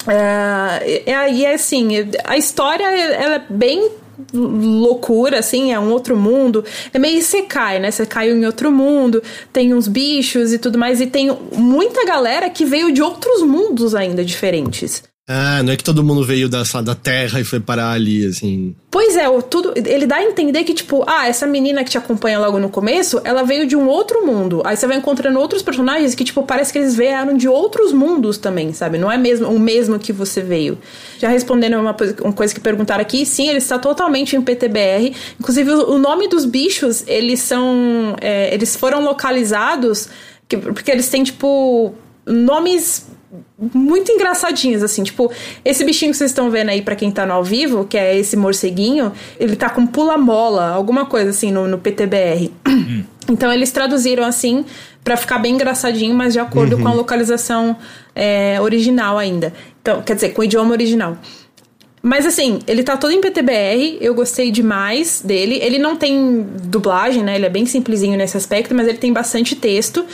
É, 0.07 1.03
é, 1.05 1.31
e 1.31 1.45
é 1.45 1.53
assim, 1.53 1.89
a 2.25 2.37
história 2.37 2.83
ela 2.85 3.35
é 3.35 3.43
bem 3.49 3.89
loucura, 4.33 5.39
assim, 5.39 5.71
é 5.71 5.79
um 5.79 5.91
outro 5.91 6.15
mundo. 6.15 6.63
É 6.93 6.99
meio 6.99 7.17
Isekai, 7.17 7.79
né? 7.79 7.91
Você 7.91 8.05
caiu 8.05 8.35
em 8.35 8.45
outro 8.45 8.71
mundo, 8.71 9.21
tem 9.51 9.73
uns 9.73 9.87
bichos 9.87 10.53
e 10.53 10.57
tudo 10.57 10.77
mais, 10.77 11.01
e 11.01 11.07
tem 11.07 11.35
muita 11.53 12.05
galera 12.05 12.49
que 12.49 12.65
veio 12.65 12.91
de 12.91 13.01
outros 13.01 13.41
mundos 13.41 13.95
ainda 13.95 14.23
diferentes. 14.23 15.03
Ah, 15.25 15.63
não 15.63 15.71
é 15.71 15.77
que 15.77 15.83
todo 15.85 16.03
mundo 16.03 16.21
veio 16.25 16.49
da, 16.49 16.63
da 16.83 16.93
Terra 16.93 17.39
e 17.39 17.45
foi 17.45 17.57
parar 17.57 17.91
ali, 17.91 18.25
assim. 18.25 18.75
Pois 18.91 19.15
é, 19.15 19.23
tudo, 19.43 19.71
ele 19.73 20.05
dá 20.05 20.17
a 20.17 20.23
entender 20.23 20.65
que, 20.65 20.73
tipo, 20.73 21.01
ah, 21.07 21.29
essa 21.29 21.47
menina 21.47 21.81
que 21.81 21.91
te 21.91 21.97
acompanha 21.97 22.37
logo 22.39 22.59
no 22.59 22.67
começo, 22.69 23.21
ela 23.23 23.41
veio 23.41 23.65
de 23.65 23.73
um 23.73 23.87
outro 23.87 24.25
mundo. 24.25 24.61
Aí 24.65 24.75
você 24.75 24.85
vai 24.85 24.97
encontrando 24.97 25.39
outros 25.39 25.61
personagens 25.61 26.13
que, 26.13 26.25
tipo, 26.25 26.43
parece 26.43 26.73
que 26.73 26.79
eles 26.79 26.93
vieram 26.93 27.37
de 27.37 27.47
outros 27.47 27.93
mundos 27.93 28.37
também, 28.37 28.73
sabe? 28.73 28.97
Não 28.97 29.09
é 29.09 29.17
mesmo 29.17 29.47
o 29.47 29.57
mesmo 29.57 29.97
que 29.97 30.11
você 30.11 30.41
veio. 30.41 30.77
Já 31.17 31.29
respondendo 31.29 31.75
uma, 31.79 31.95
uma 32.21 32.33
coisa 32.33 32.53
que 32.53 32.59
perguntaram 32.59 33.01
aqui, 33.01 33.25
sim, 33.25 33.47
ele 33.47 33.59
está 33.59 33.79
totalmente 33.79 34.35
em 34.35 34.41
PTBR. 34.41 35.15
Inclusive, 35.39 35.71
o, 35.71 35.91
o 35.93 35.97
nome 35.99 36.27
dos 36.27 36.43
bichos, 36.43 37.01
eles 37.07 37.39
são. 37.39 38.13
é, 38.19 38.53
eles 38.53 38.75
foram 38.75 39.01
localizados 39.01 40.09
que- 40.49 40.57
porque 40.57 40.91
eles 40.91 41.07
têm, 41.07 41.23
tipo, 41.23 41.95
nomes 42.25 43.07
muito 43.57 44.11
engraçadinhos, 44.11 44.83
assim. 44.83 45.03
Tipo, 45.03 45.31
esse 45.63 45.83
bichinho 45.83 46.11
que 46.11 46.17
vocês 46.17 46.31
estão 46.31 46.49
vendo 46.49 46.69
aí, 46.69 46.81
pra 46.81 46.95
quem 46.95 47.11
tá 47.11 47.25
no 47.25 47.33
ao 47.33 47.43
vivo, 47.43 47.85
que 47.85 47.97
é 47.97 48.17
esse 48.17 48.35
morceguinho, 48.35 49.11
ele 49.39 49.55
tá 49.55 49.69
com 49.69 49.85
pula-mola, 49.85 50.69
alguma 50.69 51.05
coisa 51.05 51.31
assim 51.31 51.51
no, 51.51 51.67
no 51.67 51.77
PTBR. 51.77 52.51
então 53.29 53.51
eles 53.51 53.71
traduziram 53.71 54.23
assim 54.23 54.65
pra 55.03 55.17
ficar 55.17 55.39
bem 55.39 55.55
engraçadinho, 55.55 56.15
mas 56.15 56.33
de 56.33 56.39
acordo 56.39 56.77
com 56.77 56.87
a 56.87 56.93
localização 56.93 57.75
é, 58.15 58.59
original 58.61 59.17
ainda. 59.17 59.53
Então, 59.81 60.01
quer 60.01 60.15
dizer, 60.15 60.29
com 60.29 60.41
o 60.41 60.45
idioma 60.45 60.71
original. 60.71 61.17
Mas 62.01 62.25
assim, 62.25 62.59
ele 62.67 62.83
tá 62.83 62.97
todo 62.97 63.11
em 63.11 63.21
PTBR, 63.21 63.97
eu 64.01 64.13
gostei 64.13 64.51
demais 64.51 65.21
dele. 65.23 65.57
Ele 65.61 65.79
não 65.79 65.95
tem 65.95 66.45
dublagem, 66.63 67.23
né? 67.23 67.35
Ele 67.35 67.45
é 67.45 67.49
bem 67.49 67.65
simplesinho 67.65 68.17
nesse 68.17 68.35
aspecto, 68.35 68.75
mas 68.75 68.89
ele 68.89 68.97
tem 68.97 69.13
bastante 69.13 69.55
texto. 69.55 70.05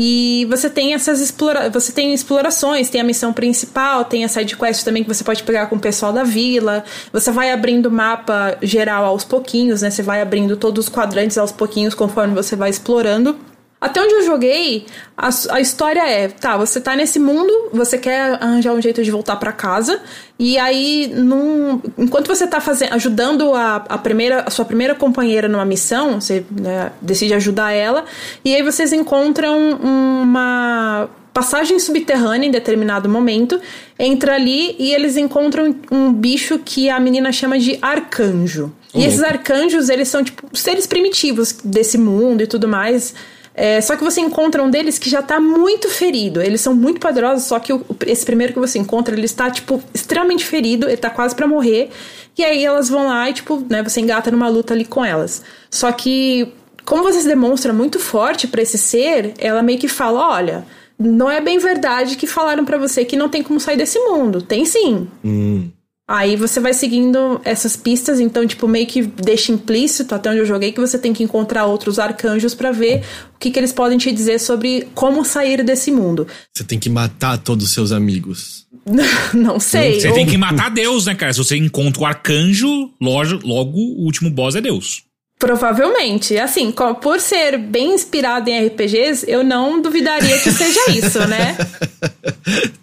E 0.00 0.46
você 0.48 0.70
tem 0.70 0.94
essas 0.94 1.20
explora 1.20 1.68
você 1.68 1.90
tem 1.90 2.14
explorações, 2.14 2.88
tem 2.88 3.00
a 3.00 3.04
missão 3.04 3.32
principal, 3.32 4.04
tem 4.04 4.24
a 4.24 4.28
side 4.28 4.56
quest 4.56 4.84
também 4.84 5.02
que 5.02 5.12
você 5.12 5.24
pode 5.24 5.42
pegar 5.42 5.66
com 5.66 5.74
o 5.74 5.80
pessoal 5.80 6.12
da 6.12 6.22
vila. 6.22 6.84
Você 7.12 7.32
vai 7.32 7.50
abrindo 7.50 7.86
o 7.86 7.90
mapa 7.90 8.56
geral 8.62 9.04
aos 9.04 9.24
pouquinhos, 9.24 9.82
né? 9.82 9.90
Você 9.90 10.00
vai 10.00 10.22
abrindo 10.22 10.56
todos 10.56 10.84
os 10.84 10.88
quadrantes 10.88 11.36
aos 11.36 11.50
pouquinhos 11.50 11.94
conforme 11.94 12.32
você 12.32 12.54
vai 12.54 12.70
explorando. 12.70 13.47
Até 13.80 14.02
onde 14.02 14.12
eu 14.12 14.24
joguei, 14.24 14.86
a, 15.16 15.30
a, 15.50 15.60
história 15.60 16.00
é, 16.00 16.26
tá, 16.26 16.56
você 16.56 16.80
tá 16.80 16.96
nesse 16.96 17.20
mundo, 17.20 17.52
você 17.72 17.96
quer 17.96 18.32
arranjar 18.42 18.72
um 18.72 18.82
jeito 18.82 19.04
de 19.04 19.10
voltar 19.10 19.36
para 19.36 19.52
casa, 19.52 20.00
e 20.36 20.58
aí, 20.58 21.12
num, 21.14 21.80
enquanto 21.96 22.26
você 22.26 22.44
tá 22.48 22.60
fazendo, 22.60 22.94
ajudando 22.94 23.54
a, 23.54 23.76
a, 23.76 23.96
primeira, 23.96 24.42
a 24.44 24.50
sua 24.50 24.64
primeira 24.64 24.96
companheira 24.96 25.46
numa 25.46 25.64
missão, 25.64 26.20
você 26.20 26.44
né, 26.50 26.90
decide 27.00 27.34
ajudar 27.34 27.70
ela, 27.70 28.04
e 28.44 28.52
aí 28.52 28.64
vocês 28.64 28.92
encontram 28.92 29.78
uma 29.80 31.08
passagem 31.32 31.78
subterrânea 31.78 32.48
em 32.48 32.50
determinado 32.50 33.08
momento, 33.08 33.60
entra 33.96 34.34
ali 34.34 34.74
e 34.76 34.92
eles 34.92 35.16
encontram 35.16 35.72
um 35.88 36.12
bicho 36.12 36.58
que 36.58 36.90
a 36.90 36.98
menina 36.98 37.30
chama 37.30 37.60
de 37.60 37.78
arcanjo. 37.80 38.72
E 38.92 39.04
esses 39.04 39.22
arcanjos, 39.22 39.88
eles 39.88 40.08
são 40.08 40.24
tipo 40.24 40.48
seres 40.56 40.84
primitivos 40.84 41.52
desse 41.62 41.96
mundo 41.96 42.42
e 42.42 42.46
tudo 42.48 42.66
mais. 42.66 43.14
É, 43.60 43.80
só 43.80 43.96
que 43.96 44.04
você 44.04 44.20
encontra 44.20 44.62
um 44.62 44.70
deles 44.70 45.00
que 45.00 45.10
já 45.10 45.20
tá 45.20 45.40
muito 45.40 45.88
ferido. 45.88 46.40
Eles 46.40 46.60
são 46.60 46.72
muito 46.72 47.00
poderosos, 47.00 47.42
só 47.42 47.58
que 47.58 47.72
o, 47.72 47.84
esse 48.06 48.24
primeiro 48.24 48.52
que 48.52 48.58
você 48.60 48.78
encontra, 48.78 49.16
ele 49.16 49.24
está, 49.24 49.50
tipo, 49.50 49.82
extremamente 49.92 50.44
ferido, 50.44 50.86
ele 50.86 50.96
tá 50.96 51.10
quase 51.10 51.34
para 51.34 51.44
morrer. 51.44 51.90
E 52.38 52.44
aí 52.44 52.64
elas 52.64 52.88
vão 52.88 53.08
lá 53.08 53.28
e, 53.28 53.32
tipo, 53.32 53.60
né, 53.68 53.82
você 53.82 54.00
engata 54.00 54.30
numa 54.30 54.48
luta 54.48 54.74
ali 54.74 54.84
com 54.84 55.04
elas. 55.04 55.42
Só 55.68 55.90
que, 55.90 56.52
como 56.84 57.02
você 57.02 57.20
se 57.20 57.26
demonstra 57.26 57.72
muito 57.72 57.98
forte 57.98 58.46
para 58.46 58.62
esse 58.62 58.78
ser, 58.78 59.34
ela 59.38 59.60
meio 59.60 59.78
que 59.80 59.88
fala: 59.88 60.36
olha. 60.36 60.64
Não 61.00 61.30
é 61.30 61.40
bem 61.40 61.58
verdade 61.58 62.16
que 62.16 62.26
falaram 62.26 62.64
para 62.64 62.76
você 62.76 63.04
que 63.04 63.16
não 63.16 63.28
tem 63.28 63.40
como 63.40 63.60
sair 63.60 63.76
desse 63.76 64.00
mundo. 64.00 64.42
Tem 64.42 64.64
sim. 64.64 65.06
Hum. 65.24 65.70
Aí 66.10 66.36
você 66.36 66.58
vai 66.58 66.72
seguindo 66.72 67.38
essas 67.44 67.76
pistas, 67.76 68.18
então, 68.18 68.46
tipo, 68.46 68.66
meio 68.66 68.86
que 68.86 69.02
deixa 69.02 69.52
implícito, 69.52 70.14
até 70.14 70.30
onde 70.30 70.38
eu 70.38 70.46
joguei, 70.46 70.72
que 70.72 70.80
você 70.80 70.98
tem 70.98 71.12
que 71.12 71.22
encontrar 71.22 71.66
outros 71.66 71.98
arcanjos 71.98 72.54
para 72.54 72.72
ver 72.72 73.04
o 73.34 73.38
que, 73.38 73.50
que 73.50 73.58
eles 73.58 73.74
podem 73.74 73.98
te 73.98 74.10
dizer 74.10 74.40
sobre 74.40 74.88
como 74.94 75.22
sair 75.22 75.62
desse 75.62 75.90
mundo. 75.90 76.26
Você 76.56 76.64
tem 76.64 76.78
que 76.78 76.88
matar 76.88 77.36
todos 77.36 77.66
os 77.66 77.72
seus 77.72 77.92
amigos. 77.92 78.66
Não 79.34 79.60
sei. 79.60 80.00
Você 80.00 80.08
Ou... 80.08 80.14
tem 80.14 80.26
que 80.26 80.38
matar 80.38 80.70
Deus, 80.70 81.04
né, 81.04 81.14
cara? 81.14 81.30
Se 81.32 81.38
você 81.38 81.58
encontra 81.58 82.02
o 82.02 82.06
arcanjo, 82.06 82.90
logo, 82.98 83.46
logo 83.46 83.78
o 83.78 84.04
último 84.06 84.30
boss 84.30 84.54
é 84.54 84.62
Deus. 84.62 85.07
Provavelmente. 85.38 86.36
Assim, 86.36 86.72
por 87.00 87.20
ser 87.20 87.58
bem 87.58 87.94
inspirado 87.94 88.50
em 88.50 88.66
RPGs, 88.66 89.24
eu 89.28 89.44
não 89.44 89.80
duvidaria 89.80 90.36
que 90.38 90.50
seja 90.50 90.80
isso, 90.90 91.20
né? 91.26 91.56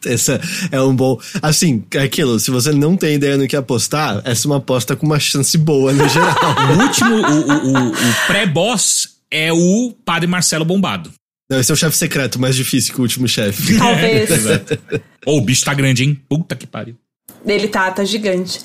Essa 0.06 0.40
é 0.72 0.82
um 0.82 0.96
bom. 0.96 1.20
Assim, 1.42 1.84
é 1.94 2.04
aquilo, 2.04 2.40
se 2.40 2.50
você 2.52 2.72
não 2.72 2.96
tem 2.96 3.16
ideia 3.16 3.36
no 3.36 3.48
que 3.48 3.56
apostar, 3.56 4.22
essa 4.24 4.48
é 4.48 4.50
uma 4.50 4.58
aposta 4.58 4.96
com 4.96 5.06
uma 5.06 5.20
chance 5.20 5.58
boa 5.58 5.92
no 5.92 6.08
geral. 6.08 6.36
o 6.78 6.82
último, 6.82 7.16
o, 7.16 7.22
o, 7.22 7.74
o, 7.74 7.88
o 7.90 8.28
pré-boss 8.28 9.16
é 9.30 9.52
o 9.52 9.94
Padre 10.06 10.28
Marcelo 10.28 10.64
Bombado. 10.64 11.12
Não, 11.50 11.60
esse 11.60 11.72
é 11.72 11.74
o 11.74 11.78
chefe 11.78 11.98
secreto, 11.98 12.40
mais 12.40 12.56
difícil 12.56 12.94
que 12.94 13.00
o 13.00 13.04
último 13.04 13.28
chefe. 13.28 13.78
Talvez. 13.78 14.30
Ou 15.26 15.36
oh, 15.36 15.38
o 15.40 15.42
bicho 15.42 15.66
tá 15.66 15.74
grande, 15.74 16.04
hein? 16.04 16.20
Puta 16.28 16.56
que 16.56 16.66
pariu. 16.66 16.96
Ele 17.46 17.68
tá, 17.68 17.92
tá 17.92 18.04
gigante. 18.04 18.62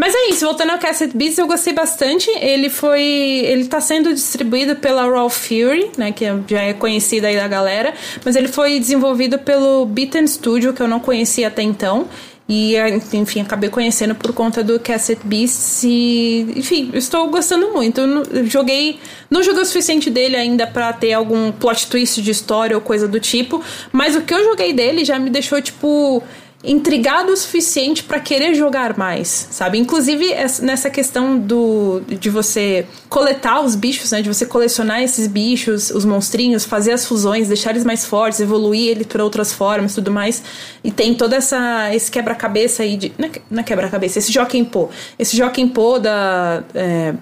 Mas 0.00 0.14
é 0.14 0.30
isso, 0.30 0.46
voltando 0.46 0.70
ao 0.70 0.78
Cassette 0.78 1.16
Beats, 1.16 1.36
eu 1.38 1.46
gostei 1.48 1.72
bastante. 1.72 2.30
Ele 2.38 2.70
foi. 2.70 3.02
Ele 3.02 3.64
tá 3.64 3.80
sendo 3.80 4.14
distribuído 4.14 4.76
pela 4.76 5.02
Raw 5.02 5.28
Fury, 5.28 5.90
né? 5.98 6.12
Que 6.12 6.24
já 6.46 6.62
é 6.62 6.72
conhecida 6.72 7.26
aí 7.26 7.34
da 7.34 7.48
galera. 7.48 7.92
Mas 8.24 8.36
ele 8.36 8.46
foi 8.46 8.78
desenvolvido 8.78 9.40
pelo 9.40 9.84
Beaten 9.86 10.24
Studio, 10.28 10.72
que 10.72 10.80
eu 10.80 10.86
não 10.86 11.00
conhecia 11.00 11.48
até 11.48 11.62
então. 11.62 12.06
E, 12.48 12.76
enfim, 13.12 13.42
acabei 13.42 13.68
conhecendo 13.68 14.14
por 14.14 14.32
conta 14.32 14.64
do 14.64 14.80
Cassette 14.80 15.26
Beasts 15.26 15.82
e, 15.84 16.46
enfim, 16.56 16.90
estou 16.94 17.28
gostando 17.28 17.72
muito. 17.72 18.00
Eu 18.00 18.46
joguei, 18.46 18.98
não 19.28 19.42
joguei 19.42 19.62
o 19.62 19.66
suficiente 19.66 20.08
dele 20.08 20.34
ainda 20.34 20.66
para 20.66 20.90
ter 20.94 21.12
algum 21.12 21.52
plot 21.52 21.88
twist 21.88 22.22
de 22.22 22.30
história 22.30 22.74
ou 22.74 22.80
coisa 22.80 23.06
do 23.06 23.20
tipo, 23.20 23.62
mas 23.92 24.16
o 24.16 24.22
que 24.22 24.32
eu 24.32 24.42
joguei 24.44 24.72
dele 24.72 25.04
já 25.04 25.18
me 25.18 25.28
deixou, 25.28 25.60
tipo, 25.60 26.22
intrigado 26.62 27.32
o 27.32 27.36
suficiente 27.36 28.02
para 28.02 28.18
querer 28.18 28.52
jogar 28.54 28.98
mais, 28.98 29.48
sabe? 29.50 29.78
Inclusive 29.78 30.34
nessa 30.60 30.90
questão 30.90 31.38
do 31.38 32.00
de 32.08 32.28
você 32.28 32.84
coletar 33.08 33.60
os 33.60 33.76
bichos, 33.76 34.10
né? 34.10 34.22
De 34.22 34.28
você 34.28 34.44
colecionar 34.44 35.00
esses 35.00 35.28
bichos, 35.28 35.90
os 35.90 36.04
monstrinhos, 36.04 36.64
fazer 36.64 36.92
as 36.92 37.06
fusões, 37.06 37.46
deixar 37.46 37.70
eles 37.70 37.84
mais 37.84 38.04
fortes, 38.04 38.40
evoluir 38.40 38.90
eles 38.90 39.06
para 39.06 39.22
outras 39.22 39.52
formas, 39.52 39.94
tudo 39.94 40.10
mais. 40.10 40.42
E 40.82 40.90
tem 40.90 41.14
toda 41.14 41.36
essa 41.36 41.94
esse 41.94 42.10
quebra-cabeça 42.10 42.82
aí 42.82 42.96
de 42.96 43.12
não 43.18 43.28
é, 43.28 43.60
é 43.60 43.62
quebra-cabeça, 43.62 44.18
esse 44.18 44.32
Joaquim 44.32 44.64
Pô, 44.64 44.88
esse 45.16 45.36
Joaquim 45.36 45.68
Pô 45.68 46.00
da 46.00 46.64
é, 46.74 47.14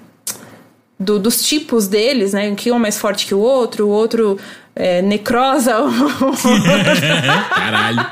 do, 0.99 1.19
dos 1.19 1.47
tipos 1.47 1.87
deles, 1.87 2.33
né? 2.33 2.55
Que 2.55 2.71
um 2.71 2.77
é 2.77 2.79
mais 2.79 2.99
forte 2.99 3.27
que 3.27 3.35
o 3.35 3.39
outro, 3.39 3.87
o 3.87 3.91
outro 3.91 4.39
é, 4.75 5.03
necrosa. 5.03 5.75
Caralho. 7.55 8.07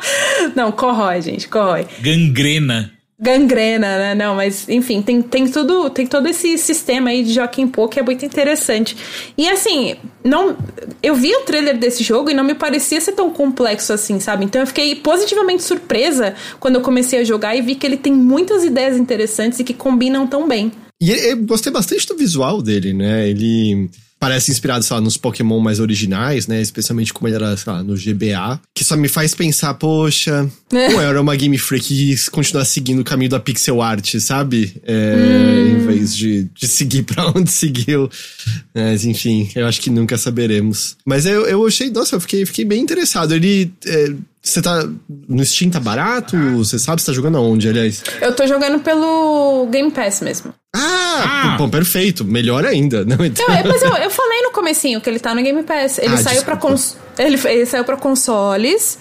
Não, 0.55 0.73
corrói, 0.73 1.23
gente, 1.23 1.49
corrói. 1.49 1.87
Gangrena. 2.01 2.95
Gangrena, 3.19 3.97
né? 3.97 4.15
Não, 4.15 4.35
mas 4.35 4.69
enfim, 4.69 5.01
tem, 5.01 5.23
tem 5.23 5.47
tudo, 5.47 5.89
tem 5.89 6.05
todo 6.05 6.29
esse 6.29 6.59
sistema 6.59 7.11
aí 7.11 7.23
de 7.23 7.33
Joaquim 7.33 7.67
Pô 7.67 7.87
que 7.89 8.01
é 8.01 8.03
muito 8.03 8.25
interessante. 8.25 8.97
E 9.39 9.49
assim, 9.49 9.95
não, 10.23 10.57
eu 11.03 11.15
vi 11.15 11.33
o 11.35 11.43
trailer 11.43 11.79
desse 11.79 12.03
jogo 12.03 12.29
e 12.29 12.35
não 12.35 12.43
me 12.43 12.55
parecia 12.55 13.01
ser 13.01 13.13
tão 13.13 13.31
complexo 13.31 13.93
assim, 13.93 14.19
sabe? 14.19 14.45
Então 14.45 14.61
eu 14.61 14.67
fiquei 14.67 14.97
positivamente 14.97 15.63
surpresa 15.63 16.35
quando 16.59 16.75
eu 16.75 16.81
comecei 16.81 17.21
a 17.21 17.25
jogar 17.25 17.55
e 17.55 17.63
vi 17.63 17.77
que 17.77 17.87
ele 17.87 17.97
tem 17.97 18.13
muitas 18.13 18.65
ideias 18.65 18.97
interessantes 18.97 19.61
e 19.61 19.65
que 19.65 19.73
combinam 19.73 20.27
tão 20.27 20.49
bem. 20.49 20.73
E 21.05 21.11
eu 21.11 21.37
gostei 21.45 21.71
bastante 21.71 22.09
do 22.09 22.17
visual 22.17 22.63
dele, 22.63 22.95
né? 22.95 23.29
Ele 23.29 23.91
parece 24.19 24.51
inspirado, 24.51 24.83
sei 24.83 24.95
lá, 24.95 25.03
nos 25.03 25.19
Pokémon 25.19 25.61
mais 25.61 25.81
originais, 25.81 26.47
né? 26.47 26.63
Especialmente 26.63 27.13
como 27.13 27.29
ele 27.29 27.35
era, 27.37 27.55
sei 27.59 27.71
lá, 27.71 27.83
no 27.83 27.95
GBA. 27.95 28.59
Que 28.75 28.83
só 28.83 28.97
me 28.97 29.07
faz 29.07 29.35
pensar, 29.35 29.75
poxa, 29.75 30.51
é. 30.73 30.89
não 30.89 31.03
era 31.03 31.21
uma 31.21 31.37
Game 31.37 31.59
Freak 31.59 31.87
que 31.87 32.31
continuar 32.31 32.65
seguindo 32.65 33.01
o 33.01 33.05
caminho 33.05 33.29
da 33.29 33.39
pixel 33.39 33.83
art, 33.83 34.15
sabe? 34.19 34.81
É, 34.83 35.15
hum. 35.15 35.83
Em 35.83 35.87
vez 35.87 36.17
de, 36.17 36.45
de 36.55 36.67
seguir 36.67 37.03
pra 37.03 37.29
onde 37.37 37.51
seguiu. 37.51 38.09
Mas, 38.75 39.05
enfim, 39.05 39.51
eu 39.55 39.67
acho 39.67 39.83
que 39.83 39.91
nunca 39.91 40.17
saberemos. 40.17 40.97
Mas 41.05 41.27
eu, 41.27 41.45
eu 41.45 41.67
achei, 41.67 41.91
nossa, 41.91 42.17
eu 42.17 42.21
fiquei, 42.21 42.47
fiquei 42.47 42.65
bem 42.65 42.81
interessado. 42.81 43.35
Ele. 43.35 43.71
É, 43.85 44.15
você 44.41 44.63
tá. 44.63 44.89
No 45.29 45.45
Steam 45.45 45.71
tá 45.71 45.81
barato? 45.81 46.35
Você 46.57 46.79
sabe 46.79 47.03
se 47.03 47.07
tá 47.07 47.13
jogando 47.13 47.37
aonde, 47.37 47.69
aliás? 47.69 48.03
Eu 48.23 48.35
tô 48.35 48.47
jogando 48.47 48.83
pelo 48.83 49.69
Game 49.71 49.91
Pass 49.91 50.23
mesmo. 50.23 50.55
Ah, 50.75 51.53
ah. 51.55 51.57
Bom, 51.57 51.69
perfeito. 51.69 52.25
Melhor 52.25 52.67
ainda. 52.67 53.05
Não, 53.05 53.25
então... 53.25 53.47
Não, 53.49 53.65
mas 53.65 53.83
eu, 53.83 53.95
eu 53.97 54.11
falei 54.11 54.43
no 54.43 54.51
comecinho 54.51 55.01
que 55.01 55.09
ele 55.09 55.21
tá 55.21 55.35
no 55.35 55.43
Game 55.43 55.63
Pass. 55.63 55.99
Ele 55.99 56.15
ah, 56.15 56.19
saiu 56.19 56.43
para 56.43 56.57
cons... 56.57 56.97
ele, 57.17 57.41
ele 57.49 57.65
saiu 57.65 57.85
para 57.85 57.97
consoles, 57.97 58.99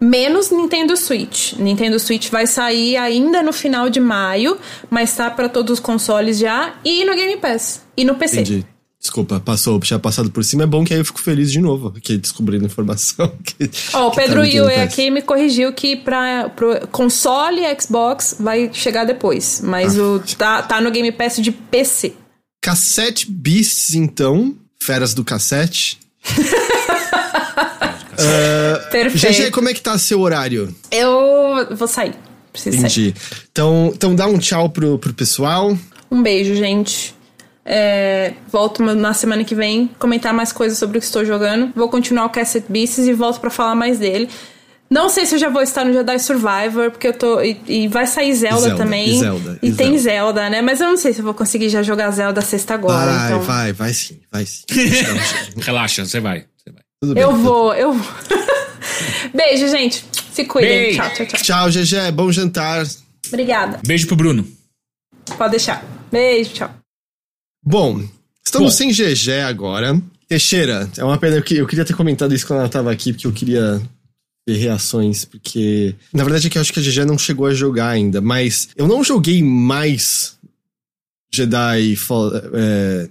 menos 0.00 0.50
Nintendo 0.50 0.96
Switch. 0.96 1.52
Nintendo 1.54 1.98
Switch 2.00 2.30
vai 2.30 2.46
sair 2.46 2.96
ainda 2.96 3.42
no 3.42 3.52
final 3.52 3.90
de 3.90 4.00
maio, 4.00 4.56
mas 4.88 5.14
tá 5.14 5.30
para 5.30 5.48
todos 5.48 5.74
os 5.74 5.80
consoles 5.80 6.38
já 6.38 6.74
e 6.82 7.04
no 7.04 7.14
Game 7.14 7.36
Pass 7.36 7.82
e 7.96 8.04
no 8.04 8.14
PC. 8.14 8.40
Entendi. 8.40 8.66
Desculpa, 9.00 9.40
passou, 9.40 9.80
tinha 9.80 9.98
passado 9.98 10.30
por 10.30 10.44
cima. 10.44 10.64
É 10.64 10.66
bom 10.66 10.84
que 10.84 10.92
aí 10.92 11.00
eu 11.00 11.04
fico 11.04 11.20
feliz 11.20 11.50
de 11.50 11.58
novo, 11.58 11.94
aqui 11.96 12.18
descobrindo 12.18 12.66
informação. 12.66 13.32
Ó, 13.94 14.04
oh, 14.04 14.08
o 14.08 14.10
Pedro 14.10 14.42
tá 14.42 14.46
Yue 14.46 14.74
aqui 14.74 15.10
me 15.10 15.22
corrigiu 15.22 15.72
que 15.72 15.96
para 15.96 16.50
pro 16.50 16.86
console 16.88 17.62
Xbox 17.80 18.36
vai 18.38 18.70
chegar 18.74 19.06
depois, 19.06 19.62
mas 19.64 19.98
ah. 19.98 20.02
o 20.02 20.22
tá, 20.36 20.62
tá 20.62 20.82
no 20.82 20.90
Game 20.90 21.10
Pass 21.12 21.36
de 21.36 21.50
PC. 21.50 22.12
Cassete 22.60 23.30
Beasts, 23.30 23.94
então. 23.94 24.54
Feras 24.78 25.14
do 25.14 25.24
cassete. 25.24 25.98
uh, 26.26 26.36
Perfeito. 28.92 29.44
GG, 29.44 29.50
como 29.50 29.70
é 29.70 29.74
que 29.74 29.80
tá 29.80 29.96
seu 29.98 30.20
horário? 30.20 30.74
Eu 30.90 31.74
vou 31.74 31.88
sair. 31.88 32.14
Preciso 32.52 32.76
Entendi. 32.76 33.14
Sair. 33.16 33.44
Então, 33.50 33.92
então 33.94 34.14
dá 34.14 34.26
um 34.26 34.38
tchau 34.38 34.68
pro, 34.68 34.98
pro 34.98 35.14
pessoal. 35.14 35.76
Um 36.10 36.22
beijo, 36.22 36.54
gente. 36.54 37.14
É, 37.72 38.32
volto 38.50 38.82
na 38.82 39.14
semana 39.14 39.44
que 39.44 39.54
vem 39.54 39.88
comentar 39.96 40.34
mais 40.34 40.50
coisas 40.50 40.76
sobre 40.76 40.98
o 40.98 41.00
que 41.00 41.06
estou 41.06 41.24
jogando. 41.24 41.72
Vou 41.76 41.88
continuar 41.88 42.26
o 42.26 42.28
Cassette 42.28 42.66
Beasts 42.68 43.06
e 43.06 43.12
volto 43.12 43.40
para 43.40 43.48
falar 43.48 43.76
mais 43.76 44.00
dele. 44.00 44.28
Não 44.90 45.08
sei 45.08 45.24
se 45.24 45.36
eu 45.36 45.38
já 45.38 45.48
vou 45.48 45.62
estar 45.62 45.84
no 45.84 45.92
Jedi 45.92 46.18
Survivor, 46.18 46.90
porque 46.90 47.06
eu 47.06 47.12
tô. 47.12 47.40
E, 47.40 47.56
e 47.68 47.86
vai 47.86 48.08
sair 48.08 48.34
Zelda, 48.34 48.60
Zelda 48.62 48.76
também. 48.76 49.10
E 49.10 49.18
Zelda, 49.20 49.58
e, 49.62 49.68
e 49.68 49.72
tem 49.72 49.96
Zelda. 49.96 50.40
Zelda. 50.40 50.50
né? 50.50 50.62
Mas 50.62 50.80
eu 50.80 50.88
não 50.88 50.96
sei 50.96 51.12
se 51.12 51.20
eu 51.20 51.24
vou 51.24 51.32
conseguir 51.32 51.68
já 51.68 51.80
jogar 51.80 52.10
Zelda 52.10 52.40
sexta 52.40 52.74
agora. 52.74 53.06
Vai, 53.06 53.26
então... 53.26 53.40
vai, 53.40 53.72
vai 53.72 53.92
sim, 53.92 54.18
vai 54.32 54.44
sim. 54.44 54.64
Relaxa, 55.58 56.04
você 56.04 56.18
vai. 56.18 56.46
Você 56.58 56.72
vai. 56.72 57.14
Bem, 57.14 57.22
eu 57.22 57.36
vou, 57.36 57.72
eu 57.72 57.92
vou. 57.94 58.12
Beijo, 59.32 59.68
gente. 59.68 60.04
Se 60.32 60.44
cuidem. 60.44 60.96
Tchau, 60.96 61.10
tchau, 61.10 61.26
tchau. 61.26 61.40
Tchau, 61.40 61.70
GG. 61.70 62.10
Bom 62.12 62.32
jantar. 62.32 62.84
Obrigada. 63.28 63.78
Beijo 63.86 64.08
pro 64.08 64.16
Bruno. 64.16 64.44
Pode 65.38 65.52
deixar. 65.52 65.84
Beijo, 66.10 66.50
tchau. 66.54 66.79
Bom, 67.62 68.02
estamos 68.44 68.72
Bom. 68.72 68.76
sem 68.76 68.90
GG 68.92 69.40
agora. 69.46 70.00
Teixeira, 70.28 70.88
é 70.96 71.04
uma 71.04 71.18
pena 71.18 71.40
que 71.42 71.56
eu 71.56 71.66
queria 71.66 71.84
ter 71.84 71.94
comentado 71.94 72.34
isso 72.34 72.46
quando 72.46 72.58
ela 72.60 72.66
estava 72.68 72.90
aqui, 72.92 73.12
porque 73.12 73.26
eu 73.26 73.32
queria 73.32 73.82
ver 74.48 74.56
reações, 74.56 75.24
porque. 75.24 75.94
Na 76.12 76.22
verdade 76.24 76.46
é 76.46 76.50
que 76.50 76.56
eu 76.56 76.62
acho 76.62 76.72
que 76.72 76.80
a 76.80 76.82
GG 76.82 77.04
não 77.04 77.18
chegou 77.18 77.46
a 77.46 77.54
jogar 77.54 77.88
ainda, 77.88 78.20
mas 78.20 78.68
eu 78.76 78.86
não 78.86 79.02
joguei 79.04 79.42
mais 79.42 80.38
Jedi 81.32 81.96
é, 82.54 83.08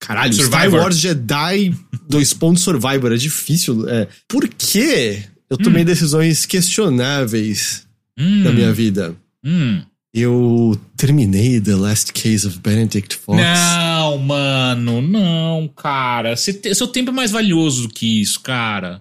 Caralho, 0.00 0.32
Star 0.32 0.44
Survivor. 0.50 0.80
Wars 0.80 0.98
Jedi, 0.98 1.74
dois 2.08 2.32
pontos 2.32 2.62
Survivor, 2.62 3.12
é 3.12 3.16
difícil. 3.16 3.88
É. 3.88 4.08
Por 4.28 4.48
que 4.48 5.22
eu 5.50 5.56
tomei 5.58 5.84
decisões 5.84 6.46
questionáveis 6.46 7.86
Hum, 8.18 8.42
na 8.44 8.52
minha 8.52 8.72
vida? 8.72 9.14
hum. 9.44 9.82
Eu 10.12 10.78
terminei 10.96 11.60
The 11.60 11.74
Last 11.76 12.12
Case 12.12 12.46
of 12.46 12.58
Benedict 12.58 13.16
Fox. 13.16 13.38
Não, 13.40 14.18
mano, 14.18 15.00
não, 15.00 15.68
cara. 15.68 16.34
Te- 16.34 16.74
seu 16.74 16.88
tempo 16.88 17.10
é 17.10 17.12
mais 17.14 17.30
valioso 17.30 17.82
do 17.86 17.94
que 17.94 18.20
isso, 18.20 18.40
cara. 18.40 19.00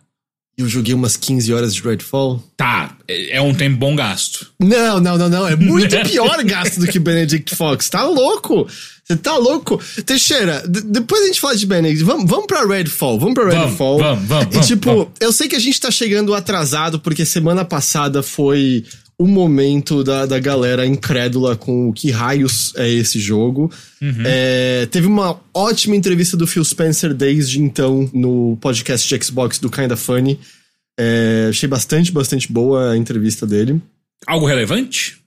Eu 0.55 0.67
joguei 0.67 0.93
umas 0.93 1.15
15 1.15 1.53
horas 1.53 1.73
de 1.73 1.81
Redfall. 1.81 2.43
Tá, 2.57 2.95
é 3.07 3.37
é 3.37 3.41
um 3.41 3.55
tempo 3.55 3.77
bom 3.77 3.95
gasto. 3.95 4.51
Não, 4.59 4.99
não, 4.99 5.17
não, 5.17 5.29
não. 5.29 5.47
É 5.47 5.55
muito 5.55 5.95
pior 6.05 6.43
gasto 6.43 6.81
do 6.81 6.87
que 6.87 6.99
Benedict 6.99 7.55
Fox. 7.55 7.89
Tá 7.89 8.03
louco? 8.05 8.67
Você 9.03 9.15
tá 9.15 9.35
louco? 9.37 9.81
Teixeira, 10.05 10.61
depois 10.67 11.23
a 11.23 11.27
gente 11.27 11.39
fala 11.39 11.55
de 11.55 11.65
Benedict. 11.65 12.03
Vamos, 12.03 12.29
vamos 12.29 12.45
pra 12.45 12.67
Redfall. 12.67 13.17
Vamos 13.17 13.33
pra 13.35 13.49
Redfall. 13.49 13.97
vamos, 13.99 14.27
vamos, 14.27 14.45
E, 14.47 14.49
vamos, 14.51 14.67
tipo, 14.67 14.89
vamos. 14.89 15.07
eu 15.21 15.31
sei 15.31 15.47
que 15.47 15.55
a 15.55 15.59
gente 15.59 15.79
tá 15.79 15.89
chegando 15.89 16.35
atrasado 16.35 16.99
porque 16.99 17.25
semana 17.25 17.63
passada 17.65 18.21
foi 18.21 18.85
o 19.19 19.27
momento 19.27 20.01
da, 20.01 20.25
da 20.25 20.39
galera 20.39 20.85
incrédula 20.85 21.53
com 21.57 21.89
o 21.89 21.93
que 21.93 22.09
raios 22.09 22.73
é 22.77 22.89
esse 22.89 23.19
jogo. 23.19 23.69
Uhum. 24.01 24.23
É, 24.23 24.87
teve 24.89 25.07
uma 25.07 25.37
ótima 25.53 25.93
entrevista 25.93 26.37
do 26.37 26.47
Phil 26.47 26.63
Spencer 26.63 27.13
desde 27.13 27.61
então 27.61 28.09
no 28.13 28.57
podcast 28.61 29.05
de 29.05 29.25
Xbox 29.25 29.59
do 29.59 29.69
Kinda 29.69 29.97
Funny. 29.97 30.39
É, 30.97 31.47
achei 31.49 31.67
bastante, 31.67 32.13
bastante 32.13 32.49
boa 32.49 32.91
a 32.91 32.97
entrevista 32.97 33.45
dele. 33.45 33.81
Algo 34.25 34.45
relevante? 34.45 35.19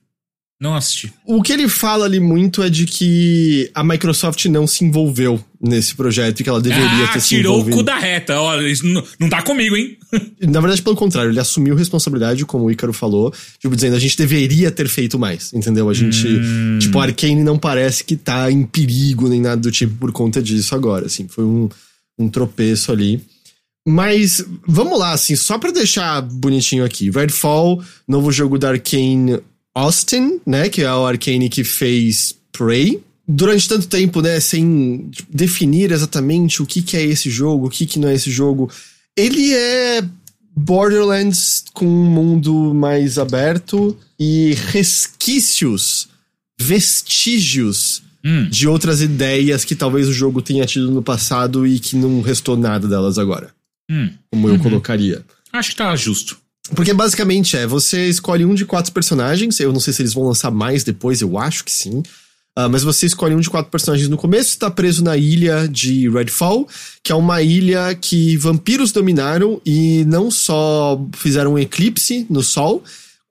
Não 0.63 0.75
assisti. 0.75 1.11
O 1.25 1.41
que 1.41 1.51
ele 1.51 1.67
fala 1.67 2.05
ali 2.05 2.21
muito 2.21 2.63
é 2.63 2.69
de 2.69 2.85
que 2.85 3.69
a 3.75 3.83
Microsoft 3.83 4.45
não 4.45 4.65
se 4.65 4.85
envolveu 4.85 5.43
nesse 5.61 5.93
projeto 5.93 6.39
e 6.39 6.43
que 6.45 6.49
ela 6.49 6.61
deveria 6.61 7.03
ah, 7.03 7.07
ter 7.09 7.19
se 7.19 7.27
tirou 7.27 7.55
o 7.55 7.57
envolvido. 7.57 7.75
cu 7.75 7.83
da 7.83 7.97
reta. 7.99 8.39
Olha, 8.39 8.65
isso 8.65 8.85
não, 8.87 9.03
não 9.19 9.27
tá 9.27 9.41
comigo, 9.41 9.75
hein? 9.75 9.97
Na 10.39 10.61
verdade, 10.61 10.81
pelo 10.81 10.95
contrário, 10.95 11.31
ele 11.31 11.39
assumiu 11.41 11.75
responsabilidade, 11.75 12.45
como 12.45 12.63
o 12.63 12.71
Ícaro 12.71 12.93
falou, 12.93 13.33
tipo, 13.59 13.75
dizendo, 13.75 13.97
a 13.97 13.99
gente 13.99 14.17
deveria 14.17 14.71
ter 14.71 14.87
feito 14.87 15.19
mais, 15.19 15.51
entendeu? 15.51 15.89
A 15.89 15.93
gente, 15.93 16.25
Hum. 16.25 16.79
tipo, 16.79 16.97
a 16.97 17.03
Arkane 17.03 17.43
não 17.43 17.59
parece 17.59 18.01
que 18.05 18.15
tá 18.15 18.49
em 18.49 18.63
perigo 18.63 19.27
nem 19.27 19.41
nada 19.41 19.59
do 19.59 19.69
tipo 19.69 19.93
por 19.97 20.13
conta 20.13 20.41
disso 20.41 20.73
agora, 20.73 21.07
assim, 21.07 21.27
foi 21.27 21.43
um, 21.43 21.67
um 22.17 22.29
tropeço 22.29 22.89
ali. 22.89 23.21
Mas, 23.85 24.41
vamos 24.65 24.97
lá, 24.97 25.11
assim, 25.11 25.35
só 25.35 25.57
pra 25.57 25.71
deixar 25.71 26.21
bonitinho 26.21 26.85
aqui, 26.85 27.09
Redfall, 27.09 27.83
novo 28.07 28.31
jogo 28.31 28.57
da 28.57 28.69
Arkane 28.69 29.41
Austin, 29.75 30.39
né, 30.45 30.69
que 30.69 30.81
é 30.81 30.93
o 30.93 31.05
Arkane 31.05 31.49
que 31.49 31.63
fez 31.63 32.35
Prey, 32.51 33.01
durante 33.27 33.67
tanto 33.67 33.87
tempo, 33.87 34.21
né, 34.21 34.39
sem 34.39 35.09
definir 35.29 35.91
exatamente 35.91 36.61
o 36.61 36.65
que, 36.65 36.81
que 36.81 36.95
é 36.97 37.03
esse 37.03 37.29
jogo, 37.29 37.67
o 37.67 37.69
que, 37.69 37.85
que 37.85 37.99
não 37.99 38.09
é 38.09 38.13
esse 38.15 38.29
jogo, 38.29 38.69
ele 39.17 39.53
é 39.53 40.03
Borderlands 40.55 41.63
com 41.73 41.85
um 41.85 42.05
mundo 42.05 42.73
mais 42.73 43.17
aberto 43.17 43.97
e 44.19 44.53
resquícios, 44.67 46.07
vestígios 46.59 48.01
Hum. 48.25 48.47
de 48.49 48.69
outras 48.69 49.01
ideias 49.01 49.65
que 49.65 49.75
talvez 49.75 50.07
o 50.07 50.13
jogo 50.13 50.41
tenha 50.41 50.65
tido 50.65 50.89
no 50.89 51.03
passado 51.03 51.67
e 51.67 51.77
que 51.77 51.97
não 51.97 52.21
restou 52.21 52.55
nada 52.55 52.87
delas 52.87 53.17
agora, 53.17 53.53
Hum. 53.91 54.11
como 54.31 54.47
eu 54.47 54.57
colocaria. 54.59 55.25
Acho 55.51 55.71
que 55.71 55.75
tá 55.75 55.93
justo. 55.97 56.37
Porque 56.75 56.93
basicamente 56.93 57.57
é, 57.57 57.67
você 57.67 58.07
escolhe 58.07 58.45
um 58.45 58.55
de 58.55 58.65
quatro 58.65 58.91
personagens, 58.91 59.59
eu 59.59 59.73
não 59.73 59.79
sei 59.79 59.93
se 59.93 60.01
eles 60.01 60.13
vão 60.13 60.23
lançar 60.23 60.49
mais 60.49 60.83
depois, 60.83 61.21
eu 61.21 61.37
acho 61.37 61.63
que 61.63 61.71
sim. 61.71 62.01
Ah, 62.55 62.69
mas 62.69 62.83
você 62.83 63.07
escolhe 63.07 63.33
um 63.33 63.39
de 63.39 63.49
quatro 63.49 63.71
personagens 63.71 64.07
no 64.07 64.17
começo, 64.17 64.51
está 64.51 64.69
preso 64.69 65.03
na 65.03 65.17
ilha 65.17 65.67
de 65.67 66.07
Redfall, 66.07 66.67
que 67.01 67.11
é 67.11 67.15
uma 67.15 67.41
ilha 67.41 67.95
que 67.95 68.37
vampiros 68.37 68.91
dominaram 68.91 69.59
e 69.65 70.05
não 70.05 70.29
só 70.29 71.03
fizeram 71.15 71.53
um 71.53 71.59
eclipse 71.59 72.27
no 72.29 72.43
sol, 72.43 72.83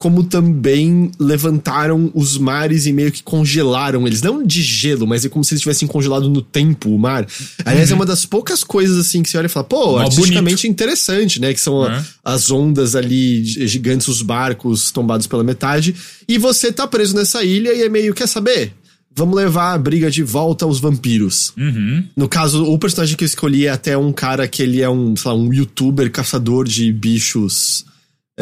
como 0.02 0.24
também 0.24 1.12
levantaram 1.16 2.10
os 2.12 2.36
mares 2.36 2.86
e 2.86 2.92
meio 2.92 3.12
que 3.12 3.22
congelaram 3.22 4.04
eles. 4.04 4.20
Não 4.20 4.44
de 4.44 4.60
gelo, 4.60 5.06
mas 5.06 5.24
é 5.24 5.28
como 5.28 5.44
se 5.44 5.54
eles 5.54 5.62
tivessem 5.62 5.86
congelado 5.86 6.28
no 6.28 6.42
tempo 6.42 6.90
o 6.90 6.98
mar. 6.98 7.24
Aliás, 7.64 7.88
é 7.88 7.94
uma 7.94 8.04
das 8.04 8.26
poucas 8.26 8.64
coisas 8.64 8.98
assim 8.98 9.22
que 9.22 9.30
você 9.30 9.38
olha 9.38 9.46
e 9.46 9.48
fala, 9.48 9.62
pô, 9.64 9.92
Mó 9.92 9.98
artisticamente 9.98 10.66
interessante, 10.66 11.40
né? 11.40 11.54
Que 11.54 11.60
são 11.60 11.84
a- 11.84 11.98
É. 11.98 12.04
as 12.24 12.50
ondas 12.50 12.96
ali 12.96 13.44
gi- 13.44 13.68
gigantes, 13.68 14.08
os 14.08 14.22
barcos 14.22 14.90
tombados 14.90 15.28
pela 15.28 15.44
metade. 15.44 15.94
E 16.28 16.36
você 16.36 16.72
tá 16.72 16.84
preso 16.84 17.14
nessa 17.14 17.44
ilha 17.44 17.72
e 17.72 17.82
é 17.82 17.88
meio, 17.88 18.12
quer 18.12 18.26
saber? 18.26 18.72
Vamos 19.14 19.36
levar 19.36 19.72
a 19.74 19.78
briga 19.78 20.10
de 20.10 20.24
volta 20.24 20.64
aos 20.64 20.80
vampiros. 20.80 21.52
Uhum. 21.56 22.02
No 22.16 22.28
caso, 22.28 22.64
o 22.64 22.76
personagem 22.76 23.16
que 23.16 23.22
eu 23.22 23.26
escolhi 23.26 23.66
é 23.66 23.70
até 23.70 23.96
um 23.96 24.12
cara 24.12 24.48
que 24.48 24.64
ele 24.64 24.80
é 24.80 24.90
um, 24.90 25.14
sei 25.14 25.30
lá, 25.30 25.36
um 25.36 25.52
youtuber 25.54 26.10
caçador 26.10 26.66
de 26.66 26.90
bichos 26.92 27.84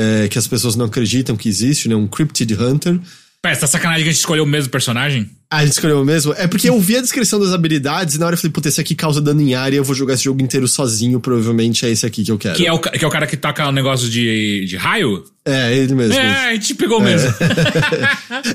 é, 0.00 0.28
que 0.28 0.38
as 0.38 0.46
pessoas 0.46 0.76
não 0.76 0.86
acreditam 0.86 1.36
que 1.36 1.46
existe, 1.46 1.88
né? 1.88 1.94
Um 1.94 2.06
Cryptid 2.06 2.50
Hunter. 2.52 2.98
Pera, 3.42 3.56
tá 3.56 3.66
sacanagem 3.66 4.02
que 4.02 4.10
a 4.10 4.12
gente 4.12 4.20
escolheu 4.20 4.44
o 4.44 4.46
mesmo 4.46 4.70
personagem? 4.70 5.30
Ah, 5.50 5.58
a 5.58 5.64
gente 5.64 5.72
escolheu 5.72 6.04
mesmo? 6.04 6.34
É 6.36 6.46
porque 6.46 6.68
eu 6.68 6.78
vi 6.78 6.98
a 6.98 7.00
descrição 7.00 7.40
das 7.40 7.54
habilidades 7.54 8.14
e 8.14 8.20
na 8.20 8.26
hora 8.26 8.34
eu 8.34 8.38
falei, 8.38 8.52
puta, 8.52 8.68
esse 8.68 8.80
aqui 8.80 8.94
causa 8.94 9.18
dano 9.18 9.40
em 9.40 9.54
área, 9.54 9.78
eu 9.78 9.82
vou 9.82 9.94
jogar 9.94 10.12
esse 10.12 10.24
jogo 10.24 10.42
inteiro 10.42 10.68
sozinho, 10.68 11.18
provavelmente 11.18 11.86
é 11.86 11.90
esse 11.90 12.04
aqui 12.04 12.22
que 12.22 12.30
eu 12.30 12.36
quero. 12.36 12.54
Que 12.54 12.66
é 12.66 12.72
o, 12.72 12.78
que 12.78 13.02
é 13.02 13.08
o 13.08 13.10
cara 13.10 13.26
que 13.26 13.38
toca 13.38 13.66
o 13.66 13.72
negócio 13.72 14.10
de, 14.10 14.66
de 14.66 14.76
raio? 14.76 15.24
É, 15.42 15.74
ele 15.74 15.94
mesmo. 15.94 16.14
É, 16.14 16.50
a 16.50 16.52
gente 16.52 16.74
pegou 16.74 17.00
mesmo. 17.00 17.32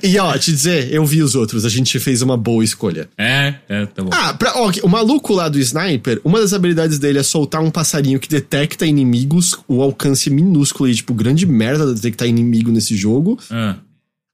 E 0.02 0.18
ó, 0.20 0.38
te 0.38 0.52
dizer, 0.52 0.92
eu 0.94 1.06
vi 1.06 1.22
os 1.22 1.36
outros, 1.36 1.66
a 1.66 1.70
gente 1.70 2.00
fez 2.00 2.22
uma 2.22 2.38
boa 2.38 2.64
escolha. 2.64 3.10
É, 3.18 3.56
é, 3.68 3.86
tá 3.88 4.04
bom. 4.04 4.10
Ah, 4.14 4.34
pra, 4.34 4.54
ó, 4.56 4.72
o 4.84 4.88
maluco 4.88 5.34
lá 5.34 5.50
do 5.50 5.60
sniper, 5.60 6.22
uma 6.24 6.40
das 6.40 6.54
habilidades 6.54 7.00
dele 7.00 7.20
é 7.20 7.24
soltar 7.24 7.62
um 7.62 7.72
passarinho 7.72 8.20
que 8.20 8.30
detecta 8.30 8.86
inimigos, 8.86 9.56
o 9.68 9.82
alcance 9.82 10.30
é 10.30 10.32
minúsculo 10.32 10.90
e, 10.90 10.96
tipo, 10.96 11.14
grande 11.14 11.46
merda 11.46 11.94
detectar 11.94 12.28
inimigo 12.28 12.72
nesse 12.72 12.96
jogo. 12.96 13.40
Ah. 13.50 13.76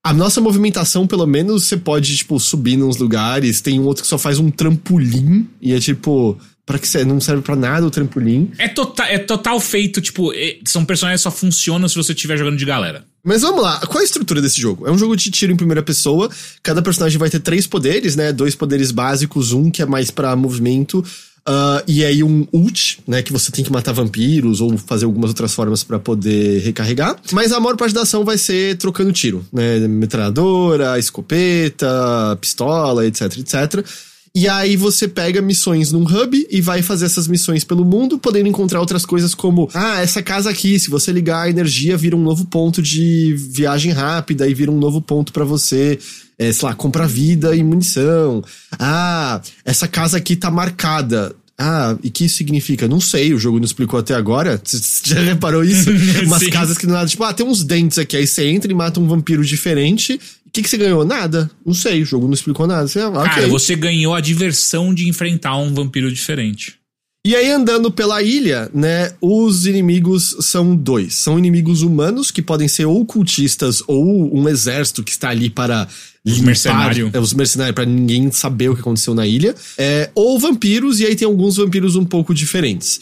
A 0.04 0.14
nossa 0.14 0.42
movimentação, 0.42 1.06
pelo 1.06 1.28
menos, 1.28 1.66
você 1.66 1.78
pode, 1.78 2.18
tipo, 2.18 2.40
subir 2.40 2.76
nos 2.76 2.98
lugares. 2.98 3.62
Tem 3.62 3.80
um 3.80 3.84
outro 3.84 4.04
que 4.04 4.10
só 4.10 4.18
faz 4.18 4.40
um 4.40 4.50
trampolim 4.50 5.48
e 5.62 5.74
é 5.74 5.80
tipo. 5.80 6.38
Pra 6.64 6.80
que 6.80 6.88
você 6.88 7.04
não 7.04 7.20
serve 7.20 7.42
pra 7.42 7.56
nada 7.56 7.86
o 7.86 7.92
trampolim. 7.92 8.52
É, 8.58 8.68
total, 8.68 9.06
é 9.08 9.18
total 9.18 9.60
feito, 9.60 10.00
tipo, 10.00 10.32
são 10.66 10.86
personagens 10.86 11.20
que 11.20 11.24
só 11.24 11.32
funcionam 11.32 11.90
se 11.90 11.96
você 11.96 12.14
estiver 12.14 12.38
jogando 12.38 12.56
de 12.56 12.64
galera. 12.64 13.04
Mas 13.24 13.42
vamos 13.42 13.62
lá, 13.62 13.80
qual 13.88 13.98
é 13.98 14.02
a 14.02 14.06
estrutura 14.06 14.42
desse 14.42 14.62
jogo? 14.62 14.88
É 14.88 14.92
um 14.92 14.98
jogo 14.98 15.16
de 15.16 15.30
tiro 15.32 15.52
em 15.52 15.58
primeira 15.58 15.84
pessoa, 15.84 16.30
cada 16.64 16.82
personagem 16.82 17.18
vai 17.18 17.30
ter 17.30 17.40
três 17.40 17.68
poderes, 17.68 18.16
né? 18.16 18.32
Dois 18.32 18.56
poderes 18.56 18.92
básicos, 18.92 19.52
um 19.52 19.70
que 19.70 19.82
é 19.82 19.86
mais 19.86 20.12
pra 20.12 20.36
movimento, 20.36 21.04
ah, 21.46 21.84
e 21.88 22.06
aí 22.06 22.24
um 22.24 22.48
ult, 22.52 23.00
né? 23.08 23.22
Que 23.22 23.34
você 23.34 23.52
tem 23.52 23.64
que 23.64 23.72
matar 23.72 23.94
vampiros 23.94 24.62
ou 24.62 24.78
fazer 24.78 25.06
algumas 25.06 25.30
outras 25.30 25.54
formas 25.54 25.84
pra 25.84 26.00
poder 26.00 26.60
recarregar. 26.62 27.18
Mas 27.32 27.52
a 27.52 27.60
maior 27.60 27.76
parte 27.76 27.94
da 27.94 28.02
ação 28.02 28.24
vai 28.24 28.38
ser 28.38 28.78
trocando 28.78 29.12
tiro, 29.12 29.46
né? 29.52 29.80
Metralhadora, 29.88 31.00
escopeta, 31.00 32.38
pistola, 32.40 33.06
etc, 33.06 33.38
etc. 33.38 33.86
E 34.34 34.48
aí 34.48 34.78
você 34.78 35.10
pega 35.10 35.42
missões 35.42 35.92
num 35.92 36.04
hub 36.04 36.48
e 36.50 36.62
vai 36.62 36.82
fazer 36.82 37.06
essas 37.06 37.28
missões 37.28 37.66
pelo 37.66 37.84
mundo, 37.84 38.18
podendo 38.18 38.48
encontrar 38.48 38.80
outras 38.80 39.06
coisas 39.06 39.36
como, 39.36 39.70
ah, 39.74 40.00
essa 40.00 40.24
casa 40.24 40.50
aqui, 40.50 40.80
se 40.80 40.90
você 40.90 41.12
ligar 41.12 41.42
a 41.42 41.50
energia, 41.50 41.98
vira 41.98 42.16
um 42.16 42.22
novo 42.22 42.46
ponto 42.46 42.82
de 42.82 43.36
viagem 43.38 43.92
rápida 43.92 44.48
e 44.48 44.54
vira 44.54 44.72
um 44.72 44.80
novo 44.80 45.02
ponto 45.02 45.34
pra 45.34 45.44
você, 45.44 46.00
é, 46.42 46.52
sei 46.52 46.68
lá, 46.68 46.74
comprar 46.74 47.06
vida 47.06 47.56
e 47.56 47.64
munição. 47.64 48.44
Ah, 48.80 49.40
essa 49.64 49.88
casa 49.88 50.18
aqui 50.18 50.36
tá 50.36 50.50
marcada. 50.50 51.36
Ah, 51.56 51.96
e 52.04 52.10
que 52.10 52.26
isso 52.26 52.38
significa? 52.38 52.88
Não 52.88 53.00
sei, 53.00 53.32
o 53.32 53.38
jogo 53.38 53.60
não 53.60 53.66
explicou 53.66 54.00
até 54.00 54.16
agora. 54.16 54.60
Você 54.66 54.82
já 55.04 55.22
reparou 55.22 55.64
isso? 55.64 55.92
Umas 56.26 56.48
casas 56.48 56.80
que 56.80 56.88
do 56.88 56.94
nada, 56.94 57.08
tipo, 57.08 57.24
ah, 57.24 57.32
tem 57.32 57.46
uns 57.46 57.64
dentes 57.64 58.00
aqui, 58.00 58.18
aí 58.18 58.26
você 58.26 58.48
entra 58.48 58.72
e 58.72 58.74
mata 58.74 59.00
um 59.00 59.08
vampiro 59.08 59.46
diferente. 59.46 60.20
O 60.48 60.52
que, 60.52 60.64
que 60.64 60.70
você 60.70 60.78
ganhou? 60.78 61.06
Nada. 61.06 61.50
Não 61.64 61.76
sei, 61.76 62.02
o 62.02 62.06
jogo 62.06 62.26
não 62.26 62.34
explicou 62.34 62.66
nada. 62.66 62.88
Você, 62.88 63.00
ah, 63.00 63.12
Cara, 63.12 63.42
ok. 63.42 63.48
você 63.48 63.76
ganhou 63.76 64.16
a 64.16 64.20
diversão 64.20 64.92
de 64.92 65.08
enfrentar 65.08 65.56
um 65.58 65.72
vampiro 65.72 66.12
diferente. 66.12 66.81
E 67.24 67.36
aí, 67.36 67.52
andando 67.52 67.92
pela 67.92 68.24
ilha, 68.24 68.70
né, 68.74 69.12
os 69.22 69.68
inimigos 69.68 70.36
são 70.40 70.76
dois. 70.76 71.14
São 71.16 71.38
inimigos 71.38 71.84
humanos, 71.84 72.32
que 72.32 72.42
podem 72.42 72.68
ser 72.68 72.86
ou 72.86 73.06
cultistas 73.06 73.84
ou 73.88 74.36
um 74.36 74.50
exército 74.50 75.04
que 75.04 75.12
está 75.12 75.30
ali 75.30 75.48
para 75.48 75.88
mercenário. 76.26 77.12
é, 77.14 77.20
os 77.20 77.32
mercenários, 77.34 77.76
para 77.76 77.86
ninguém 77.86 78.32
saber 78.32 78.70
o 78.70 78.76
que 78.76 78.82
aconteceu 78.82 79.14
na 79.14 79.28
ilha. 79.28 79.54
É, 79.78 80.10
ou 80.16 80.40
vampiros, 80.40 81.00
e 81.00 81.06
aí 81.06 81.16
tem 81.16 81.28
alguns 81.28 81.58
vampiros 81.58 81.96
um 81.96 82.04
pouco 82.04 82.34
diferentes. 82.34 83.00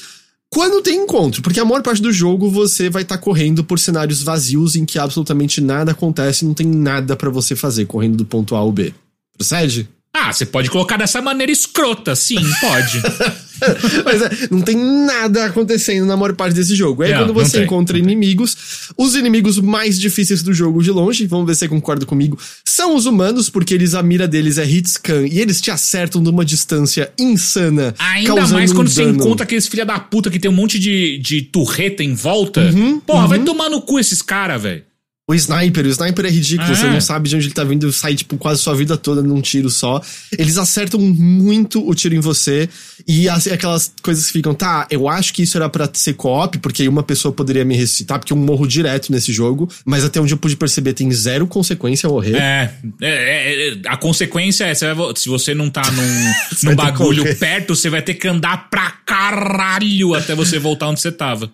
Quando 0.50 0.82
tem 0.82 1.04
encontro, 1.04 1.42
porque 1.42 1.60
a 1.60 1.66
maior 1.66 1.82
parte 1.82 2.02
do 2.02 2.12
jogo 2.12 2.50
você 2.50 2.90
vai 2.90 3.04
estar 3.04 3.20
correndo 3.20 3.64
por 3.64 3.80
cenários 3.80 4.22
vazios 4.22 4.76
em 4.76 4.84
que 4.84 5.00
absolutamente 5.00 5.62
nada 5.62 5.92
acontece, 5.92 6.44
não 6.44 6.54
tem 6.54 6.68
nada 6.68 7.16
pra 7.16 7.30
você 7.30 7.56
fazer 7.56 7.86
correndo 7.86 8.18
do 8.18 8.26
ponto 8.26 8.56
A 8.56 8.60
ao 8.60 8.72
B. 8.72 8.94
Procede? 9.38 9.88
Ah, 10.14 10.34
você 10.34 10.46
pode 10.46 10.70
colocar 10.72 10.98
dessa 10.98 11.22
maneira 11.22 11.52
escrota, 11.52 12.16
sim, 12.16 12.40
pode. 12.60 13.02
Mas 14.06 14.22
é, 14.22 14.30
não 14.52 14.62
tem 14.62 14.76
nada 14.78 15.46
acontecendo 15.46 16.06
na 16.06 16.16
maior 16.16 16.36
parte 16.36 16.54
desse 16.56 16.76
jogo. 16.76 17.04
Aí 17.04 17.12
Não, 17.12 17.20
quando 17.20 17.34
você 17.34 17.58
tem, 17.58 17.66
encontra 17.66 17.98
inimigos, 17.98 18.90
os 18.98 19.16
inimigos 19.16 19.60
mais 19.60 20.00
difíceis 20.00 20.42
do 20.44 20.54
jogo 20.54 20.82
de 20.82 20.92
longe, 20.92 21.26
vamos 21.28 21.46
ver 21.48 21.54
se 21.54 21.60
você 21.60 21.68
concorda 21.68 22.06
comigo, 22.06 22.38
são 22.66 22.96
os 22.96 23.06
humanos, 23.06 23.50
porque 23.50 23.74
eles 23.74 23.94
a 23.94 24.04
mira 24.04 24.28
deles 24.28 24.58
é 24.58 24.64
hit 24.64 24.90
scan 24.90 25.26
e 25.28 25.40
eles 25.40 25.62
te 25.62 25.72
acertam 25.72 26.22
numa 26.22 26.46
distância 26.46 27.12
insana. 27.20 27.94
Ainda 27.98 28.48
mais 28.48 28.72
um 28.72 28.76
quando 28.76 28.90
você 28.90 29.06
dano. 29.06 29.16
encontra 29.18 29.44
aqueles 29.44 29.68
filha 29.68 29.86
da 29.86 30.00
puta 30.00 30.30
que 30.30 30.40
tem 30.40 30.50
um 30.50 30.54
monte 30.54 30.80
de, 30.80 31.18
de 31.20 31.42
turreta 31.42 32.04
em 32.04 32.14
volta. 32.14 32.62
Uhum, 32.74 33.00
Porra, 33.00 33.28
vai 33.28 33.40
tomar 33.40 33.70
no 33.70 33.82
cu 33.82 34.00
esses 34.00 34.22
caras, 34.22 34.62
velho. 34.62 34.89
O 35.30 35.36
sniper, 35.36 35.86
o 35.86 35.90
sniper 35.90 36.26
é 36.26 36.30
ridículo, 36.32 36.72
É. 36.72 36.76
você 36.76 36.88
não 36.88 37.00
sabe 37.00 37.30
de 37.30 37.36
onde 37.36 37.46
ele 37.46 37.54
tá 37.54 37.64
vindo, 37.64 37.92
sai 37.94 38.16
tipo 38.16 38.36
quase 38.36 38.64
sua 38.64 38.74
vida 38.74 38.98
toda 38.98 39.22
num 39.22 39.40
tiro 39.42 39.70
só. 39.70 40.02
Eles 40.36 40.58
acertam 40.58 41.00
muito 41.00 41.88
o 41.88 41.94
tiro 41.94 42.16
em 42.16 42.20
você 42.20 42.68
e 43.08 43.30
assim, 43.30 43.52
aquelas 43.52 43.94
coisas 44.02 44.26
que 44.26 44.34
ficam, 44.34 44.56
tá, 44.56 44.88
eu 44.90 45.08
acho 45.08 45.32
que 45.32 45.44
isso 45.44 45.56
era 45.56 45.70
pra 45.70 45.88
ser 45.94 46.14
co-op, 46.14 46.58
porque 46.58 46.82
aí 46.82 46.90
uma 46.90 47.04
pessoa 47.04 47.32
poderia 47.32 47.64
me 47.64 47.76
ressuscitar, 47.76 48.18
porque 48.18 48.34
eu 48.34 48.38
morro 48.38 48.66
direto 48.66 49.12
nesse 49.12 49.32
jogo, 49.32 49.70
mas 49.86 50.04
até 50.04 50.20
onde 50.20 50.34
eu 50.34 50.38
pude 50.38 50.58
perceber 50.58 50.94
tem 50.94 51.12
zero 51.12 51.46
consequência 51.46 52.10
morrer. 52.10 52.36
É, 52.36 52.74
é, 53.00 53.08
é, 53.08 53.70
é, 53.70 53.78
a 53.86 53.98
consequência 53.98 54.64
é, 54.64 54.74
você 54.74 54.92
vai 54.92 55.14
se 55.16 55.30
você 55.30 55.54
não 55.54 55.70
tá 55.70 55.84
num, 55.92 56.34
num 56.72 56.76
bagulho 56.76 57.36
perto, 57.36 57.76
você 57.76 57.88
vai 57.88 58.02
ter 58.02 58.16
que 58.16 58.28
andar 58.28 58.68
pra 58.68 58.90
caralho 59.06 60.16
até 60.16 60.34
você 60.34 60.58
voltar 60.58 60.88
onde 60.90 61.02
você 61.02 61.12
tava. 61.12 61.52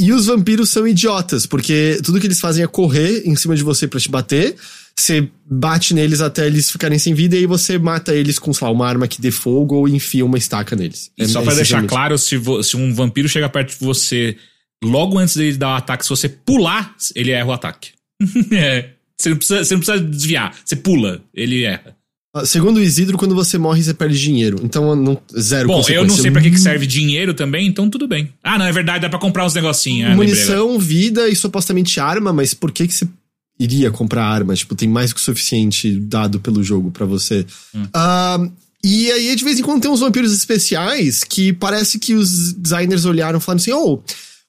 E 0.00 0.12
os 0.12 0.26
vampiros 0.26 0.70
são 0.70 0.86
idiotas, 0.86 1.46
porque 1.46 2.00
tudo 2.04 2.18
que 2.18 2.26
eles 2.26 2.40
fazem 2.40 2.64
é 2.64 2.66
correr 2.66 3.22
em 3.24 3.36
cima 3.36 3.54
de 3.54 3.62
você 3.62 3.86
pra 3.86 4.00
te 4.00 4.10
bater. 4.10 4.56
Você 4.98 5.28
bate 5.48 5.94
neles 5.94 6.20
até 6.20 6.46
eles 6.46 6.70
ficarem 6.70 6.98
sem 6.98 7.14
vida 7.14 7.36
e 7.36 7.40
aí 7.40 7.46
você 7.46 7.78
mata 7.78 8.14
eles 8.14 8.38
com, 8.38 8.52
sei 8.52 8.66
lá, 8.66 8.72
uma 8.72 8.86
arma 8.88 9.06
que 9.06 9.20
dê 9.20 9.30
fogo 9.30 9.76
ou 9.76 9.88
enfia 9.88 10.24
uma 10.24 10.38
estaca 10.38 10.74
neles. 10.74 11.10
E 11.16 11.24
É- 11.24 11.28
só 11.28 11.42
pra 11.42 11.54
deixar 11.54 11.86
claro, 11.86 12.18
se, 12.18 12.40
se 12.64 12.76
um 12.76 12.92
vampiro 12.94 13.28
chega 13.28 13.48
perto 13.48 13.78
de 13.78 13.84
você 13.84 14.36
logo 14.82 15.18
antes 15.18 15.36
dele 15.36 15.56
dar 15.56 15.68
o 15.68 15.76
ataque, 15.76 16.02
se 16.04 16.10
você 16.10 16.28
pular, 16.28 16.94
ele 17.14 17.30
erra 17.30 17.46
o 17.48 17.52
ataque. 17.52 17.90
é. 18.52 18.90
Você 19.18 19.30
não, 19.30 19.36
precisa, 19.36 19.64
você 19.64 19.74
não 19.74 19.80
precisa 19.80 20.04
desviar. 20.04 20.54
Você 20.64 20.76
pula, 20.76 21.22
ele 21.32 21.62
erra. 21.64 21.96
Ah, 22.36 22.44
Segundo 22.44 22.76
o 22.76 22.82
Isidro, 22.82 23.16
quando 23.16 23.34
você 23.34 23.56
morre, 23.56 23.82
você 23.82 23.94
perde 23.94 24.20
dinheiro. 24.20 24.60
Então, 24.62 24.94
não, 24.94 25.18
zero 25.38 25.68
Bom, 25.68 25.82
eu 25.88 26.06
não 26.06 26.14
sei 26.14 26.30
pra 26.30 26.42
que, 26.42 26.50
que 26.50 26.60
serve 26.60 26.86
dinheiro 26.86 27.32
também, 27.32 27.66
então 27.66 27.88
tudo 27.88 28.06
bem. 28.06 28.30
Ah, 28.42 28.58
não, 28.58 28.66
é 28.66 28.72
verdade, 28.72 29.00
dá 29.00 29.08
pra 29.08 29.18
comprar 29.18 29.46
uns 29.46 29.54
negocinhos. 29.54 30.10
É. 30.10 30.14
Munição, 30.14 30.78
vida 30.78 31.28
e 31.28 31.34
supostamente 31.34 31.98
arma, 31.98 32.32
mas 32.32 32.52
por 32.52 32.70
que 32.70 32.86
que 32.86 32.92
você 32.92 33.08
iria 33.58 33.90
comprar 33.90 34.26
arma? 34.26 34.54
Tipo, 34.54 34.74
tem 34.74 34.88
mais 34.88 35.14
que 35.14 35.18
o 35.18 35.22
suficiente 35.22 35.98
dado 35.98 36.38
pelo 36.38 36.62
jogo 36.62 36.90
pra 36.90 37.06
você. 37.06 37.46
Hum. 37.74 37.86
Ah, 37.94 38.46
e 38.84 39.10
aí, 39.10 39.34
de 39.34 39.42
vez 39.42 39.58
em 39.58 39.62
quando, 39.62 39.82
tem 39.82 39.90
uns 39.90 40.00
vampiros 40.00 40.32
especiais 40.32 41.24
que 41.24 41.52
parece 41.52 41.98
que 41.98 42.14
os 42.14 42.52
designers 42.52 43.04
olharam 43.04 43.38
e 43.38 43.42
falaram 43.42 43.60
assim, 43.60 43.72
oh, 43.72 44.00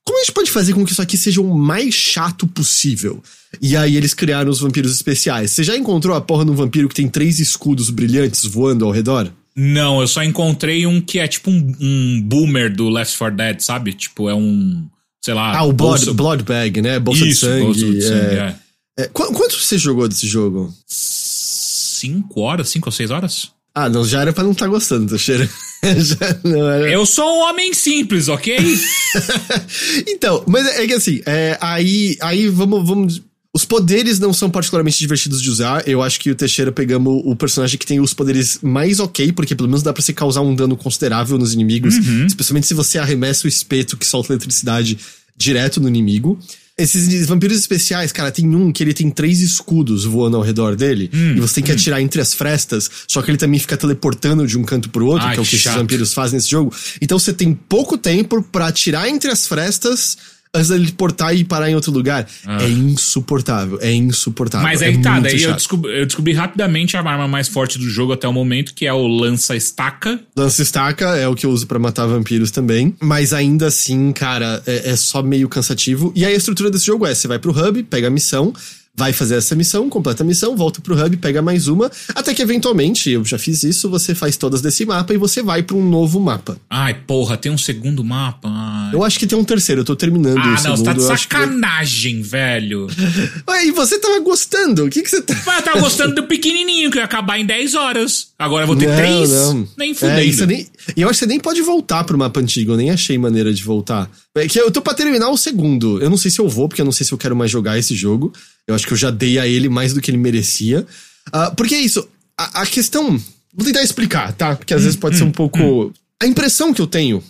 como 0.07 0.19
a 0.19 0.21
gente 0.23 0.31
pode 0.33 0.49
fazer 0.49 0.73
com 0.73 0.85
que 0.85 0.93
isso 0.93 1.01
aqui 1.01 1.17
seja 1.17 1.41
o 1.41 1.57
mais 1.57 1.93
chato 1.93 2.47
possível? 2.47 3.21
E 3.61 3.75
aí 3.75 3.97
eles 3.97 4.13
criaram 4.13 4.49
os 4.49 4.61
vampiros 4.61 4.93
especiais. 4.93 5.51
Você 5.51 5.63
já 5.65 5.75
encontrou 5.75 6.15
a 6.15 6.21
porra 6.21 6.45
de 6.45 6.51
um 6.51 6.55
vampiro 6.55 6.87
que 6.87 6.95
tem 6.95 7.09
três 7.09 7.39
escudos 7.39 7.89
brilhantes 7.89 8.45
voando 8.45 8.85
ao 8.85 8.91
redor? 8.91 9.29
Não, 9.55 9.99
eu 9.99 10.07
só 10.07 10.23
encontrei 10.23 10.85
um 10.85 11.01
que 11.01 11.19
é 11.19 11.27
tipo 11.27 11.51
um, 11.51 11.75
um 11.79 12.21
boomer 12.21 12.73
do 12.73 12.87
Left 12.89 13.17
4 13.17 13.35
Dead, 13.35 13.59
sabe? 13.59 13.91
Tipo, 13.93 14.29
é 14.29 14.33
um. 14.35 14.87
Sei 15.23 15.33
lá. 15.33 15.57
Ah, 15.57 15.63
o 15.63 15.73
Blood, 15.73 16.05
bolsa- 16.05 16.13
blood 16.13 16.43
Bag, 16.43 16.81
né? 16.81 16.99
Bolsa 16.99 17.23
de 17.25 17.31
Isso, 17.31 17.45
sangue. 17.45 17.63
bolsa 17.65 17.79
de 17.91 18.01
sangue, 18.01 18.35
é. 18.35 18.55
é. 18.99 19.03
É, 19.03 19.07
qu- 19.07 19.33
quanto 19.33 19.57
você 19.59 19.77
jogou 19.77 20.07
desse 20.07 20.25
jogo? 20.27 20.73
Cinco 20.85 22.41
horas? 22.41 22.69
Cinco 22.69 22.87
ou 22.87 22.91
seis 22.93 23.11
horas? 23.11 23.51
Ah, 23.79 23.89
não, 23.89 24.03
já 24.03 24.21
era 24.21 24.33
pra 24.33 24.43
não 24.43 24.53
estar 24.53 24.65
gostando, 24.65 25.05
Teixeira. 25.07 25.47
já 25.83 26.39
não 26.43 26.67
era. 26.67 26.89
Eu 26.89 27.05
sou 27.05 27.23
um 27.23 27.47
homem 27.47 27.71
simples, 27.75 28.27
ok? 28.27 28.57
então, 30.07 30.43
mas 30.47 30.65
é 30.65 30.87
que 30.87 30.93
assim, 30.93 31.21
é, 31.27 31.55
aí, 31.61 32.17
aí 32.19 32.47
vamos, 32.47 32.87
vamos. 32.87 33.21
Os 33.53 33.65
poderes 33.65 34.17
não 34.17 34.33
são 34.33 34.49
particularmente 34.49 34.97
divertidos 34.97 35.39
de 35.43 35.51
usar. 35.51 35.87
Eu 35.87 36.01
acho 36.01 36.19
que 36.19 36.31
o 36.31 36.35
Teixeira 36.35 36.71
pegamos 36.71 37.21
o 37.23 37.35
personagem 37.35 37.77
que 37.77 37.85
tem 37.85 37.99
os 37.99 38.15
poderes 38.15 38.57
mais 38.63 38.99
ok, 38.99 39.31
porque 39.31 39.55
pelo 39.55 39.69
menos 39.69 39.83
dá 39.83 39.93
pra 39.93 40.01
você 40.01 40.11
causar 40.11 40.41
um 40.41 40.55
dano 40.55 40.75
considerável 40.75 41.37
nos 41.37 41.53
inimigos. 41.53 41.95
Especialmente 42.25 42.65
se 42.65 42.73
você 42.73 42.97
arremessa 42.97 43.45
o 43.45 43.47
espeto 43.47 43.95
que 43.95 44.07
solta 44.07 44.33
eletricidade 44.33 44.97
direto 45.35 45.79
no 45.79 45.87
inimigo. 45.87 46.39
Esses 46.79 47.25
vampiros 47.25 47.57
especiais, 47.57 48.11
cara, 48.11 48.31
tem 48.31 48.55
um 48.55 48.71
que 48.71 48.83
ele 48.83 48.93
tem 48.93 49.09
três 49.09 49.41
escudos 49.41 50.05
voando 50.05 50.37
ao 50.37 50.43
redor 50.43 50.75
dele, 50.75 51.09
e 51.11 51.39
você 51.39 51.55
tem 51.55 51.63
que 51.63 51.71
atirar 51.71 51.99
entre 51.99 52.21
as 52.21 52.35
frestas, 52.35 52.87
só 53.07 53.19
que 53.23 53.31
ele 53.31 53.37
também 53.37 53.59
fica 53.59 53.75
teleportando 53.75 54.45
de 54.45 54.57
um 54.59 54.63
canto 54.63 54.87
pro 54.89 55.07
outro, 55.07 55.25
Ai, 55.25 55.33
que 55.33 55.39
é 55.39 55.41
o 55.41 55.43
que 55.43 55.49
que 55.49 55.55
esses 55.55 55.63
chato. 55.63 55.77
vampiros 55.77 56.13
fazem 56.13 56.37
nesse 56.37 56.49
jogo. 56.51 56.71
Então 57.01 57.17
você 57.17 57.33
tem 57.33 57.51
pouco 57.53 57.97
tempo 57.97 58.43
pra 58.43 58.67
atirar 58.67 59.09
entre 59.09 59.31
as 59.31 59.47
frestas 59.47 60.17
antes 60.57 60.69
dele 60.69 60.91
portar 60.91 61.35
e 61.35 61.43
parar 61.43 61.69
em 61.69 61.75
outro 61.75 61.91
lugar. 61.91 62.27
Ah. 62.45 62.63
É 62.63 62.69
insuportável, 62.69 63.79
é 63.81 63.91
insuportável. 63.91 64.67
Mas 64.67 64.81
é 64.81 64.87
aí 64.87 65.01
tá, 65.01 65.13
muito 65.13 65.23
daí 65.23 65.43
eu 65.43 65.53
descobri, 65.53 65.99
eu 65.99 66.05
descobri 66.05 66.33
rapidamente 66.33 66.97
a 66.97 67.01
arma 67.01 67.27
mais 67.27 67.47
forte 67.47 67.77
do 67.77 67.89
jogo 67.89 68.13
até 68.13 68.27
o 68.27 68.33
momento, 68.33 68.73
que 68.73 68.85
é 68.85 68.93
o 68.93 69.07
lança-estaca. 69.07 70.19
Lança 70.35 70.61
estaca 70.61 71.15
é 71.15 71.27
o 71.27 71.35
que 71.35 71.45
eu 71.45 71.49
uso 71.49 71.67
pra 71.67 71.79
matar 71.79 72.05
vampiros 72.05 72.51
também. 72.51 72.95
Mas 73.01 73.33
ainda 73.33 73.67
assim, 73.67 74.11
cara, 74.11 74.61
é, 74.65 74.91
é 74.91 74.95
só 74.95 75.21
meio 75.21 75.47
cansativo. 75.47 76.11
E 76.15 76.25
aí 76.25 76.33
a 76.33 76.37
estrutura 76.37 76.69
desse 76.69 76.85
jogo 76.85 77.05
é: 77.05 77.13
você 77.13 77.27
vai 77.27 77.39
pro 77.39 77.51
hub, 77.51 77.83
pega 77.83 78.07
a 78.07 78.11
missão, 78.11 78.53
vai 78.97 79.13
fazer 79.13 79.35
essa 79.35 79.55
missão, 79.55 79.87
completa 79.89 80.23
a 80.23 80.25
missão, 80.25 80.55
volta 80.57 80.81
pro 80.81 80.99
hub, 80.99 81.17
pega 81.17 81.39
mais 81.41 81.67
uma. 81.67 81.91
Até 82.15 82.33
que 82.33 82.41
eventualmente, 82.41 83.11
eu 83.11 83.23
já 83.23 83.37
fiz 83.37 83.61
isso, 83.63 83.89
você 83.89 84.15
faz 84.15 84.35
todas 84.37 84.59
desse 84.59 84.85
mapa 84.85 85.13
e 85.13 85.17
você 85.17 85.43
vai 85.43 85.61
pra 85.61 85.75
um 85.75 85.87
novo 85.87 86.19
mapa. 86.19 86.57
Ai, 86.69 86.95
porra, 86.95 87.37
tem 87.37 87.51
um 87.51 87.57
segundo 87.57 88.03
mapa. 88.03 88.49
Ai. 88.51 88.95
Eu 88.95 89.03
acho 89.03 89.19
que 89.19 89.27
tem 89.27 89.37
um 89.37 89.43
terceiro, 89.43 89.81
eu 89.81 89.85
tô 89.85 89.95
terminando 89.95 90.37
Ah, 90.39 90.41
o 90.41 90.47
não, 90.49 90.57
segundo. 90.57 90.77
você 90.77 90.83
tá 90.83 90.93
de 90.93 90.99
eu 91.01 91.11
acho 91.11 91.27
que- 91.29 91.35
sacanagem, 91.35 92.21
velho. 92.23 92.87
Ué, 93.47 93.65
e 93.67 93.71
você 93.71 93.99
tava 93.99 94.19
gostando? 94.19 94.85
O 94.85 94.89
que 94.89 95.03
que 95.03 95.09
você 95.09 95.21
tá. 95.21 95.35
Mas 95.45 95.57
eu 95.57 95.63
tava 95.63 95.79
gostando 95.79 96.15
do 96.15 96.23
pequenininho, 96.23 96.89
que 96.89 96.97
ia 96.97 97.03
acabar 97.03 97.39
em 97.39 97.45
10 97.45 97.75
horas. 97.75 98.29
Agora 98.39 98.63
eu 98.63 98.67
vou 98.67 98.75
ter 98.75 98.87
Não, 98.87 98.95
3? 98.95 99.29
não. 99.29 99.67
Nem 99.77 99.95
É, 100.01 100.25
e 100.25 100.33
você 100.33 100.45
nem, 100.45 100.67
e 100.95 101.01
eu 101.01 101.09
acho 101.09 101.19
que 101.19 101.25
você 101.25 101.29
nem 101.29 101.39
pode 101.39 101.61
voltar 101.61 102.03
pro 102.03 102.17
mapa 102.17 102.39
antigo, 102.39 102.71
eu 102.71 102.77
nem 102.77 102.89
achei 102.89 103.17
maneira 103.17 103.53
de 103.53 103.63
voltar. 103.63 104.09
É 104.37 104.47
que 104.47 104.59
eu 104.59 104.71
tô 104.71 104.81
pra 104.81 104.93
terminar 104.93 105.29
o 105.29 105.37
segundo. 105.37 106.01
Eu 106.01 106.09
não 106.09 106.17
sei 106.17 106.31
se 106.31 106.39
eu 106.39 106.47
vou, 106.47 106.67
porque 106.67 106.81
eu 106.81 106.85
não 106.85 106.91
sei 106.91 107.05
se 107.05 107.11
eu 107.11 107.17
quero 107.17 107.35
mais 107.35 107.51
jogar 107.51 107.77
esse 107.77 107.95
jogo. 107.95 108.33
Eu 108.67 108.75
acho 108.75 108.85
que 108.85 108.93
eu 108.93 108.97
já 108.97 109.11
dei 109.11 109.39
a 109.39 109.47
ele 109.47 109.69
mais 109.69 109.93
do 109.93 110.01
que 110.01 110.11
ele 110.11 110.17
merecia. 110.17 110.85
Ah, 111.31 111.51
porque 111.51 111.75
é 111.75 111.79
isso, 111.79 112.07
a, 112.37 112.61
a 112.61 112.65
questão. 112.65 113.19
Vou 113.53 113.65
tentar 113.65 113.81
explicar, 113.83 114.33
tá? 114.33 114.55
Porque 114.55 114.73
às 114.73 114.83
vezes 114.83 114.95
pode 114.95 115.17
ser 115.17 115.23
um 115.23 115.31
pouco. 115.31 115.91
A 116.21 116.27
impressão 116.27 116.73
que 116.73 116.81
eu 116.81 116.87
tenho. 116.87 117.23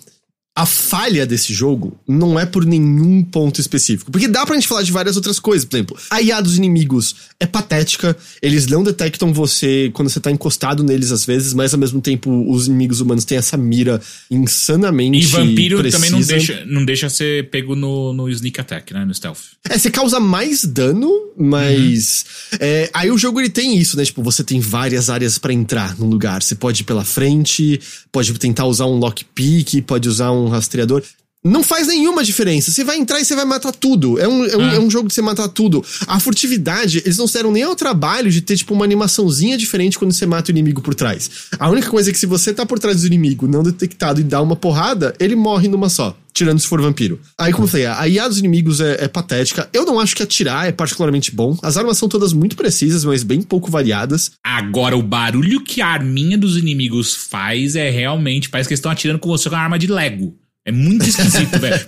A 0.58 0.66
falha 0.66 1.24
desse 1.24 1.54
jogo 1.54 1.96
não 2.08 2.40
é 2.40 2.44
por 2.44 2.66
nenhum 2.66 3.24
ponto 3.24 3.62
específico. 3.62 4.10
Porque 4.10 4.28
dá 4.28 4.44
pra 4.44 4.56
gente 4.56 4.68
falar 4.68 4.82
de 4.82 4.92
várias 4.92 5.16
outras 5.16 5.40
coisas. 5.40 5.64
Por 5.64 5.76
exemplo, 5.76 5.96
a 6.10 6.20
IA 6.20 6.42
dos 6.42 6.58
inimigos 6.58 7.16
é 7.40 7.46
patética. 7.46 8.18
Eles 8.42 8.66
não 8.66 8.84
detectam 8.84 9.32
você 9.32 9.92
quando 9.94 10.10
você 10.10 10.20
tá 10.20 10.32
encostado 10.32 10.84
neles 10.84 11.12
às 11.12 11.24
vezes, 11.28 11.54
mas 11.54 11.76
ao 11.76 11.80
mesmo 11.80 12.02
tempo 12.02 12.52
os 12.52 12.66
inimigos 12.66 13.02
humanos 13.02 13.24
têm 13.24 13.38
essa 13.38 13.56
mira 13.56 14.02
insanamente. 14.32 15.20
E 15.20 15.28
vampiro 15.28 15.78
também 15.92 16.10
não 16.10 16.18
precisa. 16.18 16.36
deixa, 16.36 16.66
não 16.66 16.84
deixa 16.84 17.08
ser 17.08 17.52
pego 17.52 17.76
no, 17.76 18.12
no 18.12 18.28
sneak 18.28 18.60
attack, 18.60 18.92
né? 18.96 19.06
No 19.06 19.14
stealth. 19.14 19.38
É, 19.70 19.78
você 19.78 19.92
causa 19.92 20.20
mais 20.20 20.66
dano, 20.66 21.08
mas. 21.38 22.26
é, 22.60 22.90
aí 22.96 23.12
o 23.12 23.18
jogo 23.18 23.40
ele 23.40 23.50
tem 23.50 23.78
isso, 23.78 23.96
né? 23.96 24.04
Tipo, 24.04 24.24
você 24.24 24.44
tem 24.44 24.60
várias 24.60 25.08
áreas 25.08 25.38
pra 25.38 25.54
entrar 25.54 25.96
no 26.00 26.08
lugar. 26.08 26.42
Você 26.42 26.56
pode 26.56 26.82
ir 26.82 26.86
pela 26.86 27.06
frente, 27.06 27.80
pode 28.12 28.34
tentar 28.40 28.66
usar 28.66 28.88
um 28.88 28.98
lockpick, 28.98 29.84
pode 29.84 30.10
usar 30.10 30.32
um 30.32 30.47
rastreador. 30.52 31.04
Não 31.48 31.64
faz 31.64 31.88
nenhuma 31.88 32.24
diferença. 32.24 32.72
Você 32.72 32.84
vai 32.84 32.98
entrar 32.98 33.20
e 33.20 33.26
você 33.26 33.36
vai 33.36 33.46
matar 33.46 33.72
tudo. 33.72 34.20
É 34.20 34.28
um, 34.28 34.46
é 34.46 34.58
um, 34.58 34.62
Ah. 34.62 34.76
é 34.76 34.80
um 34.80 34.90
jogo 34.90 35.08
de 35.08 35.14
você 35.14 35.22
matar 35.22 35.48
tudo. 35.48 35.84
A 36.08 36.20
furtividade, 36.20 37.00
eles 37.06 37.18
não 37.18 37.28
se 37.28 37.34
deram 37.36 37.52
nem 37.52 37.64
ao 37.64 37.76
trabalho 37.76 38.30
de 38.32 38.42
ter, 38.42 38.58
tipo, 38.58 38.74
uma 38.74 38.86
animaçãozinha 38.86 39.58
diferente 39.58 39.98
quando 39.98 40.12
você 40.12 40.26
mata 40.26 40.50
o 40.50 40.54
inimigo 40.54 40.82
por 40.82 40.94
trás. 40.94 41.30
A 41.60 41.70
única 41.70 41.90
coisa 41.90 42.10
é 42.10 42.14
que 42.14 42.20
se 42.20 42.26
você 42.26 42.54
tá 42.54 42.66
por 42.66 42.80
trás 42.80 43.02
do 43.02 43.08
inimigo 43.08 43.48
não 43.48 43.64
detectado 43.64 44.20
e 44.20 44.24
dá 44.24 44.42
uma 44.42 44.56
porrada, 44.56 45.14
ele 45.20 45.36
morre 45.36 45.68
numa 45.68 45.90
só. 45.90 46.16
Tirando 46.34 46.60
se 46.60 46.68
for 46.68 46.80
vampiro. 46.80 47.20
Aí, 47.36 47.52
como 47.52 47.64
eu 47.66 47.68
falei, 47.68 47.88
a 47.88 48.08
IA 48.08 48.28
dos 48.28 48.38
inimigos 48.38 48.80
é, 48.80 49.06
é 49.06 49.08
patética. 49.08 49.68
Eu 49.74 49.86
não 49.86 50.00
acho 50.00 50.16
que 50.16 50.22
atirar 50.22 50.68
é 50.68 50.72
particularmente 50.72 51.34
bom. 51.34 51.58
As 51.64 51.78
armas 51.78 51.98
são 51.98 52.08
todas 52.08 52.32
muito 52.32 52.56
precisas, 52.56 53.04
mas 53.04 53.24
bem 53.24 53.42
pouco 53.42 53.72
variadas. 53.72 54.32
Agora, 54.44 54.96
o 54.96 55.02
barulho 55.02 55.64
que 55.64 55.82
a 55.82 55.88
arminha 55.88 56.38
dos 56.38 56.56
inimigos 56.56 57.16
faz 57.16 57.76
é 57.76 57.90
realmente. 57.90 58.50
Parece 58.50 58.68
que 58.68 58.74
eles 58.74 58.80
estão 58.80 58.92
atirando 58.92 59.18
com 59.18 59.30
você 59.30 59.50
com 59.50 59.56
uma 59.56 59.64
arma 59.64 59.80
de 59.80 59.88
Lego. 59.88 60.36
É 60.68 60.72
muito 60.72 61.06
esquisito, 61.08 61.58
velho. 61.60 61.80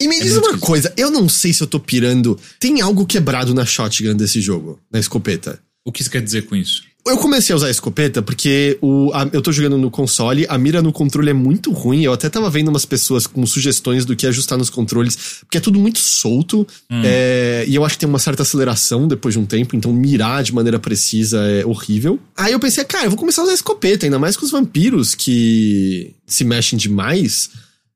E 0.00 0.08
me 0.08 0.16
É 0.16 0.22
diz 0.22 0.32
uma 0.32 0.40
esquisito. 0.40 0.60
coisa, 0.60 0.92
eu 0.96 1.10
não 1.10 1.28
sei 1.28 1.52
se 1.52 1.62
eu 1.62 1.66
tô 1.66 1.78
pirando. 1.78 2.38
Tem 2.58 2.80
algo 2.80 3.04
quebrado 3.04 3.52
na 3.52 3.66
shotgun 3.66 4.14
desse 4.16 4.40
jogo, 4.40 4.80
na 4.90 4.98
escopeta. 4.98 5.58
O 5.84 5.92
que 5.92 6.02
você 6.02 6.08
quer 6.10 6.22
dizer 6.22 6.46
com 6.46 6.56
isso? 6.56 6.82
Eu 7.06 7.18
comecei 7.18 7.52
a 7.52 7.56
usar 7.56 7.68
a 7.68 7.70
escopeta 7.70 8.20
porque 8.20 8.76
o, 8.80 9.12
a, 9.14 9.28
eu 9.32 9.40
tô 9.40 9.52
jogando 9.52 9.78
no 9.78 9.92
console, 9.92 10.44
a 10.48 10.58
mira 10.58 10.82
no 10.82 10.92
controle 10.92 11.30
é 11.30 11.32
muito 11.32 11.70
ruim. 11.70 12.02
Eu 12.02 12.12
até 12.12 12.28
tava 12.28 12.50
vendo 12.50 12.68
umas 12.68 12.84
pessoas 12.84 13.28
com 13.28 13.46
sugestões 13.46 14.04
do 14.04 14.16
que 14.16 14.26
ajustar 14.26 14.58
nos 14.58 14.68
controles, 14.68 15.16
porque 15.40 15.58
é 15.58 15.60
tudo 15.60 15.78
muito 15.78 16.00
solto. 16.00 16.66
Hum. 16.90 17.02
É, 17.04 17.64
e 17.68 17.76
eu 17.76 17.84
acho 17.84 17.94
que 17.94 18.00
tem 18.00 18.08
uma 18.08 18.18
certa 18.18 18.42
aceleração 18.42 19.06
depois 19.06 19.34
de 19.34 19.38
um 19.38 19.46
tempo, 19.46 19.76
então 19.76 19.92
mirar 19.92 20.42
de 20.42 20.52
maneira 20.52 20.80
precisa 20.80 21.38
é 21.42 21.64
horrível. 21.64 22.18
Aí 22.36 22.52
eu 22.52 22.58
pensei, 22.58 22.84
cara, 22.84 23.04
eu 23.04 23.10
vou 23.10 23.18
começar 23.18 23.42
a 23.42 23.44
usar 23.44 23.52
a 23.52 23.54
escopeta, 23.54 24.04
ainda 24.04 24.18
mais 24.18 24.36
com 24.36 24.44
os 24.44 24.50
vampiros 24.50 25.14
que 25.14 26.12
se 26.26 26.42
mexem 26.42 26.76
demais. 26.76 27.50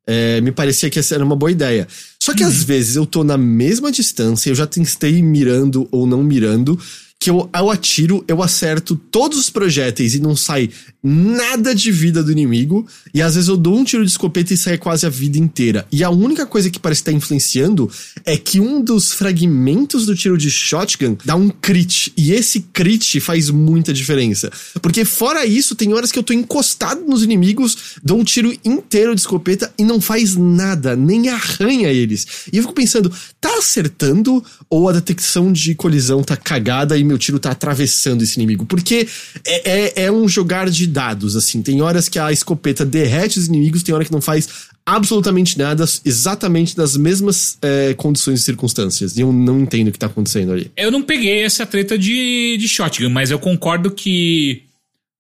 É, 0.07 0.41
me 0.41 0.53
parecia 0.53 0.89
que 0.89 0.99
essa 1.01 1.17
era 1.17 1.25
uma 1.25 1.37
boa 1.37 1.51
ideia. 1.51 1.89
Só 2.23 2.33
que 2.33 2.45
hum. 2.45 2.49
às 2.49 2.63
vezes 2.63 2.95
eu 2.95 3.05
tô 3.05 3.25
na 3.25 3.37
mesma 3.37 3.91
distância, 3.91 4.51
eu 4.51 4.55
já 4.55 4.69
testei 4.69 5.21
mirando 5.21 5.89
ou 5.91 6.07
não 6.07 6.23
mirando 6.23 6.79
que 7.21 7.29
eu, 7.29 7.51
eu 7.55 7.71
atiro, 7.71 8.25
eu 8.27 8.43
acerto 8.43 8.97
todos 8.97 9.39
os 9.39 9.51
projéteis 9.51 10.15
e 10.15 10.21
não 10.21 10.35
sai 10.35 10.71
nada 11.03 11.75
de 11.75 11.93
vida 11.93 12.25
do 12.25 12.33
inimigo. 12.33 12.87
E 13.13 13.21
às 13.21 13.35
vezes 13.35 13.49
eu 13.49 13.59
dou 13.59 13.77
um 13.77 13.85
tiro 13.85 14.05
de 14.05 14.11
escopeta 14.11 14.55
e 14.55 14.57
sai 14.57 14.79
quase 14.79 15.05
a 15.05 15.11
vida 15.11 15.39
inteira. 15.39 15.87
E 15.93 16.03
a 16.03 16.09
única 16.09 16.47
coisa 16.47 16.71
que 16.71 16.79
parece 16.79 17.03
estar 17.03 17.13
influenciando 17.13 17.91
é 18.25 18.39
que 18.39 18.59
um 18.59 18.83
dos 18.83 19.13
fragmentos 19.13 20.07
do 20.07 20.17
tiro 20.17 20.39
de 20.39 20.51
shotgun 20.51 21.17
dá 21.23 21.37
um 21.37 21.51
crit. 21.51 22.11
E 22.17 22.33
esse 22.33 22.61
crit 22.73 23.21
faz 23.21 23.51
muita 23.51 23.93
diferença. 23.93 24.51
Porque 24.81 25.05
fora 25.05 25.45
isso, 25.45 25.75
tem 25.75 25.93
horas 25.93 26.11
que 26.11 26.19
eu 26.19 26.23
tô 26.23 26.33
encostado 26.33 27.03
nos 27.07 27.23
inimigos, 27.23 27.99
dou 28.03 28.19
um 28.19 28.25
tiro 28.25 28.51
inteiro 28.65 29.15
de 29.15 29.21
escopeta 29.21 29.71
e 29.77 29.85
não 29.85 30.01
faz 30.01 30.37
nada, 30.37 30.97
nem 30.97 31.29
arranha 31.29 31.89
eles. 31.89 32.27
E 32.51 32.57
eu 32.57 32.63
fico 32.63 32.75
pensando, 32.75 33.13
tá 33.39 33.59
acertando 33.59 34.43
ou 34.71 34.89
a 34.89 34.93
detecção 34.93 35.53
de 35.53 35.75
colisão 35.75 36.23
tá 36.23 36.37
cagada 36.37 36.97
e 36.97 37.10
meu 37.11 37.19
tiro 37.19 37.39
tá 37.39 37.51
atravessando 37.51 38.23
esse 38.23 38.37
inimigo. 38.37 38.65
Porque 38.65 39.07
é, 39.45 39.71
é, 39.71 40.05
é 40.05 40.13
um 40.13 40.29
jogar 40.29 40.71
de 40.71 40.87
dados, 40.87 41.37
assim. 41.37 41.63
Tem 41.63 41.83
horas 41.83 42.09
que 42.09 42.19
a 42.19 42.33
escopeta 42.33 42.85
derrete 42.85 43.39
os 43.39 43.49
inimigos, 43.49 43.83
tem 43.83 43.95
hora 43.95 44.05
que 44.05 44.13
não 44.13 44.21
faz 44.21 44.71
absolutamente 44.87 45.59
nada, 45.59 45.85
exatamente 46.05 46.77
nas 46.77 46.97
mesmas 46.97 47.59
é, 47.63 47.95
condições 47.95 48.41
e 48.41 48.43
circunstâncias. 48.43 49.17
E 49.17 49.21
eu 49.21 49.33
não 49.33 49.61
entendo 49.61 49.89
o 49.89 49.93
que 49.93 49.99
tá 49.99 50.07
acontecendo 50.07 50.53
ali. 50.53 50.71
Eu 50.77 50.91
não 50.91 51.03
peguei 51.03 51.43
essa 51.43 51.67
treta 51.67 51.99
de, 51.99 52.57
de 52.59 52.69
shotgun, 52.69 53.11
mas 53.11 53.31
eu 53.31 53.39
concordo 53.39 53.91
que 53.91 54.65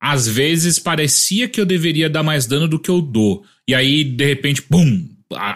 às 0.00 0.26
vezes 0.26 0.78
parecia 0.78 1.48
que 1.48 1.60
eu 1.60 1.66
deveria 1.66 2.08
dar 2.08 2.22
mais 2.22 2.46
dano 2.46 2.66
do 2.66 2.78
que 2.78 2.90
eu 2.90 3.02
dou. 3.02 3.44
E 3.68 3.74
aí, 3.74 4.02
de 4.02 4.24
repente, 4.24 4.62
pum, 4.62 5.08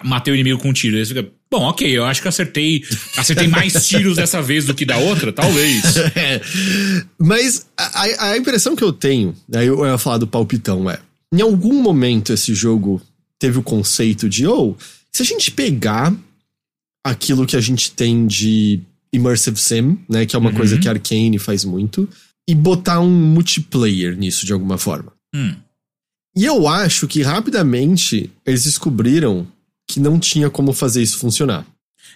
matei 0.04 0.32
o 0.32 0.36
inimigo 0.36 0.60
com 0.60 0.68
um 0.68 0.72
tiro. 0.72 0.96
Aí 0.96 1.04
você 1.04 1.14
fica, 1.14 1.30
Bom, 1.54 1.66
ok, 1.66 1.88
eu 1.88 2.04
acho 2.04 2.20
que 2.20 2.26
acertei, 2.26 2.82
acertei 3.16 3.46
mais 3.46 3.74
tiros 3.86 4.16
dessa 4.16 4.42
vez 4.42 4.64
do 4.64 4.74
que 4.74 4.84
da 4.84 4.98
outra, 4.98 5.32
talvez. 5.32 5.84
É. 6.16 6.40
Mas 7.16 7.64
a, 7.76 8.30
a, 8.30 8.36
impressão 8.36 8.74
que 8.74 8.82
eu 8.82 8.92
tenho, 8.92 9.36
aí 9.54 9.68
eu 9.68 9.86
ia 9.86 9.96
falar 9.96 10.18
do 10.18 10.26
palpitão, 10.26 10.90
é: 10.90 10.98
em 11.32 11.40
algum 11.40 11.80
momento 11.80 12.32
esse 12.32 12.52
jogo 12.56 13.00
teve 13.38 13.56
o 13.56 13.62
conceito 13.62 14.28
de, 14.28 14.44
ou, 14.48 14.72
oh, 14.72 14.84
se 15.12 15.22
a 15.22 15.24
gente 15.24 15.52
pegar 15.52 16.12
aquilo 17.06 17.46
que 17.46 17.56
a 17.56 17.60
gente 17.60 17.92
tem 17.92 18.26
de 18.26 18.80
Immersive 19.12 19.56
Sim, 19.56 20.00
né, 20.08 20.26
que 20.26 20.34
é 20.34 20.38
uma 20.40 20.50
uhum. 20.50 20.56
coisa 20.56 20.76
que 20.76 20.88
a 20.88 20.90
Arkane 20.90 21.38
faz 21.38 21.64
muito, 21.64 22.08
e 22.48 22.54
botar 22.54 22.98
um 22.98 23.08
multiplayer 23.08 24.16
nisso 24.16 24.44
de 24.44 24.52
alguma 24.52 24.76
forma. 24.76 25.12
Hum. 25.32 25.54
E 26.36 26.44
eu 26.44 26.66
acho 26.66 27.06
que 27.06 27.22
rapidamente 27.22 28.28
eles 28.44 28.64
descobriram 28.64 29.46
que 29.86 30.00
não 30.00 30.18
tinha 30.18 30.50
como 30.50 30.72
fazer 30.72 31.02
isso 31.02 31.18
funcionar. 31.18 31.66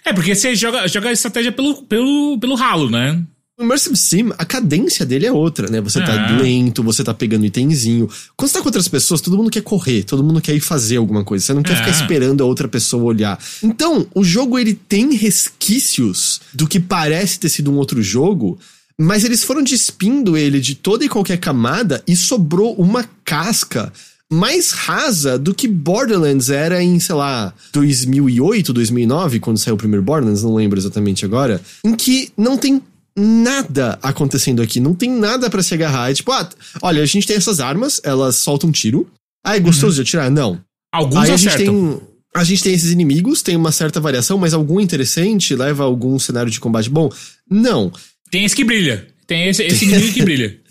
É, 0.05 0.13
porque 0.13 0.33
você 0.33 0.55
joga, 0.55 0.87
joga 0.87 1.09
a 1.09 1.13
estratégia 1.13 1.51
pelo, 1.51 1.83
pelo, 1.83 2.37
pelo 2.39 2.55
ralo, 2.55 2.89
né? 2.89 3.21
O 3.59 3.63
Immersive 3.63 3.97
Sim, 3.97 4.31
a 4.37 4.45
cadência 4.45 5.05
dele 5.05 5.25
é 5.25 5.31
outra, 5.31 5.69
né? 5.69 5.81
Você 5.81 5.99
tá 5.99 6.13
é. 6.13 6.41
lento, 6.41 6.81
você 6.81 7.03
tá 7.03 7.13
pegando 7.13 7.45
itemzinho. 7.45 8.09
Quando 8.37 8.49
você 8.49 8.53
tá 8.53 8.61
com 8.61 8.69
outras 8.69 8.87
pessoas, 8.87 9.19
todo 9.19 9.35
mundo 9.35 9.51
quer 9.51 9.61
correr, 9.61 10.03
todo 10.03 10.23
mundo 10.23 10.39
quer 10.39 10.55
ir 10.55 10.61
fazer 10.61 10.95
alguma 10.95 11.25
coisa. 11.25 11.45
Você 11.45 11.53
não 11.53 11.61
quer 11.61 11.73
é. 11.73 11.75
ficar 11.75 11.89
esperando 11.89 12.41
a 12.41 12.45
outra 12.45 12.69
pessoa 12.69 13.03
olhar. 13.03 13.37
Então, 13.61 14.07
o 14.15 14.23
jogo 14.23 14.57
ele 14.57 14.73
tem 14.73 15.13
resquícios 15.13 16.39
do 16.53 16.67
que 16.67 16.79
parece 16.79 17.37
ter 17.37 17.49
sido 17.49 17.69
um 17.69 17.75
outro 17.75 18.01
jogo, 18.01 18.57
mas 18.97 19.25
eles 19.25 19.43
foram 19.43 19.61
despindo 19.61 20.37
ele 20.37 20.61
de 20.61 20.75
toda 20.75 21.03
e 21.03 21.09
qualquer 21.09 21.37
camada 21.37 22.01
e 22.07 22.15
sobrou 22.15 22.75
uma 22.75 23.03
casca 23.25 23.91
mais 24.31 24.71
rasa 24.71 25.39
do 25.39 25.53
que 25.53 25.67
Borderlands 25.67 26.49
era 26.49 26.83
em, 26.83 26.99
sei 26.99 27.15
lá, 27.15 27.53
2008, 27.73 28.71
2009, 28.71 29.39
quando 29.39 29.57
saiu 29.57 29.75
o 29.75 29.77
primeiro 29.77 30.03
Borderlands, 30.03 30.43
não 30.43 30.53
lembro 30.53 30.79
exatamente 30.79 31.25
agora, 31.25 31.61
em 31.83 31.95
que 31.95 32.31
não 32.37 32.57
tem 32.57 32.81
nada 33.15 33.97
acontecendo 34.01 34.61
aqui, 34.61 34.79
não 34.79 34.93
tem 34.93 35.09
nada 35.09 35.49
para 35.49 35.63
se 35.63 35.73
agarrar. 35.73 36.11
É 36.11 36.13
tipo, 36.13 36.31
ah, 36.31 36.47
olha, 36.81 37.01
a 37.01 37.05
gente 37.05 37.25
tem 37.25 37.35
essas 37.35 37.59
armas, 37.59 37.99
elas 38.03 38.35
soltam 38.37 38.69
um 38.69 38.71
tiro. 38.71 39.09
Ah, 39.43 39.55
é 39.55 39.59
gostoso 39.59 39.87
uhum. 39.87 39.95
de 39.95 40.01
atirar? 40.01 40.29
Não. 40.29 40.59
Alguns 40.91 41.23
Aí 41.23 41.31
a 41.31 41.37
gente 41.37 41.57
tem 41.57 42.01
a 42.35 42.43
gente 42.43 42.63
tem 42.63 42.73
esses 42.73 42.91
inimigos, 42.91 43.41
tem 43.41 43.55
uma 43.55 43.71
certa 43.71 43.99
variação, 43.99 44.37
mas 44.37 44.53
algum 44.53 44.79
interessante 44.79 45.55
leva 45.55 45.83
a 45.83 45.85
algum 45.87 46.17
cenário 46.19 46.51
de 46.51 46.59
combate 46.59 46.89
bom? 46.89 47.11
Não. 47.49 47.91
Tem 48.29 48.45
esse 48.45 48.55
que 48.55 48.63
brilha. 48.63 49.07
Tem 49.25 49.49
esse, 49.49 49.63
esse 49.63 49.85
inimigo 49.85 50.13
que 50.13 50.23
brilha. 50.23 50.59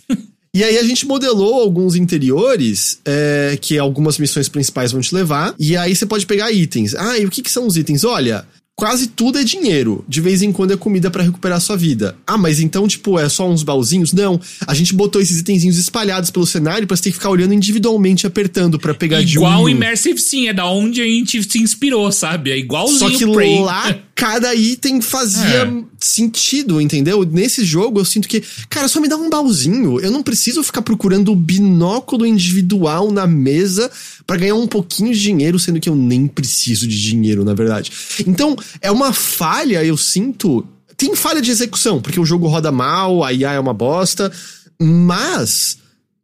E 0.54 0.64
aí 0.64 0.78
a 0.78 0.82
gente 0.82 1.06
modelou 1.06 1.60
alguns 1.60 1.94
interiores 1.94 3.00
é, 3.04 3.58
que 3.60 3.78
algumas 3.78 4.18
missões 4.18 4.48
principais 4.48 4.92
vão 4.92 5.00
te 5.00 5.14
levar. 5.14 5.54
E 5.58 5.76
aí 5.76 5.94
você 5.94 6.06
pode 6.06 6.26
pegar 6.26 6.50
itens. 6.50 6.94
Ah, 6.94 7.18
e 7.18 7.26
o 7.26 7.30
que, 7.30 7.42
que 7.42 7.50
são 7.50 7.66
os 7.66 7.76
itens? 7.76 8.02
Olha, 8.04 8.44
quase 8.78 9.08
tudo 9.08 9.38
é 9.38 9.44
dinheiro. 9.44 10.04
De 10.08 10.20
vez 10.20 10.40
em 10.40 10.52
quando 10.52 10.72
é 10.72 10.76
comida 10.76 11.10
para 11.10 11.24
recuperar 11.24 11.60
sua 11.60 11.76
vida. 11.76 12.16
Ah, 12.24 12.38
mas 12.38 12.60
então, 12.60 12.86
tipo, 12.86 13.18
é 13.18 13.28
só 13.28 13.48
uns 13.48 13.64
baúzinhos? 13.64 14.12
Não. 14.12 14.40
A 14.66 14.72
gente 14.72 14.94
botou 14.94 15.20
esses 15.20 15.40
itenzinhos 15.40 15.76
espalhados 15.76 16.30
pelo 16.30 16.46
cenário 16.46 16.86
pra 16.86 16.96
você 16.96 17.04
ter 17.04 17.10
que 17.10 17.16
ficar 17.16 17.30
olhando 17.30 17.52
individualmente, 17.52 18.26
apertando 18.26 18.78
para 18.78 18.94
pegar 18.94 19.20
igual 19.20 19.26
de 19.26 19.38
um. 19.38 19.42
Igual 19.42 19.68
Immersive 19.68 20.18
Sim, 20.20 20.48
é 20.48 20.52
da 20.52 20.70
onde 20.70 21.02
a 21.02 21.04
gente 21.04 21.42
se 21.42 21.58
inspirou, 21.58 22.10
sabe? 22.12 22.52
É 22.52 22.56
igualzinho 22.56 22.98
Só 22.98 23.10
que 23.10 23.26
Prey. 23.32 23.58
lá 23.60 23.98
cada 24.19 24.53
item 24.53 25.01
fazia 25.01 25.62
é. 25.62 25.85
sentido, 26.01 26.81
entendeu? 26.81 27.24
Nesse 27.24 27.65
jogo 27.65 28.01
eu 28.01 28.05
sinto 28.05 28.27
que, 28.27 28.43
cara, 28.69 28.89
só 28.89 29.01
me 29.01 29.07
dá 29.07 29.16
um 29.16 29.31
baúzinho. 29.31 30.01
Eu 30.01 30.11
não 30.11 30.24
preciso 30.24 30.61
ficar 30.65 30.82
procurando 30.82 31.31
o 31.31 31.36
binóculo 31.36 32.27
individual 32.27 33.12
na 33.12 33.28
mesa 33.28 33.89
para 34.27 34.39
ganhar 34.39 34.57
um 34.57 34.66
pouquinho 34.66 35.15
de 35.15 35.23
dinheiro, 35.23 35.57
sendo 35.57 35.78
que 35.78 35.89
eu 35.89 35.95
nem 35.95 36.27
preciso 36.27 36.89
de 36.89 37.01
dinheiro, 37.01 37.45
na 37.45 37.55
verdade. 37.55 37.93
Então, 38.27 38.57
é 38.81 38.90
uma 38.90 39.12
falha, 39.12 39.85
eu 39.85 39.97
sinto. 39.97 40.66
Tem 40.97 41.15
falha 41.15 41.40
de 41.40 41.53
execução, 41.53 42.03
porque 42.03 42.19
o 42.19 42.27
jogo 42.27 42.49
roda 42.49 42.73
mal, 42.73 43.23
a 43.23 43.32
IA 43.32 43.53
é 43.53 43.61
uma 43.61 43.73
bosta, 43.73 44.32
mas 44.81 45.78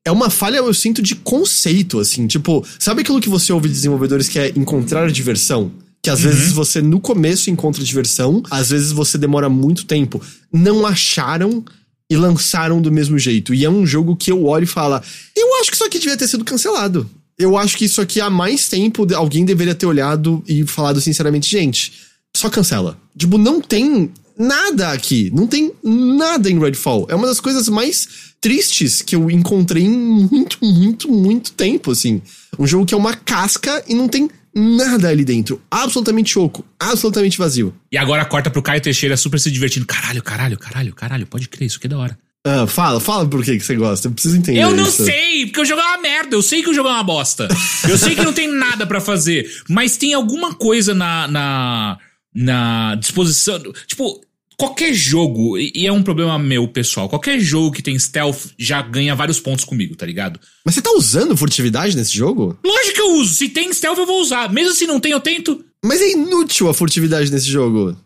é 0.05 0.11
uma 0.11 0.31
falha, 0.31 0.57
eu 0.57 0.75
sinto, 0.75 1.01
de 1.01 1.15
conceito, 1.15 2.01
assim. 2.01 2.27
Tipo, 2.27 2.67
sabe 2.77 3.03
aquilo 3.03 3.21
que 3.21 3.29
você 3.29 3.53
ouve 3.53 3.69
de 3.69 3.75
desenvolvedores 3.75 4.29
que 4.29 4.41
é 4.41 4.53
encontrar 4.57 5.13
diversão? 5.13 5.71
Que 6.05 6.11
às 6.11 6.23
uhum. 6.23 6.29
vezes 6.29 6.53
você 6.53 6.83
no 6.83 7.01
começo 7.01 7.49
encontra 7.49 7.83
diversão, 7.83 8.43
às 8.51 8.69
vezes 8.69 8.93
você 8.93 9.17
demora 9.17 9.49
muito 9.49 9.87
tempo. 9.87 10.21
Não 10.53 10.85
acharam 10.85 11.65
e 12.11 12.15
lançaram 12.15 12.83
do 12.83 12.93
mesmo 12.93 13.19
jeito. 13.19 13.55
E 13.55 13.65
é 13.65 13.71
um 13.71 13.87
jogo 13.87 14.15
que 14.15 14.31
eu 14.31 14.45
olho 14.45 14.65
e 14.65 14.67
falo: 14.67 15.01
eu 15.35 15.55
acho 15.59 15.71
que 15.71 15.77
isso 15.77 15.85
aqui 15.85 15.99
devia 15.99 16.15
ter 16.15 16.29
sido 16.29 16.45
cancelado. 16.45 17.09
Eu 17.39 17.57
acho 17.57 17.79
que 17.79 17.87
isso 17.87 18.03
aqui 18.03 18.21
há 18.21 18.29
mais 18.29 18.69
tempo 18.69 19.07
alguém 19.15 19.47
deveria 19.47 19.75
ter 19.75 19.87
olhado 19.87 20.45
e 20.47 20.67
falado 20.67 21.01
sinceramente, 21.01 21.51
gente, 21.51 21.95
só 22.37 22.51
cancela. 22.51 22.99
Tipo, 23.17 23.39
não 23.39 23.59
tem 23.63 24.11
nada 24.39 24.93
aqui. 24.93 25.33
Não 25.35 25.47
tem 25.47 25.73
nada 25.83 26.51
em 26.51 26.61
Redfall. 26.61 27.07
É 27.09 27.15
uma 27.15 27.27
das 27.27 27.41
coisas 27.41 27.67
mais 27.67 28.07
tristes 28.43 29.01
que 29.01 29.17
eu 29.17 29.31
encontrei 29.31 29.85
em 29.85 29.99
muito, 29.99 30.59
muito, 30.63 31.11
muito 31.11 31.53
tempo, 31.53 31.93
assim. 31.93 32.21
Um 32.59 32.67
jogo 32.67 32.85
que 32.85 32.93
é 32.93 32.97
uma 32.97 33.15
casca 33.15 33.83
e 33.89 33.95
não 33.95 34.07
tem 34.07 34.29
nada 34.55 35.09
ali 35.09 35.25
dentro. 35.25 35.61
Absolutamente 35.71 36.39
oco. 36.39 36.65
Absolutamente 36.79 37.39
vazio. 37.39 37.75
E 37.91 37.99
agora 37.99 38.25
corta 38.25 38.51
pro 38.51 38.63
Caio 38.63 38.81
Teixeira 38.81 39.17
super 39.17 39.41
se 39.41 39.51
divertindo. 39.51 39.87
Caralho, 39.87 40.23
caralho, 40.23 40.59
caralho, 40.59 40.95
caralho. 40.95 41.27
Pode 41.27 41.49
crer, 41.49 41.67
isso 41.67 41.81
que 41.81 41.87
é 41.87 41.91
da 41.91 41.99
hora. 41.99 42.19
Ah, 42.47 42.67
fala, 42.67 43.01
fala 43.01 43.27
por 43.27 43.43
que, 43.43 43.57
que 43.57 43.65
você 43.65 43.75
gosta. 43.75 44.09
Eu 44.09 44.13
preciso 44.13 44.37
entender. 44.37 44.61
Eu 44.61 44.71
não 44.71 44.87
isso. 44.87 45.05
sei, 45.05 45.47
porque 45.47 45.63
o 45.63 45.65
jogo 45.65 45.81
é 45.81 45.85
uma 45.85 45.99
merda. 45.99 46.37
Eu 46.37 46.43
sei 46.43 46.63
que 46.63 46.69
o 46.69 46.75
jogo 46.75 46.89
é 46.89 46.93
uma 46.93 47.03
bosta. 47.03 47.49
eu 47.89 47.97
sei 47.97 48.15
que 48.15 48.23
não 48.23 48.35
tem 48.35 48.49
nada 48.49 48.87
para 48.87 49.01
fazer. 49.01 49.51
Mas 49.69 49.97
tem 49.97 50.13
alguma 50.13 50.55
coisa 50.55 50.95
na, 50.95 51.27
na, 51.27 51.99
na 52.35 52.95
disposição. 52.97 53.61
Tipo, 53.87 54.21
qualquer 54.57 54.93
jogo, 54.93 55.59
e 55.59 55.87
é 55.87 55.93
um 55.93 56.03
problema 56.03 56.39
meu 56.39 56.69
pessoal, 56.69 57.09
qualquer 57.09 57.39
jogo 57.41 57.73
que 57.73 57.83
tem 57.83 57.99
stealth 57.99 58.47
já 58.59 58.83
ganha 58.83 59.15
vários 59.15 59.41
pontos 59.41 59.65
comigo, 59.65 59.97
tá 59.97 60.07
ligado? 60.07 60.41
Mas 60.65 60.75
você 60.75 60.83
tá 60.83 60.91
usando 60.93 61.37
furtividade 61.37 61.97
nesse 61.97 62.17
jogo? 62.17 62.59
Lógico 62.65 62.95
que 62.95 63.01
eu 63.01 63.13
uso. 63.15 63.35
Se 63.35 63.49
tem 63.49 63.73
stealth, 63.73 63.99
eu 63.99 64.07
vou 64.07 64.21
usar. 64.21 64.53
Mesmo 64.53 64.75
se 64.75 64.87
não 64.87 65.01
tem, 65.01 65.13
eu 65.13 65.21
tento. 65.21 65.65
Mas 65.85 66.01
é 66.01 66.13
inútil 66.13 66.69
a 66.69 66.75
furtividade 66.75 67.31
nesse 67.31 67.47
jogo. 67.47 67.97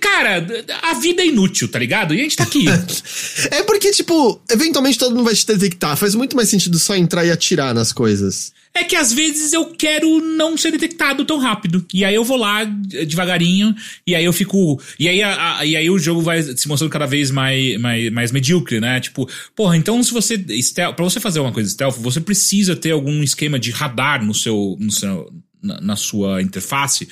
Cara, 0.00 0.44
a 0.82 0.94
vida 0.94 1.22
é 1.22 1.26
inútil, 1.26 1.68
tá 1.68 1.78
ligado? 1.78 2.12
E 2.12 2.18
a 2.18 2.22
gente 2.24 2.36
tá 2.36 2.42
aqui. 2.42 2.64
é 3.52 3.62
porque, 3.62 3.92
tipo, 3.92 4.40
eventualmente 4.50 4.98
todo 4.98 5.14
mundo 5.14 5.24
vai 5.24 5.34
te 5.34 5.46
detectar. 5.46 5.96
Faz 5.96 6.14
muito 6.14 6.34
mais 6.34 6.48
sentido 6.48 6.78
só 6.78 6.96
entrar 6.96 7.24
e 7.24 7.30
atirar 7.30 7.72
nas 7.72 7.92
coisas. 7.92 8.52
É 8.72 8.84
que 8.84 8.94
às 8.94 9.12
vezes 9.12 9.52
eu 9.52 9.66
quero 9.66 10.20
não 10.20 10.56
ser 10.56 10.70
detectado 10.70 11.24
tão 11.24 11.38
rápido. 11.38 11.84
E 11.92 12.04
aí 12.04 12.14
eu 12.14 12.24
vou 12.24 12.36
lá 12.36 12.64
devagarinho, 12.64 13.74
e 14.06 14.14
aí 14.14 14.24
eu 14.24 14.32
fico. 14.32 14.80
E 14.98 15.08
aí, 15.08 15.22
a, 15.22 15.58
a, 15.58 15.66
e 15.66 15.76
aí 15.76 15.90
o 15.90 15.98
jogo 15.98 16.20
vai 16.20 16.40
se 16.42 16.68
mostrando 16.68 16.90
cada 16.90 17.06
vez 17.06 17.30
mais, 17.30 17.80
mais, 17.80 18.10
mais 18.10 18.30
medíocre, 18.30 18.80
né? 18.80 19.00
Tipo, 19.00 19.28
porra, 19.56 19.76
então 19.76 20.00
se 20.02 20.12
você. 20.12 20.38
Stealth, 20.62 20.94
pra 20.94 21.04
você 21.04 21.18
fazer 21.18 21.40
uma 21.40 21.52
coisa 21.52 21.68
stealth, 21.68 21.96
você 21.96 22.20
precisa 22.20 22.76
ter 22.76 22.92
algum 22.92 23.22
esquema 23.22 23.58
de 23.58 23.70
radar 23.72 24.24
no 24.24 24.34
seu. 24.34 24.76
No 24.78 24.90
seu 24.90 25.32
na, 25.62 25.80
na 25.80 25.96
sua 25.96 26.42
interface. 26.42 27.08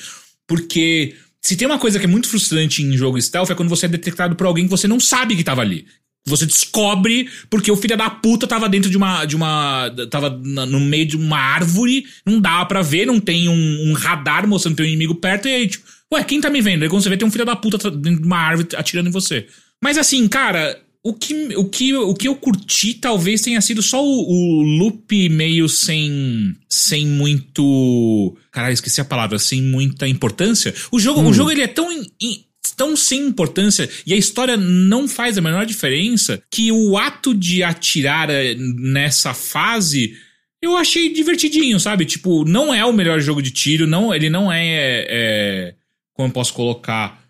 Porque 0.47 1.15
se 1.43 1.57
tem 1.57 1.67
uma 1.67 1.79
coisa 1.79 1.99
que 1.99 2.05
é 2.05 2.09
muito 2.09 2.29
frustrante 2.29 2.83
em 2.83 2.97
jogo 2.97 3.21
stealth 3.21 3.51
é 3.51 3.55
quando 3.55 3.69
você 3.69 3.87
é 3.87 3.89
detectado 3.89 4.35
por 4.35 4.47
alguém 4.47 4.65
que 4.65 4.71
você 4.71 4.89
não 4.89 4.99
sabe 4.99 5.37
que 5.37 5.45
tava 5.45 5.61
ali. 5.61 5.87
Você 6.29 6.47
descobre 6.47 7.29
porque 7.51 7.71
o 7.71 7.77
filho 7.77 7.97
da 7.97 8.11
puta 8.11 8.47
tava 8.47 8.69
dentro 8.69 8.91
de 8.91 8.97
uma. 8.97 9.25
de 9.25 9.37
uma. 9.37 9.91
tava 10.11 10.31
no 10.31 10.81
meio 10.81 11.07
de 11.07 11.17
uma 11.17 11.39
árvore, 11.39 12.05
não 12.25 12.41
dá 12.41 12.65
para 12.65 12.83
ver, 12.83 13.07
não 13.07 13.21
tem 13.21 13.49
um, 13.49 13.91
um 13.91 13.93
radar 13.93 14.47
mostrando 14.47 14.77
teu 14.77 14.87
inimigo 14.87 15.15
perto, 15.15 15.49
e 15.49 15.55
aí, 15.55 15.69
tipo, 15.69 15.85
ué, 16.13 16.25
quem 16.25 16.41
tá 16.41 16.51
me 16.51 16.61
vendo? 16.61 16.83
Aí 16.83 16.89
quando 16.89 17.03
você 17.03 17.09
vê, 17.09 17.17
tem 17.17 17.27
um 17.27 17.31
filho 17.31 17.45
da 17.45 17.57
puta 17.57 17.91
dentro 17.91 18.21
de 18.21 18.27
uma 18.27 18.39
árvore 18.39 18.69
atirando 18.77 19.09
em 19.09 19.13
você. 19.13 19.47
Mas 19.83 19.97
assim, 19.97 20.27
cara, 20.27 20.81
o 21.03 21.15
que, 21.15 21.57
o, 21.57 21.65
que, 21.65 21.95
o 21.95 22.15
que 22.15 22.29
eu 22.29 22.35
curti 22.35 22.95
talvez 22.95 23.41
tenha 23.41 23.61
sido 23.61 23.83
só 23.83 24.05
o, 24.05 24.31
o 24.31 24.63
loop 24.63 25.29
meio 25.29 25.69
sem. 25.69 26.55
sem 26.69 27.07
muito. 27.07 28.37
Caralho, 28.51 28.75
esqueci 28.75 29.01
a 29.01 29.05
palavra, 29.05 29.39
sem 29.39 29.63
muita 29.63 30.09
importância. 30.09 30.75
O 30.91 30.99
jogo, 30.99 31.21
hum. 31.21 31.29
o 31.29 31.33
jogo 31.33 31.51
ele 31.51 31.63
é 31.63 31.69
tão. 31.69 31.91
In, 32.21 32.45
tão 32.79 32.97
sem 32.97 33.27
importância 33.27 33.91
e 34.07 34.15
a 34.15 34.17
história 34.17 34.57
não 34.57 35.07
faz 35.09 35.37
a 35.37 35.43
menor 35.43 35.67
diferença 35.67 36.41
que 36.51 36.73
o 36.73 36.97
ato 36.97 37.35
de 37.35 37.63
atirar 37.63 38.31
eh, 38.31 38.55
nessa 38.55 39.35
fase 39.35 40.17
eu 40.63 40.77
achei 40.77 41.13
divertidinho, 41.13 41.79
sabe? 41.79 42.05
Tipo, 42.05 42.45
não 42.45 42.73
é 42.73 42.85
o 42.85 42.93
melhor 42.93 43.21
jogo 43.21 43.43
de 43.43 43.51
tiro, 43.51 43.87
não, 43.87 44.15
ele 44.15 44.31
não 44.31 44.51
é, 44.51 45.07
é 45.09 45.75
como 46.15 46.29
eu 46.29 46.33
posso 46.33 46.55
colocar, 46.55 47.23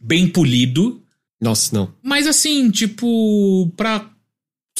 bem 0.00 0.28
polido. 0.28 1.02
Nossa, 1.40 1.74
não. 1.74 1.94
Mas 2.02 2.26
assim, 2.26 2.70
tipo, 2.70 3.72
pra 3.76 4.08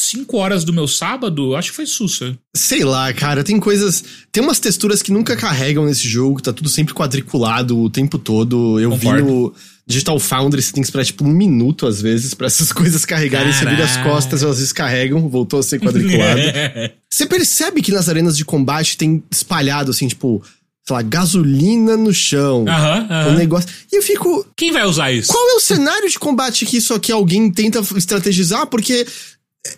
cinco 0.00 0.36
horas 0.36 0.64
do 0.64 0.72
meu 0.72 0.86
sábado, 0.88 1.54
acho 1.56 1.70
que 1.70 1.76
foi 1.76 1.86
sussa. 1.86 2.36
Sei 2.54 2.84
lá, 2.84 3.12
cara, 3.12 3.44
tem 3.44 3.58
coisas. 3.58 4.02
Tem 4.32 4.42
umas 4.42 4.58
texturas 4.58 5.02
que 5.02 5.12
nunca 5.12 5.36
carregam 5.36 5.84
nesse 5.84 6.08
jogo, 6.08 6.42
tá 6.42 6.52
tudo 6.52 6.68
sempre 6.68 6.94
quadriculado 6.94 7.78
o 7.78 7.90
tempo 7.90 8.18
todo. 8.18 8.78
Eu 8.80 8.90
Concordo. 8.90 9.24
vi 9.24 9.30
no 9.30 9.54
Digital 9.86 10.18
Foundry, 10.18 10.60
você 10.60 10.72
tem 10.72 10.82
que 10.82 10.86
esperar 10.86 11.04
tipo 11.04 11.24
um 11.24 11.28
minuto 11.28 11.86
às 11.86 12.00
vezes 12.00 12.34
para 12.34 12.46
essas 12.46 12.70
coisas 12.72 13.04
carregarem. 13.04 13.52
Você 13.52 13.64
vira 13.64 13.84
as 13.84 13.96
costas, 13.98 14.42
elas 14.42 14.58
descarregam, 14.58 15.28
voltou 15.28 15.60
a 15.60 15.62
ser 15.62 15.80
quadriculado. 15.80 16.40
você 17.10 17.26
percebe 17.26 17.80
que 17.82 17.92
nas 17.92 18.08
arenas 18.08 18.36
de 18.36 18.44
combate 18.44 18.96
tem 18.96 19.22
espalhado 19.30 19.90
assim, 19.90 20.06
tipo 20.06 20.42
sei 20.88 20.96
lá, 20.96 21.02
gasolina 21.02 21.96
no 21.96 22.14
chão. 22.14 22.64
Aham, 22.66 23.06
aham. 23.10 23.30
Um 23.32 23.34
negócio. 23.36 23.68
E 23.92 23.96
eu 23.96 24.02
fico. 24.02 24.46
Quem 24.56 24.72
vai 24.72 24.84
usar 24.86 25.12
isso? 25.12 25.30
Qual 25.30 25.50
é 25.50 25.54
o 25.54 25.60
cenário 25.60 26.08
de 26.08 26.18
combate 26.18 26.64
que 26.64 26.78
isso 26.78 26.94
aqui 26.94 27.12
alguém 27.12 27.50
tenta 27.50 27.80
estrategizar? 27.96 28.66
Porque 28.66 29.06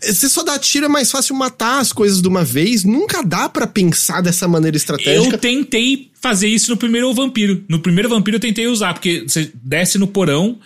você 0.00 0.28
só 0.28 0.42
dá 0.42 0.58
tiro, 0.58 0.86
é 0.86 0.88
mais 0.88 1.10
fácil 1.10 1.34
matar 1.34 1.80
as 1.80 1.92
coisas 1.92 2.20
de 2.20 2.28
uma 2.28 2.44
vez. 2.44 2.84
Nunca 2.84 3.22
dá 3.22 3.48
para 3.48 3.66
pensar 3.66 4.20
dessa 4.20 4.46
maneira 4.46 4.76
estratégica. 4.76 5.34
Eu 5.34 5.38
tentei 5.38 6.10
fazer 6.20 6.48
isso 6.48 6.70
no 6.70 6.76
primeiro 6.76 7.12
vampiro. 7.14 7.64
No 7.68 7.80
primeiro 7.80 8.08
vampiro 8.08 8.36
eu 8.36 8.40
tentei 8.40 8.66
usar, 8.66 8.94
porque 8.94 9.24
você 9.26 9.50
desce 9.54 9.98
no 9.98 10.06
porão. 10.06 10.58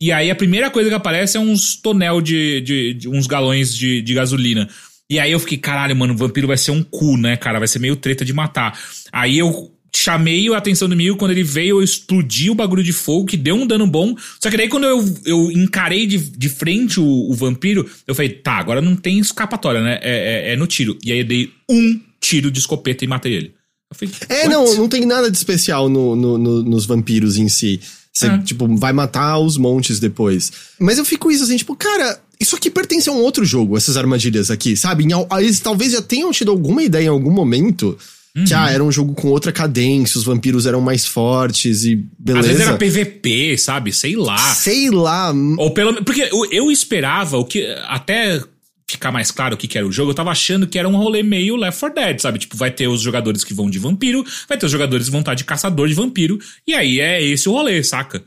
E 0.00 0.12
aí 0.12 0.30
a 0.30 0.34
primeira 0.34 0.70
coisa 0.70 0.90
que 0.90 0.94
aparece 0.94 1.36
é 1.36 1.40
uns 1.40 1.76
tonel 1.76 2.20
de, 2.20 2.60
de, 2.60 2.94
de 2.94 3.08
uns 3.08 3.26
galões 3.26 3.74
de, 3.74 4.02
de 4.02 4.14
gasolina. 4.14 4.68
E 5.08 5.20
aí 5.20 5.30
eu 5.30 5.38
fiquei, 5.38 5.56
caralho, 5.56 5.94
mano, 5.94 6.14
o 6.14 6.16
vampiro 6.16 6.48
vai 6.48 6.56
ser 6.56 6.72
um 6.72 6.82
cu, 6.82 7.16
né, 7.16 7.36
cara? 7.36 7.60
Vai 7.60 7.68
ser 7.68 7.78
meio 7.78 7.96
treta 7.96 8.24
de 8.24 8.32
matar. 8.32 8.78
Aí 9.12 9.38
eu 9.38 9.72
chamei 9.96 10.52
a 10.52 10.58
atenção 10.58 10.88
do 10.88 10.94
inimigo, 10.94 11.16
quando 11.16 11.30
ele 11.30 11.42
veio, 11.42 11.78
eu 11.78 11.82
explodi 11.82 12.50
o 12.50 12.54
bagulho 12.54 12.82
de 12.82 12.92
fogo, 12.92 13.26
que 13.26 13.36
deu 13.36 13.54
um 13.54 13.66
dano 13.66 13.86
bom. 13.86 14.14
Só 14.40 14.50
que 14.50 14.56
daí, 14.56 14.68
quando 14.68 14.84
eu, 14.84 15.04
eu 15.24 15.50
encarei 15.50 16.06
de, 16.06 16.18
de 16.18 16.48
frente 16.48 17.00
o, 17.00 17.30
o 17.30 17.34
vampiro, 17.34 17.88
eu 18.06 18.14
falei, 18.14 18.30
tá, 18.30 18.58
agora 18.58 18.80
não 18.80 18.94
tem 18.94 19.18
escapatória, 19.18 19.80
né? 19.80 19.98
É, 20.02 20.50
é, 20.50 20.52
é, 20.52 20.56
no 20.56 20.66
tiro. 20.66 20.98
E 21.04 21.12
aí 21.12 21.18
eu 21.20 21.24
dei 21.24 21.50
um 21.68 22.00
tiro 22.20 22.50
de 22.50 22.58
escopeta 22.58 23.04
e 23.04 23.08
matei 23.08 23.34
ele. 23.34 23.54
Falei, 23.94 24.14
é, 24.28 24.48
não, 24.48 24.76
não 24.76 24.88
tem 24.88 25.06
nada 25.06 25.30
de 25.30 25.36
especial 25.36 25.88
no, 25.88 26.14
no, 26.16 26.38
no 26.38 26.62
nos 26.62 26.86
vampiros 26.86 27.36
em 27.36 27.48
si. 27.48 27.80
Você, 28.12 28.26
é. 28.26 28.38
tipo, 28.38 28.66
vai 28.76 28.92
matar 28.92 29.38
os 29.38 29.56
montes 29.56 30.00
depois. 30.00 30.50
Mas 30.78 30.98
eu 30.98 31.04
fico 31.04 31.30
isso 31.30 31.44
assim, 31.44 31.56
tipo, 31.56 31.76
cara, 31.76 32.18
isso 32.40 32.56
aqui 32.56 32.70
pertence 32.70 33.08
a 33.08 33.12
um 33.12 33.20
outro 33.20 33.44
jogo, 33.44 33.76
essas 33.76 33.96
armadilhas 33.96 34.50
aqui, 34.50 34.76
sabe? 34.76 35.06
Eles 35.38 35.60
talvez 35.60 35.92
já 35.92 36.02
tenham 36.02 36.32
tido 36.32 36.50
alguma 36.50 36.82
ideia 36.82 37.06
em 37.06 37.08
algum 37.08 37.30
momento 37.30 37.96
Uhum. 38.36 38.44
Que, 38.44 38.52
ah, 38.52 38.70
era 38.70 38.84
um 38.84 38.92
jogo 38.92 39.14
com 39.14 39.28
outra 39.28 39.50
cadência, 39.50 40.18
os 40.18 40.24
vampiros 40.24 40.66
eram 40.66 40.80
mais 40.80 41.06
fortes 41.06 41.84
e 41.84 41.96
beleza. 42.18 42.40
Às 42.40 42.46
vezes 42.46 42.68
era 42.68 42.76
PVP, 42.76 43.56
sabe? 43.56 43.92
Sei 43.92 44.14
lá. 44.14 44.36
Sei 44.36 44.90
lá. 44.90 45.32
Ou 45.56 45.70
pelo 45.70 46.04
Porque 46.04 46.28
eu, 46.30 46.44
eu 46.52 46.70
esperava, 46.70 47.38
o 47.38 47.44
que. 47.44 47.64
Até 47.88 48.42
ficar 48.88 49.10
mais 49.10 49.30
claro 49.30 49.54
o 49.54 49.58
que, 49.58 49.66
que 49.66 49.76
era 49.76 49.86
o 49.86 49.90
jogo, 49.90 50.10
eu 50.10 50.14
tava 50.14 50.30
achando 50.30 50.66
que 50.66 50.78
era 50.78 50.88
um 50.88 50.96
rolê 50.96 51.22
meio 51.22 51.56
Left 51.56 51.80
4 51.80 52.00
Dead, 52.00 52.20
sabe? 52.20 52.38
Tipo, 52.38 52.56
vai 52.56 52.70
ter 52.70 52.86
os 52.86 53.00
jogadores 53.00 53.42
que 53.42 53.52
vão 53.52 53.68
de 53.68 53.78
vampiro, 53.78 54.24
vai 54.48 54.56
ter 54.56 54.66
os 54.66 54.72
jogadores 54.72 55.06
que 55.06 55.12
vão 55.12 55.20
estar 55.20 55.34
de 55.34 55.44
caçador 55.44 55.88
de 55.88 55.94
vampiro, 55.94 56.38
e 56.66 56.72
aí 56.72 57.00
é 57.00 57.22
esse 57.22 57.48
o 57.48 57.52
rolê, 57.52 57.82
saca? 57.82 58.22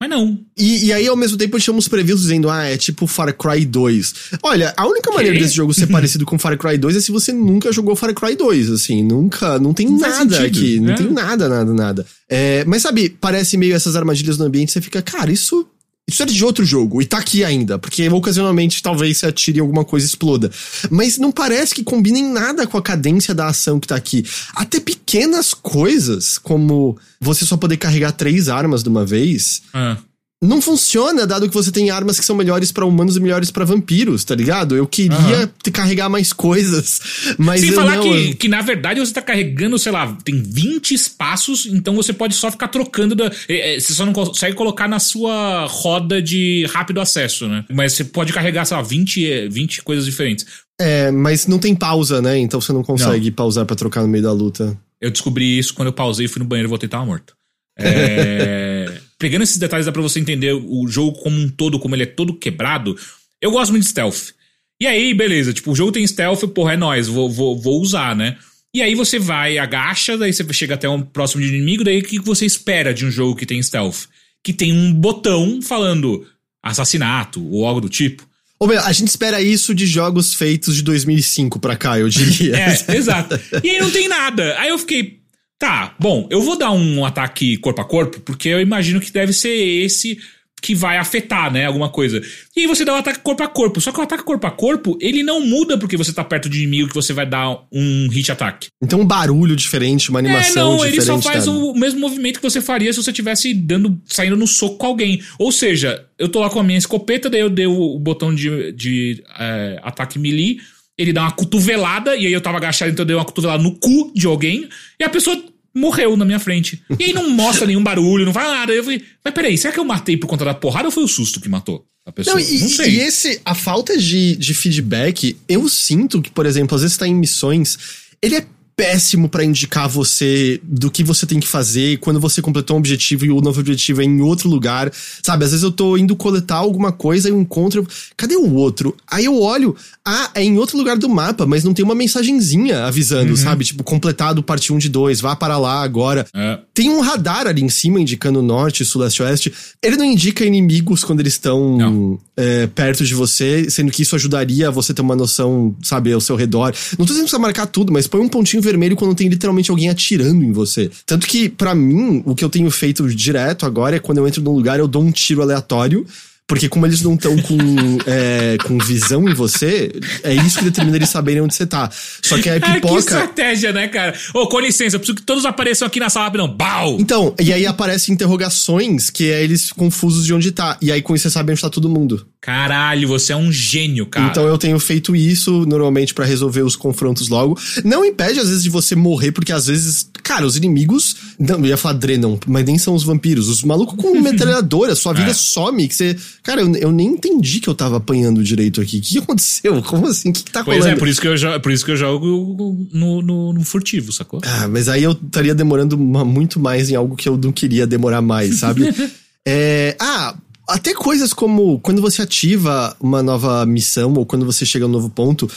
Mas 0.00 0.10
não. 0.10 0.38
E, 0.56 0.86
e, 0.86 0.92
aí, 0.92 1.08
ao 1.08 1.16
mesmo 1.16 1.36
tempo, 1.36 1.58
chamamos 1.58 1.88
previews 1.88 2.22
dizendo, 2.22 2.48
ah, 2.48 2.64
é 2.64 2.76
tipo 2.76 3.06
Far 3.06 3.36
Cry 3.36 3.64
2. 3.64 4.14
Olha, 4.44 4.72
a 4.76 4.86
única 4.86 5.10
maneira 5.10 5.36
que? 5.36 5.42
desse 5.42 5.56
jogo 5.56 5.74
ser 5.74 5.88
parecido 5.90 6.24
com 6.24 6.38
Far 6.38 6.56
Cry 6.56 6.78
2 6.78 6.96
é 6.96 7.00
se 7.00 7.10
você 7.10 7.32
nunca 7.32 7.72
jogou 7.72 7.96
Far 7.96 8.14
Cry 8.14 8.36
2, 8.36 8.70
assim, 8.70 9.02
nunca, 9.02 9.58
não 9.58 9.74
tem 9.74 9.88
não 9.88 9.98
nada 9.98 10.44
aqui, 10.44 10.78
não 10.78 10.92
é. 10.92 10.96
tem 10.96 11.10
nada, 11.10 11.48
nada, 11.48 11.74
nada. 11.74 12.06
É, 12.28 12.64
mas 12.64 12.82
sabe, 12.82 13.10
parece 13.20 13.56
meio 13.56 13.74
essas 13.74 13.96
armadilhas 13.96 14.38
no 14.38 14.44
ambiente, 14.44 14.70
você 14.70 14.80
fica, 14.80 15.02
cara, 15.02 15.32
isso 15.32 15.66
isso 16.08 16.22
era 16.22 16.32
de 16.32 16.42
outro 16.42 16.64
jogo, 16.64 17.02
e 17.02 17.04
tá 17.04 17.18
aqui 17.18 17.44
ainda, 17.44 17.78
porque 17.78 18.08
ocasionalmente 18.08 18.82
talvez 18.82 19.18
se 19.18 19.26
atire 19.26 19.60
alguma 19.60 19.84
coisa 19.84 20.06
exploda. 20.06 20.50
Mas 20.90 21.18
não 21.18 21.30
parece 21.30 21.74
que 21.74 21.84
combinem 21.84 22.32
nada 22.32 22.66
com 22.66 22.78
a 22.78 22.82
cadência 22.82 23.34
da 23.34 23.46
ação 23.46 23.78
que 23.78 23.86
tá 23.86 23.94
aqui. 23.94 24.24
Até 24.54 24.80
pequenas 24.80 25.52
coisas, 25.52 26.38
como 26.38 26.96
você 27.20 27.44
só 27.44 27.58
poder 27.58 27.76
carregar 27.76 28.12
três 28.12 28.48
armas 28.48 28.82
de 28.82 28.88
uma 28.88 29.04
vez. 29.04 29.60
Ah 29.74 29.98
não 30.40 30.62
funciona, 30.62 31.26
dado 31.26 31.48
que 31.48 31.54
você 31.54 31.72
tem 31.72 31.90
armas 31.90 32.18
que 32.18 32.24
são 32.24 32.36
melhores 32.36 32.70
para 32.70 32.86
humanos 32.86 33.16
e 33.16 33.20
melhores 33.20 33.50
para 33.50 33.64
vampiros, 33.64 34.22
tá 34.22 34.36
ligado? 34.36 34.76
Eu 34.76 34.86
queria 34.86 35.40
uhum. 35.40 35.72
carregar 35.72 36.08
mais 36.08 36.32
coisas, 36.32 37.00
mas 37.36 37.60
Sem 37.60 37.72
falar 37.72 37.96
não, 37.96 38.02
que, 38.04 38.30
eu... 38.30 38.36
que, 38.36 38.48
na 38.48 38.60
verdade, 38.60 39.00
você 39.00 39.12
tá 39.12 39.20
carregando, 39.20 39.76
sei 39.78 39.90
lá, 39.90 40.16
tem 40.22 40.40
20 40.40 40.94
espaços, 40.94 41.66
então 41.66 41.96
você 41.96 42.12
pode 42.12 42.34
só 42.34 42.52
ficar 42.52 42.68
trocando 42.68 43.16
da... 43.16 43.26
É, 43.48 43.74
é, 43.74 43.80
você 43.80 43.92
só 43.92 44.06
não 44.06 44.12
consegue 44.12 44.54
colocar 44.54 44.86
na 44.86 45.00
sua 45.00 45.66
roda 45.66 46.22
de 46.22 46.64
rápido 46.72 47.00
acesso, 47.00 47.48
né? 47.48 47.64
Mas 47.68 47.94
você 47.94 48.04
pode 48.04 48.32
carregar, 48.32 48.64
sei 48.64 48.76
lá, 48.76 48.82
20, 48.82 49.48
20 49.48 49.82
coisas 49.82 50.04
diferentes. 50.04 50.46
É, 50.80 51.10
mas 51.10 51.48
não 51.48 51.58
tem 51.58 51.74
pausa, 51.74 52.22
né? 52.22 52.38
Então 52.38 52.60
você 52.60 52.72
não 52.72 52.84
consegue 52.84 53.26
não. 53.26 53.34
pausar 53.34 53.66
para 53.66 53.74
trocar 53.74 54.02
no 54.02 54.08
meio 54.08 54.22
da 54.22 54.32
luta. 54.32 54.78
Eu 55.00 55.10
descobri 55.10 55.58
isso 55.58 55.74
quando 55.74 55.88
eu 55.88 55.92
pausei, 55.92 56.28
fui 56.28 56.38
no 56.38 56.48
banheiro 56.48 56.68
e 56.68 56.70
voltei 56.70 56.86
e 56.86 56.90
tava 56.90 57.04
morto. 57.04 57.34
É... 57.76 59.00
pegando 59.18 59.42
esses 59.42 59.58
detalhes 59.58 59.86
dá 59.86 59.92
pra 59.92 60.02
você 60.02 60.20
entender 60.20 60.52
o 60.52 60.86
jogo 60.86 61.18
como 61.18 61.38
um 61.38 61.48
todo, 61.48 61.78
como 61.78 61.94
ele 61.94 62.04
é 62.04 62.06
todo 62.06 62.34
quebrado. 62.34 62.96
Eu 63.40 63.50
gosto 63.50 63.70
muito 63.70 63.84
de 63.84 63.90
stealth. 63.90 64.32
E 64.80 64.86
aí, 64.86 65.12
beleza, 65.12 65.52
tipo, 65.52 65.72
o 65.72 65.74
jogo 65.76 65.90
tem 65.90 66.06
stealth, 66.06 66.44
porra, 66.54 66.74
é 66.74 66.76
nóis, 66.76 67.08
vou, 67.08 67.28
vou, 67.28 67.58
vou 67.58 67.80
usar, 67.80 68.14
né? 68.14 68.36
E 68.72 68.80
aí 68.80 68.94
você 68.94 69.18
vai, 69.18 69.58
agacha, 69.58 70.16
daí 70.16 70.32
você 70.32 70.44
chega 70.52 70.74
até 70.74 70.88
um 70.88 71.02
próximo 71.02 71.42
de 71.42 71.48
inimigo, 71.48 71.82
daí 71.82 71.98
o 71.98 72.02
que 72.02 72.20
você 72.20 72.46
espera 72.46 72.94
de 72.94 73.04
um 73.04 73.10
jogo 73.10 73.34
que 73.34 73.46
tem 73.46 73.62
stealth? 73.62 74.06
Que 74.44 74.52
tem 74.52 74.72
um 74.72 74.92
botão 74.92 75.60
falando 75.60 76.24
assassinato 76.62 77.44
ou 77.50 77.66
algo 77.66 77.80
do 77.80 77.88
tipo. 77.88 78.28
Ou 78.60 78.68
melhor, 78.68 78.84
a 78.84 78.92
gente 78.92 79.08
espera 79.08 79.40
isso 79.40 79.74
de 79.74 79.86
jogos 79.86 80.34
feitos 80.34 80.76
de 80.76 80.82
2005 80.82 81.58
pra 81.58 81.76
cá, 81.76 81.98
eu 81.98 82.08
diria. 82.08 82.56
é, 82.56 82.96
exato. 82.96 83.38
E 83.62 83.70
aí 83.70 83.80
não 83.80 83.90
tem 83.90 84.08
nada. 84.08 84.56
Aí 84.58 84.68
eu 84.68 84.78
fiquei, 84.78 85.20
Tá, 85.58 85.94
bom, 85.98 86.28
eu 86.30 86.40
vou 86.40 86.56
dar 86.56 86.70
um 86.70 87.04
ataque 87.04 87.56
corpo 87.56 87.80
a 87.80 87.84
corpo, 87.84 88.20
porque 88.20 88.48
eu 88.48 88.60
imagino 88.60 89.00
que 89.00 89.10
deve 89.10 89.32
ser 89.32 89.54
esse 89.54 90.18
que 90.60 90.74
vai 90.74 90.96
afetar, 90.96 91.52
né, 91.52 91.66
alguma 91.66 91.88
coisa. 91.88 92.20
E 92.56 92.60
aí 92.60 92.66
você 92.66 92.84
dá 92.84 92.92
o 92.92 92.96
um 92.96 92.98
ataque 92.98 93.20
corpo 93.20 93.42
a 93.42 93.48
corpo. 93.48 93.80
Só 93.80 93.92
que 93.92 94.00
o 94.00 94.02
ataque 94.02 94.24
corpo 94.24 94.46
a 94.46 94.50
corpo, 94.50 94.98
ele 95.00 95.22
não 95.22 95.40
muda 95.40 95.78
porque 95.78 95.96
você 95.96 96.12
tá 96.12 96.24
perto 96.24 96.48
de 96.48 96.58
inimigo 96.58 96.88
que 96.88 96.94
você 96.94 97.12
vai 97.12 97.26
dar 97.26 97.64
um 97.72 98.08
hit 98.08 98.30
ataque. 98.30 98.68
Então 98.82 99.00
um 99.00 99.06
barulho 99.06 99.54
diferente, 99.54 100.10
uma 100.10 100.18
animação 100.18 100.50
é, 100.52 100.64
não, 100.64 100.76
diferente. 100.76 100.96
ele 100.96 101.06
só 101.06 101.20
faz 101.20 101.46
o 101.46 101.74
mesmo 101.74 102.00
movimento 102.00 102.40
que 102.40 102.50
você 102.50 102.60
faria 102.60 102.92
se 102.92 103.02
você 103.02 103.12
tivesse 103.12 103.54
dando, 103.54 104.00
saindo 104.06 104.36
no 104.36 104.46
soco 104.46 104.76
com 104.76 104.86
alguém. 104.86 105.22
Ou 105.38 105.52
seja, 105.52 106.04
eu 106.18 106.28
tô 106.28 106.40
lá 106.40 106.50
com 106.50 106.60
a 106.60 106.64
minha 106.64 106.78
escopeta, 106.78 107.30
daí 107.30 107.40
eu 107.40 107.50
dei 107.50 107.66
o 107.66 107.98
botão 107.98 108.34
de, 108.34 108.72
de 108.72 109.22
é, 109.38 109.78
ataque 109.82 110.18
melee, 110.18 110.58
ele 110.98 111.12
dá 111.12 111.22
uma 111.22 111.30
cotovelada, 111.30 112.16
e 112.16 112.26
aí 112.26 112.32
eu 112.32 112.40
tava 112.40 112.56
agachado, 112.56 112.90
então 112.90 113.04
eu 113.04 113.06
dei 113.06 113.16
uma 113.16 113.24
cotovelada 113.24 113.62
no 113.62 113.76
cu 113.76 114.12
de 114.14 114.26
alguém, 114.26 114.68
e 114.98 115.04
a 115.04 115.08
pessoa 115.08 115.40
morreu 115.74 116.16
na 116.16 116.24
minha 116.24 116.40
frente. 116.40 116.82
E 116.98 117.04
aí 117.04 117.12
não 117.12 117.30
mostra 117.30 117.66
nenhum 117.66 117.82
barulho, 117.82 118.26
não 118.26 118.32
fala 118.32 118.52
nada. 118.52 118.72
Eu 118.72 118.82
falei, 118.82 119.02
mas 119.24 119.32
peraí, 119.32 119.56
será 119.56 119.72
que 119.72 119.78
eu 119.78 119.84
matei 119.84 120.16
por 120.16 120.26
conta 120.26 120.44
da 120.44 120.54
porrada 120.54 120.88
ou 120.88 120.92
foi 120.92 121.04
o 121.04 121.08
susto 121.08 121.40
que 121.40 121.48
matou? 121.48 121.84
A 122.04 122.10
pessoa? 122.10 122.34
Não, 122.34 122.42
e, 122.42 122.58
não 122.58 122.68
sei. 122.68 122.90
e 122.90 123.00
esse, 123.00 123.40
a 123.44 123.54
falta 123.54 123.96
de, 123.96 124.34
de 124.36 124.54
feedback, 124.54 125.36
eu 125.48 125.68
sinto 125.68 126.20
que, 126.20 126.30
por 126.30 126.46
exemplo, 126.46 126.74
às 126.74 126.82
vezes 126.82 126.96
tá 126.96 127.06
em 127.06 127.14
missões, 127.14 127.78
ele 128.20 128.36
é 128.36 128.46
péssimo 128.78 129.28
pra 129.28 129.44
indicar 129.44 129.88
você 129.88 130.60
do 130.62 130.88
que 130.88 131.02
você 131.02 131.26
tem 131.26 131.40
que 131.40 131.48
fazer 131.48 131.98
quando 131.98 132.20
você 132.20 132.40
completou 132.40 132.76
um 132.76 132.78
objetivo 132.78 133.26
e 133.26 133.30
o 133.30 133.40
novo 133.40 133.58
objetivo 133.58 134.00
é 134.00 134.04
em 134.04 134.20
outro 134.20 134.48
lugar. 134.48 134.88
Sabe, 135.20 135.44
às 135.44 135.50
vezes 135.50 135.64
eu 135.64 135.72
tô 135.72 135.96
indo 135.96 136.14
coletar 136.14 136.58
alguma 136.58 136.92
coisa 136.92 137.28
e 137.28 137.32
eu 137.32 137.40
encontro. 137.40 137.84
Cadê 138.16 138.36
o 138.36 138.54
outro? 138.54 138.96
Aí 139.04 139.24
eu 139.24 139.36
olho, 139.36 139.74
ah, 140.10 140.30
é 140.34 140.42
em 140.42 140.56
outro 140.56 140.78
lugar 140.78 140.96
do 140.96 141.06
mapa, 141.06 141.44
mas 141.44 141.64
não 141.64 141.74
tem 141.74 141.84
uma 141.84 141.94
mensagenzinha 141.94 142.86
avisando, 142.86 143.36
sabe? 143.36 143.62
Tipo, 143.62 143.84
completado 143.84 144.42
parte 144.42 144.72
1 144.72 144.78
de 144.78 144.88
2, 144.88 145.20
vá 145.20 145.36
para 145.36 145.58
lá 145.58 145.82
agora. 145.82 146.26
É. 146.32 146.58
Tem 146.72 146.88
um 146.88 147.00
radar 147.00 147.46
ali 147.46 147.62
em 147.62 147.68
cima 147.68 148.00
indicando 148.00 148.40
norte, 148.40 148.86
sul, 148.86 149.02
leste, 149.02 149.22
oeste. 149.22 149.52
Ele 149.82 149.98
não 149.98 150.06
indica 150.06 150.46
inimigos 150.46 151.04
quando 151.04 151.20
eles 151.20 151.34
estão 151.34 152.18
é, 152.34 152.66
perto 152.68 153.04
de 153.04 153.14
você, 153.14 153.68
sendo 153.68 153.90
que 153.90 154.00
isso 154.00 154.16
ajudaria 154.16 154.70
você 154.70 154.94
ter 154.94 155.02
uma 155.02 155.14
noção, 155.14 155.76
sabe, 155.82 156.10
ao 156.10 156.22
seu 156.22 156.36
redor. 156.36 156.74
Não 156.98 157.04
tô 157.04 157.12
dizendo 157.12 157.26
que 157.26 157.30
você 157.30 157.38
marcar 157.38 157.66
tudo, 157.66 157.92
mas 157.92 158.06
põe 158.06 158.22
um 158.22 158.28
pontinho 158.28 158.62
vermelho 158.62 158.96
quando 158.96 159.14
tem 159.14 159.28
literalmente 159.28 159.70
alguém 159.70 159.90
atirando 159.90 160.42
em 160.42 160.52
você. 160.52 160.90
Tanto 161.04 161.26
que, 161.26 161.50
pra 161.50 161.74
mim, 161.74 162.22
o 162.24 162.34
que 162.34 162.42
eu 162.42 162.48
tenho 162.48 162.70
feito 162.70 163.06
direto 163.14 163.66
agora 163.66 163.96
é 163.96 163.98
quando 163.98 164.18
eu 164.18 164.26
entro 164.26 164.42
num 164.42 164.52
lugar, 164.52 164.78
eu 164.78 164.88
dou 164.88 165.02
um 165.02 165.10
tiro 165.10 165.42
aleatório. 165.42 166.06
Porque 166.48 166.66
como 166.66 166.86
eles 166.86 167.02
não 167.02 167.14
estão 167.14 167.36
com, 167.36 167.58
é, 168.06 168.56
com 168.64 168.78
visão 168.78 169.28
em 169.28 169.34
você, 169.34 169.92
é 170.22 170.32
isso 170.32 170.58
que 170.58 170.64
determina 170.64 170.96
eles 170.96 171.10
saberem 171.10 171.42
onde 171.42 171.54
você 171.54 171.66
tá. 171.66 171.90
Só 172.22 172.38
que 172.38 172.48
a 172.48 172.58
que 172.58 172.72
pipoca. 172.72 172.98
estratégia, 172.98 173.70
né, 173.70 173.86
cara? 173.86 174.14
Ô, 174.34 174.48
com 174.48 174.58
licença, 174.58 174.96
eu 174.96 175.00
preciso 175.00 175.16
que 175.16 175.22
todos 175.22 175.44
apareçam 175.44 175.86
aqui 175.86 176.00
na 176.00 176.08
sala 176.08 176.24
rapidão. 176.24 176.48
Bau! 176.48 176.96
Então, 176.98 177.34
e 177.38 177.52
aí 177.52 177.66
aparecem 177.66 178.14
interrogações 178.14 179.10
que 179.10 179.30
é 179.30 179.44
eles 179.44 179.70
confusos 179.72 180.24
de 180.24 180.32
onde 180.32 180.50
tá. 180.50 180.78
E 180.80 180.90
aí 180.90 181.02
com 181.02 181.14
isso 181.14 181.24
você 181.24 181.30
sabe 181.30 181.52
onde 181.52 181.60
tá 181.60 181.68
todo 181.68 181.88
mundo. 181.88 182.26
Caralho, 182.40 183.06
você 183.08 183.32
é 183.32 183.36
um 183.36 183.52
gênio, 183.52 184.06
cara. 184.06 184.28
Então 184.30 184.46
eu 184.46 184.56
tenho 184.56 184.78
feito 184.78 185.14
isso 185.14 185.66
normalmente 185.66 186.14
pra 186.14 186.24
resolver 186.24 186.62
os 186.62 186.76
confrontos 186.76 187.28
logo. 187.28 187.58
Não 187.84 188.04
impede 188.04 188.40
às 188.40 188.48
vezes 188.48 188.62
de 188.62 188.70
você 188.70 188.96
morrer, 188.96 189.32
porque 189.32 189.52
às 189.52 189.66
vezes, 189.66 190.08
cara, 190.22 190.46
os 190.46 190.56
inimigos. 190.56 191.16
Não, 191.38 191.58
eu 191.60 191.66
ia 191.66 191.76
falar 191.76 191.94
Drenon, 191.94 192.36
mas 192.46 192.64
nem 192.66 192.76
são 192.78 192.94
os 192.94 193.04
vampiros. 193.04 193.48
Os 193.48 193.62
malucos 193.62 193.94
com 193.96 194.10
metralhadora, 194.20 194.96
sua 194.96 195.12
vida 195.12 195.30
É. 195.30 195.34
some, 195.34 195.86
que 195.86 195.94
você. 195.94 196.16
Cara, 196.42 196.60
eu, 196.62 196.74
eu 196.76 196.90
nem 196.92 197.06
entendi 197.08 197.60
que 197.60 197.68
eu 197.68 197.74
tava 197.74 197.98
apanhando 197.98 198.42
direito 198.42 198.80
aqui. 198.80 198.98
O 198.98 199.00
que 199.02 199.18
aconteceu? 199.18 199.80
Como 199.86 200.06
assim? 200.08 200.30
O 200.30 200.32
que, 200.32 200.42
que 200.42 200.50
tá 200.50 200.64
Pois 200.64 200.78
rolando? 200.78 200.96
é, 200.96 200.98
por 200.98 201.06
isso 201.06 201.20
que 201.20 201.28
eu, 201.28 201.36
jo- 201.36 201.60
por 201.60 201.70
isso 201.70 201.84
que 201.84 201.92
eu 201.92 201.96
jogo 201.96 202.88
no, 202.92 203.22
no, 203.22 203.52
no 203.52 203.64
furtivo, 203.64 204.12
sacou? 204.12 204.40
Ah, 204.44 204.66
mas 204.66 204.88
aí 204.88 205.04
eu 205.04 205.12
estaria 205.12 205.54
demorando 205.54 205.96
muito 205.96 206.58
mais 206.58 206.90
em 206.90 206.96
algo 206.96 207.14
que 207.14 207.28
eu 207.28 207.36
não 207.36 207.52
queria 207.52 207.86
demorar 207.86 208.20
mais, 208.22 208.56
sabe? 208.58 208.92
É, 209.50 209.96
ah, 209.98 210.34
até 210.68 210.92
coisas 210.92 211.32
como 211.32 211.78
quando 211.80 212.02
você 212.02 212.20
ativa 212.20 212.94
uma 213.00 213.22
nova 213.22 213.64
missão 213.64 214.12
ou 214.12 214.26
quando 214.26 214.44
você 214.44 214.66
chega 214.66 214.84
a 214.84 214.88
um 214.88 214.90
novo 214.90 215.08
ponto. 215.08 215.50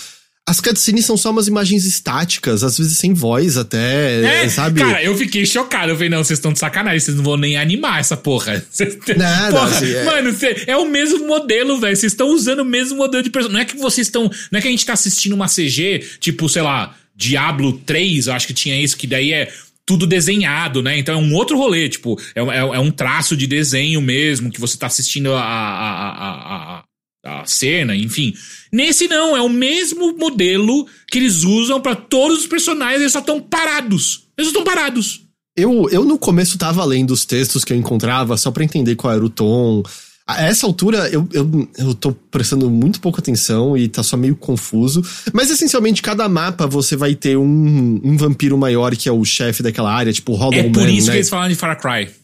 As 0.49 0.59
cutscenes 0.59 1.05
são 1.05 1.15
só 1.15 1.29
umas 1.29 1.47
imagens 1.47 1.85
estáticas, 1.85 2.63
às 2.63 2.77
vezes 2.77 2.97
sem 2.97 3.13
voz 3.13 3.57
até, 3.57 4.43
É, 4.43 4.49
sabe? 4.49 4.81
Cara, 4.81 5.01
eu 5.03 5.15
fiquei 5.15 5.45
chocado. 5.45 5.91
Eu 5.91 5.95
falei, 5.95 6.09
não, 6.09 6.23
vocês 6.23 6.39
estão 6.39 6.51
de 6.51 6.59
sacanagem, 6.59 6.99
vocês 6.99 7.15
não 7.15 7.23
vão 7.23 7.37
nem 7.37 7.55
animar 7.57 7.99
essa 7.99 8.17
porra. 8.17 8.61
Nada, 9.17 9.51
porra, 9.55 9.77
assim, 9.77 9.93
é- 9.93 10.03
Mano, 10.03 10.33
cê- 10.33 10.63
é 10.67 10.75
o 10.75 10.89
mesmo 10.89 11.27
modelo, 11.27 11.79
velho. 11.79 11.95
Vocês 11.95 12.11
estão 12.11 12.29
usando 12.29 12.61
o 12.61 12.65
mesmo 12.65 12.97
modelo 12.97 13.23
de 13.23 13.29
personagem. 13.29 13.53
Não 13.53 13.61
é 13.61 13.65
que 13.65 13.77
vocês 13.77 14.07
estão. 14.07 14.29
Não 14.51 14.57
é 14.59 14.61
que 14.61 14.67
a 14.67 14.71
gente 14.71 14.85
tá 14.85 14.93
assistindo 14.93 15.33
uma 15.33 15.47
CG, 15.47 16.03
tipo, 16.19 16.49
sei 16.49 16.63
lá, 16.63 16.95
Diablo 17.15 17.73
3, 17.85 18.27
eu 18.27 18.33
acho 18.33 18.47
que 18.47 18.53
tinha 18.53 18.81
isso, 18.81 18.97
que 18.97 19.05
daí 19.07 19.31
é 19.31 19.51
tudo 19.85 20.07
desenhado, 20.07 20.81
né? 20.81 20.97
Então 20.97 21.15
é 21.15 21.17
um 21.23 21.33
outro 21.35 21.55
rolê, 21.57 21.87
tipo, 21.87 22.19
é, 22.35 22.39
é- 22.41 22.57
é 22.57 22.79
um 22.79 22.91
traço 22.91 23.37
de 23.37 23.45
desenho 23.45 24.01
mesmo, 24.01 24.51
que 24.51 24.59
você 24.59 24.75
tá 24.77 24.87
assistindo 24.87 25.33
a, 25.33 25.41
a, 25.41 25.43
a, 25.43 26.77
a, 26.79 26.83
a, 27.23 27.45
cena, 27.45 27.95
enfim. 27.95 28.33
Nesse 28.71 29.07
não, 29.07 29.35
é 29.35 29.41
o 29.41 29.49
mesmo 29.49 30.17
modelo 30.17 30.87
que 31.09 31.19
eles 31.19 31.43
usam 31.43 31.79
pra 31.79 31.95
todos 31.95 32.39
os 32.39 32.47
personagens, 32.47 33.01
eles 33.01 33.13
só 33.13 33.19
estão 33.19 33.39
parados. 33.39 34.27
Eles 34.37 34.51
só 34.51 34.59
estão 34.59 34.63
parados. 34.63 35.21
Eu, 35.55 35.89
eu 35.91 36.05
no 36.05 36.17
começo 36.17 36.57
tava 36.57 36.83
lendo 36.85 37.11
os 37.11 37.25
textos 37.25 37.63
que 37.63 37.73
eu 37.73 37.77
encontrava 37.77 38.37
só 38.37 38.51
pra 38.51 38.63
entender 38.63 38.95
qual 38.95 39.13
era 39.13 39.23
o 39.23 39.29
tom. 39.29 39.83
A 40.25 40.43
essa 40.43 40.65
altura 40.65 41.09
eu, 41.09 41.27
eu, 41.33 41.69
eu 41.77 41.93
tô 41.93 42.13
prestando 42.13 42.69
muito 42.69 43.01
pouca 43.01 43.19
atenção 43.19 43.75
e 43.75 43.89
tá 43.89 44.01
só 44.01 44.15
meio 44.15 44.35
confuso. 44.35 45.03
Mas 45.33 45.51
essencialmente, 45.51 46.01
cada 46.01 46.29
mapa 46.29 46.65
você 46.65 46.95
vai 46.95 47.15
ter 47.15 47.37
um, 47.37 47.99
um 48.01 48.15
vampiro 48.15 48.57
maior 48.57 48.95
que 48.95 49.09
é 49.09 49.11
o 49.11 49.25
chefe 49.25 49.61
daquela 49.61 49.93
área, 49.93 50.13
tipo 50.13 50.31
o 50.31 50.35
Hollow 50.35 50.53
É 50.57 50.63
por 50.69 50.83
Man, 50.83 50.91
isso 50.91 51.07
né? 51.07 51.13
que 51.13 51.17
eles 51.17 51.29
falaram 51.29 51.49
de 51.49 51.55
Far 51.55 51.79
Cry. 51.79 52.20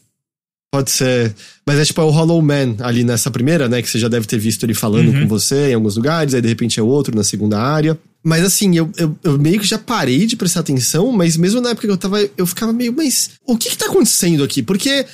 Pode 0.70 0.90
ser. 0.90 1.34
Mas 1.66 1.78
é 1.78 1.84
tipo 1.84 2.00
é 2.00 2.04
o 2.04 2.10
Hollow 2.10 2.42
Man 2.42 2.76
ali 2.80 3.02
nessa 3.02 3.30
primeira, 3.30 3.68
né? 3.68 3.80
Que 3.80 3.88
você 3.88 3.98
já 3.98 4.08
deve 4.08 4.26
ter 4.26 4.38
visto 4.38 4.64
ele 4.64 4.74
falando 4.74 5.08
Uhum. 5.08 5.22
com 5.22 5.28
você 5.28 5.70
em 5.70 5.74
alguns 5.74 5.96
lugares, 5.96 6.34
aí 6.34 6.42
de 6.42 6.48
repente 6.48 6.78
é 6.78 6.82
outro 6.82 7.16
na 7.16 7.24
segunda 7.24 7.58
área. 7.58 7.98
Mas 8.22 8.44
assim, 8.44 8.76
eu, 8.76 8.90
eu, 8.98 9.16
eu 9.24 9.38
meio 9.38 9.58
que 9.60 9.66
já 9.66 9.78
parei 9.78 10.26
de 10.26 10.36
prestar 10.36 10.60
atenção, 10.60 11.10
mas 11.12 11.36
mesmo 11.36 11.60
na 11.60 11.70
época 11.70 11.86
que 11.86 11.92
eu 11.92 11.96
tava, 11.96 12.20
eu 12.36 12.46
ficava 12.46 12.72
meio, 12.72 12.92
mas 12.92 13.30
o 13.46 13.56
que 13.56 13.70
que 13.70 13.78
tá 13.78 13.86
acontecendo 13.86 14.44
aqui? 14.44 14.62
Porque 14.62 15.06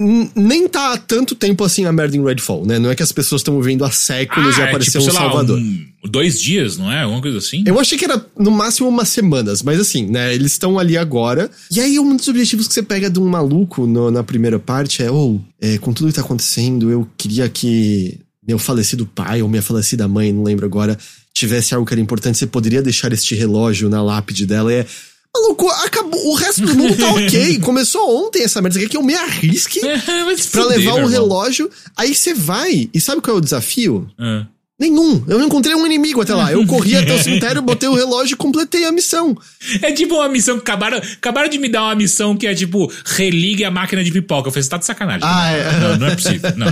nem 0.00 0.68
tá 0.68 0.92
há 0.92 0.96
tanto 0.96 1.34
tempo 1.34 1.64
assim 1.64 1.84
a 1.84 1.92
merda 1.92 2.16
em 2.16 2.22
Redfall, 2.24 2.64
né? 2.64 2.78
Não 2.78 2.90
é 2.90 2.94
que 2.94 3.02
as 3.02 3.10
pessoas 3.10 3.40
estão 3.40 3.60
vivendo 3.60 3.84
há 3.84 3.90
séculos 3.90 4.56
e 4.56 4.60
Ah, 4.60 4.64
é 4.66 4.68
apareceu 4.68 5.00
tipo, 5.00 5.10
um 5.10 5.14
sei 5.14 5.20
lá, 5.22 5.28
Salvador. 5.28 5.58
um- 5.58 5.88
dois 6.08 6.40
dias, 6.40 6.76
não 6.78 6.90
é? 6.90 7.02
Alguma 7.02 7.20
coisa 7.20 7.38
assim? 7.38 7.64
Eu 7.66 7.78
achei 7.80 7.98
que 7.98 8.04
era 8.04 8.24
no 8.38 8.50
máximo 8.50 8.88
umas 8.88 9.08
semanas, 9.08 9.62
mas 9.62 9.80
assim, 9.80 10.06
né? 10.06 10.32
Eles 10.32 10.52
estão 10.52 10.78
ali 10.78 10.96
agora. 10.96 11.50
E 11.70 11.80
aí, 11.80 11.98
um 11.98 12.16
dos 12.16 12.28
objetivos 12.28 12.68
que 12.68 12.74
você 12.74 12.82
pega 12.82 13.10
de 13.10 13.18
um 13.18 13.26
maluco 13.28 13.86
no- 13.86 14.10
na 14.10 14.22
primeira 14.22 14.58
parte 14.58 15.02
é: 15.02 15.10
ou, 15.10 15.40
é, 15.60 15.78
com 15.78 15.92
tudo 15.92 16.08
que 16.08 16.14
tá 16.14 16.20
acontecendo, 16.20 16.90
eu 16.90 17.08
queria 17.16 17.48
que 17.48 18.18
meu 18.46 18.58
falecido 18.58 19.04
pai 19.04 19.42
ou 19.42 19.48
minha 19.48 19.60
falecida 19.62 20.06
mãe, 20.08 20.32
não 20.32 20.42
lembro 20.44 20.64
agora, 20.64 20.96
tivesse 21.34 21.74
algo 21.74 21.86
que 21.86 21.92
era 21.92 22.00
importante. 22.00 22.38
Você 22.38 22.46
poderia 22.46 22.80
deixar 22.80 23.12
este 23.12 23.34
relógio 23.34 23.88
na 23.90 24.00
lápide 24.02 24.46
dela? 24.46 24.72
E 24.72 24.76
é. 24.76 24.86
Maluco, 25.34 25.68
acabou. 25.68 26.26
O 26.28 26.34
resto 26.34 26.62
do 26.62 26.74
mundo 26.74 26.96
tá 26.96 27.10
ok. 27.10 27.58
Começou 27.60 28.26
ontem 28.26 28.42
essa 28.42 28.60
merda. 28.60 28.74
Você 28.78 28.84
quer 28.86 28.90
que 28.90 28.96
eu 28.96 29.02
me 29.02 29.14
arrisque 29.14 29.80
pra 30.50 30.62
fuder, 30.62 30.66
levar 30.78 30.94
um 30.94 30.96
irmão. 30.96 31.08
relógio? 31.10 31.70
Aí 31.96 32.14
você 32.14 32.34
vai. 32.34 32.88
E 32.92 33.00
sabe 33.00 33.20
qual 33.22 33.36
é 33.36 33.38
o 33.38 33.42
desafio? 33.42 34.10
Ah. 34.18 34.46
Nenhum. 34.80 35.24
Eu 35.26 35.38
não 35.40 35.46
encontrei 35.46 35.74
um 35.74 35.84
inimigo 35.84 36.20
até 36.20 36.32
lá. 36.34 36.52
Eu 36.52 36.64
corri 36.64 36.94
até 36.96 37.12
o 37.12 37.18
cemitério, 37.22 37.60
botei 37.60 37.88
o 37.88 37.94
relógio 37.96 38.34
e 38.34 38.36
completei 38.36 38.84
a 38.84 38.92
missão. 38.92 39.36
É 39.82 39.90
tipo 39.90 40.14
uma 40.14 40.28
missão 40.28 40.54
que 40.54 40.60
acabaram, 40.62 40.98
acabaram 40.98 41.48
de 41.48 41.58
me 41.58 41.68
dar 41.68 41.82
uma 41.82 41.96
missão 41.96 42.36
que 42.36 42.46
é 42.46 42.54
tipo, 42.54 42.88
religue 43.04 43.64
a 43.64 43.70
máquina 43.72 44.04
de 44.04 44.12
pipoca. 44.12 44.48
Eu 44.48 44.52
falei, 44.52 44.62
você 44.62 44.70
tá 44.70 44.76
de 44.76 44.86
sacanagem. 44.86 45.22
Ah, 45.28 45.50
é. 45.50 45.80
Não, 45.80 45.96
não 45.96 46.06
é 46.06 46.14
possível. 46.14 46.50
Não. 46.56 46.66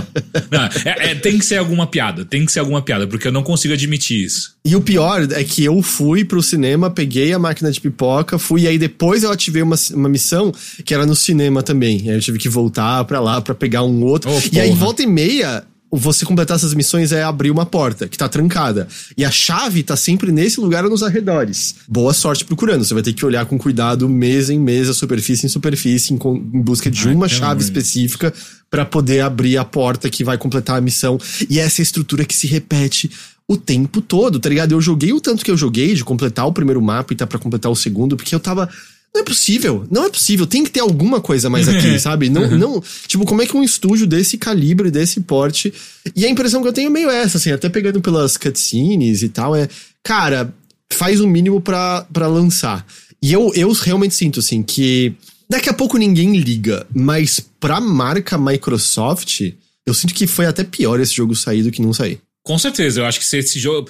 Não, 0.49 0.63
é- 0.85 1.11
é- 1.11 1.15
tem 1.15 1.37
que 1.37 1.45
ser 1.45 1.57
alguma 1.57 1.85
piada. 1.85 2.23
Tem 2.23 2.45
que 2.45 2.51
ser 2.51 2.59
alguma 2.59 2.81
piada, 2.81 3.05
porque 3.07 3.27
eu 3.27 3.31
não 3.31 3.43
consigo 3.43 3.73
admitir 3.73 4.23
isso. 4.23 4.55
E 4.63 4.73
o 4.73 4.79
pior 4.81 5.27
é 5.33 5.43
que 5.43 5.65
eu 5.65 5.81
fui 5.81 6.23
pro 6.23 6.41
cinema, 6.41 6.89
peguei 6.89 7.33
a 7.33 7.39
máquina 7.39 7.69
de 7.69 7.81
pipoca, 7.81 8.39
fui 8.39 8.61
e 8.61 8.67
aí 8.67 8.77
depois 8.77 9.23
eu 9.23 9.31
ativei 9.31 9.61
uma, 9.61 9.75
uma 9.93 10.07
missão 10.07 10.53
que 10.85 10.93
era 10.93 11.05
no 11.05 11.15
cinema 11.15 11.61
também. 11.61 12.01
Aí 12.09 12.15
eu 12.15 12.21
tive 12.21 12.37
que 12.39 12.47
voltar 12.47 13.03
pra 13.03 13.19
lá 13.19 13.41
pra 13.41 13.53
pegar 13.53 13.83
um 13.83 14.01
outro. 14.03 14.31
Oh, 14.31 14.41
e 14.51 14.59
aí, 14.61 14.71
volta 14.71 15.03
e 15.03 15.07
meia, 15.07 15.63
você 15.91 16.25
completar 16.25 16.57
essas 16.57 16.73
missões 16.73 17.11
é 17.11 17.23
abrir 17.23 17.51
uma 17.51 17.65
porta 17.65 18.07
que 18.07 18.17
tá 18.17 18.27
trancada. 18.27 18.87
E 19.17 19.23
a 19.23 19.31
chave 19.31 19.83
tá 19.83 19.95
sempre 19.95 20.31
nesse 20.31 20.59
lugar 20.59 20.83
ou 20.83 20.89
nos 20.89 21.03
arredores. 21.03 21.75
Boa 21.87 22.13
sorte 22.13 22.43
procurando. 22.43 22.83
Você 22.83 22.93
vai 22.93 23.03
ter 23.03 23.13
que 23.13 23.25
olhar 23.25 23.45
com 23.45 23.57
cuidado 23.57 24.07
mesa 24.09 24.53
em 24.53 24.59
mesa, 24.59 24.93
superfície 24.93 25.45
em 25.45 25.49
superfície, 25.49 26.13
em, 26.13 26.17
em 26.17 26.61
busca 26.61 26.91
de 26.91 27.07
uma 27.07 27.27
chave 27.27 27.51
amor 27.51 27.61
específica 27.61 28.33
pra 28.69 28.85
poder 28.85 29.21
abrir 29.21 29.57
a 29.57 29.63
porta 29.63 30.09
que 30.09 30.23
vai 30.23 30.37
completar 30.37 30.77
a 30.77 30.81
missão. 30.81 31.17
E 31.49 31.59
essa 31.59 31.81
é 31.81 31.83
a 31.83 31.83
estrutura 31.83 32.25
que 32.25 32.35
se 32.35 32.47
repete 32.47 33.09
o 33.47 33.55
tempo 33.55 34.01
todo, 34.01 34.39
tá 34.39 34.49
ligado? 34.49 34.73
Eu 34.73 34.81
joguei 34.81 35.13
o 35.13 35.21
tanto 35.21 35.45
que 35.45 35.49
eu 35.49 35.55
joguei 35.55 35.93
de 35.93 36.03
completar 36.03 36.45
o 36.45 36.51
primeiro 36.51 36.81
mapa 36.81 37.13
e 37.13 37.15
tá 37.15 37.25
pra 37.25 37.39
completar 37.39 37.71
o 37.71 37.75
segundo, 37.75 38.17
porque 38.17 38.35
eu 38.35 38.39
tava. 38.39 38.69
Não 39.17 39.21
é 39.21 39.25
possível, 39.25 39.87
não 39.89 40.05
é 40.05 40.09
possível, 40.11 40.45
tem 40.45 40.63
que 40.63 40.69
ter 40.69 40.79
alguma 40.79 41.19
coisa 41.19 41.49
mais 41.49 41.67
aqui, 41.67 41.97
sabe? 41.97 42.29
Não, 42.29 42.47
não. 42.51 42.83
Tipo, 43.07 43.25
como 43.25 43.41
é 43.41 43.47
que 43.47 43.57
um 43.57 43.63
estúdio 43.63 44.05
desse 44.05 44.37
calibre, 44.37 44.91
desse 44.91 45.21
porte. 45.21 45.73
E 46.15 46.23
a 46.23 46.29
impressão 46.29 46.61
que 46.61 46.67
eu 46.67 46.73
tenho 46.73 46.85
é 46.85 46.91
meio 46.91 47.09
essa, 47.09 47.39
assim, 47.39 47.51
até 47.51 47.67
pegando 47.67 47.99
pelas 47.99 48.37
cutscenes 48.37 49.23
e 49.23 49.29
tal, 49.29 49.55
é. 49.55 49.67
Cara, 50.03 50.53
faz 50.93 51.19
o 51.19 51.27
mínimo 51.27 51.59
pra, 51.59 52.05
pra 52.13 52.27
lançar. 52.27 52.85
E 53.19 53.33
eu, 53.33 53.51
eu 53.55 53.71
realmente 53.71 54.13
sinto, 54.13 54.39
assim, 54.39 54.61
que. 54.61 55.15
Daqui 55.49 55.69
a 55.69 55.73
pouco 55.73 55.97
ninguém 55.97 56.37
liga, 56.37 56.85
mas 56.93 57.39
pra 57.59 57.81
marca 57.81 58.37
Microsoft, 58.37 59.51
eu 59.83 59.93
sinto 59.95 60.13
que 60.13 60.27
foi 60.27 60.45
até 60.45 60.63
pior 60.63 60.99
esse 60.99 61.15
jogo 61.15 61.35
sair 61.35 61.63
do 61.63 61.71
que 61.71 61.81
não 61.81 61.91
sair. 61.91 62.19
Com 62.47 62.57
certeza, 62.57 63.01
eu 63.01 63.05
acho 63.05 63.19
que 63.19 63.25
se 63.25 63.37
esse 63.39 63.59
jogo. 63.59 63.89